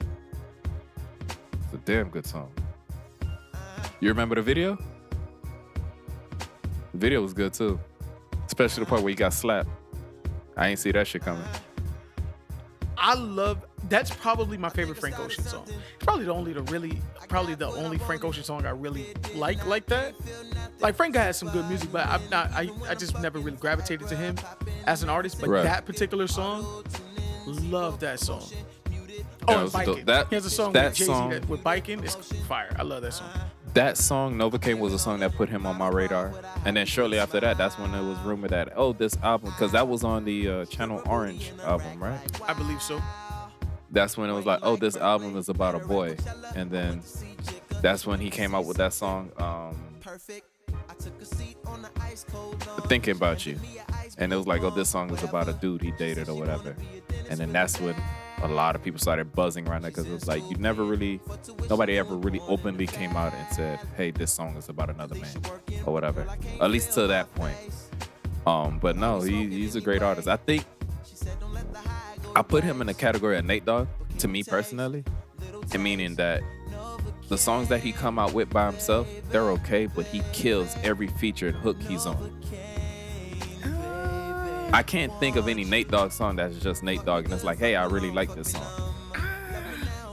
It's 1.62 1.74
a 1.74 1.78
damn 1.78 2.08
good 2.08 2.26
song. 2.26 2.52
You 4.00 4.08
remember 4.08 4.34
the 4.34 4.42
video? 4.42 4.76
The 6.92 6.98
video 6.98 7.22
was 7.22 7.32
good 7.32 7.54
too. 7.54 7.78
Especially 8.46 8.84
the 8.84 8.88
part 8.88 9.02
where 9.02 9.10
he 9.10 9.14
got 9.14 9.32
slapped. 9.32 9.68
I 10.56 10.68
ain't 10.68 10.78
see 10.78 10.92
that 10.92 11.06
shit 11.06 11.22
coming. 11.22 11.44
I 12.96 13.14
love 13.14 13.64
that's 13.88 14.10
probably 14.14 14.56
my 14.56 14.68
favorite 14.68 14.98
Frank 14.98 15.18
Ocean 15.18 15.44
song. 15.44 15.64
It's 15.66 16.04
probably 16.04 16.24
the 16.24 16.32
only 16.32 16.52
the 16.52 16.62
really 16.62 17.00
probably 17.28 17.54
the 17.54 17.66
only 17.68 17.98
Frank 17.98 18.24
Ocean 18.24 18.44
song 18.44 18.64
I 18.66 18.70
really 18.70 19.06
like 19.34 19.64
like 19.66 19.86
that. 19.86 20.14
Like 20.80 20.94
Frank 20.96 21.14
has 21.16 21.38
some 21.38 21.48
good 21.50 21.68
music, 21.68 21.90
but 21.92 22.06
I'm 22.06 22.22
not 22.30 22.50
I, 22.52 22.70
I 22.88 22.94
just 22.94 23.18
never 23.20 23.38
really 23.38 23.56
gravitated 23.58 24.08
to 24.08 24.16
him 24.16 24.36
as 24.86 25.02
an 25.02 25.08
artist. 25.10 25.40
But 25.40 25.50
Right. 25.50 25.62
that 25.64 25.84
particular 25.86 26.26
song, 26.26 26.84
love 27.46 28.00
that 28.00 28.20
song. 28.20 28.42
Oh, 29.46 29.62
was 29.64 29.72
dope. 29.72 30.04
That- 30.06 30.28
he 30.28 30.34
has 30.36 30.46
a 30.46 30.50
song 30.50 30.72
that 30.72 30.90
with 30.90 30.96
Jay 30.98 31.04
Z 31.04 31.40
with 31.48 31.62
biking. 31.62 32.02
It's 32.02 32.14
fire. 32.46 32.74
I 32.78 32.82
love 32.82 33.02
that 33.02 33.12
song. 33.12 33.28
That 33.74 33.98
song, 33.98 34.36
Novacane, 34.36 34.78
was 34.78 34.92
a 34.92 34.98
song 35.01 35.18
that 35.18 35.34
put 35.34 35.48
him 35.48 35.66
on 35.66 35.76
my 35.76 35.88
radar. 35.88 36.32
And 36.64 36.76
then 36.76 36.86
shortly 36.86 37.18
after 37.18 37.40
that, 37.40 37.59
that's 37.59 37.76
when 37.76 37.92
it 37.92 38.09
was 38.09 38.16
rumored 38.20 38.51
that, 38.51 38.72
oh, 38.76 38.92
this 38.92 39.16
album, 39.20 39.51
because 39.51 39.72
that 39.72 39.88
was 39.88 40.05
on 40.05 40.24
the 40.24 40.48
uh, 40.48 40.64
Channel 40.66 41.02
Orange 41.06 41.52
album, 41.64 42.01
right? 42.01 42.20
I 42.48 42.52
believe 42.52 42.80
so. 42.80 43.02
That's 43.90 44.16
when 44.16 44.30
it 44.30 44.32
was 44.32 44.46
like, 44.46 44.60
oh, 44.62 44.76
this 44.76 44.96
album 44.96 45.36
is 45.36 45.48
about 45.48 45.74
a 45.74 45.80
boy. 45.80 46.16
And 46.55 46.70
then 46.70 47.02
that's 47.82 48.06
when 48.06 48.20
he 48.20 48.30
came 48.30 48.55
out 48.55 48.64
with 48.64 48.76
that 48.76 48.92
song, 48.92 49.32
um, 49.38 49.76
Thinking 52.86 53.16
About 53.16 53.44
You. 53.44 53.59
And 54.18 54.32
it 54.32 54.36
was 54.36 54.46
like, 54.46 54.62
oh, 54.62 54.70
this 54.70 54.88
song 54.88 55.10
is 55.10 55.24
about 55.24 55.48
a 55.48 55.52
dude 55.52 55.82
he 55.82 55.90
dated 55.92 56.28
or 56.28 56.38
whatever. 56.38 56.76
And 57.28 57.40
then 57.40 57.52
that's 57.52 57.80
when 57.80 57.96
a 58.44 58.48
lot 58.48 58.76
of 58.76 58.82
people 58.84 59.00
started 59.00 59.32
buzzing 59.32 59.66
around 59.66 59.82
that 59.82 59.94
because 59.94 60.06
it 60.06 60.12
was 60.12 60.28
like, 60.28 60.42
you 60.50 60.56
never 60.56 60.84
really, 60.84 61.18
nobody 61.70 61.96
ever 61.98 62.14
really 62.14 62.40
openly 62.40 62.86
came 62.86 63.16
out 63.16 63.32
and 63.32 63.54
said, 63.54 63.80
hey, 63.96 64.10
this 64.10 64.30
song 64.30 64.54
is 64.56 64.68
about 64.68 64.90
another 64.90 65.14
man 65.14 65.34
or 65.86 65.94
whatever. 65.94 66.26
At 66.60 66.70
least 66.70 66.92
to 66.92 67.06
that 67.06 67.34
point. 67.34 67.56
Um, 68.46 68.78
but 68.78 68.96
no, 68.96 69.22
he, 69.22 69.48
he's 69.48 69.76
a 69.76 69.80
great 69.80 70.02
artist. 70.02 70.28
I 70.28 70.36
think 70.36 70.66
I 72.36 72.42
put 72.42 72.62
him 72.62 72.82
in 72.82 72.86
the 72.86 72.94
category 72.94 73.38
of 73.38 73.46
Nate 73.46 73.64
Dogg, 73.64 73.88
to 74.18 74.28
me 74.28 74.42
personally, 74.42 75.04
and 75.72 75.82
meaning 75.82 76.14
that 76.16 76.42
the 77.28 77.38
songs 77.38 77.68
that 77.68 77.80
he 77.80 77.92
come 77.92 78.18
out 78.18 78.34
with 78.34 78.50
by 78.50 78.66
himself, 78.66 79.08
they're 79.30 79.50
okay, 79.52 79.86
but 79.86 80.04
he 80.04 80.20
kills 80.34 80.76
every 80.82 81.06
featured 81.06 81.54
hook 81.54 81.80
he's 81.80 82.04
on. 82.04 82.42
I 84.74 84.82
can't 84.82 85.12
think 85.20 85.36
of 85.36 85.46
any 85.46 85.64
Nate 85.64 85.88
Dogg 85.88 86.10
song 86.10 86.34
that's 86.34 86.59
just 86.59 86.82
Nate 86.82 87.05
Dogg, 87.05 87.24
and 87.26 87.32
it's 87.32 87.44
like, 87.44 87.59
hey, 87.59 87.76
I 87.76 87.86
really 87.86 88.10
like 88.10 88.34
this 88.34 88.51
song. 88.51 88.66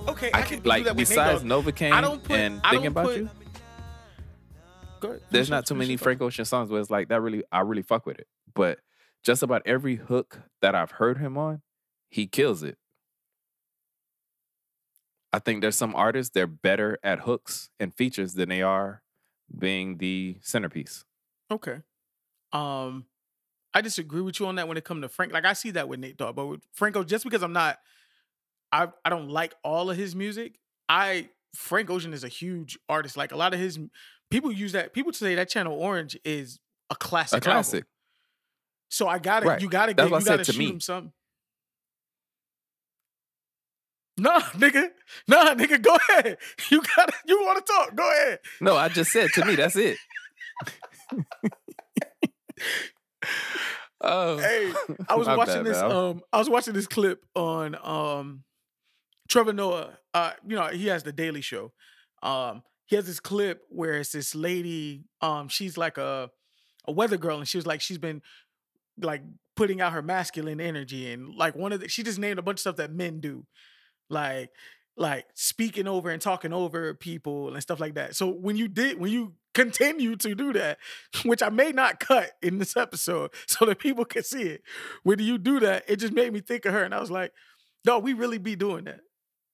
Okay, 0.07 0.29
I, 0.33 0.39
I 0.39 0.41
can 0.43 0.61
like 0.63 0.83
that 0.85 0.95
besides. 0.95 1.43
Novacane 1.43 1.91
I 1.91 1.99
don't 2.01 2.23
put- 2.23 2.35
and 2.39 2.61
I 2.63 2.69
Thinking 2.71 2.87
About 2.87 3.05
put- 3.07 3.17
You, 3.17 3.29
ahead. 5.03 5.21
there's 5.31 5.49
not 5.49 5.65
too 5.65 5.73
many. 5.73 5.97
Frank 5.97 6.21
Ocean 6.21 6.45
songs 6.45 6.69
where 6.69 6.79
it's 6.79 6.91
like 6.91 7.09
that 7.09 7.21
really 7.21 7.43
I 7.51 7.61
really 7.61 7.81
fuck 7.81 8.05
with 8.05 8.19
it. 8.19 8.27
But 8.53 8.79
just 9.23 9.41
about 9.41 9.63
every 9.65 9.95
hook 9.95 10.41
that 10.61 10.75
I've 10.75 10.91
heard 10.91 11.17
him 11.17 11.39
on, 11.39 11.61
he 12.09 12.27
kills 12.27 12.61
it. 12.61 12.77
I 15.33 15.39
think 15.39 15.61
there's 15.61 15.75
some 15.77 15.95
artists 15.95 16.31
they're 16.33 16.45
better 16.45 16.99
at 17.03 17.21
hooks 17.21 17.69
and 17.79 17.91
features 17.93 18.35
than 18.35 18.49
they 18.49 18.61
are 18.61 19.01
being 19.57 19.97
the 19.97 20.37
centerpiece. 20.41 21.03
Okay. 21.49 21.77
Um, 22.53 23.05
I 23.73 23.81
disagree 23.81 24.21
with 24.21 24.39
you 24.39 24.47
on 24.47 24.55
that 24.55 24.67
when 24.67 24.77
it 24.77 24.83
comes 24.83 25.01
to 25.03 25.09
Frank. 25.09 25.31
Like 25.33 25.45
I 25.45 25.53
see 25.53 25.71
that 25.71 25.87
with 25.87 25.99
Nate 25.99 26.17
Dogg, 26.17 26.35
but 26.35 26.45
with 26.47 26.61
Franco, 26.73 27.03
just 27.03 27.23
because 27.23 27.41
I'm 27.43 27.53
not, 27.53 27.77
I 28.71 28.87
I 29.05 29.09
don't 29.09 29.29
like 29.29 29.53
all 29.63 29.89
of 29.89 29.97
his 29.97 30.15
music. 30.15 30.59
I 30.89 31.29
Frank 31.55 31.89
Ocean 31.89 32.13
is 32.13 32.23
a 32.23 32.27
huge 32.27 32.77
artist. 32.89 33.15
Like 33.17 33.31
a 33.31 33.37
lot 33.37 33.53
of 33.53 33.59
his 33.59 33.79
people 34.29 34.51
use 34.51 34.73
that. 34.73 34.93
People 34.93 35.13
say 35.13 35.35
that 35.35 35.49
Channel 35.49 35.73
Orange 35.73 36.17
is 36.25 36.59
a 36.89 36.95
classic. 36.95 37.33
A 37.33 37.35
album. 37.37 37.51
classic. 37.53 37.85
So 38.89 39.07
I 39.07 39.19
gotta, 39.19 39.45
Right. 39.47 39.61
you 39.61 39.69
gotta 39.69 39.93
get, 39.93 40.09
you 40.09 40.19
gotta 40.21 40.43
shoot 40.43 40.57
me. 40.57 40.69
him 40.69 40.79
something. 40.81 41.13
Nah, 44.17 44.39
nigga. 44.55 44.89
Nah, 45.29 45.53
nigga. 45.55 45.81
Go 45.81 45.95
ahead. 46.09 46.37
You 46.69 46.81
gotta. 46.95 47.13
You 47.25 47.41
want 47.41 47.65
to 47.65 47.71
talk? 47.73 47.95
Go 47.95 48.09
ahead. 48.11 48.39
No, 48.59 48.75
I 48.75 48.89
just 48.89 49.11
said 49.13 49.29
to 49.35 49.45
me, 49.45 49.55
that's 49.55 49.77
it. 49.77 49.97
oh, 54.01 54.37
Hey, 54.39 54.73
I 55.09 55.15
was 55.15 55.27
watching 55.37 55.63
bad, 55.63 55.65
this. 55.65 55.81
man. 55.81 55.91
Um, 55.91 56.21
I 56.31 56.39
was 56.39 56.49
watching 56.49 56.73
this 56.73 56.87
clip 56.87 57.25
on 57.35 57.75
um, 57.83 58.43
Trevor 59.29 59.53
Noah. 59.53 59.97
Uh, 60.13 60.31
you 60.47 60.55
know, 60.55 60.67
he 60.67 60.87
has 60.87 61.03
the 61.03 61.11
Daily 61.13 61.41
Show. 61.41 61.71
Um, 62.23 62.63
he 62.85 62.95
has 62.95 63.05
this 63.05 63.19
clip 63.19 63.61
where 63.69 63.93
it's 63.93 64.11
this 64.11 64.35
lady. 64.35 65.05
Um, 65.21 65.47
she's 65.47 65.77
like 65.77 65.97
a 65.97 66.29
a 66.85 66.91
weather 66.91 67.17
girl, 67.17 67.37
and 67.37 67.47
she 67.47 67.57
was 67.57 67.67
like, 67.67 67.81
she's 67.81 67.97
been 67.97 68.21
like 68.99 69.21
putting 69.55 69.81
out 69.81 69.93
her 69.93 70.01
masculine 70.01 70.59
energy, 70.59 71.11
and 71.11 71.35
like 71.35 71.55
one 71.55 71.71
of 71.71 71.79
the, 71.79 71.87
she 71.87 72.03
just 72.03 72.19
named 72.19 72.39
a 72.39 72.41
bunch 72.41 72.57
of 72.57 72.61
stuff 72.61 72.75
that 72.77 72.91
men 72.91 73.19
do, 73.19 73.45
like 74.09 74.49
like 74.97 75.25
speaking 75.35 75.87
over 75.87 76.09
and 76.09 76.21
talking 76.21 76.51
over 76.53 76.93
people 76.93 77.53
and 77.53 77.61
stuff 77.61 77.79
like 77.79 77.95
that. 77.95 78.15
So 78.15 78.29
when 78.29 78.57
you 78.57 78.67
did, 78.67 78.99
when 78.99 79.11
you 79.11 79.33
continue 79.53 80.15
to 80.17 80.35
do 80.35 80.53
that, 80.53 80.77
which 81.25 81.41
I 81.43 81.49
may 81.49 81.71
not 81.71 81.99
cut 81.99 82.31
in 82.41 82.57
this 82.57 82.75
episode 82.77 83.31
so 83.47 83.65
that 83.65 83.79
people 83.79 84.05
can 84.05 84.23
see 84.23 84.43
it, 84.43 84.61
when 85.03 85.19
you 85.19 85.37
do 85.37 85.59
that, 85.61 85.83
it 85.87 85.97
just 85.97 86.13
made 86.13 86.31
me 86.33 86.39
think 86.41 86.65
of 86.65 86.73
her, 86.73 86.83
and 86.83 86.93
I 86.93 86.99
was 86.99 87.11
like, 87.11 87.33
no, 87.85 87.99
we 87.99 88.13
really 88.13 88.37
be 88.37 88.55
doing 88.55 88.85
that. 88.85 89.01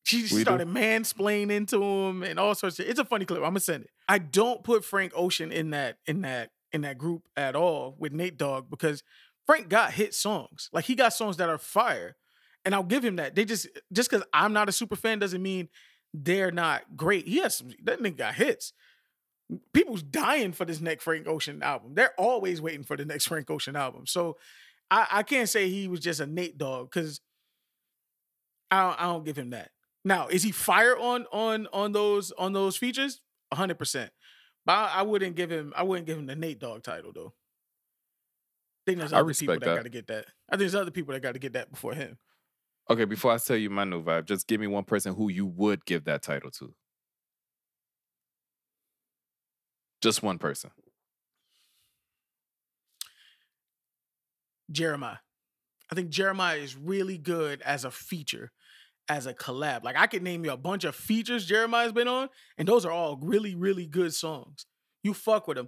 She 0.03 0.21
We 0.23 0.29
do. 0.29 0.39
started 0.39 0.67
mansplaining 0.69 1.67
to 1.69 1.83
him 1.83 2.23
and 2.23 2.39
all 2.39 2.55
sorts 2.55 2.79
of. 2.79 2.87
It's 2.87 2.99
a 2.99 3.03
funny 3.05 3.25
clip. 3.25 3.39
I'm 3.39 3.49
gonna 3.49 3.59
send 3.59 3.83
it. 3.83 3.89
I 4.07 4.19
don't 4.19 4.63
put 4.63 4.85
Frank 4.85 5.11
Ocean 5.15 5.51
in 5.51 5.71
that 5.71 5.97
in 6.05 6.21
that 6.21 6.51
in 6.71 6.81
that 6.81 6.97
group 6.97 7.23
at 7.35 7.55
all 7.55 7.95
with 7.99 8.13
Nate 8.13 8.37
Dogg 8.37 8.69
because 8.69 9.03
Frank 9.45 9.67
got 9.67 9.91
hit 9.93 10.13
songs. 10.13 10.69
Like 10.71 10.85
he 10.85 10.95
got 10.95 11.13
songs 11.13 11.37
that 11.37 11.49
are 11.49 11.57
fire. 11.57 12.15
And 12.65 12.73
I'll 12.75 12.83
give 12.83 13.03
him 13.03 13.17
that. 13.17 13.35
They 13.35 13.43
just 13.45 13.67
just 13.91 14.09
because 14.09 14.25
I'm 14.33 14.53
not 14.53 14.69
a 14.69 14.71
super 14.73 14.95
fan 14.95 15.19
doesn't 15.19 15.41
mean 15.41 15.67
they're 16.13 16.51
not 16.51 16.83
great. 16.95 17.27
He 17.27 17.39
has 17.39 17.55
some 17.55 17.71
that 17.83 17.99
nigga 18.01 18.17
got 18.17 18.35
hits. 18.35 18.71
People's 19.73 20.03
dying 20.03 20.51
for 20.51 20.65
this 20.65 20.81
next 20.81 21.03
Frank 21.03 21.27
Ocean 21.27 21.63
album. 21.63 21.93
They're 21.93 22.13
always 22.17 22.61
waiting 22.61 22.83
for 22.83 22.97
the 22.97 23.05
next 23.05 23.27
Frank 23.27 23.49
Ocean 23.49 23.75
album. 23.75 24.05
So 24.05 24.37
I, 24.91 25.07
I 25.11 25.23
can't 25.23 25.47
say 25.47 25.69
he 25.69 25.87
was 25.87 26.01
just 26.01 26.19
a 26.19 26.27
Nate 26.27 26.57
Dogg 26.57 26.89
because 26.91 27.21
I 28.69 28.81
don't, 28.83 29.01
I 29.01 29.03
don't 29.03 29.25
give 29.25 29.37
him 29.37 29.51
that. 29.51 29.71
Now, 30.03 30.27
is 30.27 30.43
he 30.43 30.51
fire 30.51 30.97
on 30.97 31.25
on 31.31 31.67
on 31.73 31.91
those 31.91 32.31
on 32.31 32.53
those 32.53 32.77
features? 32.77 33.21
hundred 33.53 33.77
percent. 33.79 34.11
But 34.65 34.73
I, 34.73 34.99
I 34.99 35.01
wouldn't 35.03 35.35
give 35.35 35.49
him 35.49 35.73
I 35.75 35.83
wouldn't 35.83 36.07
give 36.07 36.17
him 36.17 36.25
the 36.25 36.35
Nate 36.35 36.59
Dogg 36.59 36.83
title 36.83 37.11
though. 37.13 37.33
I 38.85 38.91
think 38.91 38.99
there's 38.99 39.13
I 39.13 39.19
other 39.19 39.33
people 39.33 39.55
that, 39.55 39.65
that. 39.65 39.75
got 39.75 39.83
to 39.83 39.89
get 39.89 40.07
that. 40.07 40.25
I 40.49 40.53
think 40.53 40.59
there's 40.59 40.75
other 40.75 40.91
people 40.91 41.13
that 41.13 41.21
got 41.21 41.33
to 41.33 41.39
get 41.39 41.53
that 41.53 41.71
before 41.71 41.93
him. 41.93 42.17
okay. 42.89 43.05
Before 43.05 43.31
I 43.31 43.37
tell 43.37 43.57
you 43.57 43.69
my 43.69 43.83
new 43.85 44.03
vibe, 44.03 44.25
just 44.25 44.47
give 44.47 44.59
me 44.61 44.67
one 44.67 44.83
person 44.83 45.15
who 45.15 45.29
you 45.29 45.45
would 45.45 45.85
give 45.85 46.05
that 46.05 46.21
title 46.21 46.51
to. 46.51 46.73
Just 50.07 50.23
one 50.23 50.37
person. 50.37 50.71
Jeremih. 54.71 55.17
I 55.91 55.95
think 55.95 56.11
Jeremih 56.11 56.63
is 56.63 56.77
really 56.77 57.17
good 57.17 57.61
as 57.61 57.83
a 57.83 57.91
feature, 57.91 58.53
as 59.09 59.25
a 59.25 59.33
collab. 59.33 59.83
Like 59.83 59.97
I 59.97 60.07
could 60.07 60.23
name 60.23 60.45
you 60.45 60.53
a 60.53 60.55
bunch 60.55 60.85
of 60.85 60.95
features 60.95 61.45
Jeremih's 61.45 61.91
been 61.91 62.07
on, 62.07 62.29
and 62.57 62.65
those 62.65 62.85
are 62.85 62.91
all 62.91 63.17
really, 63.21 63.53
really 63.53 63.85
good 63.85 64.13
songs. 64.13 64.65
You 65.03 65.13
fuck 65.13 65.45
with 65.45 65.57
them. 65.57 65.67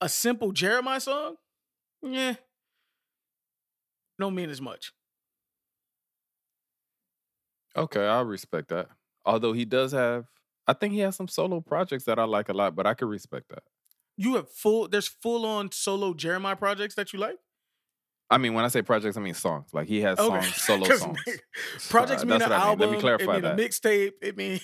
A 0.00 0.08
simple 0.08 0.52
Jeremih 0.52 1.00
song, 1.00 1.36
yeah, 2.02 2.34
don't 4.18 4.34
mean 4.34 4.50
as 4.50 4.60
much. 4.60 4.92
Okay, 7.76 8.04
I 8.04 8.22
respect 8.22 8.70
that. 8.70 8.88
Although 9.24 9.52
he 9.52 9.64
does 9.64 9.92
have, 9.92 10.24
I 10.68 10.74
think 10.74 10.92
he 10.92 11.00
has 11.00 11.16
some 11.16 11.26
solo 11.28 11.60
projects 11.60 12.04
that 12.04 12.18
I 12.20 12.24
like 12.24 12.48
a 12.50 12.52
lot, 12.52 12.76
but 12.76 12.86
I 12.86 12.94
could 12.94 13.08
respect 13.08 13.48
that. 13.48 13.62
You 14.16 14.34
have 14.36 14.48
full. 14.50 14.86
There's 14.86 15.08
full 15.08 15.44
on 15.46 15.72
solo 15.72 16.12
Jeremih 16.12 16.58
projects 16.58 16.94
that 16.96 17.12
you 17.12 17.18
like. 17.18 17.38
I 18.30 18.36
mean, 18.36 18.52
when 18.52 18.62
I 18.62 18.68
say 18.68 18.82
projects, 18.82 19.16
I 19.16 19.20
mean 19.20 19.32
songs. 19.32 19.70
Like 19.72 19.88
he 19.88 20.02
has 20.02 20.18
songs, 20.18 20.54
solo 20.56 20.84
songs. 20.96 21.18
projects 21.88 22.22
Uh, 22.22 22.26
mean 22.26 22.34
an 22.34 22.40
what 22.42 22.52
I 22.52 22.58
mean. 22.58 22.66
album. 22.68 22.88
Let 22.90 22.94
me 22.96 23.00
clarify 23.00 23.36
it 23.38 23.42
mean 23.42 23.42
that. 23.42 23.56
mixtape. 23.56 24.12
It 24.20 24.36
mean, 24.36 24.60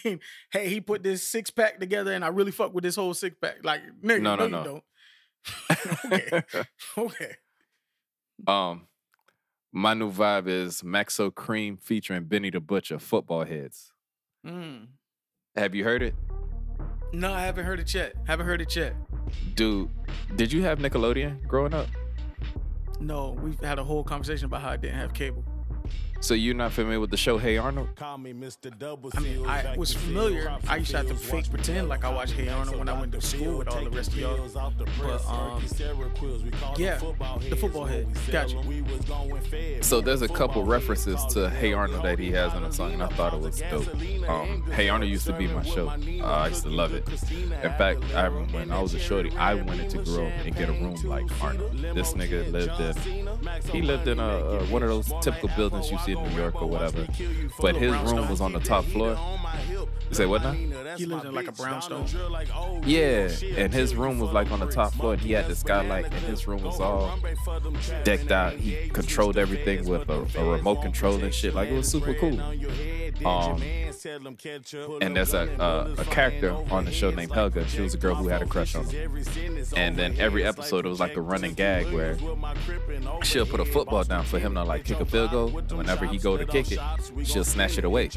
hey, 0.52 0.68
he 0.68 0.80
put 0.82 1.02
this 1.02 1.22
six 1.22 1.50
pack 1.50 1.80
together, 1.80 2.12
and 2.12 2.22
I 2.24 2.28
really 2.28 2.50
fuck 2.52 2.74
with 2.74 2.84
this 2.84 2.96
whole 2.96 3.14
six 3.14 3.34
pack. 3.40 3.64
Like, 3.64 3.80
nigga, 4.02 4.20
No, 4.20 4.36
no, 4.36 4.36
no, 4.36 4.44
you 4.44 4.50
no. 4.50 4.64
don't. 4.64 4.84
okay, 6.12 6.42
okay. 6.98 7.36
um, 8.46 8.86
my 9.72 9.94
new 9.94 10.10
vibe 10.12 10.48
is 10.48 10.82
Maxo 10.82 11.30
Kream 11.30 11.80
featuring 11.80 12.24
Benny 12.24 12.50
the 12.50 12.60
Butcher, 12.60 12.98
Football 12.98 13.44
Heads. 13.44 13.92
Mm. 14.46 14.88
Have 15.56 15.72
you 15.72 15.84
heard 15.84 16.02
it? 16.02 16.16
No, 17.12 17.32
I 17.32 17.42
haven't 17.42 17.64
heard 17.64 17.78
it 17.78 17.94
yet. 17.94 18.14
Haven't 18.26 18.44
heard 18.44 18.60
it 18.60 18.74
yet. 18.74 18.96
Dude, 19.54 19.88
did 20.34 20.52
you 20.52 20.62
have 20.62 20.80
Nickelodeon 20.80 21.46
growing 21.46 21.72
up? 21.72 21.86
No, 22.98 23.38
we've 23.40 23.60
had 23.60 23.78
a 23.78 23.84
whole 23.84 24.02
conversation 24.02 24.46
about 24.46 24.62
how 24.62 24.70
I 24.70 24.76
didn't 24.76 24.96
have 24.96 25.14
cable. 25.14 25.44
So 26.24 26.32
you're 26.32 26.54
not 26.54 26.72
familiar 26.72 27.00
with 27.00 27.10
the 27.10 27.18
show 27.18 27.36
Hey 27.36 27.58
Arnold? 27.58 27.94
Call 27.96 28.16
me 28.16 28.32
Mr. 28.32 28.76
Double 28.78 29.10
I 29.14 29.20
mean, 29.20 29.44
I 29.44 29.76
was 29.76 29.92
familiar. 29.92 30.56
I 30.66 30.76
used 30.76 30.92
to 30.92 30.96
have 30.96 31.08
to 31.08 31.14
fake 31.14 31.50
pretend 31.50 31.90
like 31.90 32.02
I 32.02 32.08
watched 32.08 32.32
Hey 32.32 32.48
Arnold 32.48 32.78
when 32.78 32.88
I 32.88 32.98
went 32.98 33.12
to 33.12 33.20
school 33.20 33.58
with 33.58 33.68
all 33.68 33.84
the 33.84 33.90
rest 33.90 34.08
of 34.12 34.18
y'all. 34.18 34.48
But, 34.98 35.22
um, 35.26 35.62
yeah, 36.78 36.98
the 37.50 37.56
football 37.60 37.84
head. 37.84 38.06
Gotcha. 38.32 38.56
So 39.82 40.00
there's 40.00 40.22
a 40.22 40.28
couple 40.28 40.62
references 40.64 41.22
to 41.34 41.50
Hey 41.50 41.74
Arnold 41.74 42.02
that 42.02 42.18
he 42.18 42.32
has 42.32 42.54
in 42.54 42.62
the 42.62 42.72
song, 42.72 42.94
and 42.94 43.02
I 43.02 43.08
thought 43.08 43.34
it 43.34 43.40
was 43.40 43.60
dope. 43.60 43.86
Um, 44.26 44.62
hey 44.72 44.88
Arnold 44.88 45.10
used 45.10 45.26
to 45.26 45.34
be 45.34 45.46
my 45.46 45.62
show. 45.62 45.90
Uh, 45.90 46.24
I 46.24 46.48
used 46.48 46.62
to 46.62 46.70
love 46.70 46.94
it. 46.94 47.06
In 47.06 47.70
fact, 47.76 48.02
I 48.14 48.30
when 48.30 48.70
I 48.70 48.80
was 48.80 48.94
a 48.94 48.98
shorty, 48.98 49.30
I 49.36 49.56
wanted 49.56 49.90
to 49.90 49.98
grow 49.98 50.28
up 50.28 50.32
and 50.42 50.56
get 50.56 50.70
a 50.70 50.72
room 50.72 50.96
like 51.04 51.26
Arnold. 51.42 51.76
This 51.94 52.14
nigga 52.14 52.50
lived 52.50 52.80
in, 52.80 53.28
he 53.70 53.82
lived 53.82 54.08
in 54.08 54.18
a, 54.18 54.22
uh 54.22 54.64
one 54.68 54.82
of 54.82 54.88
those 54.88 55.12
typical 55.20 55.50
buildings 55.50 55.90
you 55.90 55.98
see 55.98 56.13
in 56.16 56.22
New 56.22 56.36
York 56.36 56.60
or 56.60 56.68
whatever. 56.68 57.06
But 57.60 57.76
his 57.76 57.92
room 58.10 58.28
was 58.28 58.40
on 58.40 58.52
the 58.52 58.60
top 58.60 58.84
floor. 58.84 59.16
You 60.10 60.14
say 60.14 60.26
what 60.26 60.42
now? 60.42 60.52
He 60.96 61.06
lived 61.06 61.24
in 61.24 61.34
like 61.34 61.48
a 61.48 61.52
brownstone. 61.52 62.06
Yeah, 62.84 63.28
and 63.56 63.72
his 63.72 63.94
room 63.94 64.18
was 64.18 64.32
like 64.32 64.50
on 64.50 64.60
the 64.60 64.66
top 64.66 64.92
floor, 64.94 65.14
and 65.14 65.22
he 65.22 65.32
had 65.32 65.48
the 65.48 65.54
skylight, 65.54 66.04
and 66.06 66.14
his 66.24 66.46
room 66.46 66.62
was 66.62 66.80
all 66.80 67.18
decked 68.04 68.30
out. 68.30 68.54
He 68.54 68.88
controlled 68.90 69.36
everything 69.36 69.88
with 69.88 70.08
a, 70.08 70.26
a 70.38 70.44
remote 70.44 70.82
control 70.82 71.22
and 71.22 71.32
shit. 71.32 71.54
Like 71.54 71.68
it 71.68 71.76
was 71.76 71.88
super 71.90 72.14
cool. 72.14 72.40
Um, 73.26 73.62
and 75.00 75.16
there's 75.16 75.34
a, 75.34 75.48
a 75.58 76.00
a 76.00 76.04
character 76.04 76.54
on 76.70 76.84
the 76.84 76.92
show 76.92 77.10
named 77.10 77.32
Helga. 77.32 77.66
She 77.68 77.80
was 77.80 77.94
a 77.94 77.98
girl 77.98 78.14
who 78.14 78.28
had 78.28 78.42
a 78.42 78.46
crush 78.46 78.74
on 78.74 78.84
him. 78.84 79.16
And 79.76 79.96
then 79.96 80.16
every 80.18 80.44
episode 80.44 80.84
it 80.84 80.88
was 80.88 81.00
like 81.00 81.16
a 81.16 81.20
running 81.20 81.54
gag 81.54 81.92
where 81.92 82.18
she'll 83.22 83.46
put 83.46 83.60
a 83.60 83.64
football 83.64 84.04
down 84.04 84.24
for 84.24 84.38
him 84.38 84.54
to 84.54 84.64
like 84.64 84.84
kick 84.84 85.00
a 85.00 85.04
field 85.04 85.30
goal. 85.30 85.56
And 85.56 85.72
whenever 85.72 85.93
he 86.02 86.18
go 86.18 86.36
to 86.36 86.44
kick 86.44 86.72
it, 86.72 86.78
she'll 87.24 87.44
snatch 87.44 87.78
it 87.78 87.84
away. 87.84 88.08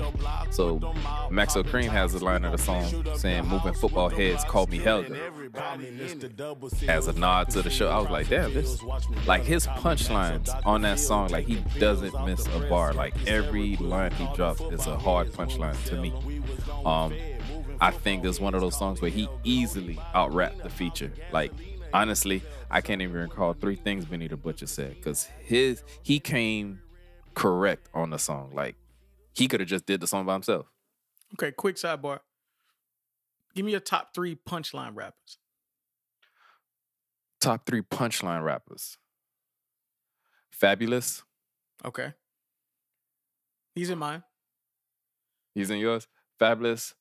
So 0.52 0.80
Maxo 1.30 1.64
Kream 1.64 1.90
has 1.90 2.14
a 2.14 2.24
line 2.24 2.44
of 2.46 2.52
the 2.52 2.58
song 2.58 2.86
saying, 3.16 3.48
"Moving 3.48 3.74
football 3.74 4.10
heads, 4.10 4.44
call 4.44 4.68
me 4.68 4.78
Helga." 4.78 5.16
As 6.88 7.08
a 7.08 7.14
nod 7.14 7.50
to 7.52 7.62
the 7.62 7.70
show, 7.70 7.90
I 7.90 8.00
was 8.00 8.10
like, 8.10 8.30
"Damn, 8.30 8.54
this 8.54 8.82
like 9.26 9.44
his 9.44 9.68
punchlines 9.68 10.50
on 10.66 10.82
that 10.82 11.00
song, 11.00 11.30
like 11.30 11.46
he 11.46 11.64
doesn't 11.80 12.14
miss 12.26 12.46
a 12.48 12.60
bar. 12.70 12.94
Like 12.94 13.16
every 13.28 13.76
line 13.78 14.12
he 14.12 14.28
drops 14.36 14.62
is 14.62 14.88
a 14.88 14.98
hard 14.98 15.32
punchline 15.32 15.82
to 15.86 16.02
me. 16.02 16.14
Um, 16.86 17.14
I 17.80 17.92
think 17.92 18.26
it's 18.26 18.40
one 18.40 18.56
of 18.56 18.62
those 18.62 18.78
songs 18.78 19.02
where 19.02 19.12
he 19.12 19.30
easily 19.44 20.00
out 20.14 20.34
rapped 20.34 20.64
the 20.64 20.70
feature. 20.70 21.12
Like 21.32 21.52
honestly, 21.94 22.42
I 22.70 22.82
can't 22.82 23.02
even 23.02 23.16
recall 23.16 23.54
three 23.54 23.76
things 23.76 24.06
Benny 24.06 24.28
the 24.28 24.38
Butcher 24.38 24.68
said 24.68 24.96
because 24.96 25.30
his 25.44 25.84
he 26.04 26.20
came 26.20 26.80
correct 27.38 27.88
on 27.94 28.10
the 28.10 28.18
song. 28.18 28.52
Like 28.54 28.76
he 29.34 29.48
could 29.48 29.60
have 29.60 29.70
just 29.70 29.86
did 29.86 30.02
the 30.02 30.08
song 30.08 30.26
by 30.26 30.34
himself. 30.34 30.66
Okay, 31.36 31.52
quick 31.52 31.76
sidebar. 31.76 32.20
Give 33.56 33.66
me 33.66 33.72
your 33.72 33.80
top 33.80 34.14
three 34.14 34.36
punchline 34.36 34.96
rappers. 34.96 35.38
Top 37.40 37.66
three 37.66 37.82
punchline 37.82 38.44
rappers. 38.44 38.98
Fabolous. 40.60 41.22
Okay. 41.86 42.14
He's 43.76 43.92
in 43.92 44.00
mine. 44.00 44.24
He's 45.54 45.70
in 45.70 45.78
yours. 45.78 46.08
Fabolous. 46.42 46.94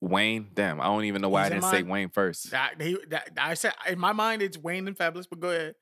Wayne. 0.00 0.48
Damn, 0.54 0.80
I 0.80 0.84
don't 0.84 1.04
even 1.04 1.20
know 1.20 1.28
why 1.28 1.44
He's 1.44 1.46
I 1.46 1.54
didn't 1.54 1.70
say. 1.70 1.82
Wayne 1.82 2.08
first. 2.08 2.54
He, 2.80 2.96
that, 3.08 3.30
I 3.36 3.54
said 3.54 3.74
in 3.88 3.98
my 3.98 4.12
mind 4.12 4.42
it's 4.42 4.56
Wayne 4.56 4.86
and 4.86 4.96
Fabolous, 4.96 5.26
but 5.28 5.40
go 5.40 5.50
ahead. 5.50 5.74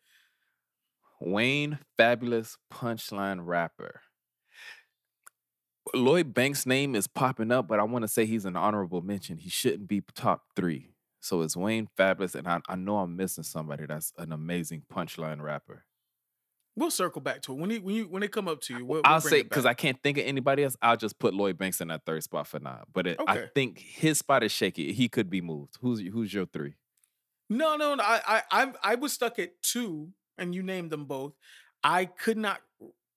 Wayne 1.21 1.79
Fabolous 1.99 2.57
punchline 2.73 3.41
rapper. 3.45 4.03
Lloyd 5.95 6.35
Banks' 6.35 6.67
name 6.67 6.95
is 6.95 7.07
popping 7.07 7.51
up, 7.51 7.67
but 7.67 7.81
I 7.81 7.85
want 7.85 8.03
to 8.03 8.09
say 8.09 8.27
he's 8.27 8.45
an 8.45 8.57
honorable 8.57 9.01
mention. 9.01 9.39
He 9.39 9.49
shouldn't 9.49 9.89
be 9.89 10.03
top 10.15 10.43
three. 10.55 10.93
So 11.21 11.43
it's 11.43 11.57
Wayne 11.57 11.89
Fabolous, 11.99 12.35
and 12.35 12.47
I, 12.47 12.61
I 12.69 12.77
know 12.77 12.99
I'm 12.99 13.17
missing 13.17 13.45
somebody 13.45 13.87
that's 13.87 14.13
an 14.19 14.33
amazing 14.33 14.83
punchline 14.93 15.41
rapper. 15.41 15.85
We'll 16.77 16.93
circle 16.93 17.21
back 17.21 17.43
to 17.43 17.53
it 17.53 17.59
when 17.59 17.71
he 17.71 17.79
when 17.81 17.95
you 17.97 18.05
when 18.05 18.21
they 18.21 18.29
come 18.29 18.47
up 18.47 18.61
to 18.63 18.79
you. 18.79 18.85
We'll, 18.85 19.01
I'll 19.05 19.15
we'll 19.15 19.21
say 19.23 19.43
because. 19.43 19.67
I 19.67 19.75
can't 19.75 20.01
think 20.01 20.17
of 20.17 20.25
anybody 20.25 20.63
else. 20.63 20.77
I'll 20.81 20.97
just 20.97 21.19
put 21.19 21.35
Lloyd 21.35 21.59
Banks 21.59 21.81
in 21.81 21.89
that 21.89 22.03
third 22.07 22.23
spot 22.23 22.47
for 22.47 22.61
now. 22.61 22.85
But 22.93 23.09
it, 23.09 23.21
I 23.27 23.49
think 23.53 23.79
his 23.79 24.19
spot 24.19 24.45
is 24.45 24.53
shaky. 24.53 24.93
He 24.93 25.09
could 25.09 25.29
be 25.29 25.41
moved. 25.41 25.79
Who's 25.81 26.01
who's 26.01 26.33
your 26.33 26.47
three? 26.47 26.75
No, 27.51 27.77
no, 27.77 27.95
no. 27.95 28.05
I, 28.05 28.21
I, 28.27 28.43
I, 28.63 28.73
I 28.85 28.95
was 28.95 29.13
stuck 29.13 29.39
at 29.39 29.61
two, 29.63 30.11
and 30.39 30.55
you 30.55 30.63
named 30.63 30.91
them 30.91 31.05
both. 31.05 31.35
I 31.83 32.07
could 32.07 32.39
not 32.39 32.61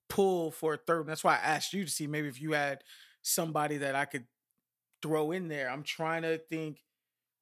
pull 0.08 0.50
for 0.50 0.74
a 0.74 0.76
third. 0.76 1.06
That's 1.06 1.24
why 1.24 1.34
I 1.34 1.46
asked 1.54 1.72
you 1.72 1.84
to 1.84 1.90
see 1.90 2.06
maybe 2.06 2.28
if 2.28 2.40
you 2.40 2.52
had 2.52 2.82
somebody 3.22 3.78
that 3.78 3.94
I 3.94 4.04
could 4.04 4.26
throw 5.02 5.32
in 5.32 5.48
there. 5.48 5.70
I'm 5.70 5.82
trying 5.82 6.22
to 6.22 6.38
think 6.38 6.80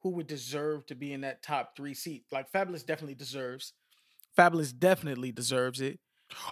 who 0.02 0.10
would 0.10 0.26
deserve 0.26 0.86
to 0.86 0.94
be 0.94 1.12
in 1.12 1.22
that 1.22 1.42
top 1.42 1.76
three 1.76 1.94
seat. 1.94 2.24
Like 2.32 2.50
Fabolous 2.50 2.84
definitely 2.84 3.14
deserves. 3.14 3.74
Fabolous 4.36 4.76
definitely 4.76 5.32
deserves 5.32 5.80
it. 5.80 5.98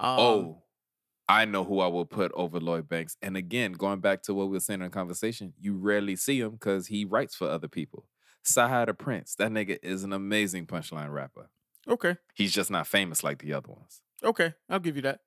Um, 0.00 0.18
oh, 0.18 0.62
I 1.28 1.44
know 1.44 1.64
who 1.64 1.80
I 1.80 1.86
will 1.86 2.04
put 2.04 2.32
over 2.34 2.58
Lloyd 2.58 2.88
Banks. 2.88 3.16
And 3.22 3.36
again, 3.36 3.72
going 3.72 4.00
back 4.00 4.22
to 4.24 4.34
what 4.34 4.48
we 4.48 4.54
were 4.54 4.60
saying 4.60 4.82
in 4.82 4.90
conversation, 4.90 5.54
you 5.58 5.76
rarely 5.76 6.16
see 6.16 6.40
him 6.40 6.52
because 6.52 6.86
he 6.88 7.04
writes 7.04 7.34
for 7.34 7.48
other 7.48 7.68
people. 7.68 8.06
Sahai 8.44 8.86
Prince, 8.96 9.34
that 9.36 9.50
nigga 9.50 9.78
is 9.82 10.04
an 10.04 10.12
amazing 10.12 10.66
punchline 10.66 11.12
rapper. 11.12 11.50
Okay, 11.88 12.16
He's 12.34 12.52
just 12.52 12.70
not 12.70 12.86
famous 12.86 13.24
like 13.24 13.38
the 13.38 13.52
other 13.54 13.68
ones. 13.72 14.02
okay, 14.22 14.54
I'll 14.68 14.78
give 14.80 14.96
you 14.96 15.02
that. 15.02 15.20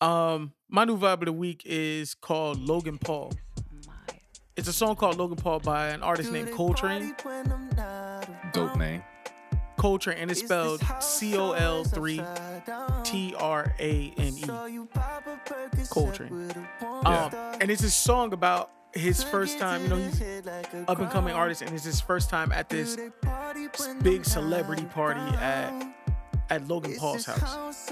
Um, 0.00 0.52
my 0.68 0.84
new 0.84 0.96
vibe 0.98 1.14
of 1.20 1.26
the 1.26 1.32
week 1.32 1.62
is 1.64 2.14
called 2.14 2.58
Logan 2.58 2.98
Paul. 2.98 3.32
It's 4.56 4.68
a 4.68 4.72
song 4.72 4.96
called 4.96 5.18
Logan 5.18 5.36
Paul 5.36 5.60
by 5.60 5.88
an 5.88 6.02
artist 6.02 6.30
named 6.32 6.48
Col3trane. 6.50 7.14
Dope 8.52 8.76
name. 8.76 9.02
Col3trane, 9.78 10.16
and 10.18 10.30
it's 10.30 10.40
spelled 10.40 10.80
C 11.00 11.36
O 11.36 11.52
L 11.52 11.84
3 11.84 12.22
T 13.02 13.34
R 13.38 13.74
A 13.78 14.14
N 14.16 14.38
E. 14.38 14.42
Col3trane. 15.90 16.66
Um, 17.04 17.34
and 17.60 17.70
it's 17.70 17.82
a 17.82 17.90
song 17.90 18.32
about 18.32 18.70
his 18.94 19.22
first 19.22 19.58
time. 19.58 19.82
You 19.82 19.88
know, 19.88 19.96
he's 19.96 20.22
up 20.88 20.98
and 20.98 21.10
coming 21.10 21.34
artist, 21.34 21.62
and 21.62 21.72
it's 21.72 21.84
his 21.84 22.00
first 22.00 22.30
time 22.30 22.52
at 22.52 22.68
this 22.68 22.96
big 24.02 24.24
celebrity 24.24 24.84
party 24.86 25.20
at 25.36 25.72
at 26.50 26.68
Logan 26.68 26.94
Paul's 26.96 27.24
house. 27.24 27.90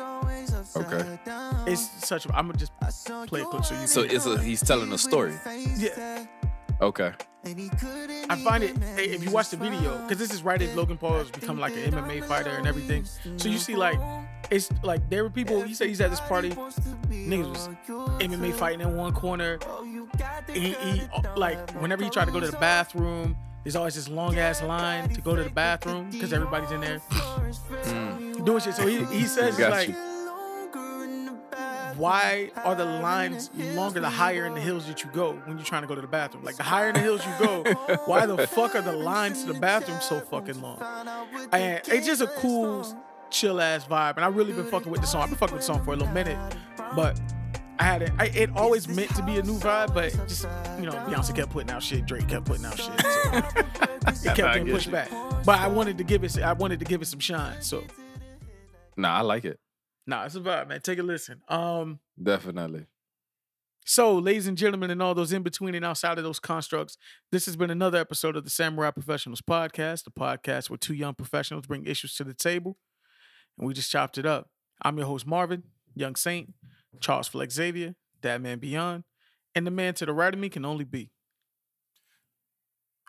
Okay. 0.77 1.19
It's 1.66 2.07
such. 2.07 2.27
a 2.27 2.37
I'm 2.37 2.47
gonna 2.47 2.59
just 2.59 2.73
play 3.27 3.41
a 3.41 3.45
clip 3.45 3.65
so 3.65 3.74
you. 3.81 3.87
So 3.87 4.03
it's 4.03 4.27
a, 4.27 4.41
he's 4.41 4.62
telling 4.62 4.93
a 4.93 4.99
story. 4.99 5.35
yeah. 5.77 6.27
Okay. 6.81 7.12
I 7.45 8.43
find 8.45 8.62
it 8.62 8.77
hey, 8.97 9.07
if 9.07 9.24
you 9.24 9.31
watch 9.31 9.51
the 9.51 9.57
video 9.57 9.99
because 10.03 10.19
this 10.19 10.33
is 10.33 10.43
right 10.43 10.61
as 10.62 10.74
Logan 10.77 10.97
Paul 10.97 11.15
has 11.19 11.31
become 11.31 11.59
like 11.59 11.74
an 11.74 11.93
MMA 11.93 12.24
fighter 12.24 12.51
and 12.51 12.66
everything. 12.66 13.05
So 13.37 13.49
you 13.49 13.59
see 13.59 13.74
like 13.74 13.99
it's 14.53 14.70
like 14.83 15.09
there 15.09 15.23
were 15.24 15.31
people. 15.31 15.62
He 15.62 15.74
said 15.74 15.89
he's 15.89 16.01
at 16.01 16.11
this 16.11 16.20
party. 16.20 16.51
Niggas 16.51 17.49
was 17.49 17.69
MMA 18.20 18.53
fighting 18.55 18.83
in 18.83 18.97
one 18.97 19.12
corner. 19.12 19.59
He, 20.53 20.73
he 20.73 21.03
like 21.37 21.70
whenever 21.81 22.05
he 22.05 22.11
tried 22.11 22.27
to 22.27 22.33
go 22.33 22.41
to 22.41 22.51
the 22.51 22.59
bathroom, 22.59 23.37
there's 23.65 23.77
always 23.77 23.95
this 23.95 24.09
long 24.09 24.39
ass 24.39 24.62
line 24.62 25.09
to 25.09 25.20
go 25.20 25.35
to 25.35 25.45
the 25.45 25.51
bathroom 25.51 26.11
because 26.11 26.33
everybody's 26.33 26.70
in 26.70 26.81
there 26.81 26.99
mm. 26.99 28.45
doing 28.45 28.61
shit. 28.61 28.74
So 28.74 28.87
he, 28.87 29.05
he 29.05 29.24
says 29.24 29.57
Got 29.57 29.70
like 29.70 29.89
you. 29.89 29.95
why 31.97 32.51
are 32.65 32.74
the 32.74 32.85
lines 32.85 33.51
longer 33.74 34.01
the 34.01 34.11
higher 34.11 34.45
in 34.45 34.55
the 34.55 34.61
hills 34.61 34.87
that 34.87 35.03
you 35.03 35.11
go 35.12 35.33
when 35.45 35.57
you're 35.57 35.66
trying 35.66 35.83
to 35.83 35.89
go 35.89 35.95
to 35.95 36.01
the 36.01 36.07
bathroom? 36.07 36.45
Like 36.45 36.57
the 36.57 36.62
higher 36.62 36.89
in 36.89 36.95
the 36.95 37.01
hills 37.01 37.24
you 37.24 37.33
go, 37.47 37.62
why 38.07 38.27
the 38.27 38.47
fuck 38.49 38.74
are 38.74 38.83
the 38.83 38.93
lines 38.93 39.45
to 39.45 39.53
the 39.53 39.59
bathroom 39.59 40.01
so 40.03 40.20
fucking 40.20 40.61
long? 40.61 40.83
And 41.53 41.81
it's 41.87 42.07
just 42.07 42.20
a 42.20 42.27
cool, 42.27 42.85
chill 43.33 43.61
ass 43.61 43.85
vibe. 43.85 44.17
And 44.17 44.25
I 44.25 44.29
really 44.29 44.53
been 44.53 44.67
fucking 44.67 44.91
with 44.93 45.01
the 45.01 45.07
song. 45.07 45.23
I've 45.23 45.29
been 45.31 45.39
fucking 45.39 45.57
with 45.57 45.67
the 45.67 45.73
song 45.73 45.85
for 45.85 45.93
a 45.93 45.97
little 45.97 46.13
minute, 46.13 46.39
but 46.95 47.19
I 47.79 47.85
had 47.85 48.03
it. 48.03 48.13
I, 48.19 48.27
it 48.27 48.51
always 48.55 48.87
meant 48.89 49.15
to 49.17 49.23
be 49.25 49.39
a 49.39 49.43
new 49.43 49.59
vibe, 49.59 49.95
but 49.95 50.13
just 50.29 50.45
you 50.79 50.87
know, 50.87 50.93
Beyonce 50.93 51.35
kept 51.35 51.51
putting 51.51 51.71
out 51.71 51.83
shit. 51.83 52.07
Drake 52.07 52.29
kept 52.29 52.45
putting 52.47 52.65
out 52.65 52.77
shit. 52.79 53.01
So 53.01 53.31
it 53.33 54.37
kept 54.37 54.41
I 54.41 54.59
getting 54.59 54.67
pushed 54.69 54.87
you. 54.87 54.93
back. 54.93 55.11
But 55.45 55.59
I 55.59 55.67
wanted 55.69 55.99
to 55.99 56.05
give 56.05 56.23
it. 56.25 56.39
I 56.41 56.53
wanted 56.53 56.79
to 56.81 56.85
give 56.85 57.03
it 57.03 57.07
some 57.07 57.21
shine. 57.21 57.61
So 57.63 57.83
Nah, 58.97 59.17
I 59.17 59.21
like 59.23 59.45
it. 59.45 59.59
nah, 60.07 60.25
it's 60.27 60.35
a 60.35 60.41
vibe, 60.41 60.69
man. 60.69 60.81
Take 60.83 60.99
a 60.99 61.03
listen. 61.03 61.41
Um. 61.49 62.01
Definitely. 62.23 62.87
So, 63.85 64.17
ladies 64.17 64.47
and 64.47 64.57
gentlemen, 64.57 64.93
and 64.93 65.03
all 65.03 65.13
those 65.13 65.33
in 65.33 65.43
between 65.43 65.75
and 65.75 65.85
outside 65.85 66.17
of 66.17 66.23
those 66.23 66.39
constructs, 66.39 66.97
this 67.33 67.47
has 67.47 67.57
been 67.57 67.69
another 67.71 67.99
episode 67.99 68.37
of 68.37 68.45
the 68.45 68.51
Samurai 68.51 68.93
Professionals 68.93 69.41
Podcast, 69.41 70.05
the 70.05 70.13
podcast 70.13 70.71
where 70.71 70.77
two 70.77 70.95
young 70.95 71.15
professionals 71.15 71.67
bring 71.67 71.85
issues 71.85 72.15
to 72.15 72.23
the 72.23 72.33
table, 72.35 72.77
and 73.59 73.66
we 73.66 73.74
just 73.74 73.91
chopped 73.91 74.19
it 74.19 74.27
up. 74.27 74.49
I'm 74.83 74.99
your 74.99 75.07
host, 75.07 75.27
Marvin, 75.27 75.65
Young 75.95 76.16
Saint, 76.16 76.53
Charles 77.01 77.29
Flex 77.29 77.55
Xavier, 77.55 77.95
That 78.23 78.41
Man 78.41 78.59
Beyond, 78.59 79.05
and 79.55 79.66
the 79.66 79.70
man 79.70 79.95
to 79.95 80.07
the 80.07 80.12
right 80.12 80.33
of 80.33 80.41
me 80.41 80.49
can 80.49 80.65
only 80.65 80.85
be. 80.85 81.11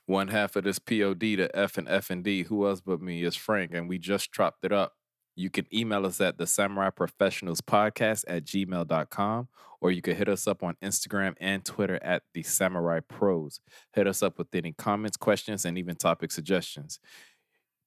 One 0.06 0.28
half 0.28 0.56
of 0.56 0.66
this 0.66 0.80
POD 0.80 1.20
to 1.38 1.50
F 1.54 1.78
and 1.78 1.88
F 1.88 2.10
and 2.10 2.24
D. 2.24 2.44
Who 2.44 2.68
else 2.68 2.82
but 2.82 3.02
me 3.02 3.24
is 3.24 3.36
Frank, 3.36 3.74
and 3.74 3.88
we 3.88 3.98
just 3.98 4.34
chopped 4.34 4.66
it 4.66 4.74
up. 4.74 4.94
You 5.36 5.50
can 5.50 5.66
email 5.74 6.06
us 6.06 6.22
at 6.22 6.38
the 6.38 6.46
Samurai 6.46 6.90
Professionals 6.92 7.62
Podcast 7.62 8.24
at 8.28 8.44
gmail.com, 8.44 9.48
or 9.82 9.92
you 9.92 10.02
can 10.02 10.16
hit 10.16 10.30
us 10.30 10.46
up 10.46 10.62
on 10.62 10.76
Instagram 10.84 11.34
and 11.40 11.66
Twitter 11.66 12.00
at 12.04 12.24
the 12.34 12.44
Samurai 12.44 13.00
Pros. 13.00 13.60
Hit 13.94 14.06
us 14.06 14.22
up 14.22 14.38
with 14.38 14.54
any 14.54 14.74
comments, 14.74 15.18
questions, 15.18 15.66
and 15.66 15.78
even 15.78 15.96
topic 15.96 16.32
suggestions. 16.32 17.00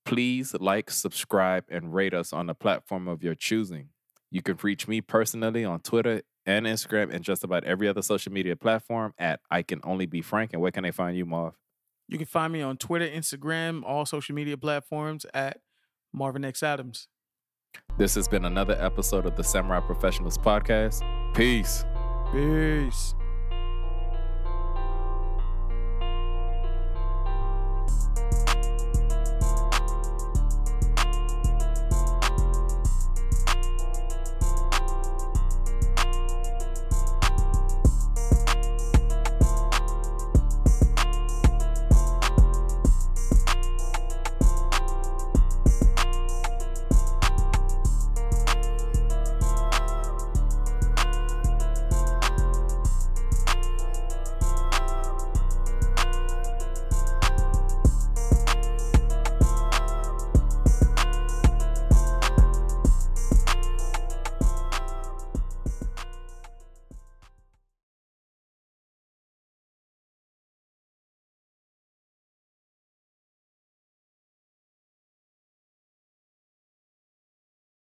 Please 0.07 0.55
like, 0.61 0.91
subscribe, 0.91 1.65
and 1.69 1.93
rate 1.93 2.15
us 2.15 2.33
on 2.33 2.47
the 2.47 2.55
platform 2.55 3.09
of 3.09 3.23
your 3.23 3.35
choosing. 3.35 3.89
You 4.31 4.41
can 4.41 4.57
reach 4.63 4.89
me 4.89 5.01
personally 5.01 5.65
on 5.65 5.81
Twitter 5.81 6.23
and 6.47 6.65
Instagram 6.65 7.13
and 7.13 7.25
just 7.25 7.43
about 7.43 7.65
every 7.65 7.89
other 7.89 8.03
social 8.03 8.33
media 8.33 8.55
platform 8.57 9.13
at 9.19 9.41
I 9.51 9.63
Can 9.63 9.81
Only 9.83 10.07
Be 10.07 10.23
Frank. 10.23 10.53
And 10.53 10.63
where 10.63 10.71
can 10.71 10.85
they 10.85 10.93
find 10.93 11.17
you, 11.17 11.27
Marv? 11.27 11.55
You 12.09 12.19
can 12.19 12.27
find 12.27 12.53
me 12.53 12.63
on 12.63 12.77
Twitter, 12.77 13.07
Instagram, 13.07 13.83
all 13.85 14.07
social 14.07 14.35
media 14.35 14.57
platforms 14.57 15.27
at 15.35 15.59
Marvin 16.13 16.45
X 16.45 16.63
Adams. 16.63 17.09
This 17.99 18.15
has 18.15 18.29
been 18.29 18.45
another 18.45 18.77
episode 18.81 19.27
of 19.27 19.37
the 19.37 19.43
Samurai 19.43 19.81
Professionals 19.81 20.39
Podcast. 20.39 21.03
Peace. 21.35 21.85
Peace. 22.33 23.15